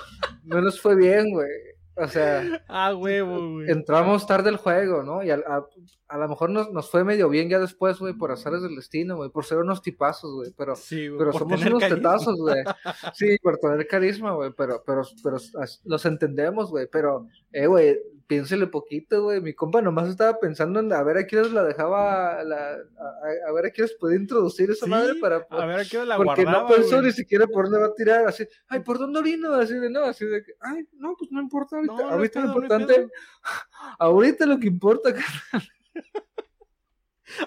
no 0.45 0.63
nos 0.63 0.81
fue 0.81 0.97
bien, 0.97 1.31
güey. 1.31 1.51
O 1.99 2.07
sea, 2.09 2.63
Ah, 2.69 2.95
huevo, 2.95 3.53
güey. 3.53 3.71
entramos 3.71 4.27
tarde 4.27 4.51
al 4.51 4.57
juego, 4.59 5.03
¿no? 5.03 5.23
Y 5.23 5.31
a, 5.31 5.37
a, 5.47 5.67
a 6.09 6.19
lo 6.19 6.29
mejor 6.29 6.51
nos, 6.51 6.71
nos 6.73 6.91
fue 6.91 7.05
medio 7.05 7.29
bien 7.29 7.49
ya 7.49 7.59
después, 7.59 7.99
güey, 7.99 8.13
por 8.13 8.31
azares 8.33 8.63
del 8.63 8.77
destino, 8.77 9.17
güey, 9.17 9.31
por 9.31 9.45
ser 9.45 9.59
unos 9.59 9.81
tipazos, 9.83 10.31
güey, 10.35 10.53
pero, 10.57 10.77
Sí, 10.77 11.09
güey, 11.09 11.19
pero 11.19 11.33
somos 11.33 11.65
unos 11.65 11.81
carisma. 11.81 11.97
tetazos, 11.97 12.37
güey. 12.39 12.63
Sí, 13.15 13.37
por 13.43 13.57
tener 13.59 13.87
carisma, 13.87 14.33
güey, 14.35 14.53
pero, 14.57 14.83
pero, 14.87 15.03
pero 15.23 15.39
los 15.85 16.05
entendemos, 16.07 16.71
güey, 16.71 16.87
pero, 16.91 17.27
eh, 17.53 17.67
güey, 17.67 17.99
piénsele 18.27 18.67
poquito, 18.67 19.23
güey, 19.23 19.41
mi 19.41 19.55
compa 19.55 19.81
nomás 19.81 20.09
estaba 20.09 20.39
pensando 20.39 20.81
en 20.81 20.93
a 20.93 21.03
ver 21.03 21.19
a 21.19 21.27
quiénes 21.27 21.53
la 21.53 21.63
dejaba, 21.63 22.43
la, 22.43 22.77
a, 23.47 23.53
ver 23.53 23.67
a 23.67 23.71
quiénes 23.71 23.95
podía 23.95 24.19
introducir 24.19 24.71
esa 24.71 24.87
Sí, 24.87 24.91
madre 24.91 25.15
para... 25.21 25.47
A 25.49 25.67
ver, 25.67 25.81
¿a 25.81 25.97
hora 25.97 26.05
la 26.05 26.17
porque 26.17 26.45
guardaba, 26.45 26.69
no 26.69 26.75
pensó 26.75 26.97
güey? 26.97 27.07
ni 27.07 27.13
siquiera 27.13 27.47
por 27.47 27.65
dónde 27.65 27.81
va 27.81 27.87
a 27.87 27.95
tirar, 27.95 28.27
así, 28.27 28.47
ay, 28.69 28.81
¿por 28.81 28.99
dónde 28.99 29.19
orino? 29.21 29.55
Así 29.55 29.75
de, 29.75 29.91
no, 29.91 30.03
así 30.03 30.25
de 30.25 30.43
que, 30.43 30.53
ay, 30.61 30.87
no, 30.95 31.15
pues 31.17 31.31
no 31.31 31.41
importa 31.41 31.77
ahorita, 31.77 31.95
No, 31.95 31.99
no 32.01 32.07
hay 32.09 32.15
ahorita 32.15 32.41
lo 32.41 32.47
pedo, 32.47 32.55
importante, 32.55 33.09
ahorita 33.99 34.47
lo 34.47 34.59
que 34.59 34.67
importa, 34.67 35.15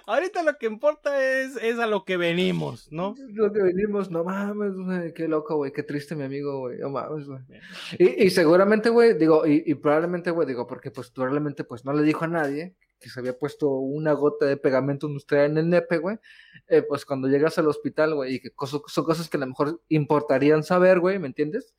Ahorita 0.05 0.43
lo 0.43 0.57
que 0.57 0.65
importa 0.65 1.23
es, 1.23 1.55
es 1.57 1.79
a 1.79 1.87
lo 1.87 2.03
que 2.05 2.17
venimos, 2.17 2.91
¿no? 2.91 3.13
Es 3.13 3.35
lo 3.35 3.51
que 3.51 3.61
venimos, 3.61 4.11
no 4.11 4.23
mames, 4.23 4.73
güey, 4.75 5.13
qué 5.13 5.27
loco, 5.27 5.55
güey, 5.55 5.71
qué 5.71 5.83
triste 5.83 6.15
mi 6.15 6.23
amigo, 6.23 6.59
güey, 6.59 6.79
no 6.79 6.89
mames, 6.89 7.27
güey. 7.27 7.41
Y, 7.97 8.25
y 8.25 8.29
seguramente, 8.29 8.89
güey, 8.89 9.17
digo, 9.17 9.45
y, 9.45 9.63
y 9.65 9.75
probablemente, 9.75 10.31
güey, 10.31 10.47
digo, 10.47 10.67
porque 10.67 10.91
pues 10.91 11.09
probablemente 11.11 11.63
pues 11.63 11.85
no 11.85 11.93
le 11.93 12.03
dijo 12.03 12.25
a 12.25 12.27
nadie 12.27 12.75
que 12.99 13.09
se 13.09 13.19
había 13.19 13.37
puesto 13.37 13.69
una 13.69 14.11
gota 14.13 14.45
de 14.45 14.57
pegamento 14.57 15.07
industrial 15.07 15.51
en 15.51 15.57
el 15.57 15.69
nepe, 15.69 15.97
güey, 15.97 16.17
eh, 16.67 16.81
pues 16.81 17.05
cuando 17.05 17.27
llegas 17.27 17.57
al 17.57 17.67
hospital, 17.67 18.13
güey, 18.13 18.35
y 18.35 18.39
que 18.39 18.51
cosas, 18.51 18.81
son 18.87 19.05
cosas 19.05 19.29
que 19.29 19.37
a 19.37 19.39
lo 19.39 19.47
mejor 19.47 19.81
importarían 19.87 20.63
saber, 20.63 20.99
güey, 20.99 21.17
¿me 21.19 21.27
entiendes? 21.27 21.73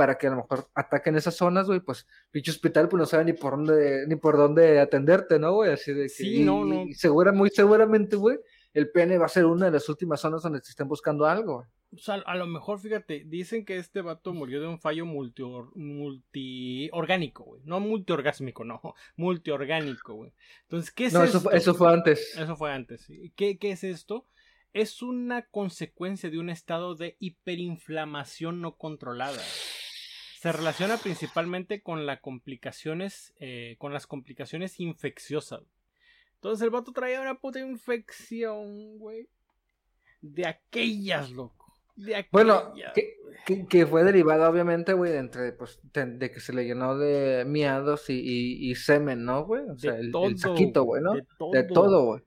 Para 0.00 0.16
que 0.16 0.28
a 0.28 0.30
lo 0.30 0.36
mejor 0.36 0.66
ataquen 0.74 1.16
esas 1.16 1.34
zonas, 1.36 1.66
güey, 1.66 1.80
pues 1.80 2.06
pinche 2.30 2.50
hospital 2.52 2.88
pues 2.88 2.98
no 3.00 3.04
sabe 3.04 3.26
ni 3.26 3.34
por 3.34 3.52
dónde, 3.52 4.06
ni 4.08 4.16
por 4.16 4.38
dónde 4.38 4.80
atenderte, 4.80 5.38
¿no, 5.38 5.52
güey? 5.52 5.72
Así 5.72 5.92
de 5.92 6.04
que, 6.04 6.08
Sí, 6.08 6.36
y- 6.40 6.44
no, 6.44 6.64
no. 6.64 6.86
y 6.86 6.94
segura, 6.94 7.32
muy 7.32 7.50
seguramente, 7.50 8.16
güey, 8.16 8.38
el 8.72 8.90
pene 8.90 9.18
va 9.18 9.26
a 9.26 9.28
ser 9.28 9.44
una 9.44 9.66
de 9.66 9.72
las 9.72 9.86
últimas 9.90 10.18
zonas 10.22 10.42
donde 10.42 10.60
te 10.62 10.70
estén 10.70 10.88
buscando 10.88 11.26
algo, 11.26 11.56
güey. 11.56 11.68
O 11.92 11.98
sea, 11.98 12.14
a 12.14 12.34
lo 12.36 12.46
mejor, 12.46 12.78
fíjate, 12.78 13.24
dicen 13.26 13.64
que 13.66 13.76
este 13.76 14.00
vato 14.00 14.32
murió 14.32 14.60
de 14.60 14.68
un 14.68 14.78
fallo 14.78 15.04
multi 15.04 15.42
multiorgánico, 15.74 17.44
güey. 17.44 17.62
No 17.64 17.80
multiorgásmico, 17.80 18.64
no. 18.64 18.80
Multiorgánico, 19.16 20.14
güey. 20.14 20.32
Entonces, 20.62 20.92
¿qué 20.92 21.06
es 21.06 21.12
No, 21.12 21.24
esto? 21.24 21.38
eso 21.38 21.50
eso 21.50 21.74
fue 21.74 21.92
antes. 21.92 22.36
Eso 22.38 22.56
fue 22.56 22.72
antes. 22.72 23.02
sí. 23.02 23.32
¿Qué, 23.36 23.58
¿Qué 23.58 23.72
es 23.72 23.84
esto? 23.84 24.26
Es 24.72 25.02
una 25.02 25.42
consecuencia 25.46 26.30
de 26.30 26.38
un 26.38 26.48
estado 26.48 26.94
de 26.94 27.16
hiperinflamación 27.18 28.60
no 28.60 28.76
controlada. 28.76 29.42
Se 30.40 30.52
relaciona 30.52 30.96
principalmente 30.96 31.82
con 31.82 32.06
las 32.06 32.20
complicaciones, 32.20 33.34
eh, 33.40 33.76
con 33.78 33.92
las 33.92 34.06
complicaciones 34.06 34.80
infecciosas. 34.80 35.60
Entonces 36.36 36.64
el 36.64 36.70
vato 36.70 36.92
traía 36.92 37.20
una 37.20 37.34
puta 37.34 37.60
infección, 37.60 38.96
güey. 38.96 39.28
De 40.22 40.46
aquellas, 40.46 41.30
loco. 41.30 41.74
De 41.94 42.14
aquellas. 42.16 42.32
Bueno, 42.32 42.72
que, 42.94 43.18
que, 43.44 43.66
que 43.66 43.86
fue 43.86 44.02
derivada 44.02 44.48
obviamente, 44.48 44.94
güey, 44.94 45.12
de 45.12 45.18
entre, 45.18 45.52
pues, 45.52 45.78
de, 45.92 46.06
de 46.06 46.30
que 46.30 46.40
se 46.40 46.54
le 46.54 46.64
llenó 46.64 46.96
de 46.96 47.44
miados 47.44 48.08
y, 48.08 48.14
y, 48.18 48.70
y 48.70 48.74
semen, 48.76 49.26
¿no, 49.26 49.44
güey? 49.44 49.68
O 49.68 49.76
sea, 49.78 49.92
de 49.92 50.00
el, 50.00 50.10
todo, 50.10 50.24
el 50.24 50.38
saquito, 50.38 50.84
güey, 50.84 51.02
¿no? 51.02 51.12
De 51.52 51.64
todo. 51.64 52.04
Güey. 52.06 52.22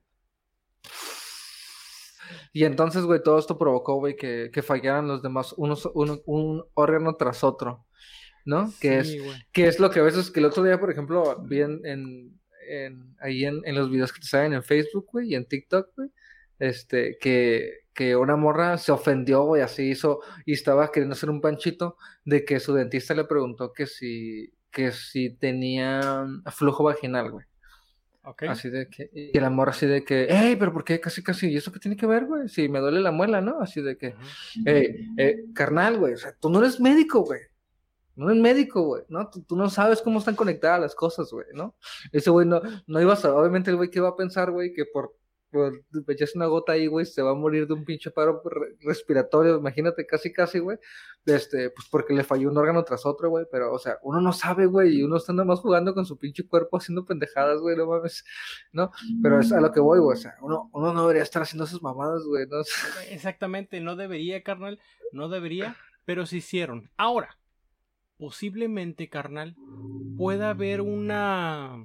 Y 2.52 2.62
entonces, 2.64 3.02
güey, 3.02 3.20
todo 3.24 3.40
esto 3.40 3.58
provocó, 3.58 3.96
güey, 3.96 4.14
que, 4.14 4.50
que 4.52 4.62
fallaran 4.62 5.08
los 5.08 5.20
demás, 5.20 5.52
unos, 5.56 5.90
uno- 5.94 6.20
un 6.26 6.64
órgano 6.74 7.16
tras 7.16 7.42
otro, 7.42 7.86
¿no? 8.44 8.72
Que 8.80 8.98
es 8.98 9.18
güey. 9.22 9.36
que 9.52 9.66
es 9.66 9.78
lo 9.80 9.90
que 9.90 10.00
a 10.00 10.02
veces, 10.04 10.30
que 10.30 10.40
el 10.40 10.46
otro 10.46 10.62
día, 10.62 10.78
por 10.78 10.90
ejemplo, 10.90 11.42
vi 11.44 11.60
en, 11.62 11.80
en, 11.84 12.40
en- 12.68 13.16
ahí 13.20 13.44
en, 13.44 13.60
en 13.64 13.74
los 13.74 13.90
videos 13.90 14.12
que 14.12 14.20
te 14.20 14.26
salen 14.26 14.52
en 14.52 14.62
Facebook, 14.62 15.06
güey, 15.12 15.30
y 15.32 15.34
en 15.34 15.46
TikTok, 15.46 15.90
güey, 15.96 16.10
este, 16.58 17.16
que, 17.20 17.80
que 17.92 18.16
una 18.16 18.36
morra 18.36 18.78
se 18.78 18.92
ofendió, 18.92 19.44
güey, 19.44 19.62
así 19.62 19.90
hizo, 19.90 20.20
y 20.44 20.52
estaba 20.52 20.90
queriendo 20.92 21.14
hacer 21.14 21.30
un 21.30 21.40
panchito, 21.40 21.96
de 22.24 22.44
que 22.44 22.60
su 22.60 22.74
dentista 22.74 23.14
le 23.14 23.24
preguntó 23.24 23.72
que 23.72 23.86
si, 23.86 24.52
que 24.70 24.92
si 24.92 25.30
tenía 25.36 26.26
flujo 26.50 26.84
vaginal, 26.84 27.30
güey. 27.30 27.46
Ok. 28.26 28.44
Así 28.44 28.70
de 28.70 28.88
que, 28.88 29.10
y 29.12 29.38
la 29.38 29.50
morra 29.50 29.72
así 29.72 29.84
de 29.86 30.02
que, 30.02 30.26
hey, 30.30 30.56
pero 30.58 30.72
¿por 30.72 30.82
qué 30.82 30.98
casi, 30.98 31.22
casi? 31.22 31.48
¿Y 31.50 31.56
eso 31.58 31.70
qué 31.70 31.78
tiene 31.78 31.94
que 31.96 32.06
ver, 32.06 32.24
güey? 32.24 32.48
Si 32.48 32.70
me 32.70 32.78
duele 32.78 33.00
la 33.00 33.10
muela, 33.12 33.42
¿no? 33.42 33.60
Así 33.60 33.82
de 33.82 33.98
que, 33.98 34.14
eh, 34.64 35.06
eh, 35.18 35.44
carnal, 35.54 35.98
güey, 35.98 36.14
o 36.14 36.16
sea, 36.16 36.34
tú 36.40 36.48
no 36.48 36.60
eres 36.60 36.80
médico, 36.80 37.20
güey. 37.22 37.40
No 38.16 38.30
eres 38.30 38.40
médico, 38.42 38.82
güey, 38.82 39.02
¿no? 39.08 39.28
Tú, 39.28 39.56
no 39.56 39.68
sabes 39.70 40.00
cómo 40.02 40.18
están 40.20 40.36
conectadas 40.36 40.80
las 40.80 40.94
cosas, 40.94 41.30
güey, 41.30 41.46
¿no? 41.54 41.74
Ese 42.12 42.30
güey 42.30 42.46
no, 42.46 42.60
no 42.86 43.00
iba 43.00 43.12
a 43.12 43.16
saber, 43.16 43.36
obviamente 43.38 43.70
el 43.70 43.76
güey 43.76 43.90
que 43.90 43.98
iba 43.98 44.08
a 44.08 44.16
pensar, 44.16 44.50
güey, 44.52 44.72
que 44.72 44.84
por, 44.86 45.14
por 45.50 45.72
echarse 46.08 46.36
una 46.36 46.46
gota 46.46 46.72
ahí, 46.72 46.86
güey, 46.88 47.06
se 47.06 47.22
va 47.22 47.30
a 47.30 47.34
morir 47.34 47.66
de 47.66 47.74
un 47.74 47.84
pinche 47.84 48.10
paro 48.10 48.42
re- 48.44 48.76
respiratorio, 48.80 49.56
imagínate, 49.58 50.04
casi, 50.06 50.32
casi, 50.32 50.58
güey, 50.58 50.78
este, 51.26 51.70
pues 51.70 51.86
porque 51.90 52.12
le 52.14 52.24
falló 52.24 52.50
un 52.50 52.56
órgano 52.58 52.82
tras 52.84 53.06
otro, 53.06 53.30
güey, 53.30 53.46
pero, 53.50 53.72
o 53.72 53.78
sea, 53.78 53.98
uno 54.02 54.20
no 54.20 54.32
sabe, 54.32 54.66
güey, 54.66 54.96
y 54.98 55.02
uno 55.04 55.16
está 55.16 55.32
nada 55.32 55.44
más 55.46 55.60
jugando 55.60 55.94
con 55.94 56.06
su 56.06 56.18
pinche 56.18 56.46
cuerpo 56.46 56.76
haciendo 56.76 57.04
pendejadas, 57.04 57.60
güey, 57.60 57.76
no 57.76 57.86
mames, 57.86 58.24
¿no? 58.72 58.90
Pero 59.22 59.40
es 59.40 59.52
a 59.52 59.60
lo 59.60 59.70
que 59.72 59.80
voy, 59.80 60.00
güey, 60.00 60.16
o 60.16 60.20
sea, 60.20 60.34
uno, 60.42 60.70
uno 60.72 60.92
no 60.92 61.02
debería 61.02 61.22
estar 61.22 61.42
haciendo 61.42 61.64
esas 61.64 61.82
mamadas, 61.82 62.24
güey, 62.24 62.46
¿no? 62.48 62.58
Exactamente, 63.10 63.80
no 63.80 63.96
debería, 63.96 64.42
carnal, 64.42 64.80
no 65.12 65.28
debería, 65.28 65.76
pero 66.04 66.26
se 66.26 66.38
hicieron. 66.38 66.90
Ahora, 66.96 67.38
posiblemente, 68.24 69.10
carnal, 69.10 69.54
pueda 70.16 70.48
haber 70.48 70.80
una 70.80 71.84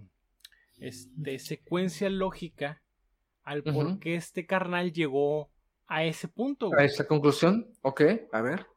este, 0.80 1.38
secuencia 1.38 2.10
lógica 2.10 2.82
al 3.44 3.61
por 3.61 3.99
qué 3.99 4.16
este 4.16 4.45
carnal 4.45 4.94
llegó 4.94 5.49
a 5.86 6.06
ese 6.06 6.30
punto. 6.30 6.68
A 6.68 6.70
güey. 6.70 6.86
esa 6.86 7.06
conclusión, 7.07 7.68
ok, 7.82 8.03
a 8.32 8.41
ver. 8.41 8.68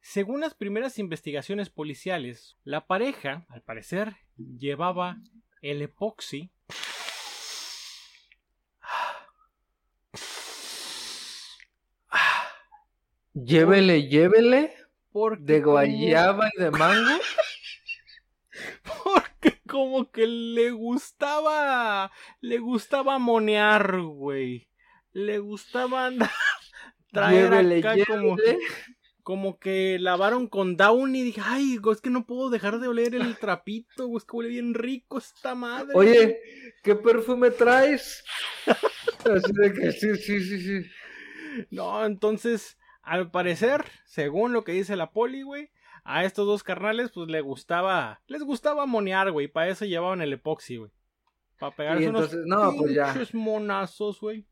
Según 0.00 0.40
las 0.40 0.54
primeras 0.54 0.98
investigaciones 0.98 1.70
policiales, 1.70 2.56
la 2.64 2.88
pareja, 2.88 3.46
al 3.50 3.62
parecer, 3.62 4.16
llevaba 4.36 5.18
el 5.62 5.82
epoxi 5.82 6.50
Llévele, 13.32 14.08
llévele, 14.08 14.74
porque 15.16 15.42
de 15.44 15.62
como- 15.62 15.72
guayaba 15.76 16.50
y 16.54 16.62
de 16.62 16.70
mango. 16.70 17.18
Porque 19.04 19.60
como 19.68 20.10
que 20.10 20.26
le 20.26 20.70
gustaba. 20.70 22.10
Le 22.40 22.58
gustaba 22.58 23.18
monear, 23.18 24.00
güey. 24.00 24.68
Le 25.12 25.38
gustaba 25.38 26.06
andar. 26.06 26.30
Traer 27.12 27.50
Llévele, 27.50 27.78
acá 27.78 27.94
como, 28.06 28.36
llévele. 28.36 28.58
como 29.22 29.58
que 29.58 29.98
lavaron 29.98 30.48
con 30.48 30.76
Down 30.76 31.16
y 31.16 31.22
dije, 31.22 31.40
ay, 31.44 31.78
es 31.92 32.00
que 32.00 32.10
no 32.10 32.26
puedo 32.26 32.50
dejar 32.50 32.78
de 32.78 32.88
oler 32.88 33.14
el 33.14 33.38
trapito, 33.38 34.06
güey, 34.06 34.18
es 34.18 34.24
que 34.24 34.36
huele 34.36 34.50
bien 34.50 34.74
rico 34.74 35.18
esta 35.18 35.54
madre. 35.54 35.92
Oye, 35.94 36.38
¿qué 36.82 36.94
perfume 36.94 37.50
traes? 37.50 38.22
Así 39.24 39.52
de 39.52 39.72
que 39.72 39.92
sí, 39.92 40.16
sí, 40.16 40.40
sí, 40.40 40.60
sí. 40.60 40.90
No, 41.70 42.04
entonces, 42.04 42.76
al 43.06 43.30
parecer, 43.30 43.84
según 44.04 44.52
lo 44.52 44.64
que 44.64 44.72
dice 44.72 44.96
la 44.96 45.12
poli, 45.12 45.42
güey, 45.42 45.70
a 46.02 46.24
estos 46.24 46.44
dos 46.44 46.64
carnales, 46.64 47.12
pues 47.14 47.28
le 47.28 47.40
gustaba, 47.40 48.20
les 48.26 48.42
gustaba 48.42 48.84
monear, 48.84 49.30
güey, 49.30 49.46
para 49.46 49.68
eso 49.68 49.84
llevaban 49.84 50.20
el 50.22 50.32
epoxi, 50.32 50.76
güey. 50.76 50.90
Para 51.58 51.74
pegarse 51.74 52.08
unos 52.08 52.34
entonces, 52.34 52.46
no, 52.46 52.76
pues 52.76 52.94
ya. 52.94 53.14
monazos, 53.32 54.20
güey. 54.20 54.44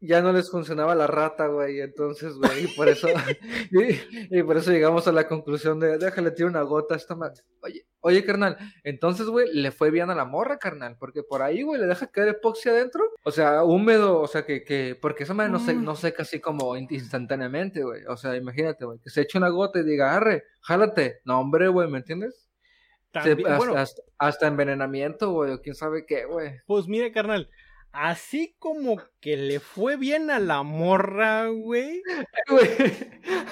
Ya 0.00 0.22
no 0.22 0.32
les 0.32 0.48
funcionaba 0.48 0.94
la 0.94 1.08
rata, 1.08 1.48
güey, 1.48 1.80
entonces, 1.80 2.34
güey, 2.34 2.66
y 2.66 2.68
por 2.76 2.86
eso, 2.88 3.08
y, 3.72 4.38
y 4.38 4.42
por 4.44 4.56
eso 4.56 4.70
llegamos 4.70 5.08
a 5.08 5.12
la 5.12 5.26
conclusión 5.26 5.80
de, 5.80 5.98
déjale 5.98 6.30
tirar 6.30 6.50
una 6.50 6.62
gota 6.62 6.94
a 6.94 6.96
esta 6.96 7.16
madre. 7.16 7.42
Oye, 7.62 7.84
oye, 8.00 8.24
carnal, 8.24 8.56
entonces, 8.84 9.26
güey, 9.26 9.52
le 9.52 9.72
fue 9.72 9.90
bien 9.90 10.08
a 10.10 10.14
la 10.14 10.24
morra, 10.24 10.58
carnal, 10.58 10.96
porque 11.00 11.24
por 11.24 11.42
ahí, 11.42 11.62
güey, 11.62 11.80
le 11.80 11.88
deja 11.88 12.06
caer 12.06 12.28
epoxi 12.28 12.68
adentro, 12.68 13.02
o 13.24 13.32
sea, 13.32 13.64
húmedo, 13.64 14.20
o 14.20 14.28
sea, 14.28 14.46
que, 14.46 14.62
que, 14.62 14.96
porque 15.02 15.24
esa 15.24 15.34
madre 15.34 15.50
no, 15.50 15.58
se, 15.58 15.74
Mm. 15.74 15.84
no 15.84 15.96
seca 15.96 16.22
así 16.22 16.38
como 16.38 16.76
in- 16.76 16.86
instantáneamente, 16.90 17.82
güey, 17.82 18.04
o 18.06 18.16
sea, 18.16 18.36
imagínate, 18.36 18.84
güey, 18.84 19.00
que 19.02 19.10
se 19.10 19.22
eche 19.22 19.36
una 19.38 19.48
gota 19.48 19.80
y 19.80 19.84
diga, 19.84 20.14
arre, 20.14 20.44
jálate, 20.60 21.22
no, 21.24 21.40
hombre, 21.40 21.66
güey, 21.66 21.88
¿me 21.90 21.98
entiendes? 21.98 22.48
Se- 23.20 23.32
hasta, 23.48 23.80
hasta- 23.80 24.02
hasta 24.18 24.46
envenenamiento, 24.46 25.32
güey, 25.32 25.50
o 25.52 25.60
quién 25.60 25.74
sabe 25.74 26.06
qué, 26.06 26.24
güey. 26.24 26.52
pues 26.68 26.86
mire, 26.86 27.10
carnal, 27.10 27.50
así 27.92 28.54
como 28.58 29.00
que 29.20 29.36
le 29.36 29.60
fue 29.60 29.96
bien 29.96 30.30
a 30.30 30.38
la 30.38 30.62
morra, 30.62 31.46
güey. 31.48 32.02
Güey, 32.48 32.68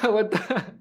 aguanta. 0.01 0.75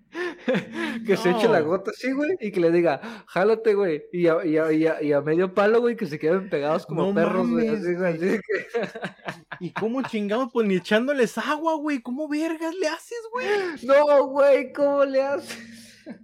Que 1.06 1.18
se 1.18 1.32
eche 1.32 1.50
la 1.50 1.60
gota 1.60 1.92
así, 1.92 2.14
güey, 2.14 2.30
y 2.40 2.52
que 2.52 2.62
le 2.62 2.72
diga, 2.72 3.02
jálate, 3.28 3.74
güey. 3.74 4.04
Y 4.14 4.28
a, 4.28 4.46
y, 4.46 4.58
a, 4.58 4.72
y, 4.72 4.88
a, 4.88 5.04
y 5.04 5.12
a 5.12 5.20
medio 5.22 5.54
palo, 5.54 5.82
güey, 5.82 5.98
que 5.98 6.06
se 6.06 6.18
queden 6.18 6.50
pegados 6.50 6.86
como 6.86 7.08
No 7.08 7.14
perros, 7.14 7.50
güey. 7.50 7.68
mames, 7.68 7.82
Así, 7.82 7.94
güey, 7.96 8.14
así 8.14 8.26
de 8.26 8.40
que... 8.40 8.66
Y 9.60 9.72
cómo 9.74 10.02
chingados, 10.04 10.50
pues 10.54 10.66
ni 10.68 10.76
echándoles 10.76 11.38
agua, 11.38 11.76
güey. 11.76 12.02
¿Cómo 12.02 12.30
vergas 12.30 12.74
le 12.76 12.88
haces, 12.88 13.20
güey? 13.34 13.48
No, 13.84 14.28
güey, 14.28 14.72
¿cómo 14.72 15.04
le 15.04 15.22
haces? 15.24 15.60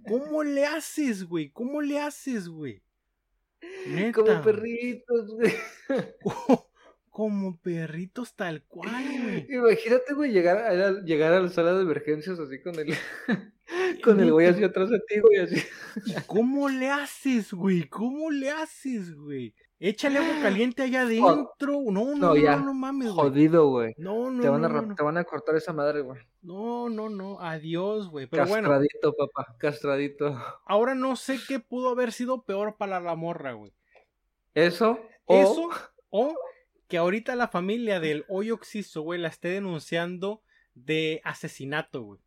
¿Cómo 0.08 0.42
le 0.42 0.64
haces, 0.64 1.24
güey? 1.24 1.50
¿Cómo 1.50 1.82
le 1.82 1.98
haces, 2.00 2.48
güey? 2.48 2.82
Neta. 3.86 4.12
Como 4.22 4.42
perritos, 4.42 5.34
güey. 5.34 5.52
Como 7.12 7.58
perritos 7.60 8.34
tal 8.34 8.62
cual, 8.64 8.90
güey. 9.22 9.46
Imagínate, 9.50 10.14
güey, 10.14 10.32
llegar 10.32 10.56
a, 10.56 11.02
llegar 11.02 11.34
a 11.34 11.40
la 11.42 11.48
sala 11.50 11.74
de 11.74 11.82
emergencias 11.82 12.38
así 12.38 12.60
con 12.62 12.74
el, 12.78 12.94
con 14.02 14.18
el 14.18 14.32
güey 14.32 14.46
así 14.46 14.64
atrás 14.64 14.88
de 14.88 14.98
ti, 15.00 15.20
güey, 15.20 15.36
así. 15.40 15.62
¿Y 16.06 16.14
¿Cómo 16.26 16.70
le 16.70 16.88
haces, 16.88 17.52
güey? 17.52 17.86
¿Cómo 17.86 18.30
le 18.30 18.50
haces, 18.50 19.14
güey? 19.14 19.54
Échale 19.78 20.20
agua 20.20 20.40
caliente 20.40 20.82
allá 20.84 21.02
adentro. 21.02 21.82
No, 21.84 21.90
no, 21.90 22.04
No, 22.14 22.28
no, 22.28 22.36
ya. 22.36 22.56
no, 22.56 22.66
no 22.66 22.74
mames, 22.74 23.12
güey. 23.12 23.28
Jodido, 23.28 23.68
güey. 23.68 23.94
No, 23.98 24.30
no, 24.30 24.40
Te 24.40 24.48
van, 24.48 24.64
a, 24.64 24.68
no, 24.68 24.80
no. 24.82 24.94
te 24.94 25.02
van 25.02 25.18
a 25.18 25.24
cortar 25.24 25.56
esa 25.56 25.74
madre, 25.74 26.00
güey. 26.00 26.18
No, 26.40 26.88
no, 26.88 27.10
no. 27.10 27.38
Adiós, 27.40 28.08
güey. 28.08 28.26
Pero 28.26 28.46
bueno, 28.46 28.70
Castradito, 28.70 29.14
papá, 29.14 29.54
castradito. 29.58 30.40
ahora 30.64 30.94
no 30.94 31.16
sé 31.16 31.38
qué 31.46 31.60
pudo 31.60 31.90
haber 31.90 32.12
sido 32.12 32.42
peor 32.44 32.76
para 32.78 33.00
la 33.00 33.14
morra, 33.16 33.52
güey. 33.52 33.74
Eso, 34.54 34.98
o... 35.26 35.36
Eso 35.36 35.68
o 36.10 36.34
que 36.92 36.98
ahorita 36.98 37.36
la 37.36 37.48
familia 37.48 38.00
del 38.00 38.26
hoyo 38.28 38.52
oxiso, 38.52 39.00
güey, 39.00 39.18
la 39.18 39.28
esté 39.28 39.48
denunciando 39.48 40.42
de 40.74 41.22
asesinato, 41.24 42.02
güey. 42.02 42.20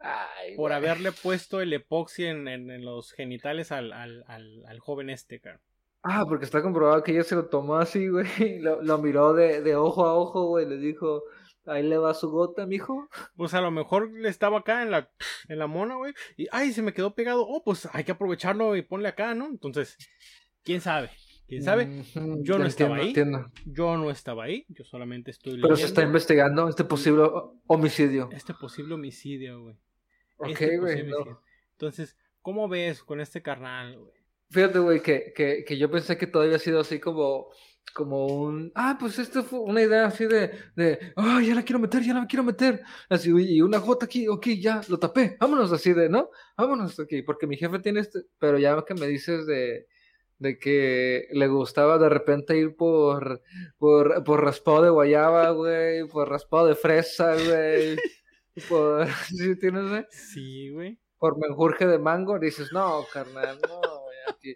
Ay, 0.00 0.56
Por 0.56 0.72
güey. 0.72 0.74
haberle 0.74 1.12
puesto 1.12 1.60
el 1.60 1.72
epoxi 1.72 2.24
en, 2.24 2.48
en- 2.48 2.72
en 2.72 2.84
los 2.84 3.12
genitales 3.12 3.70
al, 3.70 3.92
al, 3.92 4.24
al, 4.26 4.64
al 4.66 4.80
joven 4.80 5.10
este, 5.10 5.38
cara. 5.38 5.60
Ah, 6.02 6.24
porque 6.28 6.44
está 6.44 6.60
comprobado 6.60 7.04
que 7.04 7.12
ella 7.12 7.22
se 7.22 7.36
lo 7.36 7.46
tomó 7.48 7.76
así, 7.76 8.08
güey. 8.08 8.26
Lo, 8.60 8.82
lo 8.82 8.98
miró 8.98 9.32
de, 9.32 9.62
de 9.62 9.76
ojo 9.76 10.04
a 10.04 10.14
ojo, 10.14 10.46
güey. 10.48 10.66
Le 10.68 10.76
dijo, 10.78 11.22
ahí 11.66 11.84
le 11.84 11.98
va 11.98 12.14
su 12.14 12.28
gota, 12.28 12.66
mijo. 12.66 13.08
Pues 13.36 13.54
a 13.54 13.60
lo 13.60 13.70
mejor 13.70 14.10
le 14.12 14.28
estaba 14.28 14.58
acá 14.58 14.82
en 14.82 14.90
la, 14.90 15.08
en 15.48 15.58
la 15.60 15.68
mona, 15.68 15.94
güey. 15.94 16.14
Y, 16.36 16.48
ay, 16.50 16.72
se 16.72 16.82
me 16.82 16.92
quedó 16.92 17.14
pegado. 17.14 17.46
Oh, 17.46 17.62
pues 17.62 17.88
hay 17.92 18.02
que 18.02 18.10
aprovecharlo 18.12 18.74
y 18.74 18.82
ponle 18.82 19.06
acá, 19.08 19.34
¿no? 19.36 19.46
Entonces, 19.46 19.96
¿quién 20.64 20.80
sabe? 20.80 21.10
¿Quién 21.48 21.62
sabe? 21.62 22.02
Yo 22.42 22.58
no 22.58 22.66
estaba 22.66 22.96
ahí. 22.96 23.08
entiendo. 23.08 23.50
Yo 23.64 23.96
no 23.96 24.10
estaba 24.10 24.44
ahí. 24.44 24.64
Yo 24.68 24.84
solamente 24.84 25.30
estoy 25.30 25.60
Pero 25.60 25.76
se 25.76 25.86
está 25.86 26.02
investigando 26.02 26.68
este 26.68 26.84
posible 26.84 27.22
ho- 27.22 27.60
homicidio. 27.68 28.28
este 28.32 28.52
posible 28.54 28.94
homicidio, 28.94 29.62
güey. 29.62 29.76
Ok, 30.38 30.48
Este 30.50 30.78
güey. 30.78 31.06
no. 31.06 31.40
Entonces, 31.72 32.16
¿cómo 32.42 32.68
ves 32.68 33.02
con 33.02 33.20
este 33.20 33.42
carnal, 33.42 33.96
güey? 33.98 34.12
Fíjate, 34.50 34.78
güey, 34.80 35.00
que, 35.02 35.32
que, 35.34 35.64
que 35.66 35.78
yo 35.78 35.90
pensé 35.90 36.16
que 36.16 36.26
todo 36.26 36.42
había 36.44 36.58
sido 36.58 36.80
así 36.80 37.00
como, 37.00 37.48
como 37.94 38.26
un, 38.26 38.70
ah, 38.76 38.96
pues 38.98 39.18
esto 39.18 39.42
fue 39.42 39.58
una 39.60 39.82
idea 39.82 40.06
así 40.06 40.26
de, 40.26 40.52
de, 40.76 41.12
ah, 41.16 41.40
ya 41.44 41.54
la 41.54 41.64
quiero 41.64 41.80
meter, 41.80 42.02
ya 42.02 42.14
la 42.14 42.26
quiero 42.26 42.44
meter, 42.44 42.80
así, 43.08 43.30
y 43.36 43.60
una 43.60 43.78
gota 43.78 44.06
aquí, 44.06 44.28
ok, 44.28 44.46
ya, 44.60 44.80
lo 44.88 44.98
tapé, 45.00 45.36
vámonos 45.40 45.72
así 45.72 45.92
de, 45.92 46.08
¿no? 46.08 46.30
Vámonos 46.56 46.98
aquí, 47.00 47.22
porque 47.22 47.48
mi 47.48 47.56
jefe 47.56 47.80
tiene 47.80 48.00
este, 48.00 48.20
pero 48.38 48.56
ya 48.56 48.80
que 48.86 48.94
me 48.94 49.08
dices 49.08 49.46
de, 49.46 49.88
de 50.38 50.58
que 50.58 51.28
le 51.32 51.48
gustaba 51.48 51.98
de 51.98 52.08
repente 52.08 52.56
ir 52.56 52.76
por, 52.76 53.42
por, 53.78 54.22
por 54.24 54.44
raspado 54.44 54.82
de 54.82 54.90
guayaba, 54.90 55.50
güey, 55.52 56.06
por 56.08 56.28
raspado 56.28 56.66
de 56.66 56.74
fresa, 56.74 57.34
güey, 57.34 57.96
por, 58.68 59.06
¿sí 59.28 59.56
tienes, 59.58 59.88
güey? 59.88 60.06
Sí, 60.10 60.70
güey. 60.70 60.98
por 61.18 61.38
menjurje 61.38 61.86
de 61.86 61.98
mango, 61.98 62.38
dices, 62.38 62.72
no, 62.72 63.04
carnal, 63.12 63.58
no, 63.66 63.80
güey, 63.80 64.16
aquí. 64.28 64.54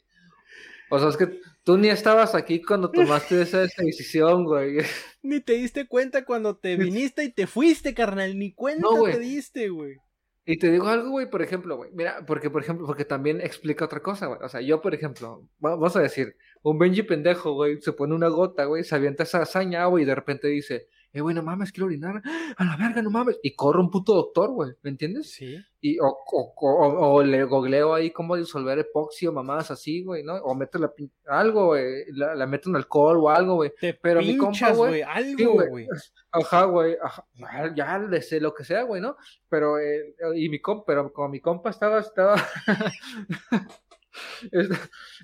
O 0.91 0.99
sea, 0.99 1.09
es 1.09 1.17
que 1.17 1.41
tú 1.63 1.79
ni 1.79 1.89
estabas 1.89 2.35
aquí 2.35 2.61
cuando 2.61 2.91
tomaste 2.91 3.41
esa, 3.41 3.63
esa 3.63 3.83
decisión, 3.85 4.45
güey. 4.45 4.79
Ni 5.23 5.41
te 5.41 5.53
diste 5.53 5.87
cuenta 5.87 6.25
cuando 6.25 6.57
te 6.57 6.77
viniste 6.77 7.23
y 7.25 7.31
te 7.31 7.47
fuiste, 7.47 7.95
carnal. 7.95 8.37
Ni 8.37 8.53
cuenta 8.53 8.89
No, 8.91 9.05
te 9.05 9.19
diste, 9.21 9.69
güey. 9.69 9.97
Y 10.53 10.59
te 10.59 10.71
digo 10.73 10.89
algo, 10.89 11.11
güey, 11.11 11.31
por 11.31 11.43
ejemplo, 11.43 11.77
güey, 11.77 11.91
mira, 11.93 12.25
porque, 12.27 12.51
por 12.51 12.63
ejemplo, 12.63 12.85
porque 12.87 13.05
también 13.05 13.41
explica 13.41 13.85
otra 13.85 14.01
cosa, 14.03 14.27
güey. 14.27 14.41
O 14.43 14.49
sea, 14.49 14.61
yo, 14.61 14.81
por 14.83 14.95
ejemplo, 14.95 15.43
va- 15.65 15.77
vamos 15.77 15.95
a 15.97 16.01
decir, 16.01 16.35
un 16.63 16.77
Benji 16.79 17.03
pendejo, 17.05 17.53
güey, 17.53 17.81
se 17.81 17.93
pone 17.93 18.15
una 18.17 18.29
gota, 18.29 18.65
güey, 18.65 18.83
se 18.83 18.95
avienta 18.97 19.23
esa 19.23 19.43
hazaña, 19.43 19.85
güey, 19.87 20.03
y 20.05 20.07
de 20.07 20.15
repente 20.17 20.49
dice, 20.49 20.89
eh, 21.13 21.21
güey, 21.21 21.35
no 21.35 21.43
mames, 21.43 21.73
quiero 21.73 21.87
orinar, 21.87 22.23
a 22.57 22.65
la 22.65 22.77
verga, 22.77 23.03
no 23.03 23.11
mames. 23.11 23.39
Y 23.43 23.55
corre 23.55 23.81
un 23.81 23.91
puto 23.91 24.15
doctor, 24.15 24.51
güey, 24.51 24.73
¿me 24.83 24.91
entiendes? 24.91 25.33
Sí. 25.33 25.57
Y, 25.83 25.99
o, 25.99 26.07
o, 26.07 26.55
o, 26.57 27.15
o 27.15 27.23
le 27.23 27.43
googleo 27.45 27.95
ahí 27.95 28.11
cómo 28.11 28.37
disolver 28.37 28.79
epoxi 28.79 29.27
o 29.27 29.33
mamadas 29.33 29.71
así, 29.71 30.03
güey, 30.05 30.23
¿no? 30.23 30.35
O 30.37 30.55
meto 30.55 30.79
la, 30.79 30.93
algo, 31.27 31.67
güey, 31.69 32.05
la, 32.13 32.35
la 32.35 32.47
meto 32.47 32.69
en 32.69 32.77
alcohol 32.77 33.17
o 33.19 33.31
algo, 33.31 33.55
güey. 33.57 33.73
Te 33.81 33.95
Pero 33.95 34.21
mi 34.21 34.37
compa, 34.37 34.73
güey. 34.73 34.97
Sí, 34.97 35.03
Algo, 35.09 35.53
güey. 35.55 35.69
güey. 35.69 35.87
Ajá, 36.33 36.65
güey, 36.65 36.97
ajá, 37.03 37.75
ya 37.75 37.99
le 37.99 38.21
sé 38.23 38.41
lo 38.41 38.53
que 38.55 38.65
sea, 38.65 38.83
güey, 38.83 39.01
¿no? 39.01 39.17
Pero, 39.49 39.79
eh, 39.79 40.15
y 40.37 40.49
mi 40.49 40.61
compa, 40.61 40.85
pero 40.87 41.13
como 41.13 41.29
mi 41.31 41.41
compa 41.41 41.71
estaba, 41.71 41.99
estaba, 42.01 42.35
est- 42.37 42.45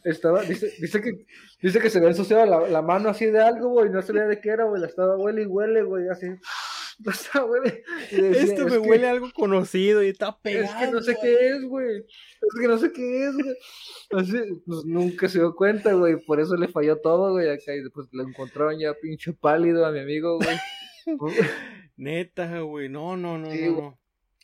estaba, 0.05 0.43
dice, 0.43 0.73
dice 0.81 1.01
que, 1.01 1.27
dice 1.61 1.81
que 1.81 1.91
se 1.91 2.01
le 2.01 2.09
ensuciaba 2.09 2.47
la, 2.47 2.69
la 2.69 2.83
mano 2.83 3.09
así 3.09 3.27
de 3.27 3.41
algo, 3.41 3.71
güey, 3.71 3.91
no 3.91 4.03
sabía 4.03 4.25
de 4.27 4.41
qué 4.41 4.51
era, 4.51 4.65
güey, 4.65 4.81
la 4.81 4.87
estaba 4.89 5.17
huele 5.17 5.43
y 5.43 5.47
huele, 5.47 5.83
güey, 5.83 6.09
así, 6.09 6.27
la 7.05 7.13
estaba 7.13 7.47
huele, 7.47 7.83
y 8.11 8.21
decía, 8.21 8.43
Esto 8.43 8.67
"Es 8.67 8.73
me 8.75 8.83
que- 8.83 8.89
huele 8.89 9.07
a 9.07 9.11
algo 9.13 9.31
conocido 9.35 10.03
y 10.03 10.09
está 10.09 10.29
es 10.29 10.35
pegado. 10.43 10.79
que 10.81 10.91
no 10.93 11.03
sé 11.03 11.13
güey. 11.15 11.23
qué 11.37 11.49
es, 11.51 11.63
güey. 11.65 11.97
Es 11.99 12.61
que 12.61 12.69
no 12.69 12.79
sé 12.79 12.93
qué 12.93 13.25
es, 13.27 13.33
güey. 13.35 13.57
Así, 14.13 14.39
pues 14.67 14.85
nunca 14.85 15.29
se 15.29 15.39
dio 15.39 15.55
cuenta, 15.55 15.93
güey. 15.95 16.17
Por 16.25 16.39
eso 16.41 16.55
le 16.57 16.69
falló 16.69 16.97
todo, 17.01 17.33
güey. 17.33 17.49
Acá 17.51 17.75
y 17.75 17.81
después 17.83 18.07
lo 18.13 18.23
encontraron 18.23 18.79
ya 18.79 18.95
pinche 18.95 19.33
pálido 19.33 19.85
a 19.85 19.91
mi 19.91 19.99
amigo, 19.99 20.39
güey. 20.39 20.57
Neta, 21.97 22.61
güey. 22.61 22.89
No, 22.89 23.17
no, 23.17 23.39
no, 23.39 23.51
Sí, 23.51 23.67
no. 23.67 23.75
güey. 23.75 23.91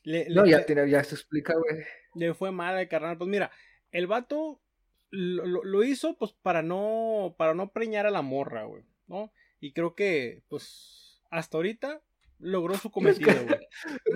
Le, 0.04 0.28
No, 0.30 0.44
le- 0.44 0.50
ya, 0.50 0.66
tiene, 0.66 0.88
ya 0.90 1.04
se 1.04 1.14
explica, 1.14 1.54
güey. 1.54 1.84
le 2.16 2.34
fue 2.34 2.50
mal 2.50 2.76
al 2.76 2.88
carnal. 2.88 3.16
Pues 3.18 3.28
mira, 3.30 3.50
el 3.92 4.06
vato 4.08 4.60
lo, 5.10 5.46
lo- 5.46 5.62
lo 5.64 5.84
hizo 5.84 6.16
pues 6.18 6.32
para 6.42 6.62
no 6.62 7.34
para 7.38 7.54
no 7.54 7.70
preñar 7.70 8.06
a 8.06 8.10
la 8.10 8.22
morra, 8.22 8.64
güey, 8.64 8.84
¿no? 9.06 9.32
Y 9.60 9.72
creo 9.72 9.94
que 9.94 10.42
pues 10.48 11.22
hasta 11.30 11.56
ahorita 11.58 12.02
logró 12.38 12.74
su 12.76 12.90
cometido, 12.90 13.32
güey. 13.46 13.60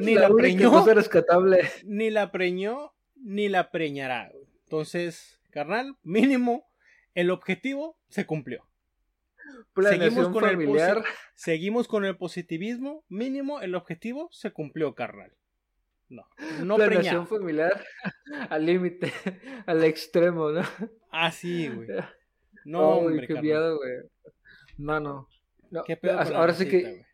Ni 0.00 0.14
la, 0.14 0.28
única 0.28 0.36
preñó, 0.42 0.70
cosa 0.72 0.94
rescatable. 0.94 1.60
ni 1.84 2.10
la 2.10 2.32
preñó, 2.32 2.92
ni 3.14 3.48
la 3.48 3.70
preñará, 3.70 4.30
güey. 4.32 4.46
Entonces, 4.64 5.40
carnal, 5.50 5.96
mínimo 6.02 6.66
el 7.14 7.30
objetivo 7.30 7.96
se 8.08 8.26
cumplió. 8.26 8.66
Planeación 9.74 10.32
con 10.32 10.44
el 10.44 10.56
familiar. 10.56 11.04
Seguimos 11.34 11.86
con 11.88 12.04
el 12.04 12.16
positivismo, 12.16 13.04
mínimo 13.08 13.60
el 13.60 13.74
objetivo 13.74 14.28
se 14.32 14.50
cumplió, 14.50 14.94
carnal. 14.94 15.32
No, 16.08 16.22
no 16.62 16.76
planeación 16.76 17.26
preñar. 17.26 17.26
familiar 17.26 17.84
al 18.50 18.64
límite, 18.64 19.12
al 19.66 19.82
extremo, 19.84 20.50
¿no? 20.50 20.62
Así, 21.10 21.68
güey. 21.68 21.88
No, 22.64 22.98
Uy, 22.98 23.06
hombre, 23.06 23.28
qué 23.28 23.40
miedo, 23.40 23.76
güey. 23.76 23.92
No, 24.76 24.98
no. 24.98 25.28
No, 25.70 25.84
¿Qué 25.84 25.96
pedo 25.96 26.18
Ahora 26.18 26.52
sí 26.52 26.68
que 26.68 27.06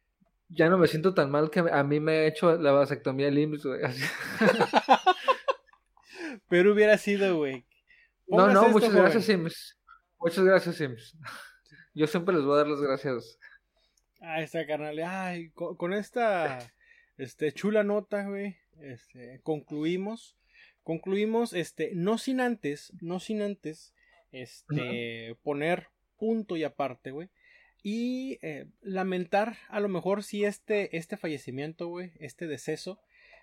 ya 0.49 0.71
no 0.71 0.79
me 0.79 0.87
siento 0.89 1.13
tan 1.13 1.31
mal 1.31 1.51
que 1.51 1.61
a 1.61 1.85
mí 1.85 2.01
me 2.01 2.13
ha 2.13 2.27
hecho 2.27 2.57
la 2.57 2.73
vasectomía 2.73 3.29
IMSS, 3.29 3.67
güey. 3.67 3.81
Pero 6.49 6.73
hubiera 6.73 6.97
sido, 6.97 7.37
güey. 7.37 7.67
No, 8.27 8.47
no, 8.47 8.61
esto, 8.63 8.73
muchas 8.73 8.89
joven. 8.89 9.03
gracias, 9.03 9.25
Sims. 9.27 9.79
Muchas 10.19 10.43
gracias, 10.43 10.77
Sims. 10.77 11.19
Yo 11.93 12.07
siempre 12.07 12.35
les 12.35 12.45
voy 12.45 12.55
a 12.55 12.57
dar 12.59 12.69
las 12.69 12.81
gracias. 12.81 13.39
Ahí 14.23 14.45
está, 14.45 14.67
carnal. 14.67 14.99
Ay, 15.01 15.51
con, 15.51 15.77
con 15.77 15.93
esta 15.93 16.61
este, 17.19 17.53
chula 17.53 17.85
nota, 17.85 18.25
güey, 18.25 18.57
este, 18.81 19.41
concluimos. 19.43 20.37
Concluimos, 20.83 21.53
este, 21.53 21.93
no 21.95 22.19
sin 22.19 22.41
antes, 22.41 22.93
no 23.01 23.21
sin 23.21 23.41
antes, 23.41 23.95
este, 24.33 25.37
poner 25.43 25.89
punto 26.17 26.57
y 26.57 26.65
aparte, 26.65 27.11
güey. 27.13 27.29
Y 27.83 28.39
eh, 28.43 28.67
lamentar 28.81 29.57
a 29.69 29.81
lo 29.81 29.89
mejor 29.89 30.23
si 30.23 30.45
este, 30.45 30.97
este 30.97 31.17
fallecimiento, 31.17 31.89
güey, 31.89 32.13
este 32.19 32.47
deceso 32.47 33.01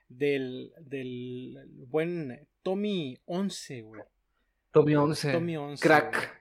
del, 0.09 0.73
del 0.79 1.57
buen 1.87 2.47
Tommy 2.63 3.17
11, 3.25 3.81
güey. 3.81 4.01
Tommy 4.71 4.95
11. 4.95 5.31
Tommy 5.31 5.57
11. 5.57 5.81
Crack. 5.81 6.38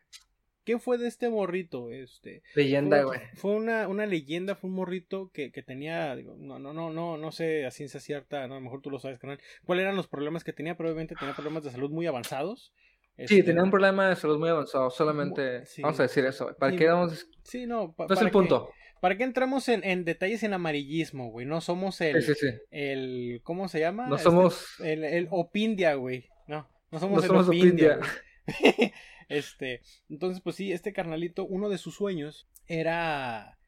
¿Qué 0.68 0.78
fue 0.78 0.98
de 0.98 1.08
este 1.08 1.30
morrito? 1.30 1.90
Este, 1.90 2.42
Leyenda, 2.54 3.02
güey. 3.04 3.20
fue 3.36 3.52
una, 3.52 3.88
una 3.88 4.04
leyenda, 4.04 4.54
fue 4.54 4.68
un 4.68 4.76
morrito 4.76 5.30
que, 5.32 5.50
que 5.50 5.62
tenía, 5.62 6.14
digo, 6.14 6.36
no, 6.38 6.58
no, 6.58 6.74
no, 6.74 6.90
no, 6.90 7.16
no 7.16 7.32
sé 7.32 7.64
a 7.64 7.70
ciencia 7.70 8.00
cierta, 8.00 8.46
no, 8.46 8.52
a 8.54 8.58
lo 8.58 8.64
mejor 8.64 8.82
tú 8.82 8.90
lo 8.90 8.98
sabes, 8.98 9.18
canal, 9.18 9.40
cuáles 9.64 9.84
eran 9.84 9.96
los 9.96 10.08
problemas 10.08 10.44
que 10.44 10.52
tenía, 10.52 10.76
pero 10.76 10.90
obviamente 10.90 11.14
tenía 11.14 11.32
problemas 11.32 11.64
de 11.64 11.70
salud 11.70 11.90
muy 11.90 12.06
avanzados. 12.06 12.74
Sí, 13.16 13.22
Este, 13.38 13.42
tenía 13.44 13.62
un 13.62 13.70
problema 13.70 14.10
de 14.10 14.16
salud 14.16 14.38
muy 14.38 14.50
avanzado. 14.50 14.90
Solamente 14.90 15.64
Sí. 15.64 15.80
vamos 15.80 15.98
a 16.00 16.02
decir 16.02 16.26
eso. 16.26 16.54
¿Para 16.58 16.72
Sí. 16.72 16.78
qué 16.78 16.86
vamos? 16.88 17.26
Sí, 17.44 17.66
no, 17.66 17.94
pa- 17.94 18.04
No 18.06 18.12
es 18.12 18.18
¿para 18.18 18.26
el 18.28 18.32
punto. 18.32 18.68
qué- 18.68 18.78
¿Para 19.00 19.16
qué 19.16 19.24
entramos 19.24 19.68
en, 19.70 19.82
en 19.84 20.04
detalles 20.04 20.42
en 20.42 20.52
amarillismo, 20.52 21.30
güey? 21.30 21.46
No 21.46 21.62
somos 21.62 22.00
el, 22.02 22.22
Sí, 22.22 22.34
el, 22.70 23.40
¿cómo 23.42 23.68
se 23.68 23.80
llama? 23.80 24.06
No 24.06 24.16
Este, 24.16 24.24
somos. 24.24 24.66
el, 24.80 25.02
el 25.04 25.28
Opindia, 25.30 25.94
güey. 25.94 26.28
No, 26.46 26.68
no 26.90 26.98
somos 26.98 27.16
No 27.16 27.22
el 27.22 27.26
somos 27.28 27.48
Opindia. 27.48 27.98
Opindia. 27.98 27.98
este, 29.28 29.80
entonces, 30.08 30.40
pues 30.42 30.56
sí, 30.56 30.72
este 30.72 30.92
carnalito, 30.92 31.44
uno 31.44 31.68
de 31.68 31.78
sus 31.78 31.94
sueños 31.96 32.48
era 32.66 33.58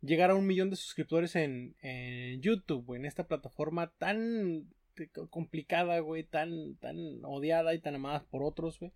llegar 0.00 0.30
a 0.30 0.34
un 0.34 0.46
millón 0.46 0.70
de 0.70 0.76
suscriptores 0.76 1.34
en, 1.36 1.74
en 1.82 2.40
YouTube, 2.40 2.84
güey, 2.84 3.00
en 3.00 3.06
esta 3.06 3.26
plataforma 3.26 3.92
tan 3.98 4.68
complicada, 5.30 5.98
güey, 6.00 6.24
tan, 6.24 6.76
tan 6.76 6.96
odiada 7.24 7.74
y 7.74 7.80
tan 7.80 7.94
amada 7.96 8.24
por 8.30 8.42
otros, 8.42 8.78
güey. 8.80 8.92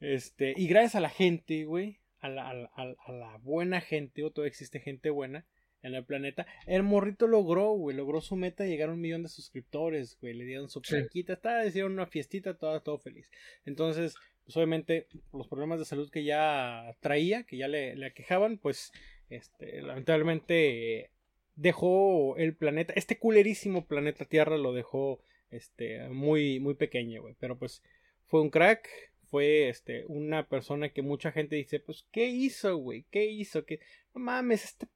Este, 0.00 0.54
y 0.56 0.68
gracias 0.68 0.94
a 0.96 1.00
la 1.00 1.08
gente, 1.10 1.64
güey, 1.64 1.98
a 2.20 2.28
la, 2.28 2.48
a 2.48 2.54
la- 2.54 2.70
a 2.74 2.84
la- 2.84 2.96
a 3.06 3.12
la 3.12 3.36
buena 3.38 3.80
gente, 3.80 4.22
o 4.24 4.30
todavía 4.30 4.48
existe 4.50 4.80
gente 4.80 5.10
buena 5.10 5.44
en 5.82 5.94
el 5.94 6.04
planeta, 6.04 6.46
el 6.66 6.82
morrito 6.82 7.26
logró, 7.26 7.70
güey, 7.72 7.96
logró 7.96 8.20
su 8.20 8.34
meta 8.36 8.64
de 8.64 8.70
llegar 8.70 8.88
a 8.90 8.92
un 8.92 9.00
millón 9.00 9.22
de 9.22 9.28
suscriptores, 9.28 10.18
güey, 10.20 10.34
le 10.34 10.44
dieron 10.44 10.68
su 10.68 10.80
Sí. 10.82 10.96
plaquita, 10.96 11.34
estaba, 11.34 11.64
hicieron 11.64 11.92
una 11.92 12.06
fiestita, 12.06 12.54
todo, 12.58 12.80
todo 12.82 12.98
feliz. 12.98 13.30
Entonces, 13.64 14.14
pues 14.48 14.56
obviamente, 14.56 15.06
los 15.34 15.46
problemas 15.46 15.78
de 15.78 15.84
salud 15.84 16.08
que 16.10 16.24
ya 16.24 16.96
traía, 17.00 17.42
que 17.42 17.58
ya 17.58 17.68
le, 17.68 17.94
le 17.96 18.06
aquejaban, 18.06 18.56
pues, 18.56 18.92
este, 19.28 19.82
lamentablemente 19.82 21.10
dejó 21.54 22.34
el 22.38 22.56
planeta, 22.56 22.94
este 22.96 23.18
culerísimo 23.18 23.84
planeta 23.84 24.24
Tierra 24.24 24.56
lo 24.56 24.72
dejó, 24.72 25.20
este, 25.50 26.08
muy, 26.08 26.60
muy 26.60 26.72
pequeño, 26.72 27.20
güey, 27.20 27.34
pero 27.38 27.58
pues, 27.58 27.82
fue 28.24 28.40
un 28.40 28.48
crack, 28.48 28.88
fue, 29.30 29.68
este, 29.68 30.06
una 30.06 30.48
persona 30.48 30.88
que 30.88 31.02
mucha 31.02 31.30
gente 31.30 31.56
dice, 31.56 31.78
pues, 31.78 32.06
¿qué 32.10 32.24
hizo, 32.28 32.74
güey? 32.78 33.04
¿Qué 33.10 33.26
hizo? 33.26 33.66
¿Qué? 33.66 33.80
No 34.14 34.22
mames, 34.22 34.64
este, 34.64 34.86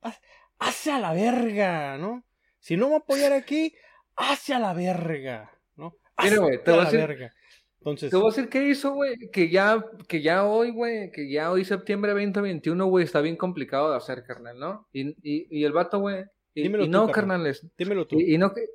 hace 0.59 0.93
a 0.93 0.99
la 0.99 1.12
verga, 1.12 1.99
¿no? 1.99 2.24
Si 2.59 2.79
no 2.79 2.89
me 2.89 2.97
apoyar 2.97 3.35
aquí, 3.35 3.74
hace 4.16 4.55
a 4.55 4.59
la 4.59 4.73
verga, 4.73 5.53
¿no? 5.77 5.95
Mira, 6.23 6.39
güey, 6.39 6.53
te 6.53 6.70
Hazte 6.70 6.70
voy 6.70 6.81
a 6.81 6.85
la 6.85 6.91
decir- 6.91 7.07
verga. 7.07 7.35
Entonces, 7.82 8.10
Te 8.10 8.16
voy 8.16 8.26
a 8.26 8.28
decir 8.28 8.48
qué 8.48 8.68
hizo, 8.68 8.92
güey. 8.94 9.16
Que 9.32 9.50
ya, 9.50 9.84
que 10.06 10.22
ya 10.22 10.44
hoy, 10.44 10.70
güey, 10.70 11.10
que 11.10 11.28
ya 11.28 11.50
hoy, 11.50 11.64
septiembre 11.64 12.12
2021, 12.12 12.86
güey, 12.86 13.04
está 13.04 13.20
bien 13.20 13.36
complicado 13.36 13.90
de 13.90 13.96
hacer, 13.96 14.22
carnal, 14.22 14.56
¿no? 14.56 14.88
Y, 14.92 15.09
y, 15.22 15.48
y 15.50 15.64
el 15.64 15.72
vato, 15.72 15.98
güey. 15.98 16.24
Y, 16.54 16.62
Dímelo 16.62 16.84
y 16.84 16.86
tú, 16.86 16.92
no, 16.92 17.06
carnal. 17.10 17.14
carnales. 17.38 17.66
dímelo 17.76 18.06
tú. 18.06 18.20
Y, 18.20 18.38
no 18.38 18.52
que. 18.54 18.66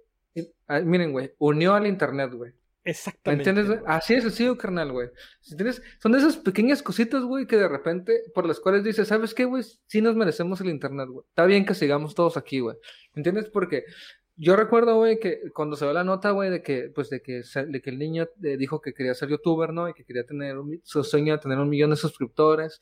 ah, 0.68 0.82
miren, 0.82 1.14
güey, 1.14 1.32
unió 1.38 1.74
al 1.74 1.88
internet, 1.88 2.32
güey. 2.34 2.52
¿Me 2.84 2.92
Exactamente. 2.92 3.50
entiendes? 3.50 3.82
Así 3.86 4.16
de 4.16 4.22
sencillo, 4.22 4.58
carnal, 4.58 4.92
güey. 4.92 5.10
Si 5.42 5.56
tienes, 5.56 5.82
son 6.02 6.12
de 6.12 6.18
esas 6.20 6.38
pequeñas 6.38 6.82
cositas, 6.84 7.24
güey, 7.24 7.46
que 7.48 7.56
de 7.58 7.68
repente, 7.68 8.24
por 8.34 8.46
las 8.46 8.60
cuales 8.60 8.84
dices, 8.84 9.08
¿sabes 9.08 9.34
qué, 9.34 9.46
güey? 9.46 9.64
Sí 9.88 10.02
nos 10.02 10.16
merecemos 10.16 10.60
el 10.62 10.70
internet, 10.70 11.08
güey. 11.10 11.26
Está 11.30 11.46
bien 11.46 11.66
que 11.66 11.74
sigamos 11.74 12.14
todos 12.16 12.36
aquí, 12.38 12.60
güey. 12.60 12.76
¿Me 13.14 13.20
entiendes? 13.20 13.50
Porque 13.50 13.84
yo 14.38 14.56
recuerdo, 14.56 14.96
güey, 14.98 15.20
que 15.20 15.52
cuando 15.54 15.76
se 15.76 15.86
ve 15.86 15.94
la 15.94 16.04
nota, 16.04 16.32
güey, 16.32 16.52
de 16.52 16.62
que, 16.62 16.92
pues, 16.94 17.10
de 17.10 17.22
que, 17.22 17.42
de 17.68 17.82
que 17.82 17.90
el 17.90 17.98
niño 17.98 18.28
eh, 18.44 18.56
dijo 18.58 18.80
que 18.82 18.94
quería 18.94 19.16
ser 19.16 19.30
youtuber, 19.30 19.74
¿no? 19.74 19.90
Y 19.90 19.94
que 19.94 20.06
quería 20.06 20.26
tener 20.26 20.60
un, 20.60 20.80
su 20.84 21.04
sueño 21.04 21.34
de 21.34 21.40
tener 21.40 21.58
un 21.58 21.70
millón 21.70 21.90
de 21.90 21.96
suscriptores. 21.96 22.80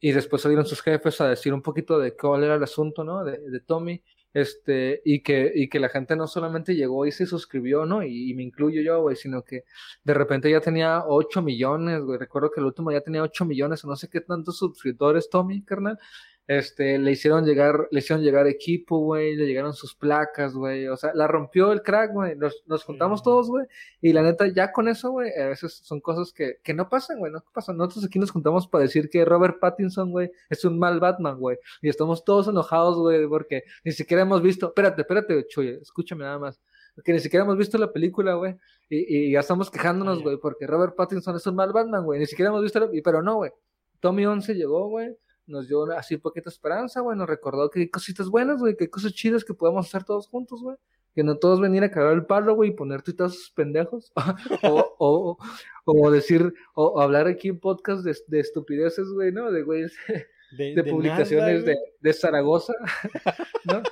Y 0.00 0.12
después 0.12 0.42
salieron 0.42 0.66
sus 0.66 0.82
jefes 0.82 1.20
a 1.20 1.28
decir 1.28 1.52
un 1.52 1.62
poquito 1.62 1.98
de 1.98 2.16
cuál 2.16 2.44
era 2.44 2.54
el 2.56 2.62
asunto, 2.62 3.04
¿no? 3.04 3.22
De, 3.22 3.38
de 3.38 3.60
Tommy. 3.60 4.02
Este, 4.32 5.00
y 5.04 5.22
que, 5.22 5.52
y 5.54 5.68
que 5.68 5.78
la 5.78 5.88
gente 5.88 6.16
no 6.16 6.26
solamente 6.26 6.74
llegó 6.74 7.06
y 7.06 7.12
se 7.12 7.24
suscribió, 7.26 7.86
¿no? 7.86 8.02
Y, 8.02 8.30
y 8.30 8.34
me 8.34 8.42
incluyo 8.42 8.82
yo, 8.82 9.00
güey, 9.02 9.14
sino 9.14 9.44
que 9.44 9.64
de 10.02 10.14
repente 10.14 10.50
ya 10.50 10.60
tenía 10.60 11.04
8 11.06 11.42
millones, 11.42 12.00
güey. 12.02 12.18
Recuerdo 12.18 12.50
que 12.50 12.60
el 12.60 12.66
último 12.66 12.90
ya 12.90 13.00
tenía 13.00 13.22
8 13.22 13.44
millones 13.44 13.84
o 13.84 13.88
no 13.88 13.94
sé 13.96 14.08
qué 14.08 14.20
tantos 14.22 14.58
suscriptores, 14.58 15.30
Tommy, 15.30 15.62
carnal. 15.62 15.98
Este, 16.46 16.98
le 16.98 17.10
hicieron 17.12 17.46
llegar, 17.46 17.88
le 17.90 18.00
hicieron 18.00 18.22
llegar 18.22 18.46
equipo, 18.46 18.98
güey, 18.98 19.34
le 19.34 19.46
llegaron 19.46 19.72
sus 19.72 19.94
placas, 19.94 20.52
güey. 20.54 20.88
O 20.88 20.96
sea, 20.96 21.12
la 21.14 21.26
rompió 21.26 21.72
el 21.72 21.80
crack, 21.82 22.12
güey. 22.12 22.36
Nos, 22.36 22.62
nos 22.66 22.84
juntamos 22.84 23.20
Sí. 23.20 23.24
todos, 23.24 23.48
güey. 23.48 23.66
Y 24.02 24.12
la 24.12 24.22
neta, 24.22 24.46
ya 24.48 24.70
con 24.70 24.86
eso, 24.88 25.10
güey, 25.10 25.30
a 25.40 25.46
veces 25.48 25.80
son 25.82 26.00
cosas 26.00 26.32
que, 26.34 26.58
que 26.62 26.74
no 26.74 26.88
pasan, 26.90 27.18
güey, 27.18 27.32
no 27.32 27.42
pasan. 27.54 27.78
Nosotros 27.78 28.04
aquí 28.04 28.18
nos 28.18 28.30
juntamos 28.30 28.68
para 28.68 28.82
decir 28.82 29.08
que 29.08 29.24
Robert 29.24 29.58
Pattinson, 29.58 30.10
güey, 30.10 30.30
es 30.50 30.64
un 30.66 30.78
mal 30.78 31.00
Batman, 31.00 31.38
güey. 31.38 31.56
Y 31.80 31.88
estamos 31.88 32.24
todos 32.24 32.46
enojados, 32.48 32.98
güey, 32.98 33.26
porque 33.26 33.64
ni 33.82 33.92
siquiera 33.92 34.22
hemos 34.22 34.42
visto. 34.42 34.66
Espérate, 34.68 35.00
espérate, 35.00 35.46
Chuy, 35.46 35.78
escúchame 35.80 36.24
nada 36.24 36.38
más. 36.38 36.60
Porque 36.94 37.12
ni 37.12 37.20
siquiera 37.20 37.44
hemos 37.44 37.56
visto 37.56 37.78
la 37.78 37.90
película, 37.90 38.34
güey. 38.34 38.54
Y, 38.90 39.28
y 39.28 39.32
ya 39.32 39.40
estamos 39.40 39.70
quejándonos, 39.70 40.22
güey, 40.22 40.36
porque 40.36 40.66
Robert 40.66 40.94
Pattinson 40.94 41.34
es 41.36 41.46
un 41.46 41.56
mal 41.56 41.72
Batman, 41.72 42.04
güey. 42.04 42.20
Ni 42.20 42.26
siquiera 42.26 42.50
hemos 42.50 42.62
visto 42.62 42.78
la... 42.78 42.88
Pero 43.02 43.22
no, 43.22 43.36
güey. 43.36 43.50
Tommy 44.00 44.26
11 44.26 44.54
llegó, 44.54 44.88
güey. 44.88 45.16
Nos 45.46 45.68
dio 45.68 45.82
una- 45.82 45.98
así 45.98 46.16
poquita 46.16 46.48
esperanza, 46.50 47.00
güey, 47.00 47.16
nos 47.16 47.28
recordó 47.28 47.70
que 47.70 47.80
hay 47.80 47.88
cositas 47.90 48.28
buenas, 48.28 48.58
güey, 48.60 48.76
que 48.76 48.84
hay 48.84 48.90
cosas 48.90 49.12
chidas 49.12 49.44
que 49.44 49.54
podemos 49.54 49.86
hacer 49.86 50.04
todos 50.04 50.28
juntos, 50.28 50.62
güey. 50.62 50.76
Que 51.14 51.22
no 51.22 51.36
todos 51.38 51.60
venir 51.60 51.84
a 51.84 51.90
cagar 51.92 52.12
el 52.14 52.26
palo, 52.26 52.54
güey, 52.56 52.70
y 52.70 52.74
poner 52.74 53.02
tuitazos 53.02 53.52
pendejos. 53.54 54.12
o, 54.62 54.96
o, 54.98 55.38
o 55.84 56.10
decir, 56.10 56.52
o 56.74 57.00
hablar 57.00 57.28
aquí 57.28 57.48
en 57.48 57.60
podcast 57.60 58.04
de, 58.04 58.16
de 58.26 58.40
estupideces, 58.40 59.06
güey, 59.10 59.30
¿no? 59.32 59.50
De 59.52 59.62
güeyes 59.62 59.94
De, 60.56 60.66
de, 60.74 60.82
de 60.82 60.90
publicaciones 60.90 61.46
nada, 61.46 61.52
de, 61.66 61.74
güey. 61.74 61.76
de 62.00 62.12
Zaragoza, 62.12 62.74
¿no? 63.64 63.82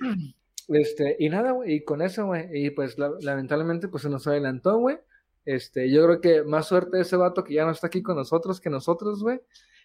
Este, 0.68 1.16
y 1.18 1.28
nada, 1.28 1.52
güey, 1.52 1.74
y 1.74 1.84
con 1.84 2.00
eso, 2.02 2.24
güey, 2.26 2.46
y 2.52 2.70
pues 2.70 2.96
la- 2.98 3.12
lamentablemente 3.20 3.88
pues 3.88 4.04
se 4.04 4.08
nos 4.08 4.26
adelantó, 4.26 4.78
güey. 4.78 4.98
Este, 5.44 5.90
yo 5.90 6.04
creo 6.06 6.20
que 6.20 6.44
más 6.44 6.66
suerte 6.68 7.00
ese 7.00 7.16
vato 7.16 7.42
que 7.42 7.54
ya 7.54 7.64
no 7.64 7.72
está 7.72 7.88
aquí 7.88 8.00
con 8.00 8.16
nosotros 8.16 8.60
que 8.60 8.70
nosotros, 8.70 9.22
güey. 9.22 9.40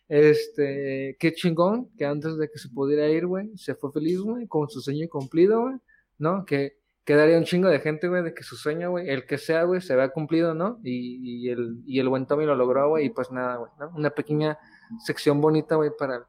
Este, 0.07 1.17
qué 1.19 1.33
chingón 1.33 1.89
que 1.97 2.05
antes 2.05 2.37
de 2.37 2.49
que 2.49 2.59
se 2.59 2.69
pudiera 2.69 3.07
ir, 3.09 3.25
güey, 3.25 3.57
se 3.57 3.75
fue 3.75 3.91
feliz, 3.91 4.19
güey, 4.19 4.47
con 4.47 4.69
su 4.69 4.79
sueño 4.81 5.07
cumplido, 5.09 5.61
güey, 5.63 5.75
¿no? 6.17 6.45
Que 6.45 6.77
quedaría 7.03 7.37
un 7.37 7.43
chingo 7.43 7.69
de 7.69 7.79
gente, 7.79 8.07
güey, 8.07 8.23
de 8.23 8.33
que 8.33 8.43
su 8.43 8.55
sueño, 8.55 8.91
güey, 8.91 9.09
el 9.09 9.25
que 9.25 9.37
sea, 9.37 9.63
güey, 9.63 9.81
se 9.81 9.95
vea 9.95 10.09
cumplido, 10.09 10.53
¿no? 10.53 10.79
Y, 10.83 11.45
y 11.45 11.49
el, 11.49 11.81
y 11.85 11.99
el 11.99 12.09
buen 12.09 12.25
Tommy 12.25 12.45
lo 12.45 12.55
logró, 12.55 12.89
güey, 12.89 13.07
y 13.07 13.09
pues 13.09 13.31
nada, 13.31 13.57
güey, 13.57 13.71
¿no? 13.79 13.91
Una 13.95 14.09
pequeña 14.09 14.57
sección 15.05 15.41
bonita, 15.41 15.75
güey, 15.75 15.91
para, 15.97 16.25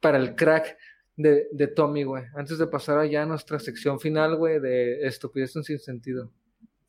para 0.00 0.18
el 0.18 0.34
crack 0.34 0.76
de, 1.16 1.48
de 1.52 1.66
Tommy, 1.68 2.04
güey. 2.04 2.24
Antes 2.34 2.58
de 2.58 2.66
pasar 2.66 2.98
allá 2.98 3.22
a 3.22 3.26
nuestra 3.26 3.58
sección 3.58 4.00
final, 4.00 4.36
güey, 4.36 4.60
de 4.60 5.06
estupidez 5.06 5.52
sin 5.52 5.78
sentido. 5.78 6.30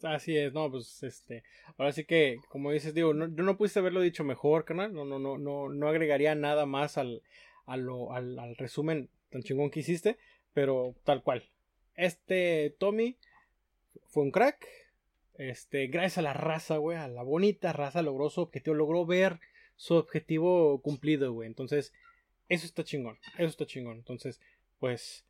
Así 0.04 0.38
es, 0.38 0.52
no, 0.54 0.70
pues 0.70 1.02
este, 1.04 1.44
ahora 1.78 1.94
sí 1.94 2.04
que, 2.04 2.40
como 2.50 2.72
dices, 2.72 2.94
digo, 2.94 3.14
yo 3.14 3.44
no 3.44 3.58
pudiste 3.58 3.80
haberlo 3.80 4.02
dicho 4.02 4.26
mejor, 4.26 4.66
canal, 4.66 4.94
no, 4.94 5.06
no, 5.06 5.18
no, 5.18 5.38
no, 5.38 5.70
no 5.70 5.88
agregaría 5.88 6.36
nada 6.36 6.66
más 6.66 6.98
al, 6.98 7.22
al, 7.66 7.88
al 8.12 8.56
resumen 8.58 9.10
tan 9.30 9.44
chingón 9.44 9.72
que 9.72 9.80
hiciste, 9.80 10.18
pero 10.54 10.94
tal 11.06 11.24
cual. 11.24 11.44
Este 11.96 12.76
Tommy 12.80 13.18
fue 14.08 14.24
un 14.24 14.32
crack, 14.32 14.68
este, 15.38 15.88
gracias 15.88 16.18
a 16.18 16.22
la 16.24 16.34
raza, 16.34 16.78
güey, 16.78 16.98
a 16.98 17.08
la 17.08 17.24
bonita 17.24 17.72
raza 17.72 18.02
logró 18.02 18.30
su 18.30 18.42
objetivo, 18.42 18.76
logró 18.76 19.06
ver 19.06 19.40
su 19.78 19.96
objetivo 19.96 20.82
cumplido, 20.82 21.32
güey, 21.32 21.48
entonces, 21.48 21.94
eso 22.50 22.66
está 22.66 22.84
chingón, 22.84 23.18
eso 23.38 23.48
está 23.48 23.66
chingón, 23.66 23.98
entonces, 23.98 24.42
pues, 24.80 25.26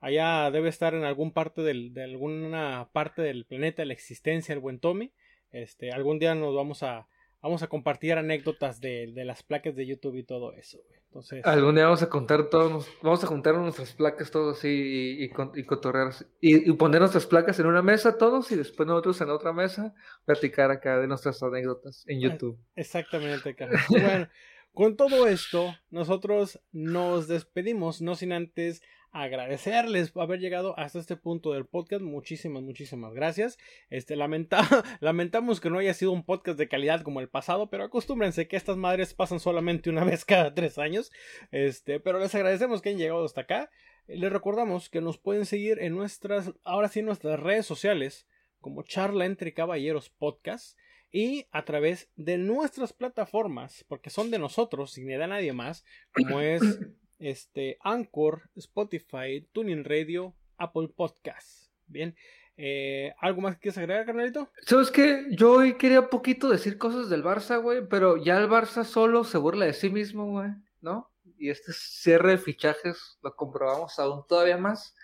Allá 0.00 0.50
debe 0.50 0.68
estar 0.68 0.94
en 0.94 1.04
algún 1.04 1.32
parte 1.32 1.62
del, 1.62 1.92
de 1.92 2.04
alguna 2.04 2.88
parte 2.92 3.22
del 3.22 3.44
planeta 3.46 3.82
de 3.82 3.86
la 3.86 3.92
existencia 3.94 4.52
el 4.52 4.60
buen 4.60 4.78
Tommy. 4.78 5.12
Este, 5.50 5.90
algún 5.90 6.18
día 6.18 6.34
nos 6.34 6.54
vamos 6.54 6.82
a 6.82 7.08
vamos 7.40 7.62
a 7.62 7.68
compartir 7.68 8.14
anécdotas 8.14 8.80
de, 8.80 9.12
de 9.12 9.24
las 9.24 9.42
placas 9.42 9.74
de 9.76 9.86
YouTube 9.86 10.16
y 10.16 10.24
todo 10.24 10.52
eso, 10.54 10.78
güey. 10.86 10.98
Entonces, 11.04 11.44
Algún 11.46 11.74
día 11.74 11.84
vamos 11.84 12.02
a 12.02 12.10
contar 12.10 12.50
todos, 12.50 12.86
vamos 13.00 13.24
a 13.24 13.26
juntar 13.26 13.54
nuestras 13.54 13.94
placas 13.94 14.30
todos 14.30 14.58
así 14.58 14.68
y, 14.68 15.24
y, 15.24 15.64
cotorrear 15.64 16.12
y, 16.38 16.70
y 16.70 16.72
poner 16.74 17.00
nuestras 17.00 17.26
placas 17.26 17.58
en 17.58 17.66
una 17.66 17.80
mesa 17.80 18.18
todos 18.18 18.52
y 18.52 18.56
después 18.56 18.86
nosotros 18.86 19.18
en 19.22 19.30
otra 19.30 19.54
mesa 19.54 19.94
platicar 20.26 20.70
acá 20.70 20.98
de 20.98 21.06
nuestras 21.06 21.42
anécdotas 21.42 22.04
en 22.08 22.20
YouTube. 22.20 22.58
exactamente, 22.76 23.54
carnal. 23.54 23.80
Bueno, 23.88 24.28
con 24.74 24.96
todo 24.96 25.26
esto, 25.26 25.74
nosotros 25.90 26.60
nos 26.72 27.26
despedimos, 27.26 28.02
no 28.02 28.14
sin 28.14 28.32
antes 28.32 28.82
agradecerles 29.12 30.12
haber 30.16 30.40
llegado 30.40 30.78
hasta 30.78 30.98
este 30.98 31.16
punto 31.16 31.52
del 31.52 31.66
podcast. 31.66 32.02
Muchísimas, 32.02 32.62
muchísimas 32.62 33.14
gracias. 33.14 33.58
Este, 33.90 34.16
lamenta 34.16 34.60
lamentamos 35.00 35.60
que 35.60 35.70
no 35.70 35.78
haya 35.78 35.94
sido 35.94 36.12
un 36.12 36.24
podcast 36.24 36.58
de 36.58 36.68
calidad 36.68 37.02
como 37.02 37.20
el 37.20 37.28
pasado, 37.28 37.70
pero 37.70 37.84
acostúmbrense 37.84 38.48
que 38.48 38.56
estas 38.56 38.76
madres 38.76 39.14
pasan 39.14 39.40
solamente 39.40 39.90
una 39.90 40.04
vez 40.04 40.24
cada 40.24 40.54
tres 40.54 40.78
años. 40.78 41.10
Este, 41.50 42.00
pero 42.00 42.18
les 42.18 42.34
agradecemos 42.34 42.82
que 42.82 42.90
hayan 42.90 43.00
llegado 43.00 43.24
hasta 43.24 43.42
acá. 43.42 43.70
Les 44.06 44.32
recordamos 44.32 44.88
que 44.88 45.00
nos 45.00 45.18
pueden 45.18 45.44
seguir 45.44 45.78
en 45.80 45.94
nuestras, 45.94 46.52
ahora 46.64 46.88
sí, 46.88 47.00
en 47.00 47.06
nuestras 47.06 47.38
redes 47.38 47.66
sociales, 47.66 48.26
como 48.60 48.82
Charla 48.82 49.26
entre 49.26 49.52
Caballeros 49.52 50.08
Podcast 50.08 50.78
y 51.10 51.46
a 51.50 51.64
través 51.64 52.10
de 52.16 52.38
nuestras 52.38 52.92
plataformas, 52.92 53.84
porque 53.88 54.10
son 54.10 54.30
de 54.30 54.38
nosotros 54.38 54.96
y 54.98 55.04
ni 55.04 55.14
de 55.14 55.26
nadie 55.26 55.52
más, 55.52 55.84
como 56.12 56.40
es 56.40 56.62
este 57.18 57.78
Anchor, 57.80 58.50
Spotify, 58.56 59.46
Tuning 59.52 59.84
Radio, 59.84 60.34
Apple 60.56 60.88
Podcasts. 60.94 61.70
Bien, 61.86 62.14
eh, 62.56 63.14
¿algo 63.20 63.40
más 63.40 63.54
que 63.54 63.62
quieres 63.62 63.78
agregar, 63.78 64.06
carnalito? 64.06 64.50
¿Sabes 64.66 64.90
qué? 64.90 65.26
Yo 65.30 65.52
hoy 65.52 65.74
quería 65.74 66.10
poquito 66.10 66.48
decir 66.48 66.76
cosas 66.76 67.08
del 67.08 67.24
Barça, 67.24 67.62
güey, 67.62 67.86
pero 67.88 68.16
ya 68.16 68.38
el 68.38 68.48
Barça 68.48 68.84
solo 68.84 69.24
se 69.24 69.38
burla 69.38 69.66
de 69.66 69.72
sí 69.72 69.90
mismo, 69.90 70.26
güey, 70.26 70.50
¿no? 70.80 71.10
Y 71.38 71.50
este 71.50 71.72
cierre 71.72 72.32
de 72.32 72.38
fichajes 72.38 73.18
lo 73.22 73.34
comprobamos 73.36 73.98
aún 73.98 74.24
todavía 74.26 74.56
más. 74.56 74.94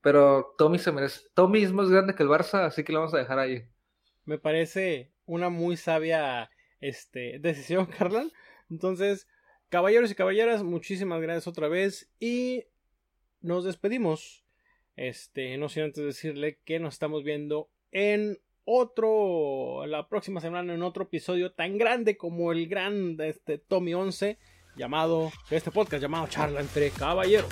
Pero 0.00 0.54
Tommy 0.58 0.78
se 0.78 0.92
merece. 0.92 1.20
Tommy 1.34 1.62
es 1.62 1.72
más 1.72 1.88
grande 1.90 2.14
que 2.14 2.22
el 2.22 2.28
Barça, 2.28 2.64
así 2.64 2.84
que 2.84 2.92
lo 2.92 3.00
vamos 3.00 3.14
a 3.14 3.18
dejar 3.18 3.38
ahí. 3.38 3.68
Me 4.24 4.38
parece 4.38 5.12
una 5.24 5.48
muy 5.48 5.76
sabia 5.76 6.50
este, 6.80 7.38
decisión, 7.40 7.86
carnal. 7.98 8.32
Entonces, 8.70 9.26
caballeros 9.68 10.10
y 10.10 10.14
caballeras, 10.14 10.62
muchísimas 10.62 11.20
gracias 11.20 11.46
otra 11.46 11.68
vez 11.68 12.10
y 12.20 12.64
nos 13.40 13.64
despedimos. 13.64 14.44
Este, 14.96 15.56
no 15.58 15.68
sin 15.68 15.84
antes 15.84 16.04
decirle 16.04 16.58
que 16.64 16.80
nos 16.80 16.94
estamos 16.94 17.22
viendo 17.22 17.68
en 17.92 18.38
otro, 18.64 19.86
la 19.86 20.08
próxima 20.08 20.40
semana 20.40 20.74
en 20.74 20.82
otro 20.82 21.04
episodio 21.04 21.52
tan 21.52 21.78
grande 21.78 22.16
como 22.16 22.50
el 22.50 22.66
gran 22.68 23.16
este, 23.20 23.58
Tommy 23.58 23.94
11 23.94 24.38
llamado, 24.76 25.30
este 25.50 25.70
podcast 25.70 26.02
llamado 26.02 26.26
Charla 26.28 26.60
entre 26.60 26.90
Caballeros. 26.90 27.48